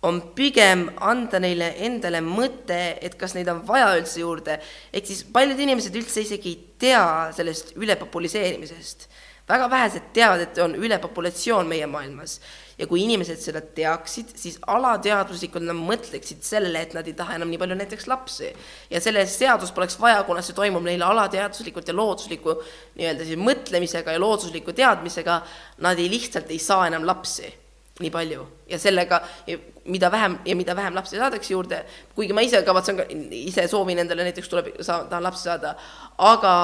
on 0.03 0.20
pigem 0.36 0.86
anda 1.05 1.41
neile 1.43 1.74
endale 1.84 2.22
mõte, 2.24 2.78
et 3.05 3.16
kas 3.20 3.34
neid 3.36 3.49
on 3.53 3.61
vaja 3.68 3.93
üldse 3.99 4.22
juurde. 4.22 4.61
ehk 4.93 5.07
siis 5.07 5.24
paljud 5.24 5.59
inimesed 5.61 5.97
üldse 5.97 6.24
isegi 6.24 6.49
ei 6.49 6.74
tea 6.78 7.32
sellest 7.36 7.76
ülepopuliseerimisest. 7.76 9.09
väga 9.49 9.70
vähesed 9.70 10.12
teavad, 10.12 10.41
et 10.41 10.59
on 10.59 10.74
ülepopulatsioon 10.74 11.66
meie 11.66 11.86
maailmas. 11.86 12.41
Ja 12.81 12.89
kui 12.89 13.03
inimesed 13.05 13.41
seda 13.43 13.61
teaksid, 13.76 14.33
siis 14.41 14.57
alateadvuslikult 14.72 15.66
nad 15.66 15.76
mõtleksid 15.76 16.45
sellele, 16.47 16.81
et 16.81 16.95
nad 16.97 17.09
ei 17.09 17.16
taha 17.16 17.37
enam 17.37 17.51
nii 17.53 17.61
palju 17.61 17.76
näiteks 17.76 18.09
lapsi. 18.09 18.53
ja 18.91 19.01
selle 19.01 19.26
seadust 19.28 19.74
poleks 19.76 19.99
vaja, 20.01 20.22
kuna 20.24 20.43
see 20.43 20.57
toimub 20.57 20.85
neile 20.87 21.05
alateadvuslikult 21.05 21.89
ja 21.89 21.97
loodusliku 21.97 22.57
nii-öelda 22.99 23.26
siis 23.28 23.41
mõtlemisega 23.41 24.16
ja 24.16 24.22
loodusliku 24.22 24.72
teadmisega, 24.72 25.41
nad 25.85 25.99
ei 25.99 26.09
lihtsalt 26.11 26.51
ei 26.51 26.59
saa 26.59 26.87
enam 26.89 27.05
lapsi 27.07 27.53
nii 28.01 28.11
palju 28.11 28.47
ja 28.70 28.78
sellega, 28.81 29.20
mida 29.93 30.09
vähem 30.12 30.39
ja 30.45 30.57
mida 30.57 30.76
vähem 30.76 30.95
lapsi 30.97 31.18
saadakse 31.20 31.53
juurde, 31.53 31.83
kuigi 32.16 32.33
ma 32.33 32.41
ise 32.41 32.62
kavatsen 32.64 32.97
ka, 32.97 33.05
ise 33.37 33.66
soovin 33.68 34.01
endale 34.01 34.24
näiteks 34.24 34.49
tuleb, 34.49 34.72
tahan 34.87 35.26
lapsi 35.26 35.51
saada, 35.51 35.74
aga 36.16 36.55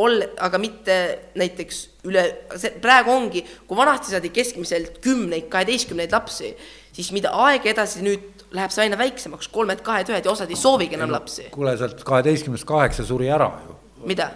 ol-, 0.00 0.24
aga 0.42 0.60
mitte 0.62 0.96
näiteks 1.38 1.80
üle, 2.08 2.24
see 2.60 2.72
praegu 2.82 3.12
ongi, 3.14 3.44
kui 3.68 3.78
vanasti 3.78 4.14
saadi 4.14 4.30
keskmiselt 4.34 5.00
kümneid, 5.04 5.48
kaheteistkümneid 5.52 6.14
lapsi, 6.14 6.54
siis 6.94 7.10
mida 7.16 7.32
aeg 7.46 7.66
edasi, 7.72 8.02
nüüd 8.04 8.44
läheb 8.54 8.74
see 8.74 8.84
aina 8.86 8.98
väiksemaks, 9.00 9.48
kolmed, 9.54 9.82
kahed, 9.86 10.12
ühed 10.12 10.26
ja 10.26 10.32
osad 10.32 10.52
ei 10.52 10.58
soovigi 10.58 10.98
enam 10.98 11.12
lapsi. 11.14 11.48
kuule, 11.54 11.76
sealt 11.80 12.04
kaheteistkümnest 12.06 12.66
kaheksa 12.68 13.06
suri 13.06 13.30
ära 13.32 13.50
ju. 13.66 13.78
mida? 14.06 14.30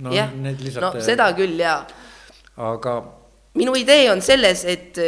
no, 0.00 0.12
jah, 0.14 0.32
no 0.34 0.92
seda 1.04 1.30
küll 1.36 1.60
jaa. 1.60 1.78
aga 2.56 2.98
minu 3.56 3.76
idee 3.78 4.10
on 4.12 4.22
selles, 4.24 4.64
et 4.68 4.98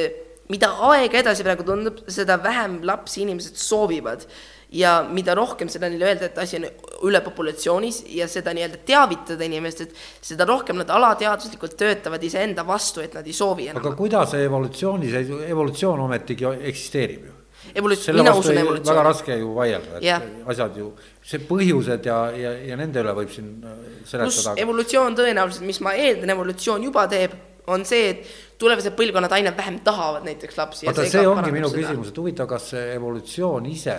mida 0.53 0.71
aega 0.91 1.21
edasi 1.21 1.45
praegu 1.47 1.67
tundub, 1.67 2.05
seda 2.11 2.39
vähem 2.43 2.81
lapsi 2.89 3.23
inimesed 3.25 3.59
soovivad. 3.61 4.25
Ja 4.73 4.99
mida 5.09 5.35
rohkem 5.35 5.69
seda 5.73 5.89
neile 5.89 6.11
öelda, 6.11 6.29
et 6.29 6.39
asi 6.39 6.59
on 6.59 6.67
ülepopulatsioonis 7.09 8.03
ja 8.13 8.29
seda 8.29 8.53
nii-öelda 8.57 8.83
teavitada 8.87 9.47
inimestest, 9.47 9.97
seda 10.31 10.45
rohkem 10.49 10.77
nad 10.83 10.91
alateaduslikult 10.93 11.77
töötavad 11.79 12.23
iseenda 12.25 12.67
vastu, 12.69 13.01
et 13.05 13.17
nad 13.17 13.27
ei 13.27 13.37
soovi 13.37 13.71
enam. 13.71 13.81
aga 13.81 13.97
kuidas 13.97 14.35
see 14.35 14.45
evolutsioonis, 14.45 15.17
evolutsioon 15.49 16.05
ometigi 16.05 16.49
eksisteerib 16.73 17.29
ju? 17.31 17.35
evolutsioon, 17.75 18.21
mina 18.21 18.35
usun 18.37 18.59
evolutsiooni. 18.59 18.91
väga 18.91 19.07
raske 19.09 19.39
ju 19.41 19.55
vaielda, 19.57 19.97
et 19.99 20.05
ja. 20.05 20.21
asjad 20.53 20.77
ju, 20.77 20.93
see 21.25 21.41
põhjused 21.49 22.05
ja, 22.07 22.19
ja, 22.37 22.53
ja 22.71 22.77
nende 22.81 23.01
üle 23.03 23.17
võib 23.17 23.33
siin 23.33 23.51
äh, 23.65 23.81
seletada. 24.09 24.55
evolutsioon 24.61 25.17
tõenäoliselt, 25.17 25.67
mis 25.69 25.81
ma 25.85 25.97
eeldan, 25.97 26.37
evolutsioon 26.37 26.85
juba 26.85 27.09
teeb, 27.11 27.35
on 27.69 27.85
see, 27.89 28.13
et 28.13 28.31
tulevased 28.61 28.95
põlvkonnad 28.97 29.33
aina 29.37 29.53
vähem 29.57 29.81
tahavad 29.85 30.29
näiteks 30.29 30.61
lapsi. 30.61 30.89
vaata, 30.89 31.09
see 31.09 31.27
ongi 31.29 31.53
minu 31.57 31.73
küsimus, 31.73 32.13
et 32.13 32.21
huvitav, 32.21 32.49
kas 32.53 32.71
see 32.75 32.87
evolutsioon 32.95 33.69
ise 33.73 33.97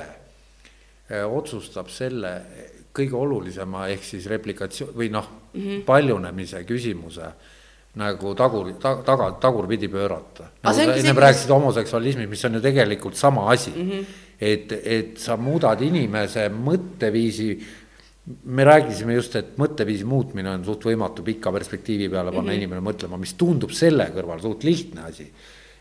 otsustab 1.09 1.89
selle 1.89 2.33
kõige 2.93 3.15
olulisema 3.15 3.87
ehk 3.93 4.03
siis 4.03 4.25
replikatsioon 4.29 4.93
või 4.97 5.09
noh 5.13 5.29
mm 5.53 5.61
-hmm., 5.61 5.81
paljunemise 5.85 6.63
küsimuse 6.63 7.31
nagu 7.99 8.33
tagur 8.37 8.71
ta,, 8.79 8.95
taga, 9.05 9.31
tagurpidi 9.41 9.87
pöörata. 9.87 10.49
nagu 10.63 10.75
sa 10.75 10.95
ennem 10.95 11.17
rääkisid 11.17 11.49
homoseksualismist, 11.49 12.29
mis 12.29 12.45
on 12.45 12.53
ju 12.53 12.61
tegelikult 12.61 13.15
sama 13.15 13.49
asi 13.51 13.71
mm. 13.75 13.89
-hmm. 13.89 14.05
et, 14.39 14.71
et 14.71 15.17
sa 15.17 15.37
muudad 15.37 15.81
inimese 15.81 16.49
mõtteviisi 16.49 17.59
me 18.43 18.63
rääkisime 18.63 19.13
just, 19.13 19.35
et 19.35 19.57
mõtteviisi 19.57 20.05
muutmine 20.05 20.49
on 20.49 20.65
suht 20.65 20.85
võimatu 20.85 21.23
pika 21.25 21.51
perspektiivi 21.51 22.09
peale 22.09 22.31
panna 22.31 22.41
mm 22.41 22.49
-hmm. 22.49 22.57
inimene 22.57 22.81
mõtlema, 22.81 23.17
mis 23.17 23.33
tundub 23.33 23.71
selle 23.71 24.11
kõrval 24.15 24.41
suht 24.41 24.63
lihtne 24.63 25.01
asi. 25.01 25.31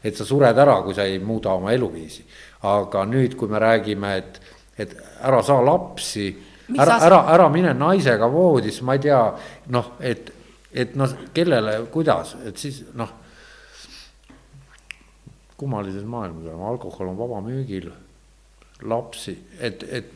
et 0.04 0.16
sa 0.16 0.24
sured 0.24 0.58
ära, 0.58 0.82
kui 0.82 0.94
sa 0.94 1.02
ei 1.02 1.18
muuda 1.18 1.52
oma 1.52 1.72
eluviisi. 1.72 2.24
aga 2.62 3.04
nüüd, 3.04 3.34
kui 3.36 3.48
me 3.48 3.58
räägime, 3.58 4.16
et, 4.16 4.40
et 4.78 4.94
ära 5.26 5.42
saa 5.42 5.62
lapsi, 5.64 6.28
ära, 6.76 6.98
ära, 7.06 7.22
ära 7.34 7.48
mine 7.52 7.72
naisega 7.74 8.28
voodisse, 8.30 8.84
ma 8.86 8.94
ei 8.96 9.02
tea, 9.08 9.22
noh, 9.74 9.94
et, 10.00 10.30
et 10.72 10.94
noh, 10.98 11.14
kellele, 11.34 11.80
kuidas, 11.92 12.36
et 12.46 12.60
siis 12.60 12.82
noh. 12.98 13.14
kummalises 15.58 16.04
maailmas 16.06 16.44
oleme, 16.46 16.66
alkohol 16.70 17.08
on 17.10 17.18
vabamüügil, 17.18 17.88
lapsi, 18.86 19.34
et, 19.58 19.82
et 19.90 20.12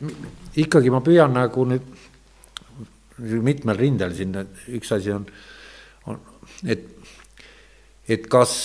ikkagi 0.63 0.91
ma 0.93 1.01
püüan 1.03 1.33
nagu 1.35 1.65
nüüd 1.67 1.89
mitmel 3.19 3.77
rindel 3.77 4.13
siin, 4.15 4.37
üks 4.73 4.93
asi 4.95 5.11
on, 5.13 5.25
on, 6.07 6.21
et, 6.63 6.87
et 8.07 8.23
kas, 8.31 8.55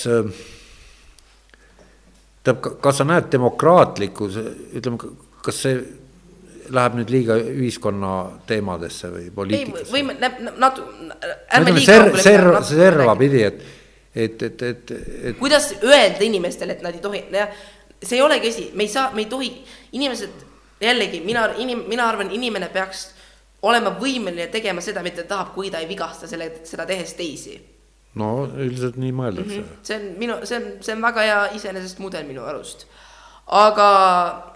tähendab, 2.47 2.79
kas 2.83 3.01
sa 3.01 3.07
näed 3.09 3.29
demokraatlikus, 3.33 4.39
ütleme, 4.79 5.11
kas 5.45 5.63
see 5.65 5.79
läheb 6.75 6.99
nüüd 6.99 7.11
liiga 7.13 7.37
ühiskonna 7.39 8.13
teemadesse 8.49 9.11
või 9.13 9.29
poliitikasse? 9.35 9.93
võime, 9.93 10.17
natu-, 10.61 10.87
ärme 11.55 11.75
liiga 11.75 11.87
ser-, 11.87 12.21
ser-, 12.23 12.51
serva 12.69 13.15
pidi, 13.19 13.43
et, 13.47 13.63
et, 14.15 14.43
et, 14.51 14.65
et, 14.73 14.93
et 15.31 15.39
kuidas 15.41 15.71
öelda 15.83 16.25
inimestele, 16.27 16.77
et 16.77 16.85
nad 16.85 16.97
ei 16.97 17.05
tohi, 17.05 17.23
jah, 17.35 17.55
see 18.03 18.19
ei 18.19 18.25
olegi 18.25 18.53
asi, 18.53 18.67
me 18.75 18.87
ei 18.87 18.93
saa, 18.93 19.11
me 19.15 19.25
ei 19.25 19.31
tohi, 19.31 19.53
inimesed, 19.99 20.45
jällegi 20.83 21.23
mina, 21.25 21.49
inim-, 21.63 21.87
mina 21.91 22.09
arvan, 22.09 22.31
inimene 22.35 22.71
peaks 22.75 23.09
olema 23.67 23.91
võimeline 23.99 24.47
tegema 24.53 24.83
seda, 24.85 25.03
mida 25.03 25.25
ta 25.25 25.35
tahab, 25.35 25.55
kui 25.57 25.73
ta 25.73 25.81
ei 25.83 25.89
vigasta 25.91 26.29
selle, 26.31 26.53
seda 26.69 26.87
tehes 26.87 27.17
teisi. 27.19 27.59
no 28.19 28.49
üldiselt 28.49 28.97
nii 28.99 29.13
mõeldakse 29.15 29.59
mm. 29.59 29.65
-hmm. 29.65 29.83
see 29.83 29.97
on 29.97 30.07
minu, 30.19 30.37
see 30.49 30.57
on, 30.59 30.71
see 30.83 30.95
on 30.95 31.03
väga 31.03 31.23
hea 31.27 31.43
iseenesest 31.59 31.99
mudel 32.03 32.25
minu 32.27 32.45
arust. 32.45 32.87
aga 33.47 34.48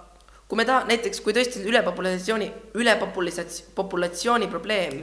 kui 0.52 0.60
me 0.60 0.66
taha-, 0.68 0.84
näiteks 0.84 1.22
kui 1.24 1.32
tõesti 1.32 1.62
ülepopulatsiooni, 1.64 2.46
ülepopulatsiooni, 2.76 3.70
populatsiooni 3.72 4.48
probleem, 4.52 4.98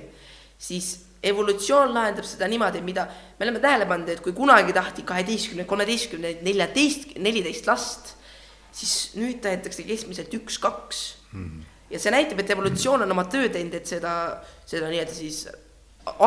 siis 0.61 0.91
evolutsioon 1.25 1.89
lahendab 1.95 2.27
seda 2.29 2.45
niimoodi, 2.51 2.83
mida 2.85 3.07
me 3.39 3.47
oleme 3.47 3.61
tähele 3.63 3.87
pannud, 3.89 4.11
et 4.13 4.21
kui 4.21 4.35
kunagi 4.37 4.75
tahti 4.77 5.01
kaheteistkümne, 5.09 5.65
kolmeteistkümne, 5.65 6.35
neljateist, 6.45 7.15
neliteist 7.17 7.65
last, 7.65 8.13
siis 8.77 8.93
nüüd 9.17 9.41
tahetakse 9.41 9.87
keskmiselt 9.87 10.37
üks-kaks 10.37 11.01
mm.. 11.33 11.65
ja 11.89 12.03
see 12.03 12.13
näitab, 12.13 12.43
et 12.43 12.53
evolutsioon 12.53 13.07
on 13.07 13.17
oma 13.17 13.25
töö 13.33 13.49
teinud, 13.49 13.73
et 13.81 13.89
seda, 13.89 14.13
seda 14.69 14.93
nii-öelda 14.93 15.17
siis 15.17 15.47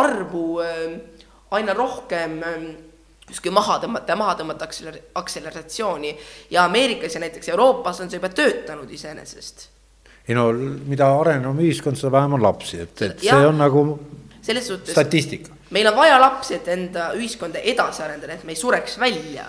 arvu 0.03 0.47
äh, 0.67 0.99
aina 1.55 1.79
rohkem 1.79 2.41
äh, 2.43 2.67
justkui 3.29 3.53
maha 3.55 3.79
tõmmata 3.83 4.15
ja 4.15 4.17
maha 4.19 4.35
tõmmata 4.41 4.67
akseler-, 4.69 5.01
akseleratsiooni 5.15 6.17
ja 6.51 6.65
Ameerikas 6.65 7.15
ja 7.15 7.23
näiteks 7.23 7.53
Euroopas 7.55 8.01
on 8.01 8.11
see 8.11 8.21
juba 8.21 8.33
töötanud 8.35 8.91
iseenesest. 8.91 9.69
ei 10.29 10.35
no 10.39 10.51
mida 10.87 11.09
arenenum 11.21 11.59
ühiskond, 11.59 11.99
seda 11.99 12.13
vähem 12.13 12.39
on 12.39 12.43
lapsi, 12.43 12.81
et, 12.81 13.03
et 13.03 13.23
Jah. 13.23 13.39
see 13.39 13.47
on 13.47 13.59
nagu 13.59 13.85
selles 14.43 14.67
suhtes 14.67 14.95
statistika. 14.95 15.55
meil 15.71 15.87
on 15.87 15.97
vaja 15.97 16.21
lapsi, 16.21 16.55
et 16.55 16.69
enda 16.69 17.13
ühiskonda 17.19 17.63
edasi 17.63 18.03
arendada, 18.03 18.35
et 18.35 18.45
me 18.45 18.53
ei 18.53 18.61
sureks 18.61 18.99
välja. 18.99 19.47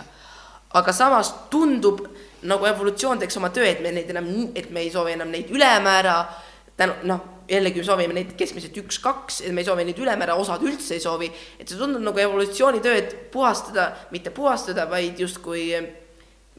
aga 0.73 0.93
samas 0.93 1.33
tundub 1.49 2.05
nagu 2.43 2.65
evolutsioon 2.65 3.19
teeks 3.19 3.37
oma 3.37 3.49
töö, 3.49 3.65
et 3.65 3.81
me 3.81 3.91
neid 3.91 4.09
enam, 4.09 4.29
et 4.55 4.69
me 4.69 4.81
ei 4.81 4.91
soovi 4.91 5.13
enam 5.13 5.29
neid 5.31 5.51
ülemäära 5.51 6.17
tänu 6.77 6.93
noh, 7.03 7.21
jällegi 7.49 7.81
me 7.81 7.87
soovime 7.87 8.15
neid 8.15 8.31
keskmiselt 8.39 8.77
üks-kaks, 8.83 9.41
et 9.43 9.53
me 9.55 9.63
ei 9.63 9.67
soovi 9.67 9.85
neid 9.87 9.99
ülemäära, 9.99 10.37
osad 10.39 10.63
üldse 10.65 10.95
ei 10.97 11.03
soovi, 11.03 11.29
et 11.59 11.67
see 11.67 11.79
tundub 11.79 12.03
nagu 12.05 12.23
evolutsioonitööd 12.23 13.15
puhastada, 13.33 13.89
mitte 14.13 14.33
puhastada, 14.35 14.87
vaid 14.89 15.19
justkui 15.19 15.67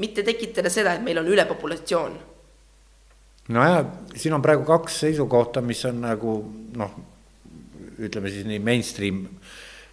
mitte 0.03 0.25
tekitada 0.27 0.71
seda, 0.73 0.95
et 0.95 1.05
meil 1.05 1.21
on 1.23 1.29
ülepopulatsioon. 1.31 2.17
nojah, 3.55 3.85
siin 4.17 4.35
on 4.35 4.43
praegu 4.43 4.65
kaks 4.69 5.01
seisukohta, 5.05 5.61
mis 5.61 5.85
on 5.85 6.01
nagu 6.05 6.39
noh, 6.77 6.97
ütleme 7.99 8.33
siis 8.33 8.47
nii 8.49 8.59
mainstream 8.65 9.27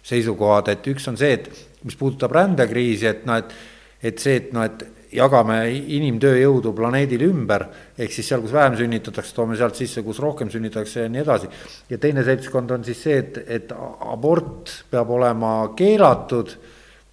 seisukohad, 0.02 0.72
et 0.72 0.88
üks 0.90 1.06
on 1.08 1.18
see, 1.20 1.36
et 1.38 1.50
mis 1.84 1.96
puudutab 1.96 2.32
rändekriisi, 2.34 3.06
et 3.06 3.26
noh, 3.28 3.38
et 3.38 3.54
et 4.02 4.18
see, 4.18 4.34
et 4.40 4.48
noh, 4.50 4.64
et 4.66 4.82
jagame 5.12 5.58
inimtööjõudu 5.70 6.72
planeedil 6.76 7.26
ümber, 7.28 7.66
ehk 7.98 8.12
siis 8.14 8.28
seal, 8.30 8.42
kus 8.44 8.54
vähem 8.54 8.76
sünnitatakse, 8.78 9.34
toome 9.36 9.56
sealt 9.60 9.76
sisse, 9.78 10.02
kus 10.06 10.20
rohkem 10.22 10.50
sünnitatakse 10.52 11.06
ja 11.06 11.12
nii 11.12 11.22
edasi. 11.22 11.50
ja 11.90 11.98
teine 11.98 12.24
seltskond 12.24 12.70
on 12.70 12.84
siis 12.84 13.02
see, 13.02 13.18
et, 13.18 13.42
et 13.46 13.72
abort 13.72 14.72
peab 14.90 15.10
olema 15.10 15.52
keelatud 15.76 16.56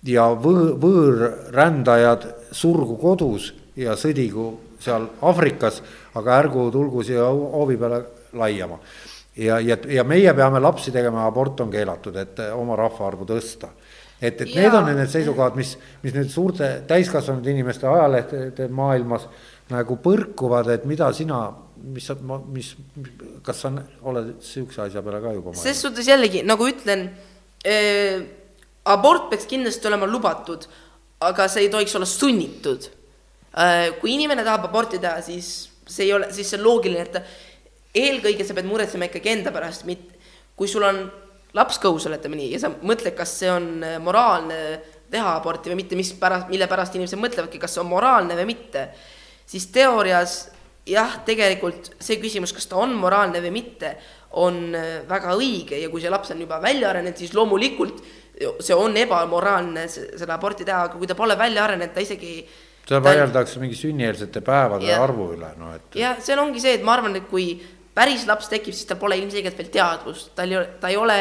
ja 0.07 0.30
võõ, 0.31 0.73
võõrrändajad 0.80 2.27
surgu 2.55 2.97
kodus 3.01 3.51
ja 3.76 3.97
sõdigu 3.99 4.51
seal 4.80 5.09
Aafrikas, 5.21 5.81
aga 6.15 6.39
ärgu 6.39 6.69
tulgu 6.71 7.03
siia 7.03 7.27
hoovi 7.27 7.77
peale 7.77 8.03
laiama. 8.34 8.80
ja, 9.35 9.59
ja, 9.59 9.77
ja 9.88 10.03
meie 10.03 10.34
peame 10.34 10.59
lapsi 10.59 10.91
tegema, 10.91 11.26
abort 11.27 11.59
on 11.59 11.71
keelatud, 11.71 12.15
et 12.15 12.39
oma 12.55 12.76
rahvaarvu 12.80 13.27
tõsta 13.27 13.69
et, 14.21 14.41
et 14.41 14.49
ja. 14.49 14.61
need 14.61 14.75
on 14.75 14.89
need 14.89 15.11
seisukohad, 15.11 15.55
mis, 15.59 15.75
mis 16.03 16.15
nüüd 16.15 16.31
suurte 16.31 16.69
täiskasvanud 16.89 17.45
inimeste 17.47 17.87
ajalehtede 17.87 18.67
maailmas 18.75 19.27
nagu 19.69 19.99
põrkuvad, 20.03 20.71
et 20.73 20.85
mida 20.89 21.07
sina, 21.15 21.43
mis 21.93 22.09
sa, 22.09 22.15
mis, 22.49 22.73
kas 23.45 23.63
sa 23.63 23.71
oled 24.09 24.35
sihukese 24.43 24.87
asja 24.87 25.03
peale 25.05 25.21
ka 25.23 25.33
juba 25.37 25.53
mõelnud? 25.53 25.63
ses 25.63 25.81
suhtes 25.85 26.09
jällegi 26.09 26.43
nagu 26.47 26.67
ütlen 26.67 27.07
äh,, 27.63 28.23
abort 28.89 29.29
peaks 29.31 29.47
kindlasti 29.49 29.91
olema 29.91 30.09
lubatud, 30.09 30.65
aga 31.23 31.47
see 31.51 31.67
ei 31.67 31.73
tohiks 31.73 31.95
olla 31.99 32.09
sunnitud 32.09 32.89
äh,. 33.53 33.93
kui 34.01 34.15
inimene 34.17 34.43
tahab 34.47 34.67
aborti 34.71 34.99
teha, 34.99 35.21
siis 35.25 35.69
see 35.89 36.09
ei 36.09 36.15
ole, 36.17 36.33
siis 36.33 36.49
see 36.49 36.59
on 36.59 36.65
loogiline, 36.65 37.05
et 37.05 37.99
eelkõige 37.99 38.45
sa 38.45 38.57
pead 38.57 38.67
muretsema 38.69 39.07
ikkagi 39.09 39.31
enda 39.37 39.53
pärast, 39.53 39.85
mitte 39.89 40.17
kui 40.59 40.67
sul 40.67 40.83
on 40.83 41.05
laps 41.57 41.80
kõhus, 41.81 42.05
oletame 42.09 42.38
nii, 42.39 42.51
ja 42.53 42.61
sa 42.61 42.71
mõtled, 42.73 43.15
kas 43.17 43.34
see 43.41 43.49
on 43.51 43.71
moraalne 44.03 44.59
teha 45.09 45.34
aborti 45.39 45.71
või 45.71 45.81
mitte, 45.81 45.97
mis 45.97 46.11
pärast, 46.19 46.49
mille 46.51 46.67
pärast 46.69 46.95
inimesed 46.95 47.19
mõtlevadki, 47.21 47.61
kas 47.61 47.76
see 47.76 47.84
on 47.84 47.89
moraalne 47.89 48.38
või 48.38 48.51
mitte, 48.51 48.85
siis 49.49 49.65
teoorias 49.73 50.39
jah, 50.89 51.19
tegelikult 51.26 51.93
see 52.01 52.19
küsimus, 52.21 52.53
kas 52.55 52.69
ta 52.69 52.77
on 52.81 52.93
moraalne 52.97 53.41
või 53.41 53.53
mitte, 53.59 53.95
on 54.38 54.76
väga 55.09 55.34
õige 55.34 55.80
ja 55.81 55.89
kui 55.89 56.03
see 56.03 56.11
laps 56.13 56.35
on 56.35 56.41
juba 56.43 56.59
välja 56.61 56.91
arenenud, 56.91 57.17
siis 57.17 57.34
loomulikult 57.34 58.03
see 58.61 58.76
on 58.77 58.95
ebamoraalne 58.97 59.88
seda 59.89 60.35
aborti 60.38 60.67
teha, 60.67 60.85
aga 60.88 60.99
kui 60.99 61.09
ta 61.09 61.17
pole 61.17 61.35
välja 61.39 61.65
arenenud, 61.65 61.95
ta 61.95 62.03
isegi 62.03 62.43
seal 62.89 63.03
vaieldakse 63.05 63.59
mingi 63.61 63.77
sünnieelsete 63.77 64.41
päevade 64.45 64.88
ja. 64.89 65.01
arvu 65.03 65.31
üle, 65.35 65.49
no 65.59 65.73
et. 65.76 65.97
jah, 65.99 66.17
seal 66.23 66.41
ongi 66.41 66.61
see, 66.63 66.77
et 66.80 66.85
ma 66.85 66.95
arvan, 66.97 67.17
et 67.19 67.27
kui 67.30 67.51
päris 67.99 68.27
laps 68.30 68.47
tekib, 68.51 68.76
siis 68.76 68.88
tal 68.89 68.99
pole 69.01 69.17
ilmselgelt 69.19 69.57
veel 69.59 69.73
teadvust, 69.73 70.31
tal 70.38 70.53
ei 70.53 70.59
ole, 70.59 70.69
ta 70.80 70.91
ei 70.91 70.97
ole 70.99 71.19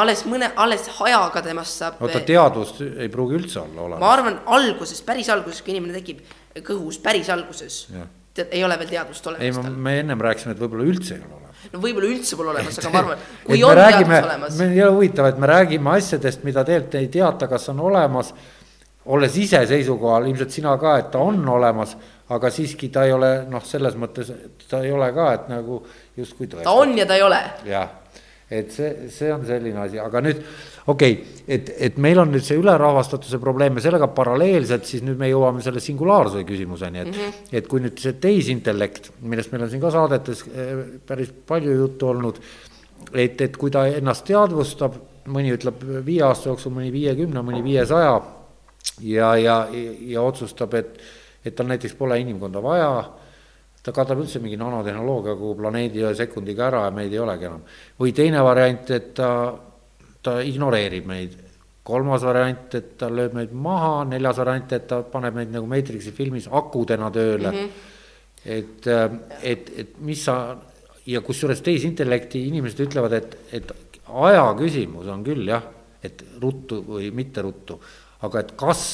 alles 0.00 0.24
mõne, 0.26 0.50
alles 0.58 0.88
ajaga 1.06 1.42
temast 1.44 1.82
saab. 1.82 2.02
oota, 2.02 2.22
teadvust 2.26 2.82
ei 2.82 3.10
pruugi 3.12 3.38
üldse 3.38 3.60
olla 3.62 3.86
olemas. 3.86 4.02
ma 4.02 4.10
arvan, 4.16 4.40
alguses, 4.56 5.02
päris 5.06 5.30
alguses, 5.34 5.62
kui 5.62 5.74
inimene 5.76 5.94
tekib 6.00 6.24
kõhus, 6.66 6.98
päris 7.02 7.30
alguses, 7.34 7.84
ei 8.44 8.64
ole 8.66 8.78
veel 8.80 8.90
teadvust 8.96 9.30
olemas. 9.30 9.44
ei, 9.44 9.76
me 9.88 9.98
ennem 10.00 10.26
rääkisime, 10.26 10.56
et 10.56 10.62
võib-olla 10.64 10.88
üldse 10.88 11.14
ei 11.14 11.22
ole 11.22 11.38
olemas. 11.38 11.68
no 11.72 11.84
võib-olla 11.84 12.10
üldse 12.10 12.40
pole 12.40 12.54
olemas, 12.56 12.80
aga 12.82 12.90
ma 12.90 13.02
arvan, 13.04 13.24
kui 13.44 13.62
on 13.62 13.78
räägime, 13.78 14.18
teadvus 14.18 14.30
olemas. 14.32 14.58
meil 14.62 14.74
ei 14.74 14.84
ole 14.88 14.98
huvitav, 14.98 15.30
et 15.30 15.40
me 15.44 15.52
räägime 15.52 15.96
asjadest, 15.98 16.44
mida 16.48 16.66
tegelikult 16.66 17.00
ei 17.02 17.10
teata, 17.20 17.50
kas 17.50 17.70
on 17.74 17.86
olemas, 17.92 18.34
olles 19.06 19.36
ise 19.36 19.66
seisukohal, 19.66 20.26
ilmselt 20.30 20.50
sina 20.50 20.76
ka, 20.80 20.98
et 20.98 21.10
ta 21.12 21.18
on 21.18 21.42
olemas 21.48 21.96
aga 22.32 22.50
siiski 22.52 22.88
ta 22.92 23.04
ei 23.04 23.12
ole 23.12 23.32
noh, 23.50 23.64
selles 23.66 23.96
mõttes 24.00 24.30
ta 24.70 24.80
ei 24.84 24.92
ole 24.94 25.10
ka, 25.16 25.26
et 25.36 25.50
nagu 25.52 25.82
justkui 26.16 26.48
tõestab. 26.48 26.64
ta 26.64 26.76
on 26.80 26.96
ja 26.96 27.06
ta 27.08 27.18
ei 27.18 27.24
ole. 27.24 27.40
jah, 27.68 27.90
et 28.48 28.72
see, 28.72 29.10
see 29.12 29.32
on 29.32 29.44
selline 29.48 29.82
asi, 29.82 29.98
aga 30.00 30.22
nüüd 30.24 30.40
okei 30.88 31.18
okay,, 31.18 31.42
et, 31.44 31.72
et 31.88 31.98
meil 32.00 32.22
on 32.22 32.32
nüüd 32.32 32.44
see 32.46 32.56
ülerahvastatuse 32.60 33.40
probleem 33.42 33.76
ja 33.76 33.84
sellega 33.86 34.08
paralleelselt 34.16 34.88
siis 34.88 35.04
nüüd 35.04 35.20
me 35.20 35.28
jõuame 35.28 35.64
selle 35.64 35.82
singulaarsuse 35.84 36.46
küsimuseni, 36.48 37.02
et 37.04 37.10
mm, 37.10 37.18
-hmm. 37.18 37.56
et 37.60 37.68
kui 37.68 37.84
nüüd 37.84 38.00
see 38.00 38.16
tehisintellekt, 38.20 39.10
millest 39.20 39.52
meil 39.52 39.66
on 39.66 39.74
siin 39.74 39.82
ka 39.84 39.92
saadetes 39.92 40.46
päris 41.06 41.34
palju 41.46 41.76
juttu 41.82 42.08
olnud, 42.14 42.40
et, 43.12 43.36
et 43.40 43.56
kui 43.60 43.72
ta 43.74 43.84
ennast 44.00 44.24
teadvustab, 44.30 44.96
mõni 45.28 45.52
ütleb 45.52 45.84
viie 46.04 46.24
aasta 46.24 46.48
jooksul, 46.50 46.72
mõni 46.72 46.92
viiekümne, 46.92 47.44
mõni 47.44 47.60
viiesaja 47.64 48.16
ja, 49.00 49.36
ja, 49.36 49.58
ja 50.00 50.22
otsustab, 50.22 50.74
et 50.74 50.98
et 51.44 51.54
tal 51.56 51.68
näiteks 51.68 51.94
pole 51.98 52.16
inimkonda 52.22 52.62
vaja, 52.64 52.90
ta 53.84 53.92
katab 53.92 54.22
üldse 54.22 54.40
mingi 54.40 54.56
nanotehnoloogia 54.60 55.36
kogu 55.36 55.54
planeedi 55.58 56.00
ühe 56.00 56.12
sekundiga 56.16 56.68
ära 56.70 56.86
ja 56.86 56.92
meid 56.94 57.12
ei 57.12 57.20
olegi 57.20 57.48
enam. 57.50 57.64
või 58.00 58.14
teine 58.16 58.42
variant, 58.44 58.90
et 58.96 59.10
ta, 59.14 59.30
ta 60.24 60.38
ignoreerib 60.40 61.08
meid, 61.08 61.34
kolmas 61.84 62.24
variant, 62.24 62.74
et 62.74 62.94
ta 62.98 63.10
lööb 63.12 63.36
meid 63.36 63.52
maha, 63.52 64.04
neljas 64.08 64.40
variant, 64.40 64.72
et 64.72 64.86
ta 64.88 65.02
paneb 65.02 65.36
meid 65.36 65.52
nagu 65.52 65.68
Matrixi 65.68 66.14
filmis 66.16 66.48
akudena 66.48 67.10
tööle 67.12 67.50
mm. 67.50 67.58
-hmm. 67.58 67.68
et, 68.44 68.88
et, 69.42 69.72
et 69.84 69.98
mis 70.00 70.24
sa 70.24 70.56
ja 71.06 71.20
kusjuures 71.20 71.60
tehisintellekti 71.60 72.46
inimesed 72.48 72.80
ütlevad, 72.86 73.12
et, 73.12 73.36
et 73.52 73.72
aja 74.08 74.46
küsimus 74.56 75.12
on 75.12 75.24
küll 75.24 75.44
jah, 75.48 75.62
et 76.02 76.24
ruttu 76.40 76.80
või 76.88 77.10
mitte 77.12 77.42
ruttu, 77.44 77.76
aga 78.24 78.42
et 78.44 78.54
kas 78.58 78.84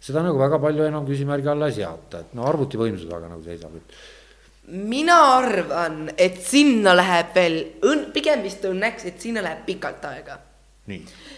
seda 0.00 0.22
nagu 0.24 0.38
väga 0.40 0.60
palju 0.62 0.86
enam 0.86 1.06
küsimärgi 1.06 1.50
alla 1.52 1.68
ei 1.68 1.76
seata, 1.80 2.22
et 2.22 2.34
no 2.38 2.46
arvutivõimsus 2.48 3.08
väga 3.10 3.30
nagu 3.30 3.42
seisab, 3.44 3.76
et. 3.76 3.96
mina 4.68 5.18
arvan, 5.36 6.04
et 6.16 6.40
sinna 6.44 6.94
läheb 6.96 7.32
veel 7.36 7.58
õn-, 7.88 8.08
pigem 8.14 8.44
vist 8.46 8.64
õnneks, 8.68 9.08
et 9.10 9.20
sinna 9.20 9.44
läheb 9.44 9.64
pikalt 9.66 10.04
aega. 10.10 10.38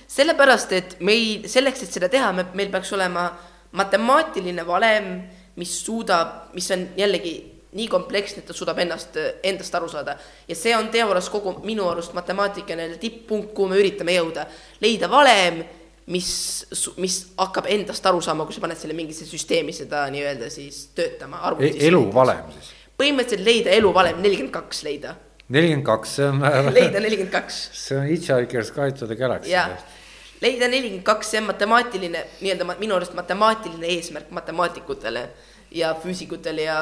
sellepärast, 0.07 0.73
et 0.79 0.99
meil, 1.07 1.49
selleks, 1.51 1.83
et 1.83 1.97
seda 1.99 2.09
teha, 2.13 2.33
me, 2.33 2.47
meil 2.55 2.71
peaks 2.71 2.93
olema 2.95 3.31
matemaatiline 3.75 4.67
valem, 4.67 5.17
mis 5.59 5.73
suudab, 5.85 6.53
mis 6.55 6.71
on 6.71 6.87
jällegi 6.99 7.35
nii 7.75 7.87
kompleksne, 7.91 8.43
et 8.43 8.49
ta 8.51 8.55
suudab 8.55 8.79
ennast, 8.83 9.17
endast 9.47 9.75
aru 9.75 9.89
saada. 9.91 10.17
ja 10.49 10.55
see 10.59 10.75
on 10.77 10.89
teoorias 10.91 11.29
kogu 11.31 11.61
minu 11.65 11.87
arust 11.89 12.15
matemaatika 12.15 12.75
nii-öelda 12.75 12.99
tipppunkt, 12.99 13.53
kuhu 13.55 13.69
me 13.71 13.79
üritame 13.79 14.15
jõuda. 14.17 14.47
leida 14.83 15.11
valem 15.11 15.63
mis, 16.11 16.31
mis 17.01 17.17
hakkab 17.39 17.69
endast 17.71 18.07
aru 18.11 18.21
saama, 18.25 18.47
kui 18.49 18.57
sa 18.57 18.63
paned 18.65 18.79
selle 18.81 18.97
mingisse 18.99 19.29
süsteemi 19.29 19.75
seda 19.77 20.05
nii-öelda 20.13 20.51
siis 20.53 20.89
töötama. 20.97 21.43
E-, 21.63 21.75
eluvalem 21.89 22.51
siis? 22.57 22.77
põhimõtteliselt 23.01 23.47
leida 23.47 23.73
eluvalem 23.73 24.19
nelikümmend 24.21 24.53
kaks 24.53 24.83
leida, 24.85 25.15
nelikümmend 25.49 25.87
kaks, 25.87 26.17
see 26.19 26.27
on, 26.29 26.43
leida 26.77 27.01
nelikümmend 27.01 27.33
kaks 27.33 27.61
see 27.73 27.97
on 27.99 28.09
Hitchhiker's 28.11 28.73
Guide 28.77 28.99
to 28.99 29.09
the 29.09 29.17
Galaxy. 29.17 29.55
leida 30.43 30.69
nelikümmend 30.69 31.07
kaks, 31.07 31.31
see 31.33 31.41
on 31.41 31.49
matemaatiline, 31.49 32.27
nii-öelda 32.43 32.77
minu 32.81 32.99
arust 32.99 33.17
matemaatiline 33.17 33.95
eesmärk 33.97 34.35
matemaatikutele 34.37 35.25
ja 35.71 35.95
füüsikutele 36.03 36.67
ja 36.67 36.79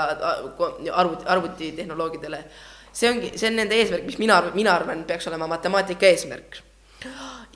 arvuti, 0.93 1.27
arvutitehnoloogidele. 1.27 2.45
see 2.93 3.11
ongi, 3.11 3.33
see 3.37 3.53
on 3.53 3.61
nende 3.61 3.79
eesmärk, 3.79 4.07
mis 4.09 4.19
mina 4.19 4.41
mina 4.55 4.75
arvan, 4.75 5.05
peaks 5.07 5.29
olema 5.31 5.47
matemaatika 5.47 6.07
eesmärk. 6.07 6.63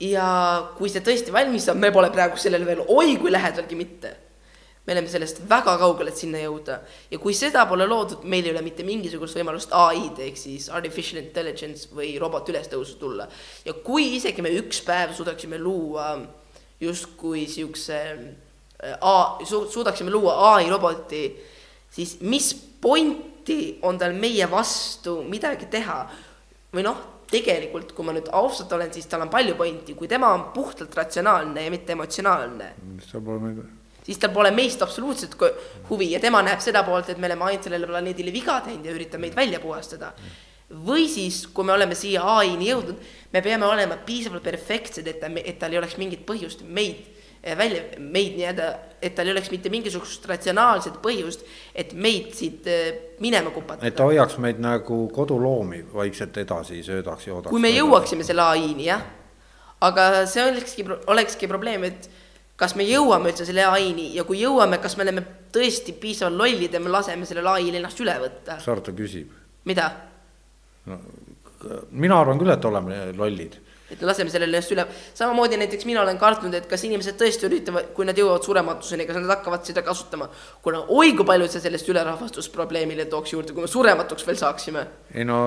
Ja 0.01 0.27
kui 0.77 0.89
see 0.89 1.03
tõesti 1.05 1.33
valmis 1.33 1.67
saab, 1.67 1.79
me 1.81 1.91
pole 1.93 2.09
praegu 2.13 2.39
sellele 2.39 2.67
veel 2.67 2.83
oi 2.87 3.17
kui 3.21 3.33
lähedalgi 3.33 3.77
mitte. 3.77 4.13
Me 4.83 4.91
oleme 4.91 5.07
sellest 5.07 5.37
väga 5.47 5.77
kaugel, 5.79 6.09
et 6.11 6.19
sinna 6.19 6.41
jõuda. 6.41 6.81
Ja 7.11 7.19
kui 7.23 7.31
seda 7.37 7.61
pole 7.69 7.85
loodud, 7.87 8.25
meil 8.27 8.43
ei 8.43 8.51
ole 8.51 8.63
mitte 8.65 8.83
mingisugust 8.83 9.37
võimalust 9.39 9.71
ai-d 9.79 10.19
ehk 10.25 10.39
siis 10.39 10.67
artificial 10.75 11.21
intelligence 11.21 11.87
või 11.95 12.17
robot 12.19 12.51
ülestõusu 12.51 12.97
tulla. 12.99 13.29
ja 13.65 13.73
kui 13.73 14.15
isegi 14.17 14.43
me 14.43 14.51
üks 14.59 14.81
päev 14.83 15.13
suudaksime 15.15 15.57
luua 15.57 16.17
justkui 16.81 17.47
siukse 17.47 17.99
äh, 18.03 18.97
A, 18.99 19.39
suudaksime 19.45 20.11
luua 20.11 20.35
ai 20.51 20.67
roboti, 20.69 21.29
siis 21.89 22.17
mis 22.19 22.51
pointi 22.53 23.79
on 23.81 23.97
tal 23.97 24.11
meie 24.11 24.49
vastu 24.51 25.21
midagi 25.23 25.69
teha? 25.71 26.01
Või 26.73 26.83
noh, 26.83 27.12
tegelikult, 27.33 27.93
kui 27.97 28.05
ma 28.05 28.13
nüüd 28.15 28.29
ausalt 28.35 28.73
olen, 28.77 28.91
siis 28.93 29.09
tal 29.09 29.25
on 29.25 29.31
palju 29.33 29.55
pointi, 29.59 29.95
kui 29.97 30.09
tema 30.11 30.29
on 30.35 30.49
puhtalt 30.55 30.93
ratsionaalne 30.95 31.65
ja 31.65 31.73
mitte 31.73 31.97
emotsionaalne 31.97 32.73
siis 34.03 34.19
tal 34.19 34.33
pole 34.35 34.51
meist 34.51 34.81
absoluutselt 34.83 35.37
huvi 35.89 36.11
ja 36.11 36.19
tema 36.23 36.41
näeb 36.43 36.61
seda 36.63 36.83
poolt, 36.83 37.09
et 37.09 37.19
me 37.21 37.29
oleme 37.29 37.47
ainult 37.47 37.69
sellele 37.69 37.87
planeedile 37.87 38.33
viga 38.35 38.59
teinud 38.65 38.85
ja 38.87 38.95
üritab 38.95 39.23
meid 39.23 39.37
välja 39.37 39.61
puhastada. 39.63 40.13
või 40.73 41.07
siis, 41.07 41.43
kui 41.53 41.65
me 41.67 41.73
oleme 41.73 41.93
siia 41.95 42.23
ai-ni 42.23 42.71
jõudnud, 42.71 43.01
me 43.33 43.41
peame 43.45 43.65
olema 43.65 43.97
piisavalt 44.05 44.43
perfektsed, 44.43 45.07
et 45.07 45.19
ta, 45.21 45.27
et 45.27 45.59
tal 45.59 45.71
ei 45.71 45.77
oleks 45.77 45.97
mingit 46.01 46.23
põhjust 46.25 46.63
meid 46.65 47.12
välja, 47.43 47.83
meid 47.99 48.37
nii-öelda, 48.37 48.69
et 49.03 49.15
tal 49.15 49.27
ei 49.27 49.33
oleks 49.35 49.51
mitte 49.51 49.71
mingisugust 49.73 50.25
ratsionaalset 50.29 51.01
põhjust, 51.03 51.43
et 51.75 51.91
meid 51.93 52.31
siit 52.37 52.67
eh, 52.71 52.87
minema 53.23 53.51
et 53.51 53.57
kupatada 53.57 53.91
ta. 53.91 54.07
hoiaks 54.07 54.39
meid 54.43 54.61
nagu 54.63 55.03
koduloomi 55.13 55.83
vaikselt 55.93 56.37
edasi, 56.43 56.79
söödaks, 56.85 57.27
joodaks. 57.27 57.51
kui 57.51 57.61
me 57.63 57.73
jõuaksime 57.73 58.23
selle 58.23 58.45
ai-ni, 58.47 58.87
jah. 58.87 59.03
aga 59.83 60.25
see 60.29 60.45
olekski, 60.47 60.87
olekski 61.11 61.51
probleem, 61.51 61.89
et 61.91 62.09
kas 62.55 62.77
me 62.79 62.87
jõuame 62.87 63.33
üldse 63.33 63.45
selle 63.49 63.67
ai-ni 63.67 64.13
ja 64.15 64.23
kui 64.23 64.39
jõuame, 64.39 64.79
kas 64.79 64.95
me 64.97 65.07
oleme 65.07 65.25
tõesti 65.53 65.95
piisavalt 65.99 66.39
lollid 66.39 66.73
ja 66.73 66.79
me 66.79 66.93
laseme 66.93 67.27
sellel 67.27 67.51
ai-l 67.57 67.75
ennast 67.81 67.99
üle 67.99 68.15
võtta. 68.23 68.59
Saarta 68.63 68.95
küsib 68.95 69.43
mida? 69.63 69.91
no,. 70.85 70.99
mina 71.91 72.19
arvan 72.19 72.39
küll, 72.39 72.51
et 72.53 72.65
oleme 72.67 73.05
lollid. 73.17 73.59
Et 73.93 74.01
me 74.01 74.09
laseme 74.09 74.33
sellele 74.33 74.57
ennast 74.57 74.73
üle, 74.75 74.85
samamoodi 75.17 75.59
näiteks 75.61 75.87
mina 75.89 76.01
olen 76.03 76.19
kartnud, 76.21 76.53
et 76.57 76.67
kas 76.69 76.83
inimesed 76.87 77.17
tõesti 77.19 77.47
üritavad, 77.49 77.91
kui 77.95 78.07
nad 78.09 78.17
jõuavad 78.17 78.45
surematuseni, 78.45 79.07
kas 79.09 79.19
nad 79.21 79.31
hakkavad 79.35 79.65
seda 79.69 79.85
kasutama. 79.85 80.29
kuna 80.61 80.83
oi 80.87 81.13
kui 81.17 81.25
palju 81.25 81.47
see 81.51 81.63
sellest 81.63 81.89
ülerahvastusprobleemile 81.93 83.05
tooks 83.11 83.33
juurde, 83.33 83.53
kui 83.53 83.65
me 83.65 83.71
surematuks 83.71 84.27
veel 84.27 84.39
saaksime. 84.41 84.87
ei 85.13 85.25
no, 85.25 85.39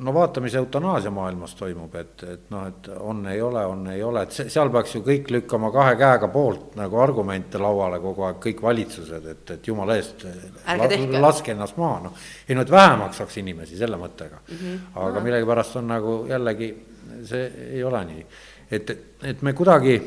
no 0.00 0.14
vaata, 0.14 0.40
mis 0.40 0.54
eutanaasia 0.54 1.10
maailmas 1.10 1.54
toimub, 1.54 1.94
et, 2.00 2.22
et 2.22 2.52
noh, 2.52 2.66
et 2.68 2.88
on, 3.00 3.20
ei 3.28 3.42
ole, 3.42 3.64
on, 3.66 3.82
ei 3.92 4.02
ole, 4.04 4.22
et 4.24 4.52
seal 4.52 4.70
peaks 4.72 4.94
ju 4.96 5.02
kõik 5.06 5.30
lükkama 5.34 5.70
kahe 5.74 5.96
käega 6.00 6.28
poolt 6.32 6.76
nagu 6.78 7.00
argumente 7.02 7.60
lauale 7.60 8.00
kogu 8.02 8.24
aeg, 8.28 8.38
kõik 8.44 8.62
valitsused, 8.64 9.26
et, 9.34 9.42
et 9.56 9.68
jumala 9.68 9.96
eest 10.00 10.24
tehke. 10.24 11.20
laske 11.20 11.54
ennast 11.54 11.76
maha, 11.80 11.98
noh. 12.06 12.22
ei 12.48 12.56
no, 12.56 12.64
et 12.64 12.72
vähemaks 12.72 13.20
saaks 13.20 13.40
inimesi 13.42 13.76
selle 13.80 14.00
mõttega 14.00 14.40
mm. 14.40 14.56
-hmm. 14.56 14.78
aga 15.06 15.24
millegipärast 15.26 15.76
on 15.82 15.92
nagu 15.92 16.16
jällegi, 16.30 16.70
see 17.28 17.44
ei 17.74 17.84
ole 17.84 18.04
nii. 18.12 18.24
et, 18.70 18.96
et 19.34 19.42
me 19.42 19.52
kuidagi, 19.52 20.00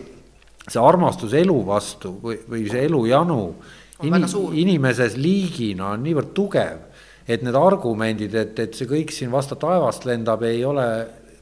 see 0.68 0.82
armastus 0.82 1.34
elu 1.38 1.60
vastu 1.68 2.18
või, 2.24 2.40
või 2.50 2.66
see 2.72 2.86
elujanu 2.90 3.42
suur. 4.28 4.56
inimeses 4.58 5.18
liigina 5.18 5.94
on 5.94 6.04
niivõrd 6.04 6.34
tugev, 6.34 6.90
et 7.28 7.44
need 7.44 7.56
argumendid, 7.56 8.36
et, 8.36 8.60
et 8.60 8.76
see 8.76 8.90
kõik 8.90 9.14
siin 9.16 9.32
vastu 9.32 9.56
taevast 9.60 10.08
lendab, 10.10 10.44
ei 10.48 10.64
ole 10.68 10.88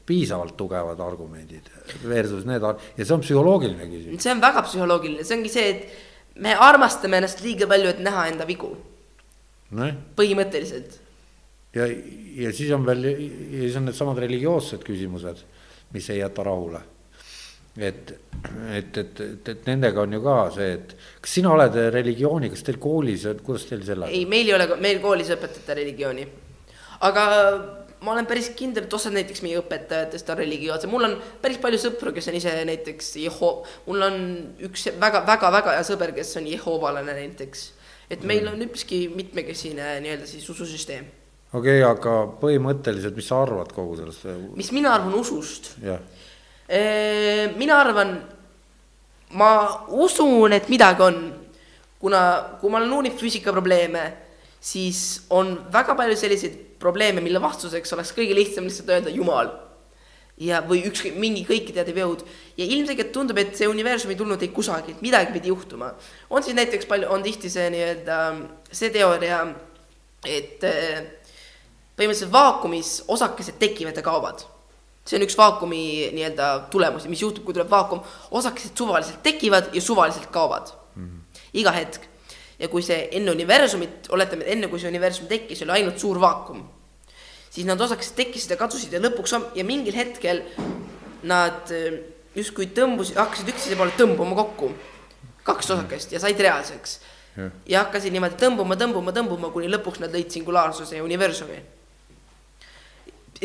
piisavalt 0.06 0.56
tugevad 0.58 1.00
argumendid 1.02 1.68
versus 2.06 2.46
need 2.46 2.62
ar- 2.66 2.80
ja 2.96 3.04
see 3.04 3.14
on 3.14 3.22
psühholoogiline 3.22 3.86
küsimus. 3.86 4.22
see 4.22 4.32
on 4.34 4.42
väga 4.42 4.64
psühholoogiline, 4.66 5.26
see 5.26 5.36
ongi 5.38 5.52
see, 5.52 5.68
et 5.70 6.40
me 6.42 6.54
armastame 6.54 7.20
ennast 7.20 7.42
liiga 7.44 7.68
palju, 7.70 7.92
et 7.92 8.02
näha 8.02 8.26
enda 8.32 8.46
vigu, 8.48 8.72
noh, 9.78 9.92
põhimõtteliselt. 10.18 10.98
ja, 11.78 11.86
ja 11.86 12.54
siis 12.54 12.72
on 12.74 12.86
veel, 12.86 13.10
ja 13.10 13.66
siis 13.66 13.78
on 13.78 13.86
needsamad 13.90 14.22
religioossed 14.24 14.82
küsimused, 14.86 15.44
mis 15.94 16.10
ei 16.10 16.22
jäta 16.22 16.46
rahule. 16.46 16.82
et, 17.76 18.12
et, 18.72 18.96
et, 18.98 19.20
et, 19.20 19.48
et 19.48 19.68
nendega 19.70 20.02
on 20.02 20.12
ju 20.12 20.22
ka 20.24 20.38
see, 20.56 20.72
et 20.76 20.96
kas 21.24 21.36
sina 21.38 21.52
oled 21.54 21.76
religiooni, 21.94 22.50
kas 22.52 22.66
teil 22.66 22.80
koolis, 22.82 23.24
kuidas 23.44 23.68
teil 23.68 23.84
selle? 23.86 24.10
ei, 24.12 24.26
meil 24.28 24.50
ei 24.50 24.56
ole, 24.58 24.68
meil 24.82 25.00
koolis 25.04 25.32
õpetata 25.32 25.78
religiooni. 25.78 26.26
aga 27.08 27.24
ma 28.02 28.12
olen 28.12 28.26
päris 28.26 28.50
kindel, 28.58 28.86
et 28.86 28.94
osad 28.96 29.14
näiteks 29.14 29.44
meie 29.44 29.60
õpetajatest 29.60 30.32
on 30.34 30.40
religioossed, 30.42 30.90
mul 30.90 31.06
on 31.08 31.16
päris 31.42 31.60
palju 31.62 31.80
sõpru, 31.80 32.12
kes 32.14 32.28
on 32.32 32.38
ise 32.38 32.54
näiteks 32.68 33.12
Jeho-, 33.22 33.54
mul 33.86 34.06
on 34.08 34.18
üks 34.68 34.88
väga-väga-väga 35.00 35.76
hea 35.78 35.86
sõber, 35.86 36.14
kes 36.16 36.34
on 36.40 36.50
jehoovalane 36.50 37.16
näiteks. 37.20 37.70
et 38.12 38.24
meil 38.28 38.48
on 38.50 38.60
üpriski 38.60 39.06
mitmekesine 39.14 39.94
nii-öelda 40.04 40.26
siis 40.28 40.48
ususüsteem. 40.50 41.06
okei 41.52 41.78
okay,, 41.80 41.86
aga 41.88 42.16
põhimõtteliselt, 42.42 43.16
mis 43.16 43.30
sa 43.30 43.42
arvad 43.46 43.72
kogu 43.72 43.96
sellest? 44.00 44.26
mis 44.58 44.72
mina 44.76 44.92
arvan 44.98 45.14
usust? 45.20 45.76
jah, 45.82 46.02
mina 46.72 47.78
arvan, 47.82 48.14
ma 49.36 49.52
usun, 49.88 50.52
et 50.56 50.68
midagi 50.72 51.04
on, 51.04 51.18
kuna, 52.00 52.20
kui 52.60 52.72
ma 52.72 52.80
olen 52.80 52.94
uurinud 52.98 53.18
füüsikaprobleeme, 53.20 54.04
siis 54.62 55.26
on 55.30 55.54
väga 55.72 55.96
palju 55.98 56.16
selliseid 56.16 56.56
probleeme, 56.82 57.22
mille 57.22 57.42
vastuseks 57.42 57.92
oleks 57.96 58.14
kõige 58.16 58.36
lihtsam 58.36 58.66
lihtsalt 58.68 58.90
öelda 58.94 59.12
Jumal. 59.12 59.52
ja, 60.42 60.62
või 60.64 60.80
ükskõik, 60.88 61.18
mingi 61.20 61.42
kõike 61.46 61.74
teadev 61.76 61.98
jõud 62.00 62.22
ja 62.56 62.64
ilmselgelt 62.64 63.12
tundub, 63.14 63.36
et 63.38 63.52
see 63.54 63.68
universum 63.68 64.10
ei 64.10 64.16
tulnud 64.18 64.40
ei 64.42 64.48
kusagilt, 64.50 65.02
midagi 65.04 65.30
pidi 65.32 65.52
juhtuma. 65.52 65.92
on 66.30 66.42
siis 66.42 66.56
näiteks 66.56 66.88
palju, 66.88 67.10
on 67.12 67.22
tihti 67.22 67.50
see 67.50 67.68
nii-öelda 67.70 68.16
see 68.72 68.90
teooria, 68.90 69.44
et 70.24 70.64
põhimõtteliselt 71.96 72.32
vaakumis 72.32 73.02
osakesed 73.08 73.60
tekivad 73.60 73.96
ja 73.96 74.02
kaovad 74.02 74.42
see 75.04 75.18
on 75.18 75.24
üks 75.26 75.36
vaakumi 75.38 75.82
nii-öelda 76.14 76.48
tulemusi, 76.70 77.10
mis 77.10 77.22
juhtub, 77.24 77.44
kui 77.46 77.56
tuleb 77.56 77.70
vaakum, 77.70 78.02
osakesed 78.30 78.78
suvaliselt 78.78 79.22
tekivad 79.22 79.72
ja 79.74 79.82
suvaliselt 79.82 80.28
kaovad 80.30 80.70
mm. 80.94 81.06
-hmm. 81.06 81.40
iga 81.52 81.72
hetk. 81.72 82.06
ja 82.58 82.68
kui 82.68 82.82
see 82.82 83.08
enne 83.10 83.30
universumit, 83.30 84.06
oletame, 84.08 84.44
et 84.44 84.52
enne 84.52 84.68
kui 84.68 84.78
see 84.78 84.88
universum 84.88 85.26
tekkis, 85.26 85.62
oli 85.62 85.70
ainult 85.70 85.98
suur 85.98 86.20
vaakum, 86.20 86.62
siis 87.50 87.66
need 87.66 87.80
osakesed 87.80 88.14
tekkisid 88.14 88.50
ja 88.50 88.56
kadusid 88.56 88.92
ja 88.92 89.00
lõpuks 89.00 89.34
on 89.34 89.46
ja 89.54 89.64
mingil 89.64 89.96
hetkel 89.96 90.42
nad 91.22 91.70
eh, 91.74 91.98
justkui 92.34 92.70
tõmbusid, 92.76 93.18
hakkasid 93.18 93.48
üksteise 93.48 93.76
poole 93.76 93.92
tõmbuma 93.98 94.36
kokku, 94.38 94.70
kaks 95.42 95.70
osakest 95.70 96.12
ja 96.12 96.20
said 96.20 96.38
reaalseks. 96.38 97.00
Ja 97.66 97.84
hakkasid 97.84 98.12
niimoodi 98.12 98.36
tõmbuma, 98.36 98.76
tõmbuma, 98.76 99.12
tõmbuma, 99.12 99.48
kuni 99.52 99.68
lõpuks 99.72 100.00
nad 100.00 100.12
lõid 100.12 100.30
singulaarsuse 100.30 100.96
ja 100.96 101.04
universumi 101.04 101.56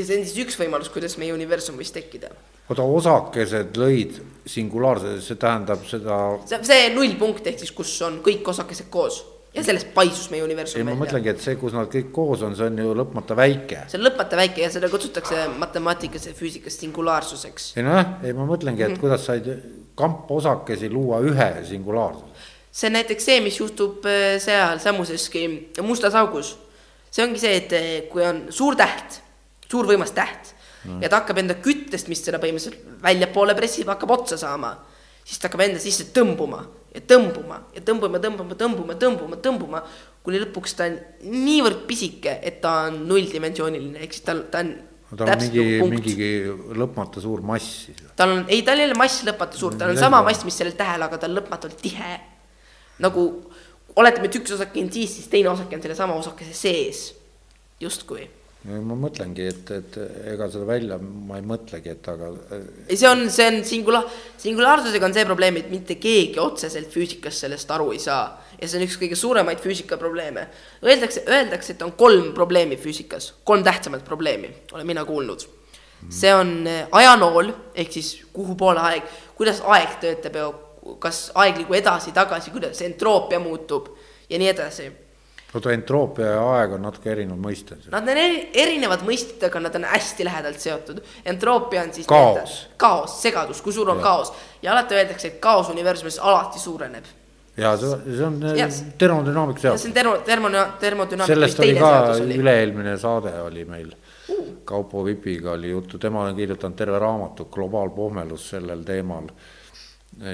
see 0.06 0.20
on 0.20 0.28
siis 0.28 0.38
üks 0.46 0.60
võimalus, 0.60 0.92
kuidas 0.94 1.18
meie 1.22 1.34
universum 1.34 1.80
võis 1.80 1.94
tekkida. 1.96 2.34
oota, 2.70 2.84
osakesed 2.84 3.80
lõid 3.80 4.20
singulaarse, 4.46 5.18
see 5.26 5.40
tähendab 5.40 5.88
seda, 5.90 6.20
see, 6.46 6.62
see 6.68 6.94
nullpunkt 6.94 7.48
ehk 7.48 7.64
siis, 7.64 7.74
kus 7.76 7.96
on 8.06 8.22
kõik 8.26 8.48
osakesed 8.54 8.92
koos 8.94 9.24
ja 9.58 9.64
sellest 9.66 9.90
paisus 9.96 10.30
meie 10.32 10.42
ei 10.42 10.46
universum 10.46 10.82
ma 10.84 10.92
välja. 10.92 11.02
mõtlengi, 11.02 11.32
et 11.34 11.42
see, 11.44 11.56
kus 11.60 11.76
nad 11.76 11.90
kõik 11.92 12.12
koos 12.16 12.44
on, 12.46 12.56
see 12.58 12.68
on 12.70 12.78
ju 12.82 12.94
lõpmata 12.98 13.38
väike. 13.38 13.84
see 13.92 14.00
on 14.00 14.06
lõpmata 14.06 14.40
väike 14.40 14.64
ja 14.64 14.70
seda 14.74 14.90
kutsutakse 14.92 15.48
matemaatikas 15.58 16.30
ja 16.30 16.36
füüsikas 16.38 16.78
singulaarsuseks. 16.82 17.72
ei 17.78 17.86
noh, 17.88 18.14
ei 18.24 18.36
ma 18.38 18.48
mõtlengi, 18.50 18.86
et 18.86 19.02
kuidas 19.02 19.26
said 19.30 19.50
kamposakesi 19.98 20.92
luua 20.94 21.22
ühe 21.26 21.50
singulaarsuse. 21.68 22.50
see 22.72 22.92
on 22.92 22.98
näiteks 23.00 23.30
see, 23.32 23.40
mis 23.46 23.60
juhtub 23.60 24.06
äh, 24.06 24.36
seal 24.44 24.82
samuseski 24.84 25.48
mustas 25.82 26.16
augus. 26.16 26.56
see 27.12 27.26
ongi 27.26 27.42
see, 27.42 27.56
et 27.64 27.78
äh, 27.78 27.88
kui 28.12 28.26
on 28.28 28.46
suur 28.54 28.78
täht, 28.78 29.22
suur 29.72 29.88
võimas 29.90 30.14
täht 30.16 30.54
mm. 30.88 31.02
ja 31.04 31.10
ta 31.12 31.22
hakkab 31.22 31.42
enda 31.44 31.58
küttest, 31.64 32.10
mis 32.12 32.24
seda 32.24 32.40
põhimõtteliselt 32.42 33.02
väljapoole 33.04 33.56
pressib, 33.58 33.90
hakkab 33.92 34.14
otsa 34.18 34.40
saama, 34.40 34.74
siis 35.24 35.40
ta 35.40 35.50
hakkab 35.50 35.66
enda 35.68 35.82
sisse 35.84 36.10
tõmbuma 36.16 36.64
ja 36.96 37.04
tõmbuma 37.12 37.62
ja 37.76 37.84
tõmbuma, 37.86 38.22
tõmbuma, 38.24 38.58
tõmbuma, 38.60 38.98
tõmbuma, 39.02 39.40
tõmbuma, 39.44 39.82
kuni 40.26 40.42
lõpuks 40.46 40.78
ta 40.78 40.88
on 40.90 41.00
niivõrd 41.34 41.84
pisike, 41.90 42.40
et 42.44 42.62
ta 42.64 42.88
on 42.88 43.04
nulldimensiooniline, 43.10 44.00
ehk 44.06 44.16
siis 44.16 44.28
tal, 44.28 44.46
ta 44.52 44.64
on 44.66 44.74
tal 45.16 45.30
on 45.32 45.44
mingi, 45.44 45.68
mingigi 45.88 46.32
lõpmata 46.76 47.24
suur 47.24 47.44
mass 47.46 47.86
siis. 47.88 48.02
tal 48.20 48.34
on, 48.34 48.42
ei, 48.52 48.64
tal 48.68 48.80
ei 48.82 48.90
ole 48.90 48.98
mass 49.00 49.24
lõpmatu 49.28 49.60
suur, 49.60 49.78
tal 49.80 49.94
on 49.94 50.00
sama 50.00 50.24
mass, 50.26 50.48
mis 50.48 50.58
sellel 50.58 50.76
tähel, 50.80 51.04
aga 51.06 51.20
ta 51.20 51.30
on 51.30 51.38
lõpmatult 51.38 51.78
tihe. 51.84 52.18
nagu 53.04 53.28
oletame, 53.98 54.28
et 54.30 54.40
üks 54.40 54.52
osake 54.56 54.82
on 54.84 54.92
siis, 54.94 55.14
siis 55.20 55.30
teine 55.32 55.52
osake 55.52 55.78
on 55.78 55.84
selle 55.86 55.96
sama 55.98 56.18
osakese 56.18 56.56
sees. 56.56 57.06
justkui 57.80 58.26
ma 58.68 58.96
mõtlengi, 59.00 59.46
et, 59.48 59.70
et 59.72 59.98
ega 60.34 60.48
seda 60.52 60.66
välja 60.68 60.98
ma 61.00 61.38
ei 61.40 61.46
mõtlegi, 61.48 61.94
et 61.94 62.10
aga. 62.12 62.32
ei, 62.90 62.98
see 62.98 63.08
on, 63.08 63.24
see 63.32 63.48
on 63.48 63.60
singula-, 63.68 64.04
singulaarsusega 64.42 65.08
on 65.08 65.16
see 65.16 65.28
probleem, 65.30 65.60
et 65.62 65.70
mitte 65.72 65.96
keegi 66.02 66.42
otseselt 66.44 66.92
füüsikas 66.92 67.40
sellest 67.46 67.72
aru 67.72 67.94
ei 67.96 68.02
saa. 68.04 68.26
ja 68.58 68.68
see 68.68 68.80
on 68.80 68.88
üks 68.88 68.98
kõige 69.00 69.16
suuremaid 69.16 69.62
füüsika 69.64 70.00
probleeme. 70.02 70.48
Öeldakse, 70.84 71.24
öeldakse, 71.30 71.76
et 71.76 71.86
on 71.86 71.94
kolm 72.00 72.34
probleemi 72.36 72.80
füüsikas, 72.82 73.32
kolm 73.48 73.64
tähtsamat 73.64 74.04
probleemi, 74.06 74.52
olen 74.74 74.88
mina 74.88 75.06
kuulnud. 75.06 75.48
see 76.10 76.34
on 76.34 76.68
eh, 76.68 76.86
ajanool, 76.92 77.54
ehk 77.74 77.92
siis 77.94 78.14
kuhu 78.34 78.56
poole 78.60 78.84
aeg, 78.84 79.08
kuidas 79.40 79.64
aeg 79.66 80.00
töötab 80.04 80.36
ja 80.36 80.52
kas 81.00 81.28
aeg 81.36 81.58
liigub 81.58 81.80
edasi-tagasi, 81.80 82.52
kuidas 82.52 82.82
entroopia 82.84 83.40
muutub 83.40 83.94
ja 84.30 84.40
nii 84.40 84.52
edasi 84.52 84.92
oota, 85.56 85.72
entroopia 85.72 86.32
ja 86.34 86.42
aeg 86.58 86.74
on 86.78 86.84
natuke 86.88 87.12
erinevad 87.12 87.40
mõisted. 87.44 87.86
Nad 87.92 88.10
on 88.10 88.20
eri, 88.20 88.42
erinevad 88.66 89.04
mõisted, 89.08 89.40
aga 89.48 89.62
nad 89.64 89.78
on 89.80 89.86
hästi 89.88 90.28
lähedalt 90.28 90.64
seotud. 90.64 91.00
entroopia 91.26 91.86
on 91.86 91.94
siis 91.96 92.10
kaos, 92.10 92.58
kaos, 92.78 93.22
segadus, 93.22 93.62
kui 93.64 93.76
suur 93.76 93.94
on 93.94 94.02
ja. 94.02 94.04
kaos 94.04 94.34
ja 94.62 94.74
alati 94.74 94.98
öeldakse, 94.98 95.32
et 95.34 95.40
kaos 95.44 95.72
universumis 95.74 96.20
alati 96.20 96.60
suureneb. 96.60 97.06
ja 97.58 97.76
see, 97.78 98.02
see 98.18 98.26
on 98.26 98.42
yes. 98.54 98.84
termodünaamika 98.98 99.64
seadus. 99.64 99.82
see 99.82 99.90
on 99.90 99.96
termo, 99.96 100.18
termo, 100.26 100.50
termodünaamika. 100.80 101.34
sellest 101.34 101.64
oli 101.64 101.78
ka 101.80 101.94
üle-eelmine 102.42 102.98
saade 103.02 103.34
oli 103.42 103.66
meil 103.66 103.94
uh.. 104.30 104.44
Kaupo 104.68 105.06
Vipiga 105.06 105.54
oli 105.56 105.70
juttu, 105.70 105.98
tema 105.98 106.26
on 106.28 106.36
kirjutanud 106.36 106.76
terve 106.76 107.00
raamatu 107.00 107.46
Globaalpohmelus 107.46 108.50
sellel 108.50 108.84
teemal 108.84 109.32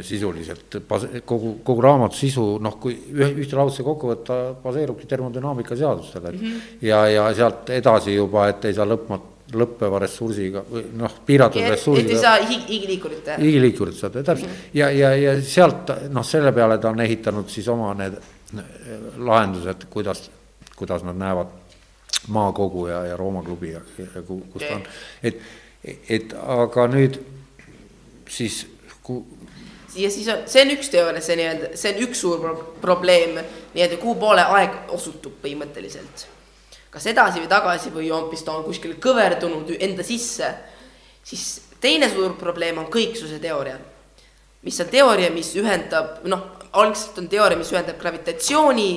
sisuliselt, 0.02 0.78
kogu, 1.26 1.58
kogu 1.64 1.82
raamatu 1.84 2.16
sisu, 2.16 2.46
noh, 2.64 2.78
kui 2.80 2.96
ühe, 3.12 3.30
ühte 3.44 3.58
lausesse 3.60 3.84
kokku 3.84 4.14
võtta, 4.14 4.38
baseerubki 4.64 5.08
termodünaamika 5.12 5.76
seadustele 5.76 6.32
mm. 6.32 6.40
-hmm. 6.40 6.78
ja, 6.88 7.08
ja 7.12 7.26
sealt 7.36 7.70
edasi 7.70 8.16
juba, 8.16 8.48
et 8.48 8.66
ei 8.66 8.74
saa 8.74 8.88
lõpma, 8.88 9.20
lõppeva 9.54 10.00
ressursiga 10.00 10.64
või 10.72 10.86
noh, 10.98 11.18
piiratud 11.26 11.68
ressursiga. 11.68 12.08
et 12.08 12.16
ei 12.16 12.22
saa 12.22 12.38
igiliikurite. 12.70 13.36
igiliikurit 13.40 13.96
saada, 13.96 14.24
täpselt 14.24 14.50
mm. 14.50 14.56
-hmm. 14.56 14.78
ja, 14.80 14.90
ja, 14.92 15.16
ja 15.16 15.42
sealt 15.42 15.92
noh, 16.10 16.26
selle 16.26 16.52
peale 16.52 16.78
ta 16.78 16.90
on 16.90 17.02
ehitanud 17.02 17.50
siis 17.50 17.68
oma 17.68 17.94
need 17.94 18.18
lahendused, 19.18 19.86
kuidas, 19.90 20.30
kuidas 20.76 21.04
nad 21.04 21.18
näevad 21.18 21.48
maakogu 22.28 22.88
ja, 22.88 23.06
ja 23.06 23.18
Rooma 23.18 23.44
klubi 23.44 23.72
ja, 23.72 23.82
ja 23.98 24.22
kus 24.22 24.64
ta 24.64 24.76
on. 24.76 24.84
et, 25.24 25.40
et 26.10 26.36
aga 26.48 26.88
nüüd 26.88 27.20
siis 28.30 28.68
kui 29.04 29.24
ja 29.96 30.10
siis 30.12 30.28
on, 30.32 30.44
see 30.50 30.64
on 30.66 30.74
üks 30.76 30.90
teooria, 30.94 31.22
see 31.24 31.38
nii-öelda, 31.40 31.72
see 31.80 31.94
on 31.94 32.04
üks 32.08 32.22
suur 32.24 32.42
pro 32.42 32.54
probleem, 32.82 33.38
nii-öelda 33.74 34.00
kuhu 34.02 34.16
poole 34.22 34.46
aeg 34.58 34.94
osutub 34.96 35.40
põhimõtteliselt. 35.44 36.28
kas 36.94 37.08
edasi 37.10 37.42
või 37.42 37.50
tagasi 37.50 37.90
või 37.94 38.12
hoopis 38.14 38.44
ta 38.46 38.54
on 38.58 38.68
kuskil 38.68 38.96
kõverdunud 39.02 39.72
enda 39.80 40.06
sisse, 40.06 40.50
siis 41.26 41.48
teine 41.82 42.10
suur 42.10 42.36
probleem 42.40 42.78
on 42.78 42.92
kõiksuse 42.94 43.40
teooria. 43.42 43.78
mis 44.64 44.80
on 44.80 44.88
teooria, 44.88 45.32
mis 45.32 45.56
ühendab, 45.60 46.22
noh, 46.24 46.46
algselt 46.74 47.18
on 47.18 47.28
teooria, 47.30 47.58
mis 47.58 47.72
ühendab 47.72 48.00
gravitatsiooni 48.00 48.90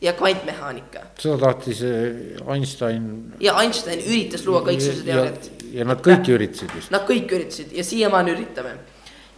ja 0.00 0.12
kvantmehaanika. 0.12 1.00
seda 1.18 1.38
tahtis 1.38 1.82
eh, 1.82 2.36
Einstein. 2.52 3.34
ja 3.40 3.56
Einstein 3.62 4.04
üritas 4.04 4.46
luua 4.46 4.62
kõiksuse 4.66 5.04
teooriat. 5.04 5.50
ja 5.72 5.84
nad 5.84 6.04
kõik 6.04 6.30
üritasid 6.36 6.74
vist. 6.74 6.92
Nad 6.94 7.08
kõik 7.08 7.32
üritasid 7.32 7.74
ja 7.74 7.84
siiamaani 7.84 8.36
üritame 8.36 8.76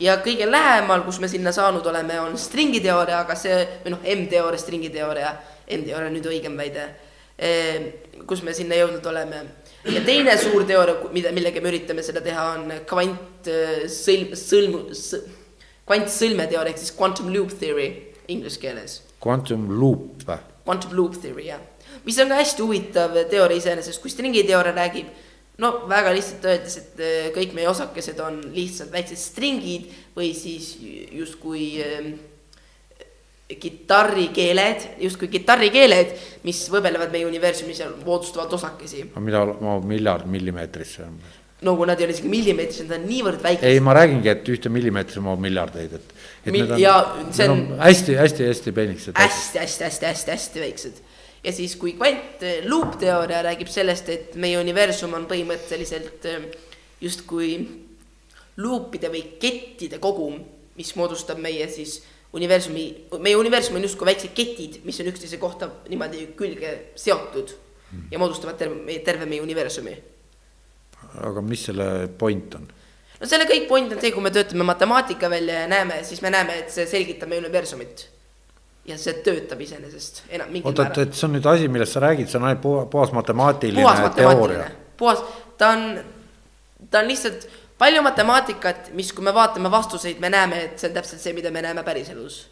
ja 0.00 0.16
kõige 0.24 0.48
lähemal, 0.48 1.04
kus 1.06 1.20
me 1.20 1.28
sinna 1.30 1.52
saanud 1.54 1.86
oleme, 1.86 2.18
on 2.22 2.36
stringiteooria, 2.40 3.20
aga 3.24 3.36
see, 3.38 3.56
või 3.84 3.94
noh, 3.94 4.04
M-teooria, 4.16 4.60
stringiteooria, 4.60 5.32
M-teooria 5.76 6.12
nüüd 6.12 6.28
õigem 6.30 6.56
väide, 6.58 6.86
ehm, 7.38 7.90
kus 8.28 8.42
me 8.46 8.54
sinna 8.56 8.78
jõudnud 8.80 9.06
oleme. 9.06 9.44
ja 9.84 10.00
teine 10.04 10.36
suur 10.38 10.64
teooria, 10.68 10.96
mida, 11.12 11.32
millega 11.32 11.60
me 11.60 11.70
üritame 11.72 12.02
seda 12.04 12.20
teha, 12.20 12.46
on 12.56 12.72
kvantsõlm, 12.88 14.34
sõlm, 14.36 14.76
kvantsõlmeteooria 15.88 16.74
ehk 16.74 16.82
siis 16.82 16.92
quantum 16.96 17.32
loop 17.32 17.54
theory 17.58 17.88
inglise 18.28 18.60
keeles. 18.60 19.00
Quantum 19.20 19.68
loop 19.80 20.24
või? 20.26 20.38
Quantum 20.64 20.92
loop 20.96 21.16
theory, 21.20 21.48
jah. 21.48 21.60
mis 22.04 22.18
on 22.22 22.28
ka 22.28 22.38
hästi 22.38 22.62
huvitav 22.62 23.16
teooria 23.28 23.58
iseenesest, 23.58 24.00
kui 24.00 24.12
stringiteooria 24.12 24.72
räägib 24.76 25.08
no 25.60 25.72
väga 25.90 26.14
lihtsalt 26.16 26.46
öeldes, 26.48 26.76
et 26.80 27.04
äh, 27.04 27.28
kõik 27.36 27.54
meie 27.56 27.68
osakesed 27.70 28.20
on 28.24 28.40
lihtsalt 28.54 28.92
väiksed 28.94 29.20
stringid 29.20 29.90
või 30.16 30.32
siis 30.36 30.72
justkui 31.16 31.64
äh, 31.84 32.10
kitarrikeeled, 33.60 34.86
justkui 35.02 35.28
kitarrikeeled, 35.32 36.14
mis 36.46 36.62
võbelevad 36.70 37.12
meie 37.12 37.26
universumis 37.26 37.82
ja 37.82 37.90
moodustavad 38.04 38.52
osakesi. 38.54 39.08
aga 39.10 39.26
mida 39.26 39.44
mahub 39.52 39.86
miljard 39.90 40.26
millimeetrisse? 40.30 41.08
no 41.60 41.74
kui 41.76 41.88
nad 41.88 42.00
ei 42.00 42.06
ole 42.06 42.14
isegi 42.16 42.30
millimeetrised, 42.32 42.88
nad 42.88 43.02
on 43.02 43.08
niivõrd 43.10 43.42
väikesed. 43.44 43.68
ei, 43.68 43.80
ma 43.84 43.94
räägingi, 43.98 44.32
et 44.32 44.48
ühte 44.54 44.72
millimeetri 44.72 45.20
mahub 45.24 45.42
miljardeid, 45.44 45.98
et, 45.98 46.14
et 46.46 46.60
on, 46.62 46.76
ja 46.80 46.94
see 47.36 47.48
on 47.52 47.64
hästi-hästi-hästi 47.82 48.76
peenikesed. 48.76 49.18
hästi-hästi-hästi-hästi 49.18 50.64
väiksed 50.64 51.02
ja 51.44 51.52
siis, 51.52 51.76
kui 51.80 51.94
kvantluupteooria 51.98 53.42
räägib 53.46 53.70
sellest, 53.72 54.08
et 54.12 54.34
meie 54.40 54.58
universum 54.60 55.14
on 55.16 55.26
põhimõtteliselt 55.30 56.26
ähm, 56.28 56.48
justkui 57.00 57.54
luupide 58.60 59.10
või 59.12 59.24
kettide 59.40 60.00
kogum, 60.02 60.40
mis 60.76 60.92
moodustab 60.96 61.40
meie 61.40 61.68
siis 61.72 62.00
universumi, 62.36 62.84
meie 63.18 63.38
universum 63.38 63.78
on 63.78 63.86
justkui 63.86 64.10
väiksed 64.10 64.34
ketid, 64.36 64.80
mis 64.84 65.00
on 65.00 65.10
üksteise 65.10 65.40
kohta 65.40 65.70
niimoodi 65.88 66.28
külge 66.38 66.74
seotud 66.98 67.54
ja 68.10 68.20
moodustavad 68.22 68.58
terve, 68.60 68.98
terve 69.04 69.26
meie 69.26 69.42
universumi. 69.42 69.96
aga 71.26 71.42
mis 71.42 71.64
selle 71.64 72.08
point 72.18 72.54
on? 72.54 72.68
no 73.20 73.26
selle 73.26 73.48
kõik 73.48 73.66
point 73.68 73.92
on 73.92 74.00
see, 74.00 74.12
kui 74.14 74.22
me 74.22 74.30
töötame 74.30 74.64
matemaatika 74.68 75.30
välja 75.30 75.64
ja 75.64 75.68
näeme, 75.68 76.04
siis 76.04 76.22
me 76.22 76.30
näeme, 76.30 76.60
et 76.62 76.70
see 76.70 76.86
selgitab 76.86 77.32
meie 77.32 77.42
universumit 77.42 78.06
ja 78.88 78.98
see 78.98 79.16
töötab 79.24 79.60
iseenesest 79.60 80.22
enam 80.28 80.52
mingil 80.52 80.70
oota, 80.70 80.88
et 81.02 81.16
see 81.16 81.26
on 81.28 81.34
nüüd 81.36 81.48
asi, 81.50 81.68
millest 81.72 81.96
sa 81.96 82.04
räägid, 82.04 82.30
see 82.30 82.40
on 82.40 82.48
ainult 82.48 82.90
puhas 82.92 83.12
matemaatiline 83.16 83.82
puhas 83.82 84.14
teooria. 84.16 84.70
puhas, 85.00 85.24
ta 85.60 85.74
on, 85.76 85.84
ta 86.90 87.02
on 87.02 87.10
lihtsalt 87.10 87.48
palju 87.80 88.04
matemaatikat, 88.04 88.92
mis, 88.96 89.12
kui 89.16 89.24
me 89.24 89.34
vaatame 89.34 89.70
vastuseid, 89.72 90.20
me 90.20 90.30
näeme, 90.32 90.64
et 90.68 90.80
see 90.80 90.90
on 90.90 90.96
täpselt 90.96 91.22
see, 91.22 91.36
mida 91.36 91.52
me 91.52 91.62
näeme 91.64 91.84
päriselus. 91.84 92.42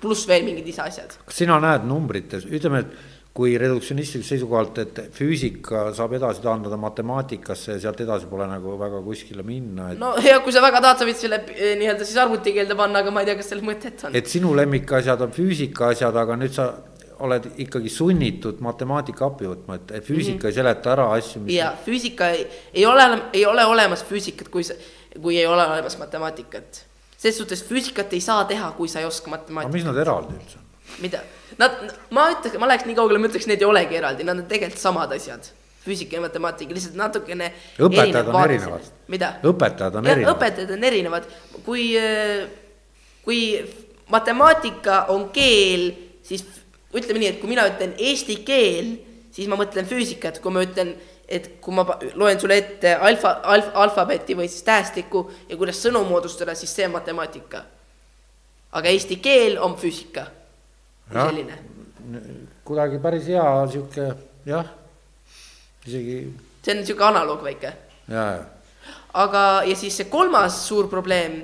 pluss 0.00 0.28
veel 0.30 0.44
mingid 0.46 0.66
lisaasjad. 0.66 1.16
kas 1.26 1.40
sina 1.42 1.58
näed 1.62 1.86
numbrites, 1.86 2.46
ütleme, 2.46 2.84
et 2.84 3.17
kui 3.38 3.54
reduktsionistlikult 3.60 4.26
seisukohalt, 4.26 4.78
et 4.82 4.96
füüsika 5.14 5.84
saab 5.94 6.16
edasi 6.18 6.42
taandada 6.42 6.74
matemaatikasse 6.80 7.76
ja 7.76 7.82
sealt 7.84 8.00
edasi 8.02 8.26
pole 8.26 8.48
nagu 8.50 8.74
väga 8.80 8.98
kuskile 9.04 9.44
minna 9.46 9.92
et.... 9.92 10.00
no 10.00 10.10
ja 10.24 10.40
kui 10.42 10.54
sa 10.54 10.62
väga 10.64 10.80
tahad, 10.82 10.98
sa 10.98 11.06
võid 11.06 11.20
selle 11.20 11.38
eh, 11.54 11.76
nii-öelda 11.78 12.08
siis 12.08 12.18
arvutikeelde 12.18 12.74
panna, 12.78 13.04
aga 13.04 13.14
ma 13.14 13.22
ei 13.22 13.30
tea, 13.30 13.38
kas 13.38 13.52
sellel 13.52 13.68
mõtet 13.68 14.02
on. 14.08 14.18
et 14.18 14.32
sinu 14.32 14.50
lemmikasjad 14.58 15.22
on 15.28 15.34
füüsika 15.36 15.92
asjad, 15.94 16.18
aga 16.18 16.38
nüüd 16.40 16.56
sa 16.56 16.66
oled 17.22 17.48
ikkagi 17.62 17.90
sunnitud 17.94 18.58
matemaatika 18.64 19.26
appi 19.30 19.46
võtma, 19.52 19.78
et, 19.78 19.96
füüsika 20.02 20.34
mm 20.34 20.42
-hmm. 20.42 20.50
ei 20.50 20.58
seleta 20.58 20.94
ära 20.96 21.08
asju 21.14 21.46
mis.... 21.46 21.54
ja 21.54 21.72
füüsika 21.86 22.34
ei, 22.34 22.46
ei 22.74 22.86
ole, 22.86 23.08
ei 23.32 23.46
ole 23.46 23.64
olemas 23.66 24.02
füüsikat, 24.10 24.50
kui 24.50 24.66
sa, 24.66 24.74
kui 25.14 25.38
ei 25.38 25.46
ole 25.46 25.62
olemas 25.62 25.98
matemaatikat. 25.98 26.86
selles 27.16 27.38
suhtes 27.38 27.62
füüsikat 27.70 28.12
ei 28.12 28.20
saa 28.20 28.44
teha, 28.44 28.72
kui 28.72 28.88
sa 28.88 28.98
ei 28.98 29.06
oska 29.06 29.30
matemaatikat. 29.30 29.74
aga 29.74 29.78
mis 29.78 29.86
nad 29.86 30.06
eraldi 30.06 30.34
üldse 30.34 30.58
on? 30.58 30.67
Mida? 31.02 31.22
Nad, 31.58 31.78
ma 32.14 32.28
ütleks, 32.34 32.58
ma 32.60 32.68
läheks 32.70 32.86
nii 32.88 32.96
kaugele, 32.98 33.20
ma 33.22 33.30
ütleks, 33.30 33.48
need 33.50 33.62
ei 33.62 33.68
olegi 33.68 33.98
eraldi, 33.98 34.26
nad 34.26 34.38
on 34.38 34.46
tegelikult 34.50 34.82
samad 34.82 35.14
asjad. 35.16 35.50
füüsika 35.88 36.18
ja 36.18 36.20
matemaatika, 36.20 36.74
lihtsalt 36.74 36.96
natukene. 36.98 37.52
õpetajad 37.80 38.28
on 38.28 38.42
erinevad. 38.42 38.88
mida? 39.08 39.28
õpetajad 39.46 39.94
on 39.96 40.04
ja, 40.04 40.12
erinevad. 40.12 40.36
õpetajad 40.36 40.72
on 40.74 40.84
erinevad, 40.84 41.28
kui, 41.64 41.84
kui 43.24 43.38
matemaatika 44.12 45.04
on 45.14 45.28
keel, 45.32 45.86
siis 46.22 46.44
ütleme 46.92 47.22
nii, 47.22 47.30
et 47.32 47.40
kui 47.40 47.48
mina 47.48 47.64
ütlen 47.70 47.94
eesti 47.96 48.40
keel, 48.44 48.96
siis 49.32 49.48
ma 49.48 49.56
mõtlen 49.60 49.88
füüsikat, 49.88 50.42
kui 50.44 50.52
ma 50.52 50.66
ütlen, 50.66 50.92
et 51.28 51.54
kui 51.64 51.76
ma 51.76 51.86
loen 52.14 52.40
sulle 52.40 52.58
ette 52.60 52.94
alfa, 52.94 53.38
alf, 53.44 53.72
alfabeti 53.74 54.36
või 54.36 54.48
siis 54.48 54.66
tähestikku 54.68 55.24
ja 55.48 55.56
kuidas 55.56 55.80
sõnu 55.84 56.04
moodustada, 56.08 56.56
siis 56.58 56.74
see 56.74 56.88
on 56.88 56.96
matemaatika. 56.98 57.64
aga 58.72 58.88
eesti 58.92 59.16
keel 59.24 59.56
on 59.64 59.76
füüsika 59.80 60.26
selline. 61.12 61.58
kuidagi 62.64 62.98
päris 63.02 63.26
hea 63.28 63.44
sihuke 63.72 64.08
jah, 64.46 64.66
isegi. 65.86 66.18
see 66.62 66.76
on 66.76 66.84
sihuke 66.86 67.04
analoog 67.04 67.44
väike. 67.44 67.72
ja, 68.08 68.24
ja. 68.36 68.92
aga, 69.14 69.44
ja 69.68 69.76
siis 69.76 69.96
see 69.96 70.10
kolmas 70.10 70.60
suur 70.68 70.88
probleem 70.88 71.40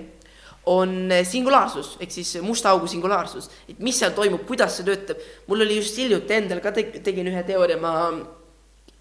on 0.66 1.12
singulaarsus 1.28 1.96
ehk 2.00 2.12
siis 2.12 2.36
musta 2.42 2.70
augu 2.72 2.88
singulaarsus, 2.88 3.50
et 3.68 3.78
mis 3.84 3.98
seal 3.98 4.14
toimub, 4.16 4.46
kuidas 4.48 4.78
see 4.78 4.86
töötab. 4.86 5.20
mul 5.48 5.66
oli 5.66 5.76
just 5.80 5.98
hiljuti 6.00 6.38
endal 6.38 6.62
ka 6.64 6.72
teg, 6.72 6.96
tegin 7.04 7.28
ühe 7.32 7.44
teooria, 7.44 7.80
ma, 7.80 7.94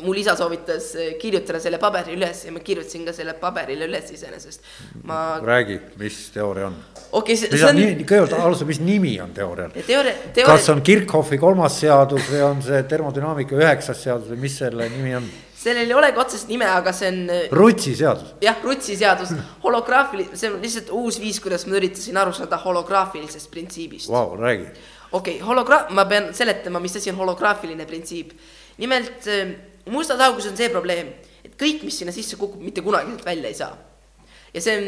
mul 0.03 0.19
isa 0.21 0.35
soovitas 0.39 0.89
eh, 0.95 1.13
kirjutada 1.21 1.61
selle 1.63 1.79
paberi 1.81 2.17
üles 2.17 2.43
ja 2.47 2.53
ma 2.55 2.63
kirjutasin 2.63 3.05
ka 3.07 3.15
selle 3.15 3.35
paberile 3.39 3.87
üles 3.89 4.11
iseenesest. 4.15 4.67
ma, 5.03 5.39
räägi, 5.43 5.79
mis 6.01 6.19
teooria 6.33 6.67
on? 6.71 6.75
okei 7.11 7.37
okay,, 7.37 7.49
mis 7.51 7.63
see 7.63 7.69
on 7.69 7.81
kõigepealt 7.83 8.37
alusta, 8.39 8.67
mis 8.69 8.81
nimi 8.83 9.15
on 9.23 9.33
teoorial? 9.35 9.73
teooria, 9.79 10.13
kas 10.13 10.35
teooria, 10.37 10.75
on 10.75 10.83
Kirchhoffi 10.91 11.39
kolmas 11.41 11.79
seadus 11.81 12.29
või 12.31 12.45
on 12.45 12.61
see 12.65 12.83
termodünaamika 12.89 13.57
üheksas 13.59 14.05
seadus 14.05 14.31
või 14.33 14.45
mis 14.45 14.59
selle 14.61 14.89
nimi 14.93 15.17
on? 15.21 15.33
sellel 15.63 15.89
ei 15.89 15.95
olegi 15.95 16.19
otsest 16.19 16.49
nime, 16.51 16.67
aga 16.67 16.93
see 16.95 17.09
on 17.11 17.19
eh, 17.31 17.43
Rutsi 17.55 17.95
seadus. 17.97 18.33
jah, 18.43 18.57
Rutsi 18.63 18.97
seadus, 18.99 19.33
holograafili-, 19.63 20.29
see 20.37 20.51
on 20.51 20.59
lihtsalt 20.63 20.91
uus 20.95 21.19
viis, 21.23 21.39
kuidas 21.43 21.67
ma 21.67 21.77
üritasin 21.79 22.19
aru 22.19 22.35
saada 22.35 22.59
holograafilisest 22.63 23.51
printsiibist 23.51 24.11
Vau, 24.11 24.35
räägi. 24.39 24.67
okei 25.11 25.37
okay,, 25.37 25.47
hologra-, 25.47 25.85
ma 25.95 26.05
pean 26.09 26.31
seletama, 26.35 26.81
mis 26.83 26.97
asi 26.99 27.13
on 27.13 27.21
holograafiline 27.21 27.87
printsiip. 27.89 28.33
nimelt 28.77 29.27
äh, 29.27 29.53
mustas 29.91 30.21
augus 30.23 30.47
on 30.47 30.57
see 30.57 30.69
probleem, 30.71 31.11
et 31.43 31.57
kõik, 31.59 31.83
mis 31.83 31.97
sinna 31.99 32.13
sisse 32.15 32.37
kukub, 32.39 32.61
mitte 32.63 32.83
kunagi 32.85 33.11
sealt 33.11 33.25
välja 33.25 33.49
ei 33.51 33.57
saa. 33.57 33.73
ja 34.53 34.61
see 34.61 34.77
on 34.77 34.87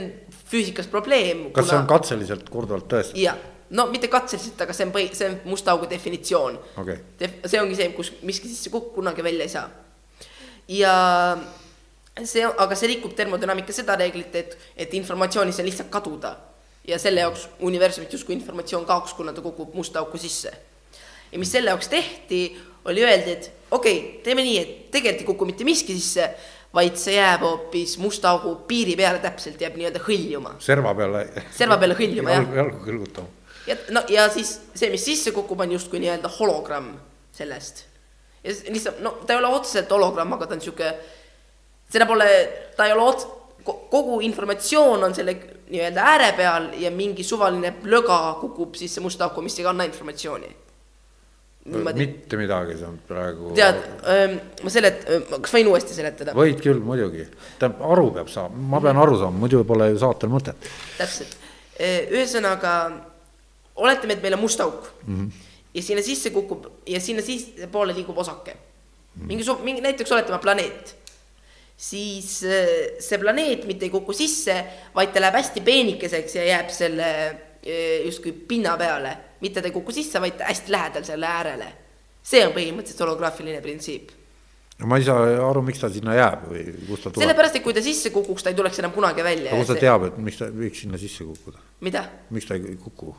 füüsikas 0.51 0.87
probleem. 0.87 1.49
kas 1.51 1.69
see 1.69 1.77
on 1.77 1.87
katseliselt 1.89 2.49
korduvalt 2.49 2.87
tõestatud? 2.91 3.19
jah, 3.19 3.37
no 3.75 3.87
mitte 3.91 4.07
katseliselt, 4.11 4.61
aga 4.61 4.73
see 4.73 4.87
on 4.87 4.93
põhi, 4.95 5.09
see 5.17 5.29
on 5.29 5.37
musta 5.49 5.73
augu 5.73 5.89
definitsioon 5.89 6.59
Okei. 6.81 6.97
Def-, 7.19 7.37
see 7.45 7.61
ongi 7.61 7.77
see, 7.79 7.91
kus 7.97 8.13
miski 8.23 8.51
sisse 8.51 8.71
kukub, 8.73 8.93
kunagi 8.99 9.25
välja 9.25 9.47
ei 9.47 9.53
saa. 9.53 9.69
ja 10.71 10.93
see, 12.23 12.45
aga 12.45 12.77
see 12.77 12.93
rikub 12.93 13.15
termodünaamika 13.17 13.75
seda 13.75 13.97
reeglit, 13.99 14.35
et, 14.35 14.55
et 14.77 14.93
informatsiooni 15.01 15.51
ei 15.51 15.59
saa 15.59 15.67
lihtsalt 15.67 15.91
kaduda. 15.91 16.35
ja 16.87 16.99
selle 17.01 17.25
jaoks 17.25 17.49
universumit 17.65 18.13
justkui 18.13 18.37
informatsioon 18.37 18.85
kaoks, 18.85 19.13
kuna 19.17 19.33
ta 19.33 19.41
kukub 19.41 19.73
musta 19.73 19.99
auku 19.99 20.17
sisse. 20.21 20.53
ja 21.31 21.39
mis 21.39 21.51
selle 21.51 21.73
jaoks 21.73 21.91
tehti, 21.91 22.41
oli 22.85 23.03
öeldi, 23.03 23.31
et 23.31 23.51
okei 23.71 23.97
okay,, 23.99 24.21
teeme 24.23 24.43
nii, 24.45 24.57
et 24.59 24.75
tegelikult 24.91 25.23
ei 25.23 25.29
kuku 25.31 25.47
mitte 25.49 25.67
miski 25.67 25.95
sisse, 25.97 26.27
vaid 26.75 26.99
see 26.99 27.15
jääb 27.15 27.45
hoopis 27.45 27.95
musta 28.03 28.33
augu 28.35 28.55
piiri 28.67 28.97
peale 28.99 29.21
täpselt, 29.23 29.61
jääb 29.61 29.77
nii-öelda 29.79 30.01
hõljuma. 30.05 30.55
serva 30.59 30.93
peale. 30.97 31.25
serva 31.55 31.79
peale 31.81 31.97
hõljuma, 31.97 32.35
jah. 32.35 32.47
jalgu, 32.61 32.81
kõlgutama. 32.85 33.53
ja 33.69 33.77
no 33.95 34.03
ja 34.11 34.27
siis 34.33 34.57
see, 34.73 34.89
mis 34.93 35.05
sisse 35.05 35.33
kukub, 35.35 35.63
on 35.65 35.75
justkui 35.77 36.01
nii-öelda 36.03 36.31
hologramm 36.39 36.95
sellest. 37.35 37.85
ja 38.43 38.57
lihtsalt, 38.69 39.01
no 39.05 39.17
ta 39.23 39.33
ei 39.33 39.41
ole 39.43 39.53
otseselt 39.55 39.91
hologramm, 39.91 40.35
aga 40.37 40.49
ta 40.49 40.57
on 40.57 40.63
sihuke, 40.63 40.91
seda 41.91 42.07
pole, 42.09 42.29
ta 42.77 42.89
ei 42.89 42.95
ole 42.97 43.07
ots-, 43.07 43.27
kogu 43.65 44.19
informatsioon 44.21 45.03
on 45.03 45.15
selle 45.15 45.37
nii-öelda 45.69 46.01
ääre 46.05 46.31
peal 46.37 46.69
ja 46.77 46.91
mingi 46.91 47.23
suvaline 47.23 47.71
plöga 47.81 48.37
kukub 48.41 48.75
sisse 48.77 49.01
musta 49.01 49.25
auku, 49.25 49.41
mis 49.41 49.57
ei 49.59 49.65
kanna 49.65 49.87
informatsiooni. 49.87 50.51
Niimoodi, 51.65 52.05
mitte 52.05 52.37
midagi 52.37 52.77
see 52.77 52.87
on 52.87 52.97
praegu. 53.07 53.49
tead, 53.57 53.79
ma 54.61 54.73
selet-, 54.73 55.05
kas 55.33 55.55
võin 55.55 55.69
uuesti 55.71 55.97
seletada? 55.97 56.35
võid 56.37 56.61
küll 56.61 56.81
muidugi, 56.83 57.25
tähendab 57.59 57.81
aru 57.95 58.11
peab 58.19 58.29
saama, 58.31 58.67
ma 58.73 58.81
pean 58.83 58.99
aru 59.01 59.17
saama, 59.21 59.41
muidu 59.41 59.63
pole 59.67 59.89
ju 59.93 60.01
saatel 60.03 60.31
mõtet. 60.33 60.69
täpselt, 60.99 61.37
ühesõnaga 61.79 62.75
oletame, 63.81 64.17
et 64.17 64.21
meil 64.23 64.37
on 64.37 64.43
must 64.45 64.61
auk 64.61 64.91
mm 65.07 65.15
-hmm. 65.15 65.31
ja 65.73 65.83
sinna 65.83 66.03
sisse 66.05 66.29
kukub 66.35 66.67
ja 66.87 67.01
sinna 67.01 67.21
sissepoole 67.21 67.95
liigub 67.95 68.17
osake 68.17 68.53
mm. 68.53 69.21
-hmm. 69.21 69.27
mingi, 69.27 69.43
mingi 69.63 69.81
näiteks 69.81 70.11
oletame 70.11 70.39
planeet, 70.39 70.95
siis 71.77 72.43
eh, 72.43 72.95
see 72.99 73.17
planeet 73.17 73.65
mitte 73.65 73.85
ei 73.85 73.89
kuku 73.89 74.13
sisse, 74.13 74.65
vaid 74.95 75.11
ta 75.13 75.21
läheb 75.21 75.35
hästi 75.35 75.61
peenikeseks 75.61 76.35
ja 76.35 76.45
jääb 76.45 76.69
selle 76.69 77.09
justkui 78.05 78.31
pinna 78.47 78.75
peale, 78.77 79.17
mitte 79.41 79.61
ta 79.61 79.69
ei 79.69 79.73
kuku 79.73 79.93
sisse, 79.95 80.21
vaid 80.21 80.41
hästi 80.45 80.71
lähedal 80.71 81.03
selle 81.07 81.27
äärele. 81.27 81.71
see 82.25 82.41
on 82.45 82.53
põhimõtteliselt 82.53 83.03
holograafiline 83.05 83.61
printsiip. 83.61 84.09
ma 84.85 84.97
ei 84.97 85.05
saa 85.05 85.27
aru, 85.49 85.61
miks 85.65 85.79
ta 85.79 85.89
sinna 85.89 86.15
jääb 86.15 86.47
või 86.49 86.63
kust 86.87 87.03
ta 87.03 87.09
tuleb. 87.09 87.23
sellepärast, 87.25 87.55
et 87.55 87.63
kui 87.63 87.73
ta 87.73 87.81
sisse 87.81 88.09
kukuks, 88.09 88.43
ta 88.43 88.49
ei 88.53 88.57
tuleks 88.57 88.79
enam 88.79 88.91
kunagi 88.91 89.23
välja. 89.23 89.51
aga 89.51 89.61
kust 89.61 89.73
ta 89.73 89.79
teab, 89.81 90.09
et 90.09 90.17
miks 90.17 90.41
ta 90.41 90.49
võiks 90.49 90.83
sinna 90.85 90.97
sisse 91.01 91.23
kukkuda? 91.23 91.63
mida? 91.81 92.05
miks 92.29 92.45
ta 92.49 92.57
ei 92.59 92.77
kuku? 92.81 93.15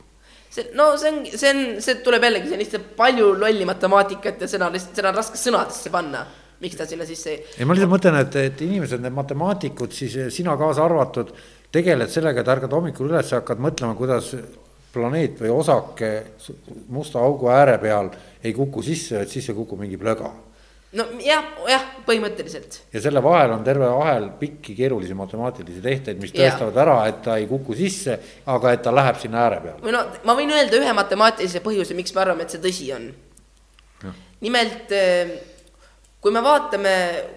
see, 0.56 0.70
no 0.74 0.96
see 0.96 1.12
on, 1.12 1.22
see 1.26 1.52
on, 1.52 1.62
see 1.82 2.00
tuleb 2.06 2.26
jällegi, 2.26 2.50
see 2.50 2.58
on 2.58 2.64
lihtsalt 2.64 2.90
palju 2.98 3.30
lolli 3.40 3.68
matemaatikat 3.68 4.42
ja 4.44 4.50
seda 4.50 4.68
on 4.68 4.76
lihtsalt, 4.76 4.98
seda 4.98 5.12
on 5.12 5.20
raske 5.20 5.40
sõnadesse 5.40 5.92
panna. 5.94 6.26
miks 6.60 6.76
ta 6.78 6.86
sinna 6.88 7.04
sisse 7.04 7.34
ei. 7.34 7.42
ei, 7.58 7.66
ma 7.68 7.74
lihtsalt 7.76 7.92
mõtlen, 7.92 8.14
et, 8.22 8.36
et 8.40 8.62
inimesed, 8.64 9.02
need 9.04 9.12
matemaatikud, 9.12 9.92
siis 9.92 10.14
sina 10.32 10.54
kaasa 10.56 10.86
arvatud, 10.86 11.34
tegeled 11.76 12.12
sellega, 12.12 12.42
et 12.42 12.54
ärkad 12.56 12.72
hommikul 12.72 13.10
üles 13.10 13.32
ja 13.32 13.42
hakkad 13.42 13.60
mõtlema, 13.62 13.96
kuidas 13.98 14.32
planeet 14.96 15.40
või 15.42 15.52
osake 15.52 16.10
musta 16.92 17.20
augu 17.20 17.50
ääre 17.52 17.76
peal 17.82 18.10
ei 18.44 18.54
kuku 18.56 18.84
sisse, 18.84 19.20
et 19.22 19.32
sisse 19.32 19.54
kukub 19.56 19.80
mingi 19.82 19.98
plöga. 20.00 20.30
no 20.96 21.04
jah, 21.20 21.88
põhimõtteliselt. 22.06 22.78
ja 22.92 23.02
selle 23.04 23.22
vahel 23.22 23.52
on 23.58 23.64
terve 23.64 23.88
ahel 23.90 24.30
pikki 24.40 24.76
keerulisi 24.78 25.16
matemaatilisi 25.18 25.82
tehteid, 25.84 26.20
mis 26.22 26.32
tõestavad 26.32 26.80
ära, 26.84 26.96
et 27.10 27.20
ta 27.26 27.36
ei 27.36 27.48
kuku 27.50 27.76
sisse, 27.76 28.18
aga 28.46 28.72
et 28.72 28.82
ta 28.86 28.94
läheb 28.94 29.20
sinna 29.20 29.42
ääre 29.44 29.60
peale. 29.64 29.82
või 29.82 29.96
no 29.96 30.04
ma 30.24 30.38
võin 30.38 30.54
öelda 30.56 30.80
ühe 30.80 30.96
matemaatilise 30.96 31.60
põhjuse, 31.66 31.98
miks 31.98 32.14
me 32.14 32.24
arvame, 32.24 32.46
et 32.46 32.56
see 32.56 32.64
tõsi 32.64 32.88
on. 32.96 33.12
nimelt 34.40 34.96
kui 36.26 36.32
me 36.34 36.42
vaatame, 36.42 36.92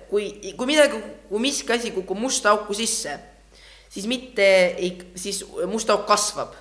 kui, 0.09 0.31
kui 0.57 0.65
midagi, 0.65 0.97
kui 1.29 1.41
miski 1.43 1.75
asi 1.75 1.91
kukub 1.93 2.17
musta 2.17 2.49
auku 2.55 2.73
sisse, 2.73 3.11
siis 3.89 4.07
mitte 4.07 4.45
ei, 4.77 4.91
siis 5.15 5.43
must 5.67 5.89
auk 5.89 6.05
kasvab. 6.07 6.53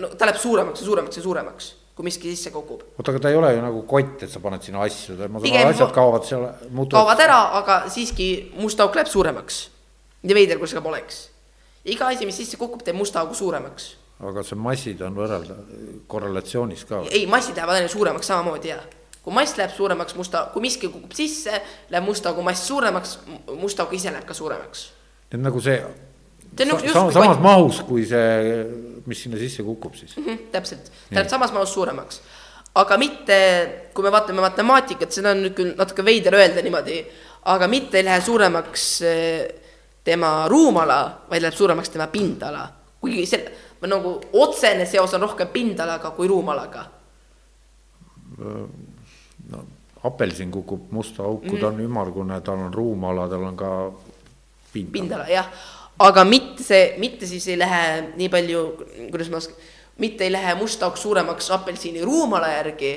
no 0.00 0.08
ta 0.16 0.28
läheb 0.28 0.40
suuremaks 0.40 0.80
ja 0.80 0.86
suuremaks 0.86 1.16
ja 1.16 1.22
suuremaks, 1.22 1.68
kui 1.96 2.08
miski 2.08 2.32
sisse 2.32 2.50
kukub. 2.50 2.82
oota, 2.96 3.12
aga 3.12 3.20
ta 3.20 3.32
ei 3.32 3.36
ole 3.36 3.52
ju 3.54 3.62
nagu 3.62 3.82
kott, 3.88 4.22
et 4.22 4.32
sa 4.32 4.40
paned 4.40 4.64
sinna 4.64 4.82
asju, 4.86 5.16
ma 5.28 5.40
saan 5.40 5.60
aru, 5.60 5.74
asjad 5.74 5.94
kaovad 5.94 6.24
seal, 6.28 6.48
muutuvad. 6.70 7.02
kaovad 7.02 7.24
ära, 7.26 7.40
aga 7.60 7.78
siiski 7.92 8.30
must 8.56 8.80
auk 8.80 8.96
läheb 8.96 9.12
suuremaks. 9.12 9.62
nii 10.22 10.34
veider, 10.40 10.58
kui 10.58 10.68
see 10.68 10.80
ka 10.80 10.84
poleks. 10.84 11.22
iga 11.84 12.08
asi, 12.08 12.26
mis 12.26 12.40
sisse 12.40 12.56
kukub, 12.56 12.82
teeb 12.82 12.96
musta 12.96 13.20
augu 13.20 13.36
suuremaks. 13.36 13.94
aga 14.20 14.42
see 14.42 14.56
massid 14.56 15.02
on 15.04 15.16
võrrelda 15.18 15.60
korrelatsioonis 16.08 16.88
ka. 16.88 17.04
ei, 17.10 17.26
massid 17.26 17.56
lähevad 17.56 17.82
aina 17.82 17.92
suuremaks 17.92 18.32
samamoodi 18.32 18.72
ja 18.72 18.80
kui 19.26 19.34
mass 19.34 19.56
läheb 19.58 19.72
suuremaks 19.74 20.14
musta, 20.14 20.46
kui 20.54 20.62
miski 20.62 20.88
kukub 20.88 21.12
sisse, 21.18 21.58
läheb 21.90 22.04
musta 22.06 22.30
augu 22.30 22.44
mass 22.46 22.68
suuremaks, 22.68 23.18
musta 23.58 23.82
auk 23.82 23.96
ise 23.98 24.12
läheb 24.14 24.24
ka 24.24 24.34
suuremaks. 24.38 24.92
Et 25.30 25.40
nagu 25.40 25.60
see, 25.60 25.78
See 26.56 26.72
on 26.72 26.80
sa, 26.80 26.88
sa, 26.88 27.10
samas 27.12 27.36
kott. 27.36 27.42
mahus, 27.44 27.82
kui 27.84 28.06
see, 28.08 28.62
mis 29.06 29.20
sinna 29.22 29.36
sisse 29.40 29.64
kukub 29.66 29.96
siis. 29.98 30.16
Mhm, 30.16 30.48
täpselt, 30.54 30.88
ta 31.10 31.18
läheb 31.18 31.28
samas 31.28 31.52
mahus 31.52 31.74
suuremaks. 31.74 32.20
aga 32.76 32.96
mitte, 33.00 33.36
kui 33.94 34.04
me 34.04 34.10
vaatame 34.12 34.42
matemaatikat, 34.44 35.12
seda 35.12 35.30
on 35.32 35.38
nüüd 35.46 35.54
küll 35.56 35.76
natuke 35.78 36.04
veider 36.04 36.34
öelda 36.36 36.60
niimoodi, 36.64 36.98
aga 37.52 37.68
mitte 37.72 37.96
ei 37.96 38.04
lähe 38.04 38.20
suuremaks 38.20 38.82
eh, 39.08 39.46
tema 40.04 40.48
ruumala, 40.48 40.98
vaid 41.30 41.44
läheb 41.44 41.56
suuremaks 41.56 41.92
tema 41.92 42.08
pindala. 42.12 42.66
kuigi 43.00 43.26
see, 43.26 43.46
nagu 43.86 44.16
otsene 44.32 44.86
seos 44.86 45.14
on 45.14 45.24
rohkem 45.24 45.48
pindalaga 45.52 46.10
kui 46.10 46.28
ruumalaga. 46.28 46.84
no 48.36 49.64
apelsin 50.04 50.50
kukub 50.50 50.90
musta 50.90 51.22
auku 51.22 51.44
mm, 51.44 51.50
-hmm. 51.50 51.60
ta 51.60 51.66
on 51.66 51.80
ümmargune, 51.80 52.40
tal 52.40 52.58
on 52.58 52.74
ruumala, 52.74 53.28
tal 53.28 53.42
on 53.42 53.56
ka 53.56 53.92
pind. 54.76 54.92
pindala, 54.92 55.26
jah. 55.30 55.48
aga 55.98 56.24
mitte 56.28 56.64
see, 56.64 56.94
mitte 57.02 57.26
siis 57.26 57.48
ei 57.48 57.58
lähe 57.58 57.82
nii 58.16 58.28
palju, 58.32 58.62
kuidas 59.10 59.32
ma 59.32 59.40
oskan, 59.40 59.56
mitte 59.98 60.24
ei 60.24 60.32
lähe 60.32 60.54
must 60.54 60.82
auk 60.82 60.96
suuremaks 60.96 61.50
apelsini 61.56 62.04
ruumala 62.04 62.50
järgi, 62.52 62.92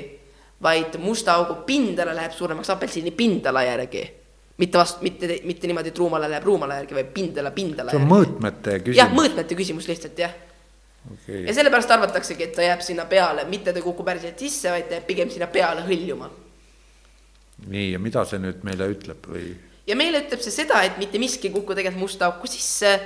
vaid 0.62 0.98
musta 1.00 1.34
augu 1.34 1.62
pindala 1.66 2.14
läheb 2.16 2.32
suuremaks 2.36 2.70
apelsini 2.70 3.10
pindala 3.10 3.62
järgi. 3.64 4.10
mitte 4.60 4.78
vast-, 4.78 5.00
mitte, 5.00 5.40
mitte 5.44 5.66
niimoodi, 5.66 5.88
et 5.88 5.98
ruumala 5.98 6.28
läheb 6.28 6.44
ruumala 6.44 6.74
järgi, 6.82 6.94
vaid 6.94 7.06
pindala 7.14 7.50
pindala 7.50 7.94
see 7.94 8.00
on 8.00 8.08
mõõtmete 8.10 8.74
jah, 8.76 8.82
küsimus. 8.84 9.14
mõõtmete 9.16 9.56
küsimus 9.56 9.88
lihtsalt, 9.88 10.18
jah. 10.20 10.34
okei 11.12 11.46
ja 11.46 11.54
sellepärast 11.56 11.96
arvataksegi, 11.96 12.44
et 12.44 12.52
ta 12.58 12.66
jääb 12.66 12.84
sinna 12.84 13.06
peale, 13.08 13.46
mitte 13.48 13.72
ta 13.72 13.80
ei 13.80 13.86
kuku 13.86 14.04
päriselt 14.04 14.38
sisse, 14.38 14.68
vaid 14.70 14.90
ta 14.90 14.98
jääb 14.98 15.08
pigem 15.08 15.32
sinna 15.32 15.48
peale 15.48 15.86
hõljuma. 15.88 16.28
nii, 17.66 17.92
ja 17.94 17.98
mida 17.98 18.26
see 18.28 18.42
nüüd 18.44 18.60
meile 18.68 18.92
ütleb 18.92 19.32
või? 19.32 19.48
Ja 19.86 19.96
meile 19.96 20.24
ütleb 20.24 20.42
see 20.44 20.54
seda, 20.54 20.82
et 20.84 20.98
mitte 21.00 21.18
miski 21.18 21.48
ei 21.48 21.54
kuku 21.54 21.74
tegelikult 21.74 22.04
musta 22.04 22.28
auku 22.30 22.50
sisse 22.50 22.98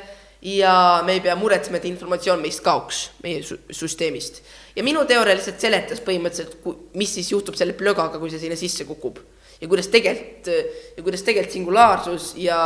ja 0.45 1.03
me 1.05 1.17
ei 1.17 1.23
pea 1.25 1.37
muretsema, 1.37 1.79
et 1.81 1.87
informatsioon 1.89 2.43
meist 2.43 2.61
kaoks, 2.65 3.07
meie 3.25 3.41
sü- 3.47 3.61
süsteemist. 3.73 4.43
ja 4.77 4.85
minu 4.85 5.05
teooria 5.09 5.37
lihtsalt 5.39 5.61
seletas 5.61 6.03
põhimõtteliselt, 6.05 6.59
mis 6.95 7.15
siis 7.15 7.31
juhtub 7.33 7.57
selle 7.57 7.73
plögaga, 7.73 8.19
kui 8.19 8.31
see 8.31 8.43
sinna 8.43 8.59
sisse 8.59 8.85
kukub. 8.85 9.19
ja 9.61 9.69
kuidas 9.69 9.89
tegelikult, 9.89 10.53
ja 10.97 11.03
kuidas 11.03 11.23
tegelikult 11.23 11.53
singulaarsus 11.55 12.35
ja 12.37 12.59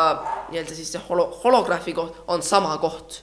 nii-öelda 0.50 0.74
siis 0.74 0.92
see 0.92 1.02
holo-, 1.08 1.30
holograafi 1.44 1.94
koht 1.94 2.24
on 2.26 2.42
sama 2.42 2.76
koht. 2.82 3.22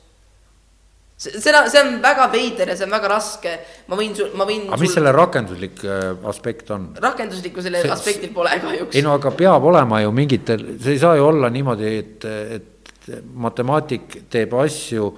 Seda, 1.18 1.64
see 1.72 1.82
on 1.82 2.00
väga 2.04 2.28
veider 2.34 2.72
ja 2.74 2.76
see 2.78 2.88
on 2.88 2.96
väga 2.96 3.12
raske, 3.12 3.54
ma 3.88 4.00
võin 4.00 4.16
sul, 4.18 4.34
ma 4.36 4.48
võin 4.48 4.66
aga 4.68 4.82
mis 4.82 4.96
selle 4.98 5.14
rakenduslik 5.16 5.84
äh, 5.88 6.10
aspekt 6.32 6.72
on? 6.76 6.90
rakenduslikku 7.02 7.64
selle 7.64 7.84
See- 7.86 7.94
aspektil 7.96 8.34
pole 8.36 8.58
kahjuks 8.64 8.98
ei 8.98 9.06
no 9.06 9.16
aga 9.16 9.32
peab 9.36 9.64
olema 9.72 10.02
ju 10.04 10.12
mingitel, 10.16 10.66
see 10.82 10.98
ei 10.98 11.02
saa 11.02 11.16
ju 11.20 11.30
olla 11.30 11.50
niimoodi, 11.54 11.96
et, 12.02 12.28
et 12.60 13.10
matemaatik 13.34 14.22
teeb 14.34 14.54
asju 14.60 15.10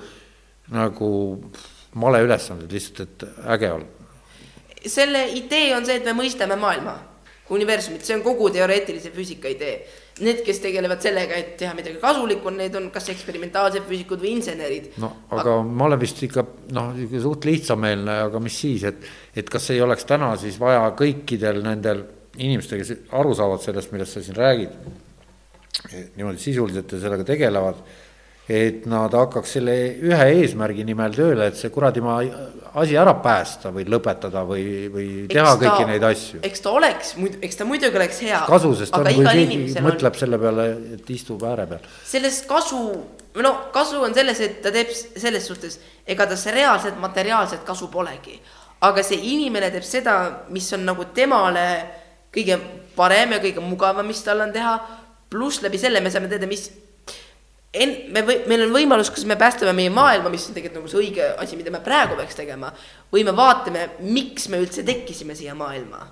nagu 0.75 1.11
maleülesanded 1.97 2.71
lihtsalt, 2.71 3.05
et 3.07 3.45
äge 3.55 3.71
on. 3.71 3.85
selle 4.85 5.23
idee 5.35 5.75
on 5.75 5.85
see, 5.87 5.97
et 5.99 6.05
me 6.05 6.13
mõistame 6.17 6.57
maailma. 6.59 6.97
universumit, 7.49 8.03
see 8.03 8.15
on 8.15 8.21
kogu 8.25 8.49
teoreetilise 8.51 9.07
füüsika 9.15 9.47
idee. 9.47 9.77
Need, 10.23 10.41
kes 10.45 10.59
tegelevad 10.63 11.03
sellega, 11.03 11.37
et 11.37 11.55
teha 11.59 11.75
midagi 11.77 11.99
kasulikku, 12.01 12.49
need 12.55 12.75
on 12.79 12.87
kas 12.93 13.09
eksperimentaalsed 13.13 13.85
füüsikud 13.85 14.21
või 14.23 14.31
insenerid. 14.39 14.91
no 15.01 15.11
aga 15.37 15.57
ma 15.61 15.85
olen 15.89 16.01
vist 16.01 16.21
ikka 16.25 16.45
noh, 16.73 16.95
suht 17.21 17.45
lihtsameelne, 17.45 18.15
aga 18.27 18.41
mis 18.43 18.57
siis, 18.63 18.87
et, 18.89 19.05
et 19.37 19.49
kas 19.49 19.69
ei 19.75 19.81
oleks 19.85 20.07
täna 20.09 20.31
siis 20.41 20.57
vaja 20.61 20.87
kõikidel 20.97 21.61
nendel 21.65 22.05
inimestel, 22.37 22.81
kes 22.81 23.13
aru 23.17 23.35
saavad 23.37 23.61
sellest, 23.63 23.93
millest 23.93 24.17
sa 24.17 24.23
siin 24.25 24.37
räägid, 24.37 24.73
niimoodi 26.17 26.41
sisuliselt 26.41 26.91
ja 26.93 27.01
sellega 27.01 27.25
tegelevad, 27.27 27.81
et 28.47 28.85
nad 28.87 29.11
hakkaks 29.11 29.57
selle 29.57 29.73
ühe 30.07 30.27
eesmärgi 30.39 30.85
nimel 30.87 31.11
tööle, 31.15 31.49
et 31.51 31.59
see 31.59 31.71
kuradi 31.73 31.99
maa 32.03 32.21
asi 32.79 32.95
ära 32.99 33.13
päästa 33.23 33.71
või 33.75 33.83
lõpetada 33.89 34.43
või, 34.47 34.63
või 34.93 35.07
teha 35.31 35.51
Eks 35.51 35.59
ta- 35.59 35.65
kõiki 35.65 35.87
neid 35.89 36.03
asju. 36.07 36.39
eks 36.47 36.61
ta 36.63 36.71
oleks, 36.71 37.15
eks 37.41 37.59
ta 37.59 37.65
muidugi 37.65 37.99
oleks 37.99 38.21
hea. 38.21 38.43
kasu, 38.47 38.73
sest 38.75 38.95
on, 38.95 39.03
kui 39.03 39.25
keegi 39.25 39.43
inimesel 39.43 39.83
on 39.83 39.89
mõtleb 39.91 40.19
selle 40.19 40.39
peale, 40.39 40.67
et 40.95 41.09
istub 41.09 41.43
ääre 41.43 41.67
peal. 41.67 41.89
sellest 42.05 42.47
kasu, 42.47 42.81
no 43.35 43.53
kasu 43.73 44.03
on 44.03 44.13
selles, 44.13 44.39
et 44.39 44.61
ta 44.61 44.71
teeb 44.71 44.93
selles 44.95 45.47
suhtes, 45.47 45.79
ega 46.07 46.27
ta 46.27 46.35
see 46.39 46.53
reaalselt 46.55 46.99
materiaalset 46.99 47.63
kasu 47.67 47.87
polegi. 47.91 48.39
aga 48.81 49.03
see 49.03 49.17
inimene 49.33 49.71
teeb 49.71 49.83
seda, 49.83 50.45
mis 50.49 50.71
on 50.73 50.85
nagu 50.85 51.05
temale 51.13 51.67
kõige 52.31 52.59
parem 52.95 53.31
ja 53.31 53.39
kõige 53.39 53.59
mugavam, 53.59 54.05
mis 54.07 54.23
tal 54.23 54.41
on 54.41 54.53
teha. 54.53 54.79
pluss 55.29 55.61
läbi 55.61 55.77
selle 55.77 55.99
me 55.99 56.09
saame 56.09 56.29
teada, 56.29 56.47
mis 56.47 56.69
en-, 57.73 57.97
me 58.13 58.23
või, 58.27 58.41
meil 58.47 58.67
on 58.67 58.75
võimalus, 58.75 59.11
kas 59.13 59.25
me 59.27 59.39
päästame 59.39 59.73
meie 59.77 59.93
maailma, 59.93 60.31
mis 60.33 60.47
on 60.49 60.57
tegelikult 60.57 60.83
nagu 60.83 60.91
see 60.91 61.01
õige 61.05 61.31
asi, 61.37 61.59
mida 61.59 61.73
me 61.73 61.83
praegu 61.83 62.19
peaks 62.19 62.37
tegema. 62.39 62.71
või 63.13 63.25
me 63.27 63.35
vaatame, 63.35 63.89
miks 64.03 64.49
me 64.49 64.61
üldse 64.63 64.85
tekkisime 64.87 65.35
siia 65.35 65.55
maailma 65.55 66.05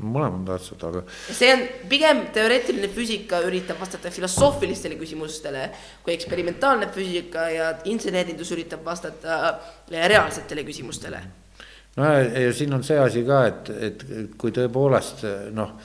mõlemad 0.00 0.38
on 0.38 0.46
tähtsad, 0.48 0.84
aga 0.88 1.02
see 1.36 1.50
on 1.52 1.62
pigem 1.90 2.22
teoreetiline 2.34 2.88
füüsika 2.92 3.42
üritab 3.44 3.80
vastata 3.80 4.12
filosoofilistele 4.12 4.96
küsimustele 5.00 5.66
kui 6.04 6.14
eksperimentaalne 6.14 6.88
füüsika 6.94 7.46
ja 7.52 7.70
insenerindus 7.90 8.52
üritab 8.56 8.84
vastata 8.84 9.58
reaalsetele 9.90 10.64
küsimustele. 10.64 11.20
no 11.96 12.08
ja, 12.08 12.22
ja 12.46 12.52
siin 12.56 12.72
on 12.74 12.84
see 12.86 12.98
asi 13.00 13.24
ka, 13.28 13.42
et, 13.50 13.72
et 13.90 14.04
kui 14.40 14.54
tõepoolest 14.56 15.26
noh, 15.56 15.76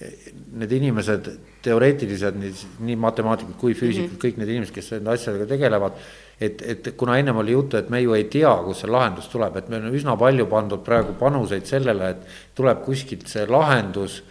need 0.00 0.72
inimesed, 0.80 1.28
teoreetilised 1.62 2.36
nii, 2.38 2.52
nii 2.88 2.98
matemaatikud 3.00 3.56
kui 3.60 3.74
füüsikud 3.74 4.08
mm, 4.08 4.16
-hmm. 4.16 4.24
kõik 4.24 4.38
need 4.40 4.52
inimesed, 4.54 4.74
kes 4.74 4.90
nende 4.96 5.14
asjadega 5.14 5.46
tegelevad, 5.54 5.96
et, 6.40 6.62
et 6.74 6.92
kuna 6.96 7.16
ennem 7.18 7.36
oli 7.36 7.52
juttu, 7.52 7.76
et 7.76 7.90
me 7.90 8.00
ju 8.00 8.14
ei 8.14 8.24
tea, 8.24 8.52
kust 8.64 8.84
see 8.84 8.90
lahendus 8.90 9.28
tuleb, 9.32 9.56
et 9.56 9.68
meil 9.68 9.86
on 9.86 9.98
üsna 9.98 10.16
palju 10.18 10.46
pandud 10.50 10.84
praegu 10.84 11.16
panuseid 11.18 11.66
sellele, 11.66 12.10
et 12.10 12.38
tuleb 12.54 12.84
kuskilt 12.84 13.26
see 13.30 13.46
lahendus 13.46 14.22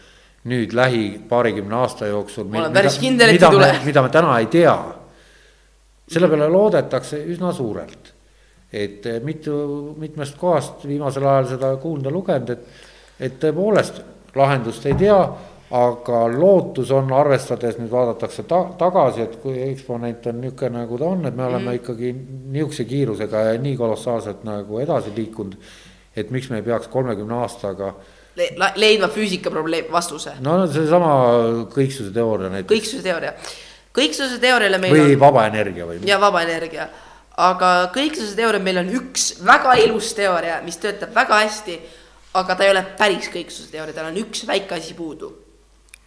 nüüd 0.51 0.73
lähi 0.73 1.21
paarikümne 1.29 1.75
aasta 1.75 2.07
jooksul. 2.09 2.49
Ma 2.49 2.65
olen 2.65 2.73
päris 2.73 2.97
kindel, 2.99 3.29
et 3.29 3.41
ei 3.41 3.49
tule. 3.49 3.73
mida 3.85 4.01
me 4.01 4.09
täna 4.09 4.39
ei 4.39 4.45
tea. 4.45 4.79
selle 6.11 6.27
peale 6.27 6.49
loodetakse 6.49 7.23
üsna 7.31 7.53
suurelt 7.55 8.11
et 8.71 9.05
eh, 9.05 9.19
mitu, 9.23 9.53
mitmest 9.99 10.37
kohast 10.39 10.85
viimasel 10.87 11.27
ajal 11.27 11.49
seda 11.55 11.71
kuulda 11.81 12.11
lugenud, 12.11 12.53
et, 12.55 12.83
et 13.19 13.39
tõepoolest 13.39 14.01
lahendust 14.35 14.85
ei 14.87 14.95
tea, 14.99 15.17
aga 15.71 16.25
lootus 16.27 16.89
on, 16.91 17.11
arvestades 17.15 17.77
nüüd 17.79 17.91
vaadatakse 17.91 18.43
ta, 18.47 18.65
tagasi, 18.79 19.23
et 19.23 19.35
kui 19.39 19.55
eksponent 19.69 20.25
on 20.27 20.41
niisugune, 20.43 20.73
nagu 20.81 20.97
ta 20.99 21.07
on, 21.07 21.25
et 21.29 21.35
me 21.35 21.45
oleme 21.47 21.69
mm. 21.69 21.77
ikkagi 21.79 22.09
niisuguse 22.55 22.85
kiirusega 22.89 23.43
ja 23.47 23.59
nii 23.61 23.77
kolossaalselt 23.79 24.41
nagu 24.47 24.81
edasi 24.83 25.13
liikunud, 25.15 25.55
et 26.15 26.33
miks 26.35 26.49
me 26.51 26.59
ei 26.59 26.65
peaks 26.65 26.91
kolmekümne 26.91 27.39
aastaga 27.43 27.93
Le, 28.39 28.47
leidma 28.79 29.09
füüsika 29.11 29.51
probleem, 29.51 29.89
vastuse. 29.91 30.37
no 30.39 30.53
seesama 30.71 31.09
kõiksuse 31.73 32.13
teooria 32.15 32.47
näiteks 32.53 32.71
kõiksuse 32.71 33.03
teooria. 33.03 33.33
kõiksuse 33.95 34.37
teooriale 34.39 34.79
meil 34.79 34.95
või 34.95 35.15
on 35.17 35.19
vaba 35.19 35.43
energia 35.49 35.87
või 35.87 35.99
ja 36.07 36.19
vaba 36.19 36.43
energia, 36.45 36.87
aga 37.35 37.71
kõiksuse 37.95 38.35
teooria 38.39 38.63
meil 38.63 38.79
on 38.79 38.91
üks 39.01 39.33
väga 39.43 39.75
ilus 39.83 40.13
teooria, 40.15 40.61
mis 40.63 40.79
töötab 40.79 41.11
väga 41.15 41.41
hästi, 41.43 41.77
aga 42.39 42.55
ta 42.55 42.67
ei 42.67 42.71
ole 42.71 42.85
päris 42.99 43.27
kõiksuse 43.31 43.71
teooria, 43.71 43.95
tal 43.99 44.11
on 44.13 44.19
üks 44.23 44.47
väike 44.47 44.79
asi 44.79 44.95
puudu 44.95 45.31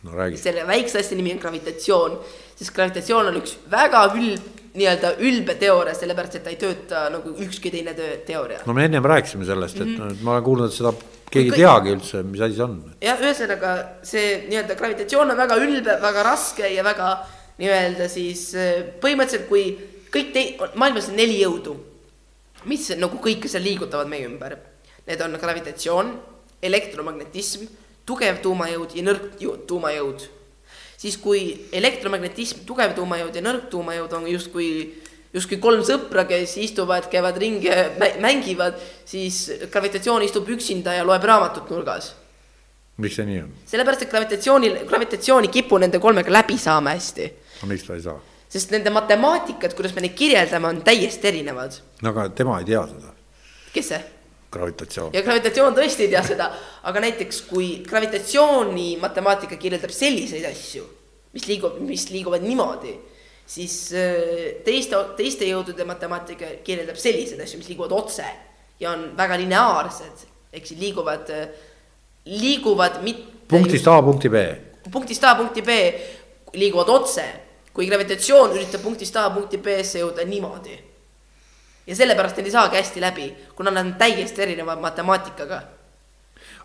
no 0.05 0.17
räägi. 0.17 0.41
selle 0.41 0.67
väikse 0.69 1.01
asja 1.01 1.17
nimi 1.17 1.33
on 1.35 1.41
gravitatsioon, 1.43 2.19
sest 2.59 2.75
gravitatsioon 2.77 3.33
on 3.33 3.41
üks 3.41 3.57
väga 3.71 4.05
ülb, 4.15 4.53
nii-öelda 4.75 5.15
ülbe 5.23 5.55
teooria, 5.59 5.95
sellepärast 5.95 6.41
et 6.41 6.45
ta 6.47 6.53
ei 6.53 6.59
tööta 6.61 7.07
nagu 7.15 7.35
ükski 7.45 7.73
teine 7.75 7.95
teooria. 8.27 8.63
no 8.67 8.77
me 8.77 8.87
ennem 8.89 9.05
rääkisime 9.05 9.47
sellest, 9.47 9.81
et 9.81 9.87
mm 9.87 9.97
-hmm. 9.97 10.23
ma 10.23 10.33
olen 10.37 10.45
kuulnud, 10.45 10.71
et 10.71 10.77
seda 10.77 10.93
keegi 11.31 11.53
ei 11.53 11.63
teagi 11.63 11.95
üldse, 11.95 12.23
mis 12.23 12.41
asi 12.41 12.59
see 12.59 12.65
on. 12.65 12.77
jah, 13.01 13.23
ühesõnaga 13.23 13.73
see 14.03 14.45
nii-öelda 14.49 14.77
gravitatsioon 14.79 15.31
on 15.31 15.37
väga 15.37 15.57
ülbe, 15.63 15.99
väga 16.03 16.23
raske 16.23 16.69
ja 16.75 16.85
väga 16.85 17.15
nii-öelda 17.59 18.09
siis 18.11 18.55
eh, 18.55 18.85
põhimõtteliselt, 19.01 19.49
kui 19.49 19.65
kõik 20.15 20.33
tei-, 20.35 20.55
maailmas 20.75 21.09
on 21.11 21.19
neli 21.19 21.41
jõudu, 21.41 21.77
mis 22.71 22.91
nagu 22.99 23.19
kõike 23.23 23.51
seal 23.51 23.65
liigutavad 23.67 24.11
meie 24.11 24.27
ümber. 24.29 24.57
Need 25.05 25.21
on 25.21 25.37
gravitatsioon, 25.41 26.13
elektromagnetism, 26.65 27.67
tugev 28.07 28.41
tuumajõud 28.45 28.97
ja 28.97 29.05
nõrk 29.07 29.39
tuumajõud. 29.69 30.29
siis 30.97 31.17
kui 31.21 31.69
elektromagnetism, 31.73 32.65
tugev 32.67 32.95
tuumajõud 32.97 33.35
ja 33.35 33.43
nõrk 33.43 33.69
tuumajõud 33.71 34.13
on 34.13 34.29
justkui 34.29 34.69
justkui 35.35 35.59
kolm 35.59 35.83
sõpra, 35.83 36.25
kes 36.29 36.57
istuvad, 36.63 37.09
käivad 37.11 37.37
ringi 37.37 37.71
mängivad, 38.23 38.79
siis 39.05 39.51
gravitatsioon 39.71 40.23
istub 40.23 40.49
üksinda 40.49 40.95
ja 40.95 41.05
loeb 41.05 41.25
raamatut 41.27 41.71
nurgas 41.71 42.13
miks 42.97 43.19
see 43.19 43.27
nii 43.27 43.41
on? 43.43 43.51
sellepärast, 43.67 44.05
et 44.07 44.13
gravitatsioonil, 44.13 44.79
gravitatsioon 44.89 45.49
ei 45.49 45.53
kipu 45.55 45.79
nende 45.83 45.99
kolmega 46.03 46.33
läbi 46.33 46.59
saama 46.61 46.95
hästi. 46.95 47.31
no 47.63 47.71
miks 47.71 47.87
ta 47.87 47.97
ei 47.99 48.05
saa? 48.05 48.19
sest 48.55 48.71
nende 48.75 48.93
matemaatikad, 48.95 49.75
kuidas 49.75 49.95
me 49.97 50.05
neid 50.05 50.15
kirjeldame, 50.19 50.71
on 50.71 50.83
täiesti 50.87 51.31
erinevad. 51.33 51.81
no 52.03 52.15
aga 52.15 52.29
tema 52.39 52.61
ei 52.63 52.69
tea 52.71 52.85
seda, 52.93 53.15
kes 53.75 53.91
see? 53.95 54.03
gravitatsioon. 54.55 55.11
ja 55.15 55.23
gravitatsioon 55.27 55.77
tõesti 55.77 56.07
ei 56.07 56.13
tea 56.15 56.23
seda, 56.27 56.51
aga 56.91 57.03
näiteks 57.05 57.43
kui 57.51 57.69
gravitatsiooni 57.89 58.95
matemaatika 59.03 59.59
kirjeldab 59.61 59.93
selliseid 59.95 60.47
asju, 60.51 60.87
mis 61.35 61.49
liigub, 61.51 61.77
mis 61.85 62.09
liiguvad 62.15 62.47
niimoodi, 62.47 62.95
siis 63.47 63.77
äh, 63.93 64.63
teiste, 64.67 65.03
teiste 65.19 65.51
jõudude 65.51 65.87
matemaatika 65.89 66.57
kirjeldab 66.67 66.99
selliseid 67.01 67.43
asju, 67.45 67.61
mis 67.61 67.71
liiguvad 67.73 67.95
otse 67.97 68.27
ja 68.81 68.95
on 68.95 69.11
väga 69.19 69.39
lineaarsed, 69.43 70.27
ehk 70.55 70.67
siis 70.67 70.81
liiguvad, 70.81 71.31
liiguvad 72.31 73.03
mitte 73.05 73.35
punktist 73.49 73.87
A 73.89 74.03
punkti 74.03 74.29
B. 74.29 74.35
punktist 74.91 75.25
A 75.25 75.35
punkti 75.37 75.63
B 75.63 75.71
liiguvad 76.55 76.89
otse, 76.89 77.25
kui 77.75 77.87
gravitatsioon 77.87 78.55
üritab 78.57 78.83
punktist 78.85 79.17
A 79.17 79.29
punkti 79.35 79.59
B-sse 79.59 80.03
jõuda 80.03 80.27
niimoodi. 80.29 80.77
Ja 81.87 81.97
sellepärast 81.97 82.37
need 82.39 82.51
ei 82.51 82.55
saagi 82.55 82.77
hästi 82.81 83.01
läbi, 83.01 83.31
kuna 83.57 83.71
nad 83.71 83.87
on 83.87 83.95
täiesti 84.01 84.43
erineva 84.43 84.77
matemaatikaga. 84.81 85.63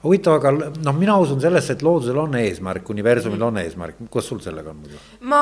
huvitav, 0.04 0.40
aga 0.40 0.52
noh, 0.52 0.96
mina 0.96 1.18
usun 1.20 1.42
sellesse, 1.42 1.74
et 1.74 1.82
loodusel 1.84 2.18
on 2.18 2.36
eesmärk, 2.40 2.90
universumil 2.90 3.42
on 3.42 3.58
eesmärk, 3.64 4.00
kuidas 4.10 4.30
sul 4.32 4.40
sellega 4.40 4.70
on 4.70 4.84
muidu? 4.84 5.02
ma, 5.22 5.42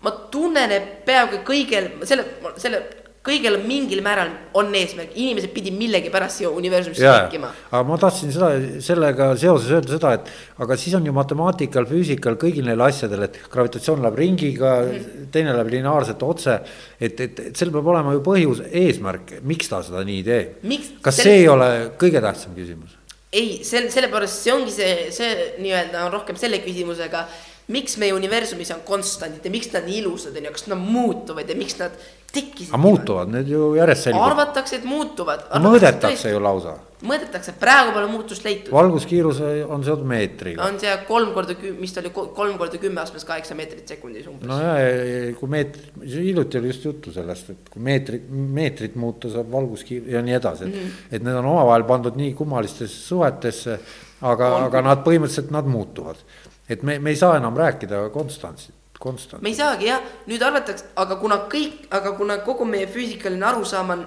ma 0.00 0.10
tunnen, 0.30 0.72
et 0.72 0.92
peaaegu 1.06 1.40
kõigel, 1.48 1.90
selle, 2.04 2.26
selle, 2.56 2.82
kõigel 3.24 3.56
mingil 3.64 4.02
määral 4.04 4.30
on 4.58 4.72
eesmärk, 4.76 5.14
inimesed 5.16 5.52
pidid 5.54 5.76
millegipärast 5.78 6.42
siia 6.42 6.50
universumisse 6.52 7.04
tekkima. 7.08 7.50
aga 7.70 7.82
ma 7.88 7.96
tahtsin 8.00 8.32
seda, 8.34 8.50
sellega 8.84 9.30
seoses 9.40 9.70
öelda 9.72 9.94
seda, 9.94 10.12
et 10.18 10.64
aga 10.64 10.76
siis 10.80 10.96
on 10.98 11.08
ju 11.08 11.14
matemaatikal, 11.16 11.88
füüsikal, 11.88 12.36
kõigil 12.40 12.68
neil 12.68 12.84
asjadel, 12.84 13.24
et 13.28 13.38
gravitatsioon 13.52 14.04
läheb 14.04 14.18
ringiga 14.20 14.74
mm, 14.82 14.98
-hmm. 14.98 15.30
teine 15.32 15.54
läheb 15.56 15.72
lineaarselt 15.76 16.22
otse. 16.22 16.58
et, 17.00 17.20
et, 17.20 17.40
et 17.48 17.56
seal 17.56 17.72
peab 17.72 17.86
olema 17.94 18.12
ju 18.12 18.20
põhjus, 18.24 18.60
eesmärk, 18.70 19.38
miks 19.42 19.72
ta 19.72 19.82
seda 19.82 20.04
nii 20.04 20.22
teeb 20.24 20.68
kas 21.02 21.22
see 21.24 21.40
ei 21.40 21.48
ole 21.48 21.70
kõige 21.98 22.20
tähtsam 22.20 22.54
küsimus? 22.54 22.98
ei, 23.32 23.60
sel-, 23.66 23.90
sellepärast 23.90 24.44
see 24.44 24.54
ongi 24.54 24.74
see, 24.74 24.92
see 25.14 25.32
nii-öelda 25.62 26.04
on 26.06 26.12
rohkem 26.12 26.36
selle 26.38 26.60
küsimusega, 26.64 27.24
miks 27.72 27.96
meie 28.00 28.12
universumis 28.12 28.70
on 28.74 28.82
konstandid 28.84 29.44
ja 29.44 29.52
miks 29.52 29.72
nad 29.72 29.86
nii 29.88 30.02
ilusad 30.02 30.36
on 30.36 30.50
ja 30.50 30.52
kas 30.52 30.66
nad 30.68 30.80
muutuvad 30.80 31.48
ja 31.48 31.56
miks 31.56 31.78
nad 31.80 31.96
tekkisid. 32.34 32.72
aga 32.72 32.80
muutuvad 32.82 33.30
need 33.32 33.48
ju 33.48 33.70
järjest 33.78 34.08
selgub. 34.08 34.24
arvatakse, 34.26 34.80
et 34.80 34.84
muutuvad. 34.88 35.46
mõõdetakse 35.64 36.32
ju 36.32 36.42
lausa. 36.42 36.74
mõõdetakse, 37.04 37.54
praegu 37.60 37.92
pole 37.96 38.08
muutust 38.10 38.44
leitud. 38.44 38.72
valguskiirus 38.74 39.40
on 39.68 39.84
seotud 39.86 40.06
meetriga. 40.12 40.66
on 40.66 40.78
see 40.82 40.94
kolm 41.08 41.32
korda 41.36 41.56
kü-, 41.58 41.74
mis 41.80 41.92
ta 41.94 42.02
oli, 42.02 42.12
kolm 42.14 42.56
korda 42.60 42.80
kümme 42.82 43.02
astmes 43.04 43.26
kaheksa 43.28 43.56
meetrit 43.58 43.88
sekundis 43.94 44.28
umbes 44.30 44.48
no 44.50 44.60
ja, 44.60 45.34
kui 45.38 45.52
meetrit, 45.56 45.92
hiljuti 46.04 46.60
oli 46.60 46.72
just 46.72 46.88
juttu 46.88 47.12
sellest, 47.14 47.52
et 47.54 47.70
kui 47.72 47.84
meetrit, 47.90 48.26
meetrit 48.30 48.96
muuta 49.00 49.30
saab 49.32 49.52
valguskiir 49.52 50.08
ja 50.16 50.24
nii 50.24 50.40
edasi, 50.40 50.68
et 50.68 50.74
mm, 50.74 50.80
-hmm. 50.80 51.12
et 51.12 51.28
need 51.28 51.42
on 51.42 51.52
omavahel 51.54 51.86
pandud 51.88 52.18
nii 52.20 52.34
kummalistesse 52.34 53.06
suhetesse, 53.08 53.78
aga, 54.24 54.50
aga 54.68 54.82
nad 54.84 55.04
põhimõtteliselt 55.06 55.52
nad 55.54 55.68
muutuvad. 55.68 56.20
Et 56.68 56.82
me, 56.82 56.98
me 56.98 57.10
ei 57.10 57.16
saa 57.16 57.36
enam 57.36 57.56
rääkida 57.56 58.08
konstantsi, 58.14 58.72
konstant 59.00 59.42
me. 59.42 59.48
ei 59.48 59.58
saagi 59.58 59.90
jah, 59.90 60.04
nüüd 60.30 60.42
arvatakse, 60.42 60.92
aga 60.96 61.18
kuna 61.20 61.42
kõik, 61.52 61.88
aga 61.94 62.14
kuna 62.16 62.38
kogu 62.46 62.64
meie 62.68 62.86
füüsikaline 62.90 63.50
arusaam 63.50 63.92
on 63.96 64.06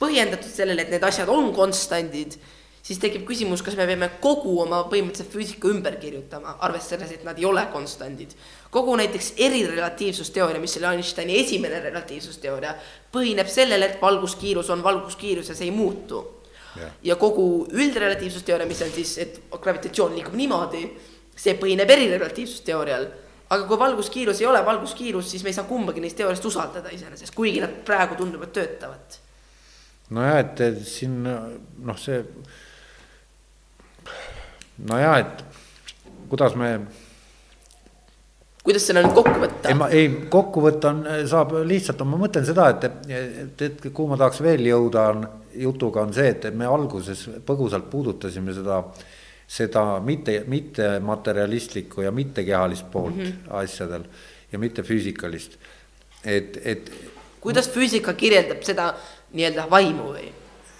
põhjendatud 0.00 0.48
sellele, 0.48 0.86
et 0.86 0.94
need 0.94 1.04
asjad 1.04 1.28
on 1.28 1.50
konstandid, 1.56 2.38
siis 2.80 2.98
tekib 3.02 3.26
küsimus, 3.28 3.60
kas 3.64 3.76
me 3.76 3.84
peame 3.88 4.08
kogu 4.22 4.54
oma 4.62 4.80
põhimõtteliselt 4.88 5.34
füüsika 5.34 5.68
ümber 5.68 5.98
kirjutama, 6.00 6.56
arvestades, 6.64 7.12
et 7.12 7.26
nad 7.28 7.38
ei 7.38 7.44
ole 7.44 7.66
konstandid. 7.72 8.32
kogu 8.70 8.96
näiteks 8.96 9.32
erirelatiivsusteooria, 9.36 10.60
mis 10.60 10.76
oli 10.78 10.86
Einsteini 10.94 11.38
esimene 11.40 11.80
relatiivsusteooria, 11.80 12.74
põhineb 13.12 13.48
sellel, 13.48 13.82
et 13.82 14.02
valguskiirus 14.02 14.70
on 14.70 14.82
valguskiirus 14.82 15.48
ja 15.48 15.54
see 15.54 15.68
ei 15.68 15.76
muutu. 15.76 16.24
ja 17.02 17.16
kogu 17.16 17.66
üldrelatiivsusteooria, 17.72 18.66
mis 18.66 18.82
on 18.82 18.90
siis, 18.94 19.18
et 19.18 19.40
gravitatsioon 19.60 20.14
liigub 20.14 20.34
niimoodi, 20.34 20.84
see 21.40 21.56
põhineb 21.58 21.90
erirelatiivsusteoorial 21.96 23.08
aga 23.50 23.66
kui 23.66 23.78
valguskiirus 23.78 24.40
ei 24.42 24.46
ole 24.46 24.62
valguskiirus, 24.66 25.30
siis 25.32 25.42
me 25.42 25.50
ei 25.50 25.56
saa 25.56 25.66
kumbagi 25.68 26.02
neist 26.02 26.18
teooriast 26.20 26.46
usaldada 26.46 26.92
iseenesest, 26.94 27.34
kuigi 27.34 27.62
nad 27.62 27.80
praegu 27.86 28.18
tunduvad 28.18 28.54
töötavat. 28.54 29.20
nojah, 30.14 30.38
et, 30.44 30.60
et 30.66 30.80
siin 30.86 31.22
noh, 31.24 31.98
see 31.98 32.22
nojah, 34.86 35.18
et 35.18 35.44
kuidas 36.30 36.54
me. 36.54 36.70
kuidas 38.62 38.86
selle 38.86 39.02
nüüd 39.02 39.16
kokku 39.18 39.34
võtta? 39.42 39.70
ei, 39.72 39.78
ma 39.82 39.88
ei, 39.90 40.08
kokku 40.30 40.62
võtta 40.68 40.94
on, 40.94 41.04
saab 41.30 41.56
lihtsalt, 41.66 42.06
ma 42.06 42.20
mõtlen 42.22 42.46
seda, 42.46 42.68
et, 42.76 42.86
et, 43.10 43.64
et 43.66 43.88
kuhu 43.88 44.12
ma 44.12 44.20
tahaks 44.20 44.44
veel 44.46 44.62
jõuda, 44.70 45.08
on 45.10 45.26
jutuga 45.58 46.06
on 46.06 46.14
see, 46.14 46.30
et 46.36 46.52
me 46.54 46.70
alguses 46.70 47.26
põgusalt 47.46 47.90
puudutasime 47.90 48.54
seda, 48.54 48.84
seda 49.50 49.84
mitte, 50.04 50.44
mitte 50.46 50.92
materialistlikku 51.02 52.04
ja 52.06 52.12
mittekehalist 52.14 52.90
poolt 52.90 53.16
mm 53.16 53.22
-hmm. 53.22 53.54
asjadel 53.62 54.04
ja 54.52 54.58
mitte 54.58 54.82
füüsikalist, 54.82 55.56
et, 56.24 56.58
et. 56.64 56.92
kuidas 57.40 57.70
füüsika 57.70 58.14
kirjeldab 58.14 58.62
seda 58.62 58.94
nii-öelda 59.32 59.66
vaimu 59.70 60.12
või? 60.14 60.28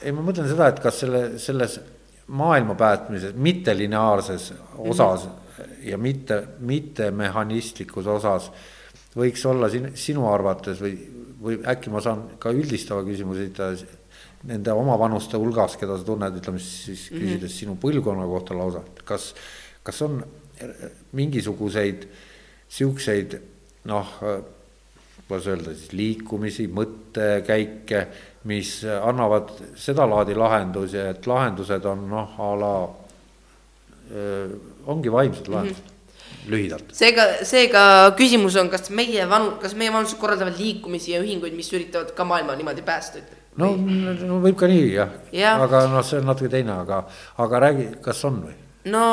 ei, 0.02 0.12
ma 0.12 0.22
mõtlen 0.22 0.48
seda, 0.48 0.68
et 0.68 0.80
kas 0.80 1.00
selle, 1.02 1.38
selles 1.38 1.80
maailma 2.26 2.74
päästmises 2.74 3.34
mittelineaarses 3.34 4.52
osas 4.78 5.24
mm 5.24 5.30
-hmm. 5.30 5.88
ja 5.90 5.98
mitte, 5.98 6.42
mitte 6.58 7.10
mehhanistlikus 7.10 8.06
osas 8.06 8.50
võiks 9.16 9.46
olla 9.46 9.68
siin 9.68 9.90
sinu 9.94 10.28
arvates 10.30 10.80
või, 10.82 10.94
või 11.42 11.58
äkki 11.66 11.90
ma 11.90 12.00
saan 12.00 12.28
ka 12.38 12.50
üldistava 12.54 13.02
küsimuse 13.04 13.48
esitada 13.48 13.99
nende 14.48 14.72
omavanuste 14.72 15.36
hulgas, 15.36 15.76
keda 15.80 15.98
sa 15.98 16.06
tunned, 16.06 16.38
ütleme 16.40 16.58
siis 16.58 17.10
mm 17.10 17.16
-hmm. 17.16 17.20
küsides 17.20 17.58
sinu 17.58 17.76
põlvkonna 17.80 18.26
kohta 18.26 18.56
lausa, 18.56 18.84
et 18.86 19.02
kas, 19.04 19.34
kas 19.82 20.02
on 20.02 20.24
mingisuguseid 21.12 22.08
siukseid 22.68 23.40
noh, 23.84 24.08
kuidas 25.28 25.46
öelda 25.46 25.74
siis 25.74 25.92
liikumisi, 25.92 26.68
mõttekäike 26.68 28.06
mis 28.44 28.80
annavad 29.02 29.52
sedalaadi 29.76 30.34
lahendusi, 30.34 30.98
et 30.98 31.26
lahendused 31.26 31.84
on 31.84 32.06
noh, 32.10 32.36
a 32.40 32.50
la 32.60 32.74
ongi 34.86 35.12
vaimsed 35.12 35.48
mhm. 35.48 35.54
lahendused 35.54 35.84
mm. 35.84 35.90
-hmm. 35.90 36.50
lühidalt. 36.50 36.84
seega, 36.92 37.44
seega 37.44 37.82
küsimus 38.16 38.56
on, 38.56 38.70
kas 38.70 38.90
meie 38.90 39.28
vanu, 39.28 39.52
kas 39.60 39.74
meie 39.74 39.92
vanused 39.92 40.18
korraldavad 40.18 40.58
liikumisi 40.58 41.12
ja 41.12 41.20
ühinguid, 41.22 41.54
mis 41.54 41.72
üritavad 41.72 42.14
ka 42.14 42.24
maailma 42.24 42.56
niimoodi 42.56 42.82
päästa, 42.82 43.18
ütleb? 43.18 43.39
No, 43.60 43.70
no 44.26 44.40
võib 44.44 44.58
ka 44.60 44.70
nii 44.70 44.88
jah 44.94 45.14
ja., 45.36 45.54
aga 45.60 45.86
noh, 45.92 46.02
see 46.06 46.22
on 46.22 46.28
natuke 46.32 46.50
teine, 46.52 46.80
aga, 46.86 47.04
aga 47.44 47.62
räägi, 47.68 47.86
kas 48.04 48.24
on 48.28 48.42
või? 48.48 48.58
no 48.90 49.06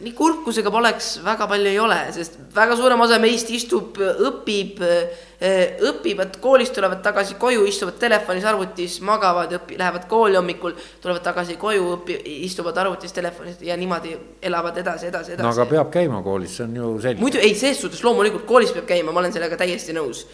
nii 0.00 0.12
kurb, 0.16 0.38
kui 0.44 0.54
see 0.56 0.64
ka 0.64 0.70
poleks, 0.72 1.08
väga 1.24 1.46
palju 1.50 1.68
ei 1.68 1.78
ole, 1.80 1.96
sest 2.14 2.38
väga 2.56 2.76
suurem 2.78 3.02
osa 3.04 3.18
meist 3.20 3.50
istub, 3.52 3.98
õpib, 4.00 4.80
eh, 4.80 5.74
õpivad, 5.90 6.38
koolist 6.40 6.72
tulevad 6.76 7.02
tagasi 7.04 7.36
koju, 7.40 7.66
istuvad 7.68 7.98
telefonis, 8.00 8.46
arvutis, 8.48 8.96
magavad, 9.04 9.52
õpi-, 9.58 9.76
lähevad 9.80 10.08
kooli 10.08 10.38
hommikul, 10.40 10.76
tulevad 11.04 11.24
tagasi 11.26 11.58
koju, 11.60 11.92
õpi-, 11.98 12.18
istuvad 12.48 12.80
arvutis, 12.80 13.12
telefonis 13.16 13.60
ja 13.66 13.76
niimoodi 13.80 14.16
elavad 14.48 14.80
edasi, 14.80 15.10
edasi, 15.12 15.34
edasi. 15.36 15.44
no 15.44 15.52
aga 15.52 15.68
peab 15.74 15.92
käima 15.92 16.24
koolis, 16.24 16.56
see 16.56 16.68
on 16.68 16.80
ju 16.80 16.96
selge. 17.04 17.20
muidu 17.20 17.42
ei, 17.42 17.52
ses 17.58 17.84
suhtes 17.84 18.00
loomulikult 18.06 18.48
koolis 18.48 18.72
peab 18.76 18.88
käima, 18.88 19.12
ma 19.12 19.20
olen 19.20 19.36
sellega 19.36 19.60
täiesti 19.60 19.96
nõus. 19.96 20.24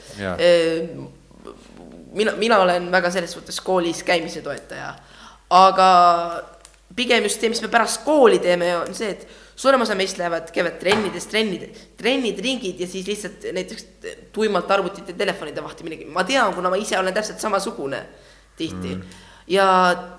Mina, 2.16 2.32
mina 2.40 2.60
olen 2.64 2.90
väga 2.92 3.10
selles 3.12 3.32
suhtes 3.36 3.60
koolis 3.60 4.02
käimise 4.06 4.40
toetaja, 4.42 4.94
aga 5.52 5.88
pigem 6.96 7.26
just 7.28 7.42
see, 7.42 7.50
mis 7.52 7.60
me 7.60 7.68
pärast 7.72 8.04
kooli 8.06 8.38
teeme, 8.42 8.70
on 8.78 8.94
see, 8.96 9.10
et 9.12 9.26
suurem 9.56 9.82
osa 9.84 9.96
meist 9.98 10.18
lähevad, 10.20 10.50
käivad 10.54 10.78
trennides, 10.80 11.28
trennid, 11.32 11.68
trennid, 11.98 12.40
ringid 12.44 12.80
ja 12.80 12.88
siis 12.88 13.06
lihtsalt 13.08 13.46
näiteks 13.56 13.86
tuimalt 14.32 14.70
arvutite, 14.70 15.16
telefonide 15.16 15.64
vahtimine. 15.64 16.04
ma 16.12 16.24
tean, 16.24 16.54
kuna 16.54 16.72
ma 16.72 16.80
ise 16.80 16.98
olen 16.98 17.14
täpselt 17.14 17.40
samasugune 17.40 18.02
tihti 18.56 18.94
mm. 18.94 19.02
ja 19.52 19.66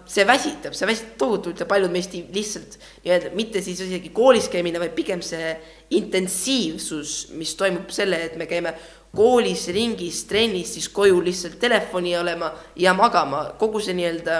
see 0.09 0.25
väsitab, 0.27 0.77
see 0.77 0.89
väsitab 0.89 1.17
tohutult 1.21 1.61
ja 1.61 1.69
paljud 1.69 1.93
meist 1.93 2.13
lihtsalt 2.13 2.77
nii-öelda 3.05 3.33
mitte 3.37 3.61
siis 3.65 3.81
isegi 3.85 4.13
koolis 4.13 4.49
käimine, 4.53 4.81
vaid 4.81 4.93
pigem 4.97 5.21
see 5.25 5.53
intensiivsus, 5.97 7.31
mis 7.37 7.55
toimub 7.57 7.93
selle, 7.93 8.19
et 8.25 8.37
me 8.37 8.49
käime 8.49 8.73
koolis, 9.17 9.67
ringis, 9.73 10.21
trennis, 10.29 10.75
siis 10.77 10.87
koju 10.93 11.19
lihtsalt 11.25 11.57
telefoni 11.59 12.13
olema 12.17 12.51
ja 12.77 12.93
magama, 12.93 13.43
kogu 13.57 13.81
see 13.81 13.97
nii-öelda 13.97 14.39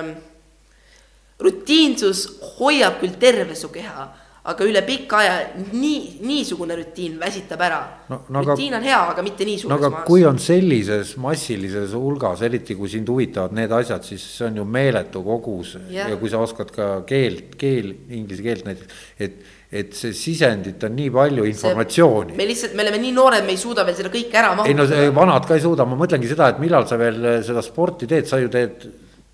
rutiinsus 1.42 2.24
hoiab 2.60 3.02
küll 3.02 3.18
terve 3.22 3.58
su 3.58 3.70
keha 3.74 4.08
aga 4.48 4.68
üle 4.68 4.82
pika 4.88 5.20
aja 5.20 5.34
nii, 5.74 6.20
niisugune 6.24 6.78
rutiin 6.80 7.18
väsitab 7.20 7.64
ära 7.66 7.80
no,. 8.08 8.22
No, 8.32 8.44
rutiin 8.46 8.78
on 8.78 8.86
hea, 8.86 9.00
aga 9.12 9.24
mitte 9.26 9.48
nii 9.48 9.58
suures 9.60 9.74
no, 9.74 9.80
aga 9.82 9.92
maas. 9.98 10.06
kui 10.08 10.24
on 10.28 10.40
sellises 10.40 11.16
massilises 11.20 11.96
hulgas, 11.98 12.44
eriti 12.48 12.78
kui 12.80 12.92
sind 12.92 13.10
huvitavad 13.12 13.56
need 13.58 13.74
asjad, 13.76 14.08
siis 14.08 14.24
see 14.38 14.48
on 14.48 14.62
ju 14.62 14.66
meeletu 14.78 15.24
kogus 15.26 15.76
ja, 15.92 16.08
ja 16.14 16.20
kui 16.20 16.32
sa 16.32 16.40
oskad 16.44 16.72
ka 16.76 16.90
keelt, 17.10 17.58
keel, 17.60 17.92
inglise 18.08 18.46
keelt 18.46 18.68
näiteks, 18.70 19.04
et 19.20 19.57
et 19.68 19.92
see 19.98 20.14
sisendit 20.16 20.84
on 20.88 20.94
nii 20.96 21.10
palju 21.12 21.48
informatsiooni. 21.50 22.36
me 22.38 22.46
lihtsalt, 22.48 22.76
me 22.78 22.86
oleme 22.86 23.02
nii 23.04 23.12
noored, 23.16 23.44
me 23.44 23.52
ei 23.52 23.60
suuda 23.60 23.84
veel 23.88 23.98
seda 23.98 24.12
kõike 24.14 24.40
ära 24.40 24.54
mahutada. 24.56 24.96
ei 24.96 25.10
no 25.10 25.18
vanad 25.18 25.48
ka 25.48 25.58
ei 25.58 25.64
suuda, 25.66 25.84
ma 25.84 25.98
mõtlengi 26.00 26.30
seda, 26.32 26.54
et 26.54 26.62
millal 26.64 26.88
sa 26.88 27.00
veel 27.00 27.20
seda 27.44 27.64
sporti 27.66 28.08
teed, 28.08 28.30
sa 28.30 28.40
ju 28.40 28.48
teed 28.54 28.86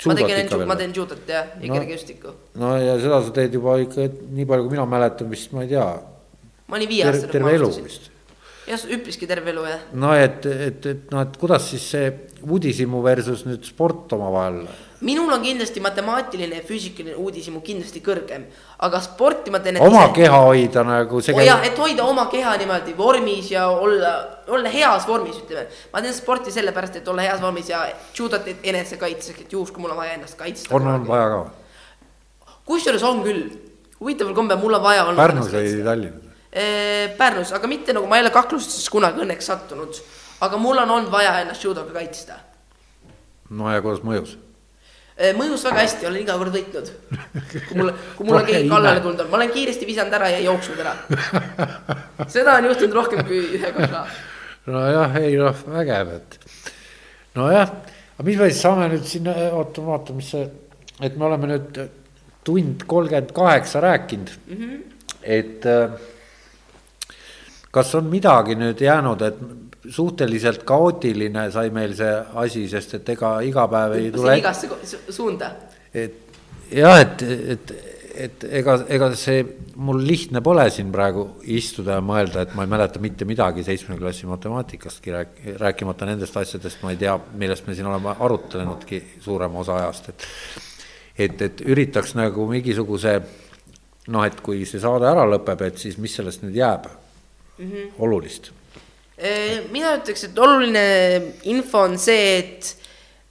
ma 0.10 0.16
tegin, 0.18 0.66
ma 0.68 0.78
teen 0.80 0.96
judo't 0.96 1.30
jah, 1.30 1.52
ja 1.60 1.70
no, 1.70 1.78
kergejõustikku. 1.78 2.34
no 2.62 2.72
ja 2.82 2.96
seda 3.02 3.20
sa 3.28 3.36
teed 3.36 3.60
juba 3.60 3.78
ikka 3.84 4.08
nii 4.10 4.48
palju, 4.50 4.66
kui 4.66 4.74
mina 4.74 4.88
mäletan, 4.90 5.30
vist 5.32 5.54
ma 5.54 5.68
ei 5.68 5.70
tea. 5.76 5.86
ma 6.68 6.80
olin 6.80 6.92
viieaastane. 6.92 7.32
terve 7.32 7.54
elu 7.60 7.70
vist. 7.78 8.10
jah, 8.72 8.88
üpriski 8.98 9.30
terve 9.30 9.54
elu 9.54 9.68
jah. 9.70 9.86
no 10.02 10.16
et, 10.18 10.50
et, 10.50 10.90
et 10.96 11.14
noh, 11.14 11.22
et 11.22 11.38
kuidas 11.38 11.70
siis 11.70 11.86
see 11.94 12.10
uudishimu 12.44 13.04
versus 13.06 13.46
nüüd 13.46 13.70
sport 13.70 14.18
omavahel 14.18 14.64
minul 15.04 15.32
on 15.36 15.42
kindlasti 15.44 15.84
matemaatiline 15.84 16.62
ja 16.62 16.66
füüsikaline 16.68 17.16
uudishimu 17.20 17.62
kindlasti 17.66 18.02
kõrgem, 18.04 18.46
aga 18.88 19.02
sporti 19.04 19.52
ma 19.54 19.60
teen. 19.64 19.82
oma 19.84 20.06
ise... 20.08 20.14
keha 20.20 20.44
hoida 20.48 20.86
nagu 20.88 21.22
see 21.22 21.36
käib. 21.36 21.48
jah, 21.48 21.66
et 21.68 21.80
hoida 21.80 22.06
oma 22.10 22.28
keha 22.32 22.56
niimoodi 22.62 22.96
vormis 22.98 23.52
ja 23.52 23.68
olla, 23.70 24.14
olla 24.48 24.72
heas 24.74 25.08
vormis, 25.08 25.42
ütleme. 25.44 25.68
ma 25.94 26.02
teen 26.06 26.16
sporti 26.16 26.54
sellepärast, 26.56 27.02
et 27.02 27.12
olla 27.12 27.28
heas 27.28 27.42
vormis 27.44 27.70
ja 27.72 27.86
judot 28.18 28.48
enesekaitseks, 28.64 29.46
et 29.48 29.60
juhus, 29.60 29.72
kui 29.72 29.84
mul 29.84 29.96
on 29.96 30.02
vaja 30.04 30.16
ennast 30.20 30.40
kaitsta. 30.40 30.74
on, 30.76 30.88
on 30.88 31.08
vaja 31.08 31.28
ka 31.36 31.44
kusjuures 32.68 33.04
on 33.08 33.24
küll, 33.26 33.48
huvitaval 34.00 34.36
kombel 34.38 34.60
mul 34.62 34.78
on 34.78 34.84
vaja. 34.84 35.08
Pärnus 35.18 35.52
või 35.52 35.74
Tallinnas? 35.86 36.30
Pärnus, 37.18 37.52
aga 37.56 37.70
mitte 37.70 37.96
nagu 37.96 38.08
ma 38.10 38.20
ei 38.20 38.26
ole 38.26 38.32
kaklustesse 38.34 38.92
kunagi 38.94 39.24
õnneks 39.24 39.48
sattunud, 39.50 40.00
aga 40.46 40.60
mul 40.62 40.84
on 40.84 40.98
olnud 40.98 41.12
vaja 41.14 41.40
ennast 41.42 41.66
judoga 41.66 41.96
kaitsta. 41.96 42.40
no 43.50 43.72
ja 43.74 43.82
kuidas 43.82 44.04
mõjus? 44.06 44.38
Äh, 45.14 45.30
mõjus 45.38 45.62
väga 45.68 45.84
hästi, 45.84 46.08
olen 46.10 46.24
iga 46.24 46.36
kord 46.42 46.56
võitnud. 46.56 46.88
kui 47.70 47.78
mul, 47.78 47.92
kui 48.18 48.26
mul 48.26 48.40
on 48.40 48.46
keegi 48.48 48.70
kallale 48.72 49.02
tulnud 49.04 49.20
on, 49.22 49.28
ma 49.30 49.38
olen 49.38 49.52
kiiresti 49.54 49.86
visanud 49.86 50.16
ära 50.18 50.32
ja 50.34 50.40
jooksnud 50.42 50.80
ära. 50.82 50.96
seda 52.34 52.56
on 52.58 52.70
juhtunud 52.72 52.98
rohkem 52.98 53.22
kui 53.28 53.42
ühe 53.60 53.74
korra. 53.76 54.08
nojah, 54.74 55.20
ei 55.22 55.36
noh, 55.38 55.60
vägev, 55.76 56.16
et 56.18 56.40
nojah, 57.38 57.76
aga 58.16 58.26
mis 58.26 58.40
me 58.42 58.50
siis 58.50 58.64
saame 58.66 58.88
nüüd 58.96 59.06
siin, 59.12 59.30
oota, 59.30 59.86
vaata, 59.86 60.18
mis 60.18 60.32
see, 60.34 60.48
et 61.06 61.20
me 61.20 61.30
oleme 61.30 61.52
nüüd 61.52 61.78
tund 62.44 62.88
kolmkümmend 62.90 63.36
kaheksa 63.38 63.84
rääkinud 63.86 64.34
mm, 64.48 64.58
-hmm. 64.58 64.82
et 65.22 65.70
äh, 65.70 65.94
kas 67.72 67.94
on 67.96 68.10
midagi 68.10 68.58
nüüd 68.58 68.82
jäänud, 68.82 69.22
et 69.22 69.38
suhteliselt 69.90 70.64
kaootiline 70.68 71.50
sai 71.52 71.72
meil 71.76 71.96
see 71.98 72.12
asi, 72.44 72.68
sest 72.72 73.00
et 73.00 73.10
ega 73.16 73.36
iga 73.46 73.66
päev 73.72 73.98
ei 73.98 74.12
tule. 74.14 74.38
igasse 74.40 74.70
suunda. 75.10 75.52
et 75.94 76.16
jah, 76.72 77.00
et, 77.02 77.24
et, 77.56 77.74
et 78.28 78.46
ega, 78.62 78.78
ega 78.96 79.10
see 79.20 79.44
mul 79.84 80.00
lihtne 80.08 80.42
pole 80.46 80.66
siin 80.74 80.92
praegu 80.94 81.26
istuda 81.52 82.00
ja 82.00 82.06
mõelda, 82.06 82.46
et 82.46 82.56
ma 82.58 82.66
ei 82.66 82.72
mäleta 82.72 83.02
mitte 83.04 83.28
midagi 83.28 83.66
seitsme 83.68 83.98
klassi 84.00 84.30
matemaatikastki 84.30 85.16
rääk-, 85.18 85.38
rääkimata 85.62 86.08
nendest 86.10 86.38
asjadest, 86.40 86.84
ma 86.86 86.94
ei 86.94 87.02
tea, 87.02 87.18
millest 87.40 87.68
me 87.68 87.76
siin 87.78 87.90
oleme 87.92 88.16
arutlenudki 88.20 89.04
suurema 89.24 89.64
osa 89.66 89.82
ajast, 89.82 90.12
et. 90.14 90.28
et, 91.28 91.48
et 91.50 91.66
üritaks 91.68 92.16
nagu 92.18 92.48
mingisuguse 92.50 93.20
noh, 94.14 94.26
et 94.26 94.40
kui 94.44 94.66
see 94.68 94.82
saade 94.84 95.08
ära 95.08 95.28
lõpeb, 95.28 95.68
et 95.68 95.80
siis 95.80 96.00
mis 96.02 96.16
sellest 96.16 96.44
nüüd 96.44 96.56
jääb 96.58 96.88
mm 96.88 97.66
-hmm. 97.66 97.96
olulist 98.00 98.52
mina 99.72 99.96
ütleks, 100.00 100.26
et 100.28 100.40
oluline 100.40 100.86
info 101.52 101.86
on 101.88 101.98
see, 102.02 102.38
et 102.40 102.74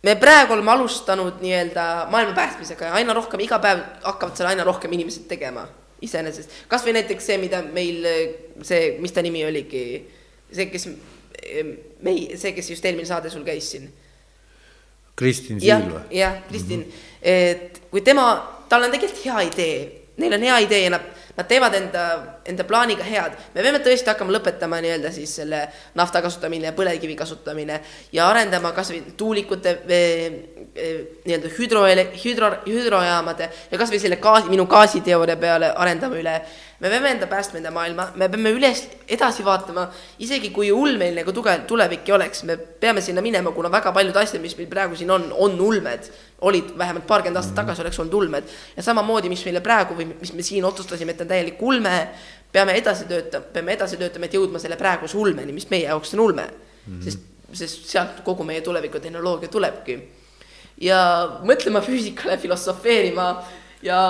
me 0.03 0.17
praegu 0.21 0.57
oleme 0.57 0.73
alustanud 0.73 1.43
nii-öelda 1.43 1.87
maailma 2.11 2.35
päästmisega 2.37 2.91
ja 2.91 2.99
aina 3.01 3.15
rohkem, 3.15 3.43
iga 3.45 3.59
päev 3.63 3.83
hakkavad 4.03 4.39
seal 4.39 4.51
aina 4.51 4.65
rohkem 4.65 4.93
inimesed 4.93 5.29
tegema 5.31 5.67
iseenesest. 6.03 6.51
kas 6.69 6.85
või 6.87 6.97
näiteks 6.99 7.29
see, 7.31 7.39
mida 7.43 7.63
meil, 7.63 8.07
see, 8.67 8.97
mis 9.03 9.15
ta 9.15 9.23
nimi 9.23 9.45
oligi, 9.47 9.85
see, 10.53 10.69
kes, 10.73 10.89
mei-, 12.03 12.33
see, 12.39 12.55
kes 12.57 12.73
just 12.75 12.89
eelmine 12.89 13.09
saade 13.09 13.31
sul 13.31 13.45
käis 13.47 13.71
siin. 13.75 13.91
Kristin 15.19 15.61
Siil 15.61 15.91
või? 15.91 16.03
jah, 16.17 16.39
Kristin 16.49 16.87
mm, 16.87 16.93
-hmm. 16.93 17.21
et 17.23 17.83
kui 17.91 18.01
tema, 18.01 18.27
tal 18.69 18.89
on 18.89 18.95
tegelikult 18.95 19.25
hea 19.27 19.49
idee, 19.51 19.77
neil 20.17 20.39
on 20.39 20.49
hea 20.49 20.59
idee 20.67 20.87
ja 20.87 20.95
nad 20.97 21.05
nad 21.37 21.49
teevad 21.49 21.75
enda, 21.75 22.05
enda 22.45 22.65
plaaniga 22.69 23.05
head. 23.05 23.37
me 23.55 23.63
peame 23.63 23.81
tõesti 23.85 24.11
hakkama 24.13 24.35
lõpetama 24.37 24.81
nii-öelda 24.85 25.13
siis 25.13 25.35
selle 25.41 25.63
nafta 25.99 26.23
kasutamine 26.23 26.69
ja 26.69 26.75
põlevkivi 26.77 27.17
kasutamine 27.17 27.81
ja 28.13 28.29
arendama 28.29 28.73
kasvõi 28.77 29.15
tuulikute 29.17 29.79
nii-öelda 29.87 31.55
hüdro, 31.57 31.87
hüdro, 32.25 32.51
hüdrojaamade 32.67 33.49
ja 33.71 33.81
kasvõi 33.81 34.03
selle 34.03 34.21
gaasi, 34.21 34.53
minu 34.53 34.67
gaasiteooria 34.69 35.37
peale 35.41 35.73
arendame 35.73 36.21
üle 36.21 36.37
me 36.83 36.91
peame 36.91 37.11
enda 37.15 37.27
päästma 37.31 37.61
enda 37.61 37.71
maailma, 37.71 38.09
me 38.19 38.27
peame 38.29 38.51
üles, 38.57 38.81
edasi 39.15 39.45
vaatama, 39.47 39.85
isegi 40.25 40.49
kui 40.51 40.73
ulmeline 40.75 41.21
nagu 41.21 41.31
tugev 41.35 41.63
tulevik 41.71 42.09
ei 42.11 42.15
oleks, 42.17 42.43
me 42.49 42.57
peame 42.59 43.01
sinna 43.05 43.23
minema, 43.23 43.53
kuna 43.55 43.71
väga 43.71 43.93
paljud 43.95 44.17
asjad, 44.19 44.43
mis 44.43 44.57
meil 44.59 44.67
praegu 44.71 44.99
siin 44.99 45.13
on, 45.15 45.29
on 45.31 45.61
ulmed. 45.61 46.11
olid 46.43 46.73
vähemalt 46.79 47.07
paarkümmend 47.07 47.39
aastat 47.39 47.55
tagasi 47.55 47.85
oleks 47.85 48.01
olnud 48.03 48.15
ulmed 48.19 48.49
ja 48.77 48.83
samamoodi, 48.83 49.29
mis 49.31 49.45
meile 49.47 49.61
praegu 49.63 49.95
või 49.95 50.09
mis 50.11 50.33
me 50.35 50.43
siin 50.43 50.65
otsustasime, 50.67 51.15
et 51.15 51.21
on 51.23 51.29
täielik 51.31 51.63
ulme, 51.63 51.93
peame 52.53 52.75
edasi 52.81 53.07
töötama, 53.07 53.47
peame 53.55 53.77
edasi 53.77 54.01
töötama, 54.01 54.27
et 54.27 54.35
jõudma 54.35 54.59
selle 54.59 54.77
praeguse 54.81 55.15
ulmeni, 55.23 55.55
mis 55.55 55.69
meie 55.71 55.87
jaoks 55.87 56.17
on 56.17 56.25
ulme 56.25 56.49
mm. 56.49 56.97
-hmm. 56.97 57.05
sest, 57.05 57.23
sest 57.53 57.87
sealt 57.93 58.25
kogu 58.27 58.43
meie 58.43 58.61
tulevikutehnoloogia 58.61 59.49
tulebki. 59.49 60.01
ja 60.81 60.99
mõtlema 61.47 61.79
füüsikale, 61.81 62.39
filosofeerima 62.39 63.31
ja 63.83 64.03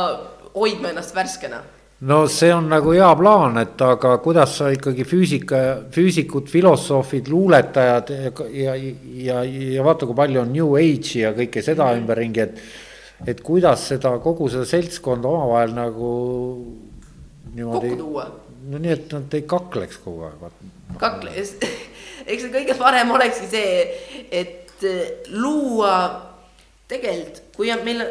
hoidma 0.54 0.88
ennast 0.88 1.14
värskena 1.14 1.60
no 2.02 2.26
see 2.26 2.50
on 2.50 2.66
nagu 2.70 2.94
hea 2.96 3.08
plaan, 3.18 3.58
et 3.62 3.82
aga 3.86 4.16
kuidas 4.24 4.56
sa 4.58 4.70
ikkagi 4.74 5.04
füüsika, 5.06 5.58
füüsikud, 5.94 6.48
filosoofid, 6.50 7.30
luuletajad 7.30 8.10
ja, 8.50 8.74
ja, 8.74 9.42
ja 9.46 9.84
vaata, 9.86 10.08
kui 10.08 10.18
palju 10.18 10.42
on 10.42 10.50
New 10.54 10.74
Age'i 10.78 11.22
ja 11.22 11.30
kõike 11.36 11.62
seda 11.62 11.86
mm 11.86 11.90
-hmm. 11.90 12.02
ümberringi, 12.02 12.40
et. 12.40 12.62
et 13.26 13.40
kuidas 13.40 13.86
seda 13.88 14.18
kogu 14.18 14.48
seda 14.50 14.64
seltskonda 14.66 15.28
omavahel 15.28 15.74
nagu 15.74 16.10
niimoodi. 17.54 17.88
kokku 17.88 18.02
tuua. 18.02 18.26
no 18.70 18.78
nii, 18.78 18.92
et 18.92 19.12
nad 19.12 19.34
ei 19.34 19.42
kakleks 19.42 19.98
kogu 20.04 20.24
aeg. 20.26 20.52
kakle, 20.98 21.30
eks 22.26 22.42
see 22.42 22.50
kõige 22.50 22.78
parem 22.78 23.10
olekski 23.10 23.46
see, 23.46 24.26
et 24.30 24.82
luua 25.30 25.96
tegelikult, 26.88 27.42
kui 27.56 27.70
on 27.72 27.84
meil 27.84 28.02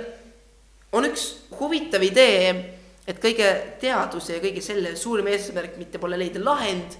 on 0.92 1.06
üks 1.06 1.26
huvitav 1.60 2.04
idee 2.04 2.80
et 3.07 3.22
kõige 3.22 3.48
teaduse 3.82 4.38
ja 4.38 4.44
kõige 4.44 4.61
selle 4.61 4.95
suurim 4.95 5.28
eesmärk 5.32 5.78
mitte 5.82 5.99
pole 5.99 6.19
leida 6.19 6.44
lahend, 6.44 6.98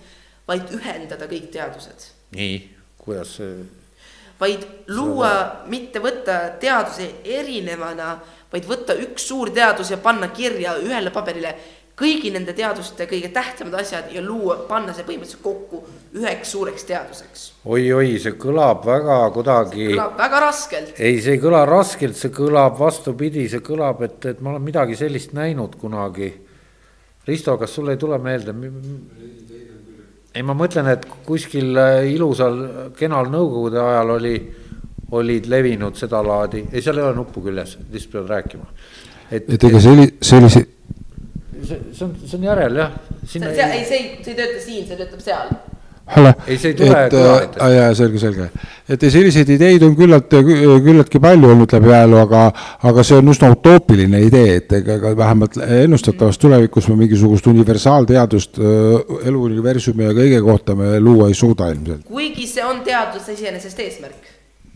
vaid 0.48 0.74
ühendada 0.76 1.28
kõik 1.30 1.52
teadused. 1.54 2.10
nii, 2.36 2.58
kuidas 2.98 3.38
vaid 4.42 4.66
luua, 4.96 5.34
mitte 5.70 6.02
võtta 6.02 6.38
teaduse 6.62 7.08
erinevana, 7.24 8.16
vaid 8.52 8.66
võtta 8.68 8.96
üks 8.98 9.28
suur 9.30 9.52
teadus 9.54 9.92
ja 9.94 10.00
panna 10.02 10.32
kirja 10.34 10.76
ühele 10.82 11.14
paberile 11.14 11.54
kõigi 12.00 12.32
nende 12.34 12.54
teaduste 12.56 13.06
kõige 13.10 13.30
tähtsamad 13.34 13.76
asjad 13.82 14.12
ja 14.16 14.22
luua, 14.24 14.62
panna 14.68 14.94
see 14.96 15.06
põhimõtteliselt 15.08 15.44
kokku 15.44 15.82
üheks 16.18 16.54
suureks 16.56 16.86
teaduseks 16.90 17.44
oi,. 17.66 17.92
oi-oi, 17.92 18.16
see 18.22 18.38
kõlab 18.40 18.86
väga 18.88 19.18
kuidagi. 19.36 19.90
kõlab 19.92 20.16
väga 20.20 20.40
raskelt. 20.46 20.94
ei, 20.98 21.20
see 21.22 21.36
ei 21.38 21.44
kõla 21.44 21.66
raskelt, 21.70 22.18
see 22.18 22.34
kõlab 22.36 22.80
vastupidi, 22.80 23.48
see 23.52 23.64
kõlab, 23.66 24.02
et, 24.08 24.32
et 24.34 24.42
ma 24.42 24.56
olen 24.56 24.66
midagi 24.66 24.98
sellist 25.00 25.36
näinud 25.38 25.78
kunagi. 25.82 26.32
Risto, 27.28 27.54
kas 27.62 27.76
sul 27.76 27.92
ei 27.94 28.00
tule 28.02 28.18
meelde? 28.18 28.56
ei, 30.34 30.42
ma 30.48 30.56
mõtlen, 30.58 30.90
et 30.96 31.06
kuskil 31.28 31.78
ilusal 32.10 32.60
kenal 32.98 33.30
nõukogude 33.30 33.82
ajal 33.84 34.16
oli, 34.18 34.36
olid 35.12 35.48
levinud 35.52 35.98
sedalaadi, 36.00 36.70
ei, 36.72 36.82
seal 36.82 36.98
ei 36.98 37.10
ole 37.10 37.18
nuppu 37.20 37.44
küljes, 37.44 37.78
lihtsalt 37.92 38.14
pead 38.16 38.30
rääkima. 38.32 38.70
et, 39.30 39.50
et 39.50 39.64
ega 39.70 39.80
see 39.84 39.98
oli, 39.98 40.14
see 40.24 40.40
oli 40.40 40.54
see 40.56 40.70
see, 41.66 41.82
see 41.96 42.06
on, 42.06 42.16
see 42.26 42.38
on 42.38 42.48
järel 42.48 42.80
jah. 42.82 42.96
see, 43.26 43.42
see, 43.42 43.68
ei, 43.68 43.84
see 43.86 44.00
ei, 44.00 44.08
see 44.24 44.34
ei 44.34 44.40
tööta 44.40 44.64
siin, 44.64 44.88
see 44.88 44.98
töötab 45.00 45.22
seal. 45.26 45.52
ei, 46.48 46.58
see 46.58 46.72
ei 46.72 46.78
tule 46.80 47.04
kõlaritest 47.14 47.62
äh,. 47.62 47.74
jaa, 47.76 47.92
selge, 48.00 48.22
selge. 48.22 48.48
et 48.92 49.06
selliseid 49.16 49.54
ideid 49.56 49.86
on 49.88 49.96
küllalt, 50.00 50.34
küllaltki 50.34 51.22
palju 51.24 51.54
olnud 51.54 51.76
läbi 51.78 51.94
ajaloo, 51.94 52.26
aga, 52.26 52.44
aga 52.92 53.06
see 53.08 53.22
on 53.22 53.32
üsna 53.36 53.52
utoopiline 53.56 54.24
idee, 54.28 54.58
et 54.60 54.76
ega 54.82 54.98
ka 55.04 55.14
vähemalt 55.18 55.58
ennustatavas 55.62 56.42
tulevikus 56.42 56.90
me 56.92 57.00
mingisugust 57.06 57.48
universaalteadust 57.54 58.60
äh, 58.60 59.16
elu, 59.32 59.48
universumi 59.52 60.10
ja 60.10 60.18
kõige 60.18 60.44
kohta 60.46 60.78
me 60.80 60.98
luua 61.00 61.32
ei 61.32 61.38
suuda 61.38 61.72
ilmselt. 61.76 62.06
kuigi 62.12 62.50
see 62.50 62.68
on 62.68 62.84
teaduse 62.88 63.38
iseenesest 63.40 63.88
eesmärk 63.88 64.31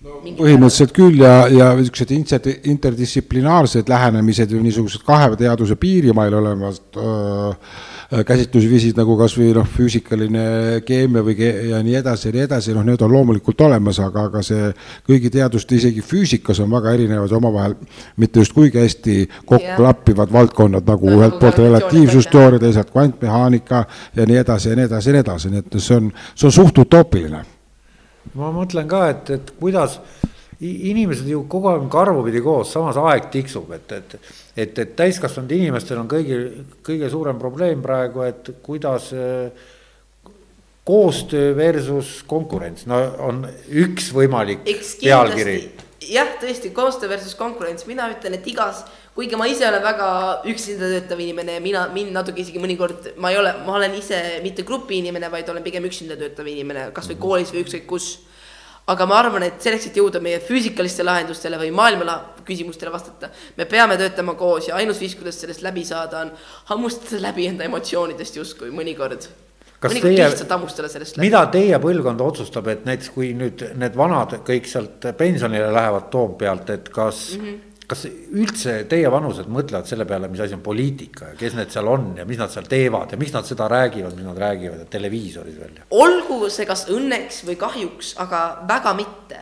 põhimõtteliselt 0.05 0.93
küll 0.95 1.19
ja, 1.23 1.33
ja 1.49 1.71
niisugused 1.77 2.11
inter, 2.13 2.47
interdistsiplinaarsed 2.69 3.89
lähenemised 3.89 4.51
või 4.53 4.67
niisugused 4.67 5.03
kahe 5.05 5.31
teaduse 5.39 5.77
piirimail 5.81 6.35
olevad 6.37 6.99
äh, 7.01 8.23
käsitlusviisid 8.27 8.99
nagu 8.99 9.15
kasvõi 9.17 9.49
noh, 9.55 9.65
füüsikaline 9.77 10.43
keemia 10.85 11.23
või 11.25 11.37
ke 11.39 11.49
ja 11.71 11.79
nii 11.85 11.97
edasi 12.01 12.29
ja 12.29 12.35
nii 12.35 12.43
edasi, 12.45 12.75
noh, 12.77 12.85
need 12.85 13.01
on 13.01 13.15
loomulikult 13.15 13.65
olemas, 13.65 13.99
aga, 14.03 14.27
aga 14.29 14.43
see 14.45 14.69
kõigi 15.07 15.33
teaduste, 15.33 15.79
isegi 15.79 16.05
füüsikas 16.05 16.61
on 16.61 16.69
väga 16.75 16.93
erinevad 16.99 17.33
omavahel 17.39 17.73
mitte 18.21 18.43
just 18.43 18.53
kuigi 18.53 18.83
hästi 18.83 19.17
kokku 19.41 19.79
klappivad 19.79 20.33
valdkonnad 20.33 20.85
nagu 20.85 21.09
no, 21.09 21.17
ühelt 21.17 21.41
poolt 21.41 21.63
relatiivsusteooria, 21.65 22.61
teisalt 22.61 22.93
kvantmehaanika 22.93 23.83
ja 24.15 24.29
nii 24.29 24.41
edasi 24.43 24.69
ja 24.69 24.79
nii 24.79 24.89
edasi 24.91 25.09
ja 25.09 25.17
nii 25.17 25.25
edasi, 25.25 25.53
nii 25.55 25.65
et 25.65 25.81
see 25.81 25.99
on, 25.99 26.13
see 26.35 26.49
on 26.51 26.57
suht 26.61 26.85
utoopiline 26.85 27.45
ma 28.35 28.51
mõtlen 28.55 28.87
ka, 28.89 29.05
et, 29.13 29.29
et 29.37 29.53
kuidas 29.59 29.99
inimesed 30.63 31.27
ju 31.27 31.43
kogu 31.51 31.69
aeg 31.73 31.87
karvupidi 31.91 32.41
koos, 32.43 32.71
samas 32.71 32.97
aeg 33.01 33.29
tiksub, 33.33 33.71
et, 33.75 33.91
et. 33.91 34.17
et, 34.55 34.79
et 34.79 34.93
täiskasvanud 34.95 35.51
inimestel 35.51 35.99
on 35.99 36.07
kõigi, 36.11 36.37
kõige 36.85 37.09
suurem 37.11 37.39
probleem 37.39 37.81
praegu, 37.83 38.23
et 38.23 38.53
kuidas 38.63 39.09
äh, 39.15 39.65
koostöö 40.85 41.55
versus 41.57 42.21
konkurents, 42.27 42.85
no 42.87 43.01
on 43.25 43.43
üks 43.67 44.11
võimalik 44.15 44.63
pealkiri. 45.01 45.57
jah, 46.11 46.35
tõesti, 46.41 46.71
koostöö 46.75 47.09
versus 47.09 47.35
konkurents, 47.35 47.87
mina 47.89 48.07
ütlen, 48.13 48.37
et 48.37 48.47
igas 48.47 48.85
kuigi 49.15 49.37
ma 49.39 49.47
ise 49.47 49.63
olen 49.69 49.83
väga 49.83 50.07
üksinda 50.51 50.89
töötav 50.91 51.19
inimene 51.23 51.55
ja 51.55 51.63
mina, 51.63 51.85
mind 51.93 52.11
natuke 52.15 52.43
isegi 52.43 52.59
mõnikord, 52.59 53.13
ma 53.21 53.31
ei 53.31 53.39
ole, 53.39 53.53
ma 53.63 53.77
olen 53.79 53.95
ise 53.95 54.19
mitte 54.43 54.65
grupi 54.67 54.99
inimene, 54.99 55.29
vaid 55.31 55.49
olen 55.51 55.63
pigem 55.63 55.87
üksinda 55.87 56.17
töötav 56.19 56.47
inimene, 56.51 56.89
kasvõi 56.95 57.15
koolis 57.21 57.53
või 57.55 57.63
ükskõik 57.63 57.85
kus. 57.87 58.09
aga 58.91 59.05
ma 59.09 59.15
arvan, 59.17 59.41
et 59.47 59.63
selleks, 59.63 59.87
et 59.87 59.95
jõuda 59.97 60.19
meie 60.21 60.37
füüsikaliste 60.43 61.01
lahendustele 61.03 61.57
või 61.57 61.71
maailma 61.73 62.19
küsimustele 62.45 62.91
vastata, 62.93 63.31
me 63.57 63.65
peame 63.65 63.95
töötama 63.97 64.35
koos 64.37 64.67
ja 64.67 64.75
ainus 64.75 64.99
viis, 65.01 65.15
kuidas 65.15 65.39
sellest 65.41 65.63
läbi 65.65 65.85
saada, 65.85 66.19
on 66.19 66.31
hammustada 66.69 67.21
läbi 67.23 67.47
enda 67.47 67.65
emotsioonidest 67.65 68.37
justkui 68.37 68.69
mõnikord. 68.69 69.25
Kas 69.79 69.93
teie, 70.01 70.27
mida 71.21 71.41
teie 71.51 71.79
põlvkond 71.81 72.21
otsustab, 72.21 72.67
et 72.67 72.85
näiteks 72.85 73.09
kui 73.15 73.33
nüüd 73.37 73.63
need 73.79 73.97
vanad 73.97 74.37
kõik 74.45 74.69
sealt 74.69 75.07
pensionile 75.17 75.71
lähevad 75.73 76.11
Toompealt, 76.13 76.69
et 76.69 76.89
kas 76.89 77.31
mm, 77.37 77.45
-hmm 77.45 77.74
kas 77.89 78.05
üldse 78.09 78.75
teie 78.89 79.09
vanused 79.11 79.49
mõtlevad 79.51 79.87
selle 79.89 80.07
peale, 80.09 80.29
mis 80.31 80.41
asi 80.43 80.55
on 80.57 80.63
poliitika 80.65 81.31
ja 81.31 81.39
kes 81.39 81.57
need 81.57 81.73
seal 81.73 81.89
on 81.91 82.13
ja 82.19 82.25
mis 82.27 82.39
nad 82.41 82.53
seal 82.53 82.67
teevad 82.69 83.13
ja 83.13 83.19
miks 83.21 83.33
nad 83.35 83.47
seda 83.47 83.67
räägivad, 83.71 84.15
mis 84.17 84.27
nad 84.27 84.39
räägivad 84.41 84.83
ja 84.83 84.87
televiisoris 84.97 85.59
veel? 85.59 85.81
olgu 85.93 86.49
see 86.53 86.67
kas 86.69 86.87
õnneks 86.93 87.43
või 87.47 87.57
kahjuks, 87.61 88.15
aga 88.21 88.41
väga 88.69 88.95
mitte. 88.97 89.41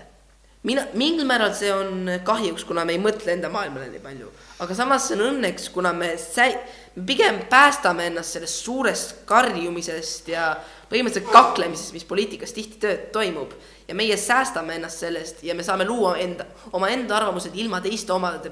mina, 0.64 0.86
mingil 1.00 1.28
määral 1.28 1.56
see 1.56 1.72
on 1.74 2.10
kahjuks, 2.24 2.64
kuna 2.68 2.86
me 2.86 2.96
ei 2.98 3.02
mõtle 3.04 3.36
enda 3.36 3.52
maailmale 3.52 3.90
nii 3.92 4.04
palju, 4.04 4.32
aga 4.64 4.76
samas 4.76 5.08
see 5.08 5.18
on 5.20 5.26
õnneks, 5.30 5.70
kuna 5.74 5.94
me 5.96 6.14
säi-, 6.20 6.60
pigem 7.06 7.44
päästame 7.50 8.08
ennast 8.12 8.38
sellest 8.38 8.64
suurest 8.64 9.16
karjumisest 9.30 10.32
ja 10.36 10.54
põhimõtteliselt 10.94 11.32
kaklemisest, 11.34 11.94
mis 11.96 12.06
poliitikas 12.08 12.54
tihti 12.54 12.80
tööd 12.84 13.08
toimub 13.16 13.54
ja 13.88 13.96
meie 13.98 14.18
säästame 14.20 14.78
ennast 14.78 15.02
sellest 15.02 15.42
ja 15.46 15.56
me 15.58 15.66
saame 15.66 15.88
luua 15.90 16.16
enda, 16.22 16.46
omaenda 16.78 17.18
arvamused 17.18 17.56
ilma 17.60 17.82
teiste 17.84 18.14
omade 18.14 18.52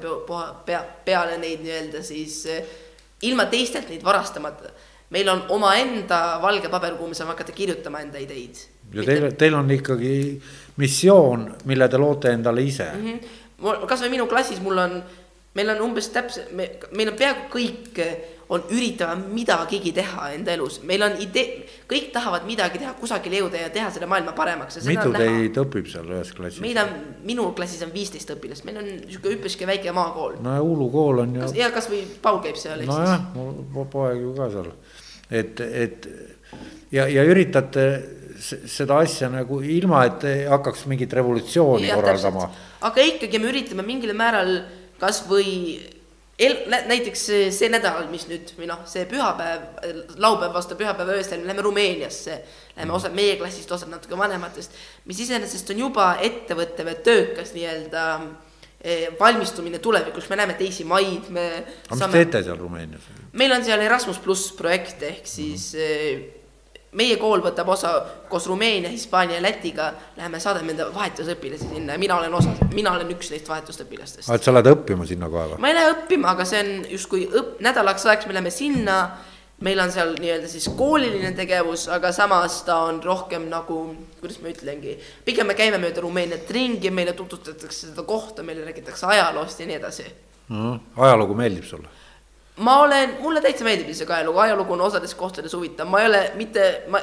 pea, 0.66 0.82
peale 1.06 1.38
neid 1.42 1.62
nii-öelda 1.64 2.02
siis, 2.06 2.42
ilma 3.28 3.46
teistelt 3.52 3.92
neid 3.94 4.04
varastamata. 4.04 4.74
meil 5.12 5.30
on 5.30 5.42
omaenda 5.50 6.40
valge 6.42 6.70
paber, 6.70 6.96
kuhu 6.96 7.12
me 7.12 7.16
saame 7.16 7.36
hakata 7.36 7.52
kirjutama 7.52 8.00
enda 8.00 8.18
ideid. 8.18 8.56
ja 8.94 9.04
teil, 9.04 9.32
teil 9.38 9.54
on 9.54 9.72
ikkagi 9.72 10.42
missioon, 10.78 11.50
mille 11.66 11.88
te 11.88 11.98
loote 11.98 12.32
endale 12.32 12.64
ise 12.64 12.90
mm. 12.94 13.08
-hmm. 13.08 13.88
kasvõi 13.88 14.10
minu 14.10 14.28
klassis 14.28 14.62
mul 14.62 14.78
on 14.78 15.04
meil 15.54 15.70
on 15.70 15.82
umbes 15.82 16.10
täpselt, 16.10 16.52
me, 16.56 16.70
meil 16.96 17.12
on 17.12 17.18
peaaegu 17.20 17.48
kõik 17.52 18.02
on, 18.52 18.64
üritavad 18.74 19.22
midagigi 19.32 19.94
teha 19.96 20.28
enda 20.36 20.54
elus, 20.56 20.82
meil 20.88 21.04
on 21.06 21.16
idee, 21.24 21.64
kõik 21.90 22.10
tahavad 22.16 22.46
midagi 22.48 22.82
teha, 22.82 22.94
kusagile 23.00 23.40
jõuda 23.42 23.62
ja 23.64 23.70
teha 23.74 23.92
selle 23.94 24.10
maailma 24.12 24.34
paremaks 24.38 24.80
ja 24.80 24.84
mitu 24.90 25.14
teid 25.16 25.60
õpib 25.64 25.88
seal 25.92 26.10
ühes 26.12 26.34
klassis? 26.36 26.62
meil 26.64 26.80
on, 26.82 26.92
minu 27.28 27.48
klassis 27.58 27.84
on 27.86 27.94
viisteist 27.96 28.34
õpilast, 28.36 28.66
meil 28.68 28.82
on 28.82 28.90
niisugune 28.90 29.38
üpriski 29.40 29.68
väike 29.70 29.94
maakool. 29.96 30.40
no 30.44 30.58
ja 30.58 30.66
Uulu 30.66 30.90
kool 30.94 31.24
on 31.24 31.38
ju 31.38 31.46
kas, 31.46 31.56
ja 31.62 31.72
kasvõi 31.76 32.02
Paul 32.24 32.42
käib 32.44 32.60
seal, 32.60 32.84
nojah, 32.90 33.30
mul 33.38 33.64
po- 33.74 33.88
poeg 33.96 34.20
ju 34.26 34.34
ka 34.36 34.50
seal, 34.58 34.74
et, 35.42 35.64
et 35.86 36.10
ja, 36.92 37.08
ja 37.08 37.24
üritate 37.28 37.88
seda 38.42 39.00
asja 39.06 39.30
nagu 39.32 39.62
ilma, 39.64 40.04
et 40.10 40.28
hakkaks 40.50 40.88
mingit 40.90 41.14
revolutsiooni 41.14 41.88
Jah, 41.88 42.00
korraldama. 42.00 42.50
aga 42.90 43.08
ikkagi 43.14 43.40
me 43.40 43.52
üritame 43.54 43.86
mingil 43.86 44.16
määral 44.18 44.56
kasvõi 45.02 45.52
el-, 46.42 46.60
näiteks 46.90 47.24
see, 47.54 47.70
nädal, 47.72 48.04
mis 48.12 48.26
nüüd 48.30 48.54
või 48.58 48.70
noh, 48.70 48.84
see 48.90 49.06
pühapäev, 49.10 49.66
laupäev 50.22 50.56
vastu 50.56 50.78
pühapäeva 50.80 51.18
öösel, 51.18 51.42
me 51.42 51.52
läheme 51.52 51.66
Rumeeniasse. 51.68 52.38
Läheme 52.76 52.96
osad 52.98 53.16
meie 53.16 53.38
klassist, 53.40 53.72
osad 53.72 53.92
natuke 53.92 54.18
vanematest, 54.18 54.76
mis 55.10 55.20
iseenesest 55.26 55.74
on 55.74 55.84
juba 55.86 56.12
ettevõttev 56.24 56.92
ja 56.92 56.98
töökas 57.06 57.54
nii-öelda 57.56 58.06
eh, 58.82 59.08
valmistumine 59.20 59.82
tulevikuks, 59.84 60.30
me 60.32 60.42
näeme 60.42 60.58
teisi 60.60 60.88
maid, 60.88 61.30
me 61.30 61.48
aga 61.62 61.98
mis 62.02 62.18
teete 62.18 62.44
seal 62.48 62.60
Rumeenias? 62.60 63.10
meil 63.38 63.56
on 63.56 63.66
seal 63.68 63.84
Erasmus 63.86 64.22
pluss 64.24 64.54
projekt 64.58 65.04
ehk 65.08 65.28
siis 65.30 65.72
mm. 65.78 66.41
Meie 67.00 67.16
kool 67.20 67.40
võtab 67.44 67.70
osa 67.72 67.94
koos 68.30 68.46
Rumeenia, 68.50 68.92
Hispaania 68.92 69.38
ja 69.38 69.44
Lätiga, 69.46 69.92
läheme 70.18 70.40
saadame 70.44 70.74
enda 70.74 70.90
vahetusõpilasi 70.94 71.70
sinna 71.72 71.96
ja 71.96 72.02
mina 72.02 72.18
olen 72.20 72.34
osa, 72.36 72.54
mina 72.76 72.92
olen 72.98 73.14
üks 73.16 73.32
neist 73.32 73.48
vahetusõpilastest. 73.50 74.32
et 74.34 74.44
sa 74.44 74.54
lähed 74.54 74.72
õppima 74.74 75.08
sinna 75.08 75.30
kohe 75.32 75.54
või? 75.54 75.60
ma 75.64 75.72
ei 75.72 75.78
lähe 75.78 75.94
õppima, 75.96 76.34
aga 76.36 76.48
see 76.48 76.64
on 76.64 76.72
justkui 76.92 77.28
õpp, 77.30 77.62
nädalaks 77.64 78.08
ajaks 78.10 78.28
me 78.28 78.36
läheme 78.36 78.52
sinna, 78.52 78.98
meil 79.64 79.80
on 79.80 79.94
seal 79.94 80.18
nii-öelda 80.20 80.52
siis 80.52 80.68
kooliline 80.78 81.32
tegevus, 81.38 81.88
aga 81.96 82.12
samas 82.16 82.60
ta 82.68 82.82
on 82.90 83.00
rohkem 83.04 83.48
nagu, 83.52 83.80
kuidas 84.20 84.42
ma 84.44 84.52
ütlengi, 84.52 84.98
pigem 85.26 85.48
me 85.48 85.56
käime 85.56 85.80
mööda 85.80 86.04
Rumeeniat 86.04 86.52
ringi, 86.52 86.92
meile 86.92 87.16
tutvustatakse 87.16 87.94
seda 87.94 88.04
kohta, 88.04 88.44
meile 88.44 88.68
räägitakse 88.68 89.08
ajaloost 89.16 89.64
ja 89.64 89.70
nii 89.72 89.80
edasi 89.80 90.10
ajalugu 90.52 91.40
meeldib 91.40 91.64
sulle? 91.64 92.01
Ma 92.62 92.78
olen, 92.86 93.18
mulle 93.22 93.42
täitsa 93.42 93.66
meeldib 93.66 93.90
isegi 93.92 94.14
ajalugu, 94.14 94.40
ajalugu 94.44 94.76
on 94.78 94.88
osades 94.88 95.14
kohtades 95.18 95.54
huvitav, 95.58 95.90
ma 95.90 96.02
ei 96.02 96.10
ole 96.10 96.24
mitte, 96.38 96.66
ma, 96.94 97.02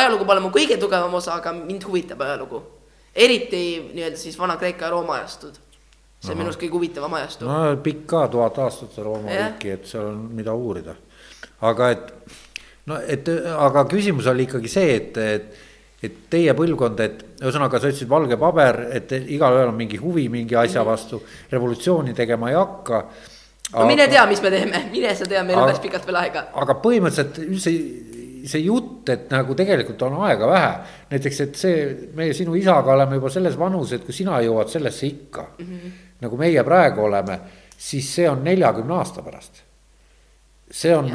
ajalugu 0.00 0.26
pole 0.28 0.42
mu 0.44 0.52
kõige 0.54 0.78
tugevam 0.80 1.14
osa, 1.14 1.38
aga 1.38 1.52
mind 1.56 1.86
huvitab 1.88 2.22
ajalugu. 2.26 2.62
eriti 3.14 3.90
nii-öelda 3.94 4.18
siis 4.18 4.38
Vana-Kreeka 4.38 4.88
ja 4.88 4.90
Rooma 4.90 5.14
ajastud. 5.20 5.60
see 6.24 6.32
on 6.32 6.38
minu 6.38 6.48
arust 6.48 6.60
kõige 6.60 6.72
huvitavam 6.72 7.14
ajastu 7.14 7.44
no.. 7.44 7.76
pikk 7.84 8.06
ka, 8.08 8.28
tuhat 8.32 8.58
aastat 8.58 8.96
see 8.96 9.04
Rooma 9.04 9.30
riiki, 9.30 9.70
et 9.70 9.86
seal 9.86 10.08
on, 10.08 10.24
mida 10.34 10.54
uurida. 10.54 10.94
aga 11.60 11.90
et 11.90 12.10
no 12.86 12.98
et 13.06 13.28
aga 13.68 13.84
küsimus 13.90 14.26
oli 14.26 14.48
ikkagi 14.48 14.68
see, 14.72 14.96
et, 14.96 15.16
et 15.18 15.62
et 16.04 16.16
teie 16.30 16.52
põlvkond, 16.56 17.00
et 17.00 17.22
ühesõnaga 17.40 17.78
sa 17.80 17.88
ütlesid 17.88 18.10
valge 18.10 18.36
paber, 18.40 18.80
et 18.92 19.12
igalühel 19.14 19.70
on 19.70 19.78
mingi 19.78 19.96
huvi 20.00 20.26
mingi 20.32 20.56
asja 20.58 20.82
vastu, 20.84 21.22
revolutsiooni 21.52 22.12
tegema 22.16 22.50
ei 22.50 22.58
hakka. 22.58 23.00
No 23.74 23.86
mine 23.90 24.08
tea, 24.08 24.24
mis 24.30 24.42
me 24.42 24.50
teeme, 24.54 24.82
mine 24.92 25.14
sa 25.14 25.28
tea, 25.28 25.44
meil 25.46 25.58
on 25.60 25.68
päris 25.68 25.82
pikalt 25.84 26.06
veel 26.08 26.20
aega. 26.22 26.46
aga 26.64 26.76
põhimõtteliselt 26.84 27.40
üldse 27.44 27.74
see 28.44 28.60
jutt, 28.60 29.08
et 29.08 29.30
nagu 29.32 29.54
tegelikult 29.56 30.02
on 30.04 30.18
aega 30.26 30.48
vähe, 30.48 30.72
näiteks, 31.14 31.38
et 31.46 31.54
see, 31.56 31.76
meie 32.16 32.34
sinu 32.36 32.56
isaga 32.58 32.92
oleme 32.92 33.16
juba 33.16 33.30
selles 33.32 33.56
vanuses, 33.58 33.98
et 33.98 34.04
kui 34.04 34.16
sina 34.16 34.40
jõuad 34.44 34.68
sellesse 34.72 35.06
ikka 35.06 35.46
mm, 35.46 35.70
-hmm. 35.70 35.94
nagu 36.26 36.40
meie 36.40 36.64
praegu 36.64 37.06
oleme, 37.06 37.38
siis 37.78 38.10
see 38.18 38.28
on 38.28 38.44
neljakümne 38.44 38.94
aasta 38.94 39.22
pärast. 39.22 39.62
see 40.70 40.96
on 40.96 41.10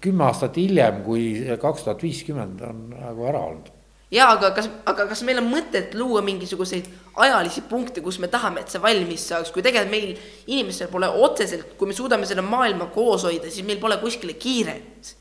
kümme 0.00 0.24
aastat 0.24 0.56
hiljem, 0.56 1.02
kui 1.02 1.56
kaks 1.60 1.84
tuhat 1.84 2.02
viiskümmend 2.02 2.62
on 2.62 2.88
nagu 2.90 3.26
ära 3.26 3.38
olnud. 3.38 3.68
jaa, 4.10 4.30
aga 4.34 4.50
kas, 4.56 4.68
aga 4.90 5.06
kas 5.10 5.22
meil 5.26 5.38
on 5.42 5.48
mõtet 5.52 5.94
luua 5.98 6.22
mingisuguseid 6.26 6.88
ajalisi 7.22 7.62
punkte, 7.70 8.02
kus 8.02 8.18
me 8.22 8.30
tahame, 8.30 8.64
et 8.64 8.72
see 8.72 8.82
valmis 8.82 9.26
saaks, 9.30 9.52
kui 9.54 9.62
tegelikult 9.62 9.92
meil 9.92 10.10
inimestel 10.50 10.90
pole 10.92 11.08
otseselt, 11.08 11.76
kui 11.78 11.90
me 11.90 11.96
suudame 11.96 12.26
selle 12.26 12.44
maailma 12.46 12.90
koos 12.94 13.26
hoida, 13.28 13.50
siis 13.50 13.66
meil 13.66 13.80
pole 13.82 14.00
kuskile 14.02 14.34
kiiret. 14.40 15.16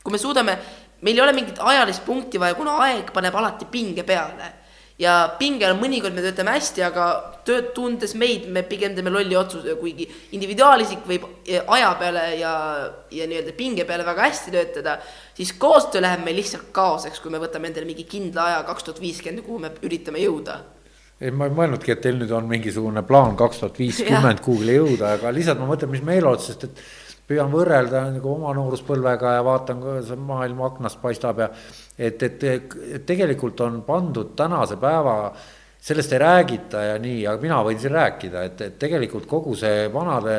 kui 0.00 0.12
me 0.12 0.18
suudame, 0.18 0.54
meil 1.02 1.18
ei 1.18 1.22
ole 1.22 1.32
mingit 1.36 1.58
ajalist 1.60 2.04
punkti 2.06 2.40
vaja, 2.40 2.54
kuna 2.56 2.78
aeg 2.86 3.10
paneb 3.12 3.34
alati 3.36 3.66
pinge 3.68 4.02
peale. 4.02 4.59
Ja 5.00 5.14
pinge 5.40 5.64
all 5.66 5.78
mõnikord 5.80 6.14
me 6.16 6.24
töötame 6.24 6.54
hästi, 6.56 6.82
aga 6.84 7.06
tööd 7.48 7.70
tundes 7.76 8.12
meid, 8.18 8.46
me 8.52 8.62
pigem 8.68 8.94
teeme 8.96 9.12
lolli 9.12 9.36
otsuse, 9.38 9.76
kuigi 9.80 10.06
individuaalisik 10.36 11.06
võib 11.08 11.24
aja 11.48 11.94
peale 12.00 12.24
ja, 12.40 12.52
ja 13.14 13.28
nii-öelda 13.30 13.54
pinge 13.56 13.86
peale 13.88 14.04
väga 14.06 14.26
hästi 14.28 14.54
töötada, 14.54 14.98
siis 15.36 15.54
koostöö 15.60 16.04
läheb 16.04 16.24
meil 16.26 16.36
lihtsalt 16.40 16.68
kaoseks, 16.76 17.22
kui 17.22 17.32
me 17.32 17.40
võtame 17.42 17.70
endale 17.70 17.88
mingi 17.88 18.04
kindla 18.08 18.50
aja, 18.50 18.60
kaks 18.68 18.88
tuhat 18.88 19.00
viiskümmend, 19.02 19.44
kuhu 19.46 19.62
me 19.64 19.72
üritame 19.86 20.22
jõuda. 20.22 20.60
Ei, 21.20 21.32
ma 21.36 21.48
ei 21.48 21.52
mõelnudki, 21.52 21.92
et 21.92 22.00
teil 22.04 22.16
nüüd 22.16 22.30
on 22.32 22.46
mingisugune 22.48 23.02
plaan 23.04 23.34
kaks 23.40 23.60
tuhat 23.60 23.80
viiskümmend 23.80 24.40
kuhugile 24.44 24.78
jõuda, 24.78 25.16
aga 25.18 25.32
lihtsalt 25.36 25.60
ma 25.60 25.68
mõtlen, 25.68 25.92
mis 25.92 26.04
meeleolud, 26.04 26.44
sest 26.44 26.68
et 26.68 26.84
püüan 27.30 27.52
võrrelda 27.52 28.02
nagu 28.10 28.32
oma 28.34 28.52
nooruspõlvega 28.58 29.36
ja 29.36 29.46
vaatan, 29.46 29.80
kuidas 29.84 30.10
maailm 30.18 30.64
aknast 30.66 30.98
paistab 31.02 31.44
ja 31.44 31.48
et, 31.96 32.22
et, 32.26 32.44
et 32.44 33.06
tegelikult 33.06 33.62
on 33.66 33.80
pandud 33.86 34.34
tänase 34.38 34.80
päeva 34.82 35.16
sellest 35.80 36.12
ei 36.12 36.18
räägita 36.18 36.82
ja 36.84 36.98
nii, 37.00 37.22
aga 37.30 37.40
mina 37.42 37.60
võin 37.64 37.78
siin 37.80 37.94
rääkida, 37.94 38.42
et, 38.50 38.60
et 38.66 38.78
tegelikult 38.82 39.28
kogu 39.30 39.54
see 39.56 39.86
vanade, 39.92 40.36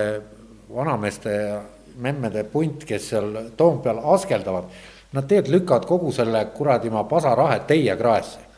vanameeste 0.70 1.34
ja 1.34 1.58
memmede 2.02 2.44
punt, 2.52 2.86
kes 2.88 3.10
seal 3.14 3.34
Toompeal 3.58 4.04
askeldavad, 4.14 4.70
nad 5.16 5.28
tegelikult 5.28 5.56
lükkavad 5.56 5.88
kogu 5.90 6.14
selle 6.16 6.46
kuradi 6.56 6.92
maa 6.94 7.08
pasarahe 7.10 7.64
teie 7.68 7.96
kraesse 8.00 8.51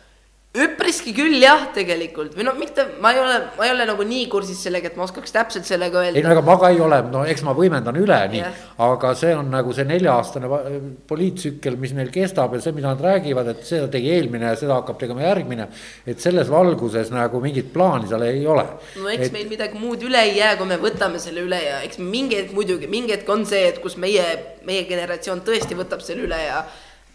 üpriski 0.54 1.16
küll 1.18 1.40
jah, 1.42 1.64
tegelikult 1.74 2.36
või 2.38 2.46
no 2.46 2.52
mitte, 2.54 2.84
ma 3.02 3.10
ei 3.16 3.18
ole, 3.18 3.38
ma 3.58 3.66
ei 3.66 3.72
ole 3.74 3.88
nagu 3.90 4.04
nii 4.06 4.28
kursis 4.30 4.60
sellega, 4.62 4.92
et 4.92 4.98
ma 5.00 5.08
oskaks 5.08 5.34
täpselt 5.34 5.66
sellega 5.66 6.04
ei 6.06 6.12
no 6.12 6.20
öelda. 6.20 6.34
ega 6.36 6.44
ma 6.46 6.58
ka 6.62 6.70
ei 6.70 6.78
ole, 6.86 7.00
no 7.10 7.24
eks 7.26 7.42
ma 7.48 7.56
võimendan 7.58 7.98
üle 7.98 8.20
nii 8.30 8.44
Jah., 8.44 8.60
aga 8.86 9.16
see 9.18 9.32
on 9.34 9.50
nagu 9.50 9.74
see 9.74 9.88
nelja-aastane 9.90 10.52
poliitsükkel, 11.10 11.80
mis 11.82 11.96
neil 11.98 12.14
kestab 12.14 12.54
ja 12.54 12.62
see, 12.62 12.76
mida 12.78 12.92
nad 12.92 13.02
räägivad, 13.02 13.50
et 13.50 13.66
seda 13.66 13.90
tegi 13.98 14.14
eelmine 14.14 14.52
ja 14.52 14.60
seda 14.62 14.78
hakkab 14.78 15.02
tegema 15.02 15.26
järgmine. 15.26 15.68
et 16.06 16.22
selles 16.22 16.54
valguses 16.54 17.10
nagu 17.10 17.42
mingit 17.42 17.74
plaani 17.74 18.14
seal 18.14 18.30
ei 18.30 18.46
ole. 18.46 18.68
no 19.02 19.10
eks 19.10 19.34
meil 19.34 19.50
midagi 19.50 19.82
muud 19.82 20.06
üle 20.06 20.22
ei 20.22 20.38
jää, 20.38 20.54
kui 20.62 20.70
me 20.70 20.78
võtame 20.86 21.18
selle 21.24 21.48
üle 21.48 21.66
ja 21.66 21.82
eks 21.82 21.98
mingi 21.98 22.38
hetk 22.44 22.54
muidugi, 22.54 22.92
mingi 22.94 23.18
hetk 23.18 23.34
on 23.34 23.48
see, 23.50 23.66
et 23.74 23.82
kus 23.82 23.98
meie, 23.98 24.30
meie 24.70 24.86
generatsioon 24.86 25.42
tõesti 25.42 25.82
võtab 25.82 26.06
selle 26.06 26.30
üle 26.30 26.46
ja 26.46 26.62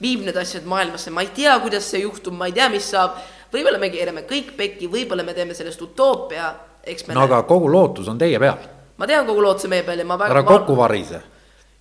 viib 0.02 0.22
need 0.26 0.36
asjad 0.38 0.66
maailmasse, 0.68 1.10
ma 1.14 1.24
ei 1.26 1.32
tea, 1.34 1.56
kuidas 1.62 1.88
see 1.90 2.02
juhtub, 2.04 2.36
ma 2.38 2.48
ei 2.48 2.54
tea, 2.56 2.68
mis 2.72 2.86
saab. 2.94 3.18
võib-olla 3.52 3.80
me 3.80 3.90
keerame 3.90 4.26
kõik 4.28 4.52
pekki, 4.56 4.90
võib-olla 4.92 5.24
me 5.24 5.34
teeme 5.34 5.54
sellest 5.56 5.82
utoopia, 5.82 6.52
eks 6.84 7.06
me 7.08 7.16
no 7.16 7.24
aga 7.24 7.42
kogu 7.48 7.70
lootus 7.72 8.08
on 8.12 8.18
teie 8.20 8.38
peal, 8.38 8.60
ma 8.98 9.08
tean 9.08 9.26
kogu 9.26 9.42
lootuse 9.42 9.70
meie 9.72 9.86
peal 9.86 10.02
ja 10.02 10.06
ma 10.06 10.18
väga 10.20 10.36
ära 10.36 10.44
kokku 10.46 10.76
varise. 10.76 11.22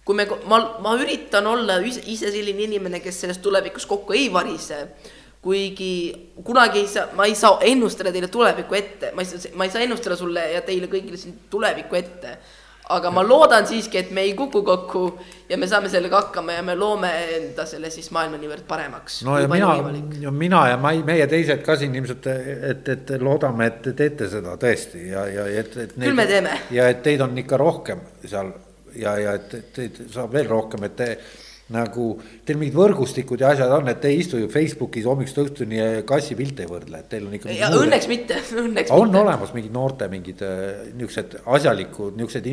kui 0.08 0.16
me, 0.16 0.28
ma, 0.48 0.62
ma 0.80 0.96
üritan 0.96 1.48
olla 1.48 1.80
ise 1.84 2.32
selline 2.32 2.64
inimene, 2.64 3.02
kes 3.04 3.24
sellest 3.26 3.42
tulevikus 3.44 3.86
kokku 3.86 4.16
ei 4.16 4.32
varise. 4.34 4.88
kuigi 5.42 6.34
kunagi 6.44 6.80
ei 6.80 6.88
saa, 6.88 7.10
ma 7.16 7.26
ei 7.26 7.36
saa 7.36 7.60
ennustada 7.62 8.12
teile 8.12 8.28
tulevikku 8.28 8.76
ette, 8.76 9.12
ma 9.16 9.22
ei 9.22 9.28
saa, 9.28 9.52
ma 9.56 9.68
ei 9.68 9.72
saa 9.72 9.82
ennustada 9.86 10.16
sulle 10.16 10.52
ja 10.52 10.62
teile 10.62 10.90
kõigile 10.92 11.18
siin 11.18 11.38
tulevikku 11.50 11.96
ette. 11.96 12.38
Aga 12.90 13.12
ma 13.12 13.24
loodan 13.26 13.68
siiski, 13.68 14.00
et 14.00 14.12
me 14.16 14.24
ei 14.24 14.34
kuku 14.38 14.62
kokku 14.66 15.04
ja 15.50 15.58
me 15.60 15.68
saame 15.68 15.90
sellega 15.92 16.22
hakkama 16.22 16.56
ja 16.56 16.64
me 16.64 16.76
loome 16.76 17.10
enda 17.38 17.66
selle 17.68 17.90
siis 17.94 18.10
maailma 18.16 18.40
niivõrd 18.40 18.68
paremaks. 18.68 19.22
no 19.28 19.38
ja 19.42 19.50
mina, 19.52 19.74
ja 20.22 20.32
mina 20.32 20.62
ja 20.72 20.78
ma, 20.82 20.94
meie 21.08 21.28
teised 21.32 21.64
ka 21.66 21.76
siin 21.80 21.96
ilmselt, 21.96 22.30
et, 22.72 22.94
et 22.94 23.12
loodame, 23.22 23.68
et 23.72 23.82
te 23.90 23.96
teete 23.98 24.30
seda 24.32 24.56
tõesti 24.62 25.10
ja, 25.12 25.26
ja 25.32 25.50
et, 25.52 25.76
et. 25.84 25.98
Küll 25.98 26.16
me 26.18 26.28
teeme. 26.30 26.62
ja 26.72 26.88
et 26.92 27.04
teid 27.04 27.24
on 27.26 27.36
ikka 27.44 27.60
rohkem 27.60 28.06
seal 28.24 28.54
ja, 28.96 29.18
ja 29.20 29.36
et 29.38 29.60
et 29.60 29.76
teid 29.76 30.02
saab 30.14 30.32
veel 30.34 30.48
rohkem, 30.50 30.88
et 30.88 30.98
te 30.98 31.12
nagu, 31.74 32.14
teil 32.48 32.60
mingid 32.60 32.78
võrgustikud 32.78 33.42
ja 33.44 33.52
asjad 33.52 33.74
on, 33.76 33.90
et 33.92 34.00
te 34.00 34.08
ei 34.12 34.22
istu 34.22 34.40
ju 34.40 34.48
Facebookis 34.52 35.08
hommikust 35.10 35.42
õhtuni 35.44 35.82
kassipilte 36.08 36.64
ei 36.64 36.72
võrdle, 36.72 37.02
et 37.04 37.10
teil 37.12 37.28
on 37.28 37.36
ikka. 37.36 37.52
ja 37.52 37.72
õnneks 37.76 38.08
mitte, 38.12 38.40
õnneks 38.64 38.94
on 38.96 39.10
mitte. 39.10 39.24
olemas 39.26 39.54
mingid 39.56 39.76
noorte 39.76 40.08
mingid 40.12 40.44
äh, 40.48 40.88
niisugused 40.94 41.40
asjalikud 41.44 42.16
niisugused 42.16 42.48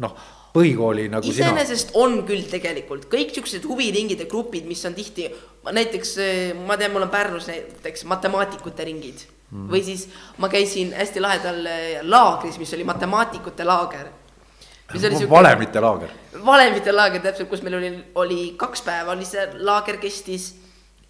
noh, 0.00 0.14
põhikooli 0.54 1.08
nagu 1.12 1.26
sina. 1.26 1.50
iseenesest 1.50 1.92
on 2.00 2.20
küll 2.28 2.46
tegelikult 2.50 3.06
kõik 3.12 3.34
siuksed 3.36 3.66
huviringide 3.68 4.26
grupid, 4.30 4.66
mis 4.68 4.82
on 4.88 4.96
tihti, 4.96 5.28
näiteks 5.70 6.14
eh, 6.24 6.38
ma 6.56 6.78
tean, 6.80 6.94
mul 6.94 7.06
on 7.06 7.12
Pärnus 7.12 7.50
näiteks 7.50 8.06
matemaatikute 8.10 8.86
ringid 8.88 9.26
mm. 9.50 9.68
või 9.70 9.82
siis 9.86 10.08
ma 10.42 10.50
käisin 10.52 10.94
hästi 10.96 11.22
lahedal 11.22 11.60
eh, 11.70 12.00
laagris, 12.02 12.58
mis 12.62 12.74
oli 12.76 12.86
matemaatikute 12.88 13.66
laager. 13.68 14.08
siuke 15.00 15.28
valemite 15.30 15.80
laager. 15.80 16.16
valemite 16.44 16.94
laager 16.94 17.22
täpselt, 17.28 17.50
kus 17.50 17.62
meil 17.66 17.78
oli, 17.78 17.92
oli 18.18 18.40
kaks 18.58 18.82
päeva 18.86 19.14
oli 19.14 19.28
see 19.28 19.46
laager 19.62 20.00
kestis 20.02 20.54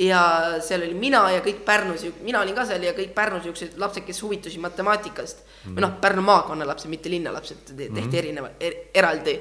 ja 0.00 0.20
seal 0.64 0.84
oli 0.84 0.96
mina 0.96 1.22
ja 1.34 1.40
kõik 1.44 1.64
Pärnus, 1.64 2.04
mina 2.24 2.40
olin 2.40 2.56
ka 2.56 2.66
seal 2.68 2.84
ja 2.84 2.92
kõik 2.96 3.14
Pärnus 3.16 3.44
niisugused 3.44 3.80
lapsed, 3.80 4.04
kes 4.06 4.22
huvitusid 4.24 4.60
matemaatikast. 4.60 5.44
Või 5.66 5.84
noh, 5.84 5.96
Pärnu 6.00 6.22
maakonna 6.24 6.66
lapsed, 6.68 6.90
mitte 6.90 7.10
linnalapsed, 7.12 7.64
tehti 7.66 7.90
mm 7.90 7.96
-hmm. 7.96 8.18
erineva 8.22 8.50
er,, 8.60 8.74
eraldi. 8.94 9.40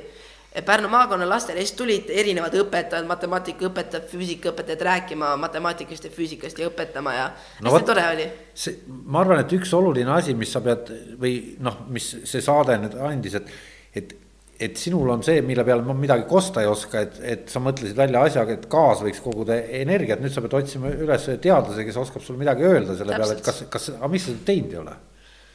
Pärnu 0.65 0.89
maakonna 0.89 1.27
lastele, 1.29 1.61
siis 1.61 1.75
tulid 1.77 2.07
erinevad 2.09 2.53
õpetajad, 2.57 3.05
matemaatikaõpetajad, 3.05 4.07
füüsikaõpetajad 4.09 4.81
rääkima 4.81 5.35
matemaatikast 5.37 6.07
ja 6.07 6.09
füüsikast 6.09 6.59
ja 6.59 6.67
õpetama 6.71 7.13
ja 7.13 7.27
no, 7.61 7.71
hästi 7.71 7.85
tore 7.85 8.05
oli. 8.13 8.25
see, 8.53 8.79
ma 9.05 9.21
arvan, 9.21 9.43
et 9.43 9.53
üks 9.53 9.73
oluline 9.77 10.11
asi, 10.11 10.33
mis 10.33 10.51
sa 10.51 10.61
pead 10.65 10.89
või 11.21 11.35
noh, 11.59 11.77
mis 11.93 12.07
see 12.23 12.41
saade 12.41 12.79
nüüd 12.81 12.97
andis, 12.97 13.35
et, 13.37 13.51
et, 13.93 14.15
et 14.59 14.81
sinul 14.81 15.13
on 15.13 15.21
see, 15.23 15.43
mille 15.45 15.63
peale 15.63 15.85
ma 15.85 15.93
midagi 15.93 16.25
kosta 16.27 16.65
ei 16.65 16.71
oska, 16.71 17.05
et, 17.05 17.21
et 17.21 17.45
sa 17.53 17.61
mõtlesid 17.61 17.95
välja 17.95 18.25
asjaga, 18.25 18.57
et 18.57 18.65
gaas 18.69 19.05
võiks 19.05 19.21
koguda 19.21 19.55
energiat, 19.83 20.19
nüüd 20.19 20.33
sa 20.33 20.41
pead 20.41 20.57
otsima 20.63 20.89
üles 20.89 21.29
teadlase, 21.29 21.85
kes 21.85 22.01
oskab 22.07 22.25
sulle 22.25 22.41
midagi 22.41 22.65
öelda 22.65 22.97
selle 22.97 23.21
peale, 23.21 23.37
et 23.37 23.45
kas, 23.45 23.63
kas, 23.69 23.91
aga 23.99 24.09
miks 24.09 24.25
sa 24.25 24.33
seda 24.33 24.49
teinud 24.49 24.73
ei 24.73 24.81
ole? 24.81 24.97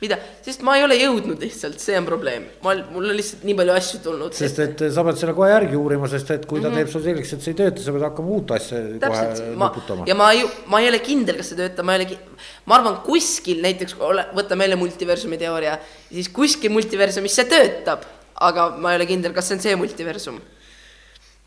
mida, 0.04 0.18
sest 0.44 0.62
ma 0.66 0.76
ei 0.78 0.84
ole 0.86 0.98
jõudnud 1.00 1.42
lihtsalt, 1.42 1.80
see 1.82 1.96
on 1.98 2.06
probleem. 2.08 2.46
ma, 2.64 2.76
mul 2.94 3.10
on 3.10 3.18
lihtsalt 3.18 3.44
nii 3.48 3.56
palju 3.60 3.74
asju 3.74 4.00
tulnud. 4.04 4.36
sest 4.38 4.62
et 4.64 4.84
sa 4.94 5.04
pead 5.06 5.20
selle 5.20 5.34
kohe 5.36 5.50
järgi 5.50 5.78
uurima, 5.80 6.10
sest 6.12 6.30
et 6.36 6.46
kui 6.46 6.60
ta 6.60 6.68
mm 6.68 6.74
-hmm. 6.74 6.84
teeb 6.84 6.92
sul 6.92 7.04
selgeks, 7.08 7.32
et 7.34 7.42
see 7.42 7.54
ei 7.54 7.60
tööta, 7.62 7.84
sa 7.84 7.94
pead 7.96 8.06
hakkama 8.08 8.34
uut 8.38 8.54
asja 8.56 8.80
kohe 8.80 8.98
täpselt, 9.02 9.44
ma 9.56 9.70
nuputama. 9.70 10.08
ja 10.10 10.14
ma 10.14 10.30
ei, 10.32 10.44
ma 10.66 10.80
ei 10.80 10.88
ole 10.92 11.02
kindel, 11.04 11.36
kas 11.40 11.52
see 11.52 11.60
töötab, 11.60 11.84
ma 11.84 11.96
ei 11.96 12.04
ole 12.04 12.18
ma 12.66 12.78
arvan, 12.78 12.98
kuskil 13.04 13.62
näiteks 13.64 13.96
ole, 14.00 14.26
võtame 14.36 14.68
jälle 14.68 14.76
multiversumi 14.80 15.38
teooria, 15.40 15.78
siis 16.10 16.28
kuskil 16.28 16.72
multiversumis 16.74 17.36
see 17.40 17.48
töötab, 17.50 18.04
aga 18.40 18.70
ma 18.78 18.92
ei 18.92 19.00
ole 19.00 19.08
kindel, 19.10 19.34
kas 19.36 19.48
see 19.48 19.58
on 19.58 19.64
see 19.64 19.76
multiversum. 19.78 20.40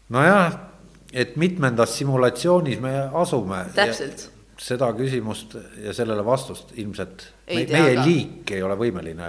nojah, 0.10 0.60
et 1.14 1.36
mitmendas 1.36 1.98
simulatsioonis 1.98 2.82
me 2.84 2.96
asume. 3.14 3.66
Täpselt. 3.76 4.30
Seda 4.62 4.90
küsimust 4.98 5.56
ja 5.84 5.94
sellele 5.94 6.24
vastust 6.26 6.74
ilmselt 6.76 7.28
Ei 7.48 7.66
me, 7.66 7.80
meie 7.80 7.96
ka. 7.96 8.06
liik 8.08 8.56
ei 8.56 8.64
ole 8.66 8.78
võimeline 8.80 9.28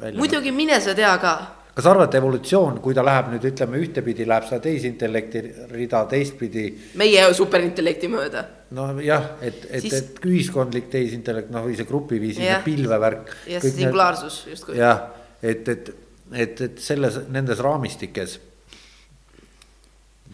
välja. 0.00 0.18
muidugi 0.18 0.52
mine 0.52 0.80
sa 0.82 0.94
tea 0.96 1.12
ka, 1.22 1.34
kas 1.76 1.86
arvad, 1.90 2.14
evolutsioon, 2.16 2.78
kui 2.84 2.96
ta 2.96 3.04
läheb 3.04 3.28
nüüd 3.34 3.44
ütleme 3.50 3.80
ühtepidi, 3.84 4.24
läheb 4.28 4.46
seda 4.48 4.62
tehisintellekti 4.64 5.42
rida 5.74 6.02
teistpidi 6.08 6.66
meie 6.96 7.26
superintellekti 7.36 8.10
mööda. 8.12 8.44
nojah, 8.76 9.30
et, 9.40 9.66
et 9.70 9.84
Siis- 9.84 9.94
et 10.00 10.24
ühiskondlik 10.24 10.90
tehisintellekt, 10.90 11.52
noh, 11.54 11.66
või 11.68 11.76
see 11.76 11.88
grupiviisiline 11.88 12.62
pilvevärk. 12.64 13.36
ja 13.52 13.60
singulaarsus 13.60 14.46
justkui. 14.50 14.78
jah, 14.80 15.06
et, 15.42 15.68
et, 15.68 15.94
et, 16.32 16.60
et 16.60 16.78
selles, 16.78 17.20
nendes 17.28 17.60
raamistikes. 17.62 18.40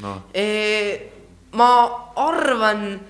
noh, 0.00 0.22
ma 1.52 1.72
arvan, 2.16 3.00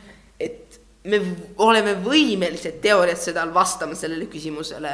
me 1.04 1.18
oleme 1.62 1.96
võimelised 2.04 2.78
teoorias 2.82 3.24
seda 3.26 3.46
vastama 3.54 3.96
sellele 3.98 4.28
küsimusele, 4.30 4.92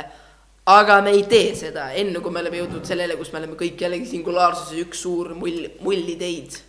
aga 0.68 1.00
me 1.04 1.12
ei 1.16 1.24
tee 1.28 1.52
seda 1.56 1.90
enne, 1.96 2.20
kui 2.24 2.32
me 2.32 2.40
oleme 2.42 2.62
jõudnud 2.62 2.88
sellele, 2.88 3.16
kus 3.16 3.32
me 3.32 3.42
oleme 3.42 3.58
kõik 3.60 3.80
jällegi 3.84 4.08
singulaarsuses 4.14 4.80
üks 4.84 5.04
suur 5.04 5.34
mull, 5.36 5.68
mullideid. 5.84 6.64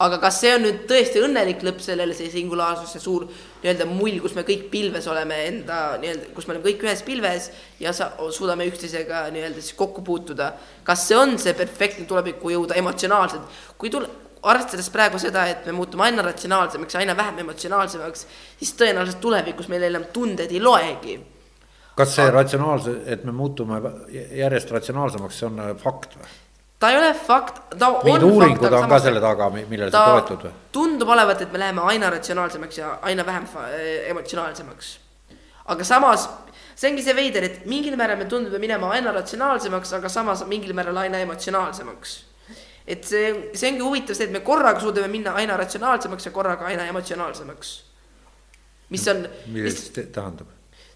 aga 0.00 0.16
kas 0.16 0.38
see 0.40 0.54
on 0.56 0.62
nüüd 0.64 0.86
tõesti 0.88 1.20
õnnelik 1.20 1.60
lõpp 1.60 1.82
sellele, 1.84 2.14
see 2.16 2.30
singulaarsus, 2.32 2.94
see 2.94 3.02
suur 3.02 3.26
nii-öelda 3.28 3.84
mull, 3.84 4.16
kus 4.24 4.32
me 4.32 4.46
kõik 4.48 4.70
pilves 4.72 5.04
oleme 5.12 5.36
enda 5.44 5.98
nii-öelda, 6.00 6.30
kus 6.36 6.48
me 6.48 6.54
oleme 6.54 6.64
kõik 6.64 6.86
ühes 6.86 7.02
pilves 7.04 7.50
ja 7.80 7.92
sa 7.92 8.08
suudame 8.32 8.64
üksteisega 8.70 9.26
nii-öelda 9.34 9.60
siis 9.60 9.76
kokku 9.76 10.04
puutuda. 10.04 10.54
kas 10.84 11.04
see 11.08 11.16
on 11.20 11.36
see 11.38 11.52
perfektne 11.52 12.08
tulevikku 12.08 12.52
jõuda 12.56 12.80
emotsionaalselt, 12.80 13.44
kui 13.76 13.92
tule-, 13.92 14.08
arvestades 14.42 14.90
praegu 14.90 15.18
seda, 15.20 15.44
et 15.50 15.66
me 15.66 15.72
muutume 15.76 16.06
aina 16.08 16.22
ratsionaalsemaks 16.22 16.94
ja 16.94 17.00
aina 17.00 17.16
vähem 17.16 17.38
emotsionaalsemaks, 17.44 18.26
siis 18.58 18.72
tõenäoliselt 18.78 19.20
tulevikus 19.20 19.68
meil 19.68 19.88
enam 19.90 20.06
tunded 20.12 20.52
ei 20.52 20.60
loegi. 20.62 21.18
kas 21.96 22.14
see 22.16 22.30
ratsionaalse, 22.30 22.94
et 23.06 23.24
me 23.24 23.32
muutume 23.32 23.80
järjest 24.12 24.70
ratsionaalsemaks, 24.70 25.38
see 25.38 25.46
on 25.50 25.60
äh, 25.60 25.74
fakt 25.76 26.16
või? 26.16 26.30
ta 26.80 26.90
ei 26.90 26.96
ole 26.96 27.10
fakt, 27.14 27.60
ta 27.78 27.88
on 27.88 28.04
mingid 28.04 28.24
uuringud 28.24 28.66
aga 28.66 28.78
on 28.80 28.88
ka 28.88 29.00
selle 29.04 29.20
taga, 29.20 29.50
millele 29.52 29.90
sa 29.92 30.04
toetud 30.14 30.46
või? 30.48 30.52
tundub 30.72 31.12
olevat, 31.12 31.42
et 31.44 31.52
me 31.52 31.60
läheme 31.60 31.84
aina 31.92 32.10
ratsionaalsemaks 32.16 32.78
ja 32.78 32.94
aina 33.02 33.26
vähem 33.26 33.44
fa- 33.50 33.68
emotsionaalsemaks. 34.14 34.94
aga 35.74 35.84
samas, 35.84 36.28
see 36.74 36.88
ongi 36.88 37.04
see 37.04 37.16
veider, 37.16 37.44
et 37.44 37.66
mingil 37.68 38.00
määral 38.00 38.16
me 38.16 38.24
tundume 38.24 38.58
minema 38.58 38.94
aina 38.96 39.12
ratsionaalsemaks, 39.12 39.92
aga 40.00 40.08
samas 40.08 40.46
mingil 40.48 40.72
määral 40.72 40.96
aina 41.04 41.20
emotsionaalsemaks. 41.26 42.29
Et 42.90 43.04
see, 43.06 43.32
see 43.54 43.72
ongi 43.72 43.84
huvitav 43.86 44.18
see, 44.18 44.28
et 44.28 44.34
me 44.34 44.42
korraga 44.46 44.82
suudame 44.82 45.10
minna 45.12 45.34
aina 45.38 45.56
ratsionaalsemaks 45.60 46.26
ja 46.26 46.32
korraga 46.34 46.66
aina 46.70 46.86
emotsionaalsemaks. 46.90 47.74
mis 48.90 49.08
on, 49.08 49.28
mida 49.46 49.68
mis 49.70 49.84
tähendab? 49.94 50.48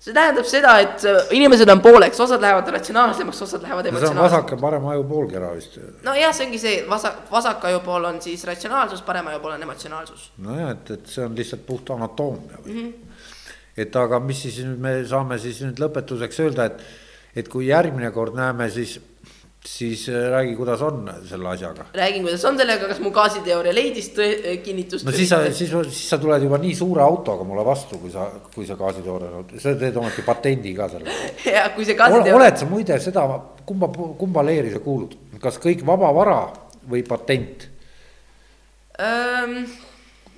see 0.05 0.13
tähendab 0.13 0.45
seda, 0.49 0.73
et 0.85 1.05
äh, 1.09 1.31
inimesed 1.37 1.71
on 1.73 1.81
pooleks, 1.85 2.19
osad 2.21 2.43
lähevad 2.45 2.69
ratsionaalsemaks, 2.75 3.41
osad 3.47 3.63
lähevad 3.65 3.87
emotsionaalsemaks. 3.89 4.33
vasak 4.33 4.51
ja 4.53 4.59
parem 4.61 4.89
aju 4.93 5.05
poolkera 5.09 5.53
vist. 5.55 5.79
nojah, 6.05 6.35
see 6.37 6.47
ongi 6.47 6.61
see 6.61 6.83
vasak, 6.89 7.23
vasak 7.31 7.65
ajupool 7.71 8.11
on 8.11 8.21
siis 8.25 8.45
ratsionaalsus, 8.45 9.01
parem 9.07 9.31
ajupool 9.33 9.55
on 9.57 9.65
emotsionaalsus. 9.69 10.27
nojah, 10.45 10.75
et, 10.75 10.93
et 10.99 11.09
see 11.15 11.25
on 11.25 11.39
lihtsalt 11.39 11.65
puht 11.67 11.95
anatoomia 11.95 12.61
või 12.67 12.75
mm. 12.75 12.91
-hmm. 12.91 13.25
et 13.87 13.97
aga 14.03 14.21
mis 14.21 14.45
siis 14.45 14.61
nüüd 14.67 14.85
me 14.85 14.95
saame 15.09 15.41
siis 15.41 15.63
nüüd 15.65 15.81
lõpetuseks 15.81 16.45
öelda, 16.45 16.69
et, 16.69 16.85
et 17.37 17.49
kui 17.49 17.71
järgmine 17.71 18.11
kord 18.13 18.37
näeme, 18.37 18.69
siis, 18.71 18.99
siis 19.67 20.09
äh, 20.09 20.31
räägi, 20.31 20.57
kuidas 20.57 20.83
on 20.83 21.11
selle 21.29 21.49
asjaga. 21.49 21.87
räägin, 21.95 22.23
kuidas 22.23 22.45
on 22.45 22.59
sellega, 22.59 22.89
kas 22.89 23.01
mu 23.01 23.11
gaasiteooria 23.15 23.75
leidis 23.75 24.11
tõe- 24.17 24.57
kinnitust 24.65 25.07
no 25.07 25.13
siis 25.13 25.29
sa, 25.29 25.41
siis, 25.53 25.73
siis 25.89 26.03
sa 26.11 26.19
tuled 26.21 26.43
juba 26.45 26.59
nii 26.61 26.75
suure 26.77 27.03
autoga 27.03 27.47
mulle 27.49 27.65
vastu, 27.65 27.99
kui 28.03 28.13
sa, 28.13 28.27
kui 28.55 28.67
sa 28.69 28.77
gaasitoorea, 28.81 29.45
sa 29.63 29.75
teed 29.81 29.97
ometi 30.01 30.25
patendi 30.27 30.75
ka 30.77 30.89
selle. 30.93 31.21
ja 31.57 31.69
kui 31.77 31.87
see 31.87 31.97
oled 31.97 32.03
gaasiteooria, 32.03 32.57
sa 32.61 32.69
muide 32.71 32.99
seda, 33.03 33.25
kumba, 33.67 33.89
kumba 34.21 34.45
leeri 34.47 34.75
sa 34.75 34.83
kuulud, 34.85 35.17
kas 35.43 35.59
kõik 35.63 35.87
vaba 35.87 36.13
vara 36.17 36.41
või 36.91 37.05
patent 37.09 37.71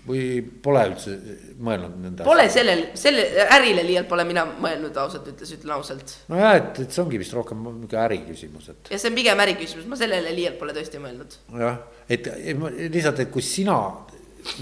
või 0.06 0.40
pole 0.62 0.82
üldse 0.90 1.16
mõelnud 1.58 1.96
nende 2.02 2.26
pole 2.26 2.46
sellel, 2.52 2.86
selle 2.98 3.46
ärile 3.58 3.84
liialt 3.86 4.08
pole 4.10 4.26
mina 4.28 4.44
mõelnud 4.46 4.96
ausalt 5.02 5.28
ütles, 5.32 5.54
ütlen 5.58 5.76
ausalt. 5.76 6.16
nojah, 6.32 6.56
et, 6.60 6.82
et 6.86 6.94
see 6.94 7.02
ongi 7.04 7.20
vist 7.22 7.34
rohkem 7.36 7.62
niisugune 7.64 8.02
äriküsimus, 8.04 8.70
et 8.72 8.92
ja 8.94 9.00
see 9.02 9.12
on 9.12 9.18
pigem 9.18 9.44
äriküsimus, 9.46 9.88
ma 9.90 9.98
sellele 9.98 10.34
liialt 10.36 10.60
pole 10.60 10.76
tõesti 10.76 11.02
mõelnud. 11.02 11.38
jah, 11.62 11.80
et 12.08 12.30
lihtsalt, 12.86 13.24
et 13.26 13.32
kui 13.34 13.44
sina 13.44 13.80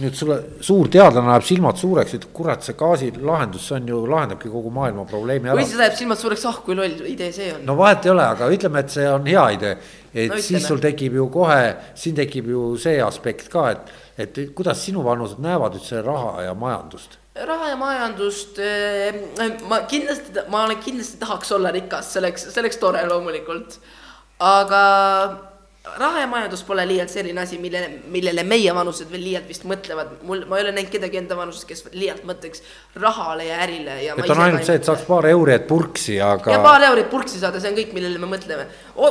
nüüd 0.00 0.16
sulle 0.16 0.36
suur 0.64 0.88
teadlane 0.92 1.30
ajab 1.34 1.46
silmad 1.46 1.80
suureks, 1.80 2.14
et 2.16 2.24
kurat, 2.36 2.62
see 2.64 2.76
gaasilahendus, 2.78 3.66
see 3.68 3.76
on 3.78 3.90
ju, 3.90 3.98
lahendabki 4.10 4.50
kogu 4.52 4.72
maailma 4.74 5.04
probleemi 5.08 5.50
või 5.50 5.54
ära. 5.54 5.66
siis 5.66 5.80
läheb 5.80 5.98
silmad 5.98 6.20
suureks, 6.20 6.46
ah 6.48 6.60
kui 6.64 6.76
loll 6.78 7.04
idee 7.10 7.30
see 7.34 7.50
on. 7.54 7.66
no 7.68 7.76
vahet 7.78 8.06
ei 8.06 8.14
ole, 8.14 8.24
aga 8.36 8.48
ütleme, 8.54 8.84
et 8.84 8.94
see 8.94 9.04
on 9.10 9.28
hea 9.28 9.44
idee. 9.58 9.74
et 9.74 9.82
No 10.14 10.20
no, 10.20 10.24
ütleme. 10.24 10.46
siis 10.46 10.68
sul 10.70 10.80
tekib 10.82 11.18
ju 11.18 11.28
kohe, 11.34 11.60
siin 12.00 12.16
tekib 12.16 12.48
ju 12.54 12.64
see 12.80 12.96
aspekt 13.02 13.50
ka, 13.52 13.68
et, 13.74 13.94
et 14.18 14.38
kuidas 14.54 14.84
sinu 14.86 15.04
vanused 15.04 15.42
näevad 15.42 15.78
üldse 15.78 16.02
raha 16.02 16.42
ja 16.48 16.54
majandust 16.54 17.18
raha 17.34 17.68
ja 17.72 17.76
majandust, 17.76 18.60
ma 19.68 19.80
kindlasti, 19.90 20.44
ma 20.48 20.64
olen 20.68 20.78
kindlasti 20.82 21.18
tahaks 21.18 21.50
olla 21.56 21.72
rikas, 21.74 22.12
see 22.14 22.60
oleks 22.62 22.78
tore 22.78 23.02
loomulikult. 23.10 23.80
aga 24.38 24.84
raha 25.98 26.20
ja 26.22 26.26
majandus 26.26 26.62
pole 26.64 26.84
liialt 26.88 27.10
selline 27.12 27.42
asi, 27.42 27.58
millele, 27.60 27.98
millele 28.12 28.44
meie 28.48 28.72
vanused 28.74 29.10
veel 29.12 29.20
liialt 29.26 29.50
vist 29.50 29.66
mõtlevad. 29.68 30.14
mul, 30.24 30.44
ma 30.48 30.56
ei 30.58 30.64
ole 30.64 30.72
näinud 30.72 30.92
kedagi 30.94 31.18
enda 31.20 31.36
vanuses, 31.36 31.66
kes 31.68 31.84
liialt 31.92 32.24
mõtleks 32.24 32.62
rahale 33.02 33.48
ja 33.50 33.58
ärile 33.66 33.98
ja. 34.02 34.16
et 34.16 34.32
on 34.32 34.40
ainult 34.46 34.64
see, 34.64 34.78
et 34.80 34.88
saaks 34.88 35.04
paar 35.08 35.28
euri, 35.28 35.58
et 35.58 35.66
purksi, 35.68 36.16
ja 36.16 36.32
aga 36.38 36.56
paar 36.64 36.86
eurit 36.88 37.10
purksi 37.12 37.42
saada, 37.42 37.60
see 37.60 37.74
on 37.74 37.78
kõik, 37.78 37.92
millele 37.96 38.22
me 38.22 38.30
mõtleme. 38.32 38.66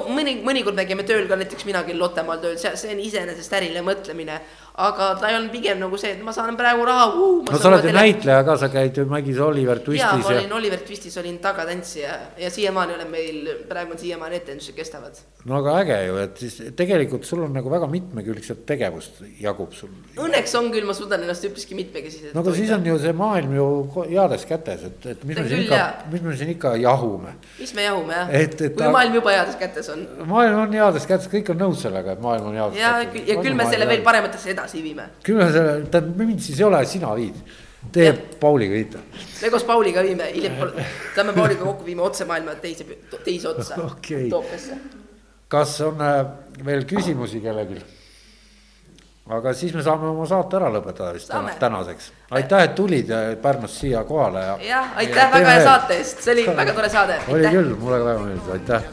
mõni, 0.09 0.39
mõnikord 0.47 0.79
me 0.79 0.87
käime 0.89 1.05
tööl 1.07 1.27
ka 1.29 1.37
näiteks 1.43 1.67
mina 1.69 1.83
käin 1.85 1.99
Lottemaal 2.01 2.41
tööl, 2.41 2.57
see, 2.61 2.73
see 2.79 2.95
on 2.95 3.03
iseenesest 3.03 3.59
ärile 3.59 3.85
mõtlemine. 3.85 4.41
Aga 4.73 5.13
ta 5.21 5.29
on 5.37 5.49
pigem 5.53 5.77
nagu 5.77 5.97
see, 6.01 6.15
et 6.15 6.21
ma 6.25 6.33
saan 6.33 6.55
praegu 6.57 6.85
raha. 6.87 7.11
no 7.45 7.57
sa 7.61 7.69
oled 7.69 7.85
ju 7.85 7.91
näitleja 7.93 8.41
ka, 8.45 8.55
sa 8.57 8.69
käid 8.73 8.97
ju 8.97 9.05
Mägis 9.05 9.37
Oliver 9.37 9.77
jaa, 9.77 9.85
Twistis 9.85 10.25
ma 10.25 10.31
ja, 10.33 10.39
olin 10.39 10.53
Oliver 10.57 10.81
Twistis, 10.81 11.17
olin 11.21 11.37
tagatantsija 11.43 12.15
ja 12.41 12.49
siiamaani 12.49 12.95
olen 12.95 13.11
meil, 13.11 13.51
praegu 13.69 13.93
on 13.93 14.01
siiamaani 14.01 14.39
etendused 14.41 14.73
kestavad. 14.73 15.19
no 15.45 15.59
aga 15.59 15.75
äge 15.83 15.99
ju, 16.07 16.15
et 16.23 16.41
siis 16.41 16.57
tegelikult 16.75 17.27
sul 17.29 17.43
on 17.45 17.53
nagu 17.53 17.69
väga 17.69 17.87
mitmekülgset 17.91 18.65
tegevust 18.65 19.21
jagub 19.43 19.75
sul. 19.77 19.91
Õnneks 20.17 20.55
on 20.57 20.71
küll, 20.73 20.87
ma 20.89 20.95
suudan 20.97 21.21
ennast 21.21 21.45
üpriski 21.45 21.77
mitmekesiselt 21.77 22.33
no 22.33 22.41
aga 22.41 22.55
siis 22.57 22.73
on 22.73 22.89
ju 22.89 22.97
see 23.03 23.13
maailm 23.13 23.53
ju 23.59 23.67
heades 24.09 24.47
kätes, 24.49 24.87
et, 24.89 25.05
et 25.13 25.23
mis 25.27 25.37
See 25.37 25.43
me 25.45 25.53
siin 25.53 25.63
ikka 25.67 25.81
jaa., 25.83 25.93
mis 26.15 26.25
me 26.25 26.35
siin 26.39 26.53
ikka 26.55 26.73
jahume. 26.81 27.35
mis 27.59 27.75
me 27.77 27.85
jahume 27.85 28.23
jah 28.23 28.33
kui 28.57 28.73
ta- 28.81 28.89
maailm 28.97 29.21
juba 29.21 29.37
heades 29.37 29.61
kätes 29.61 29.93
on. 29.93 30.07
maailm 30.25 30.65
on 30.65 30.77
heades 30.81 31.05
kätes, 31.05 31.29
kõik 31.29 31.53
on 31.53 31.61
nõus 31.61 31.85
sellega, 31.85 32.17
et 32.17 32.25
maailm 32.25 32.49
on 32.49 32.57
heades 32.57 32.81
ja, 32.81 32.95
kätes. 33.05 33.29
ja 33.29 33.37
küll 33.43 33.53
me 33.53 33.69
selle 33.69 33.85
veel. 33.91 34.01
parematesse 34.09 34.49
edasi 34.55 34.62
viime. 34.83 35.09
küll 35.23 35.39
me 35.41 35.51
selle, 35.51 35.75
tähendab 35.91 36.23
mind 36.23 36.43
siis 36.43 36.59
ei 36.59 36.67
ole, 36.67 36.85
sina 36.89 37.13
viid. 37.17 37.39
Teie 37.91 38.13
Pauliga 38.39 38.73
viite. 38.73 39.01
me 39.41 39.49
koos 39.51 39.65
Pauliga 39.67 40.03
viime, 40.03 40.29
hiljem 40.35 40.55
saame 41.15 41.33
Pauliga 41.35 41.65
kokku, 41.65 41.85
viime 41.85 42.05
otse 42.05 42.25
maailma 42.29 42.55
teise, 42.63 42.85
teise 43.25 43.49
otsa 43.51 43.81
Okei. 43.83 44.29
Toopesse. 44.29 44.77
kas 45.47 45.75
on 45.81 46.01
äh, 46.01 46.23
veel 46.65 46.87
küsimusi 46.89 47.43
kellelgi? 47.43 47.81
aga 49.29 49.53
siis 49.55 49.73
me 49.75 49.83
saame 49.83 50.09
oma 50.09 50.25
saate 50.27 50.57
ära 50.59 50.69
lõpetada 50.71 51.13
vist 51.15 51.31
Saame. 51.31 51.53
tänaseks. 51.59 52.11
aitäh, 52.31 52.63
et 52.67 52.75
tulid 52.75 53.11
äh, 53.11 53.35
Pärnust 53.41 53.79
siia 53.79 54.03
kohale 54.07 54.39
ja. 54.47 54.57
jah, 54.69 54.97
aitäh 54.99 55.31
väga 55.31 55.53
hea 55.57 55.63
saate 55.69 55.99
eest, 56.01 56.25
see 56.25 56.35
oli 56.35 56.47
väga 56.57 56.73
tore 56.73 56.89
saade. 56.89 57.21
oli 57.27 57.53
küll, 57.55 57.71
mulle 57.79 58.01
ka 58.03 58.05
väga 58.11 58.19
meeldis, 58.27 58.49
aitäh. 58.57 58.83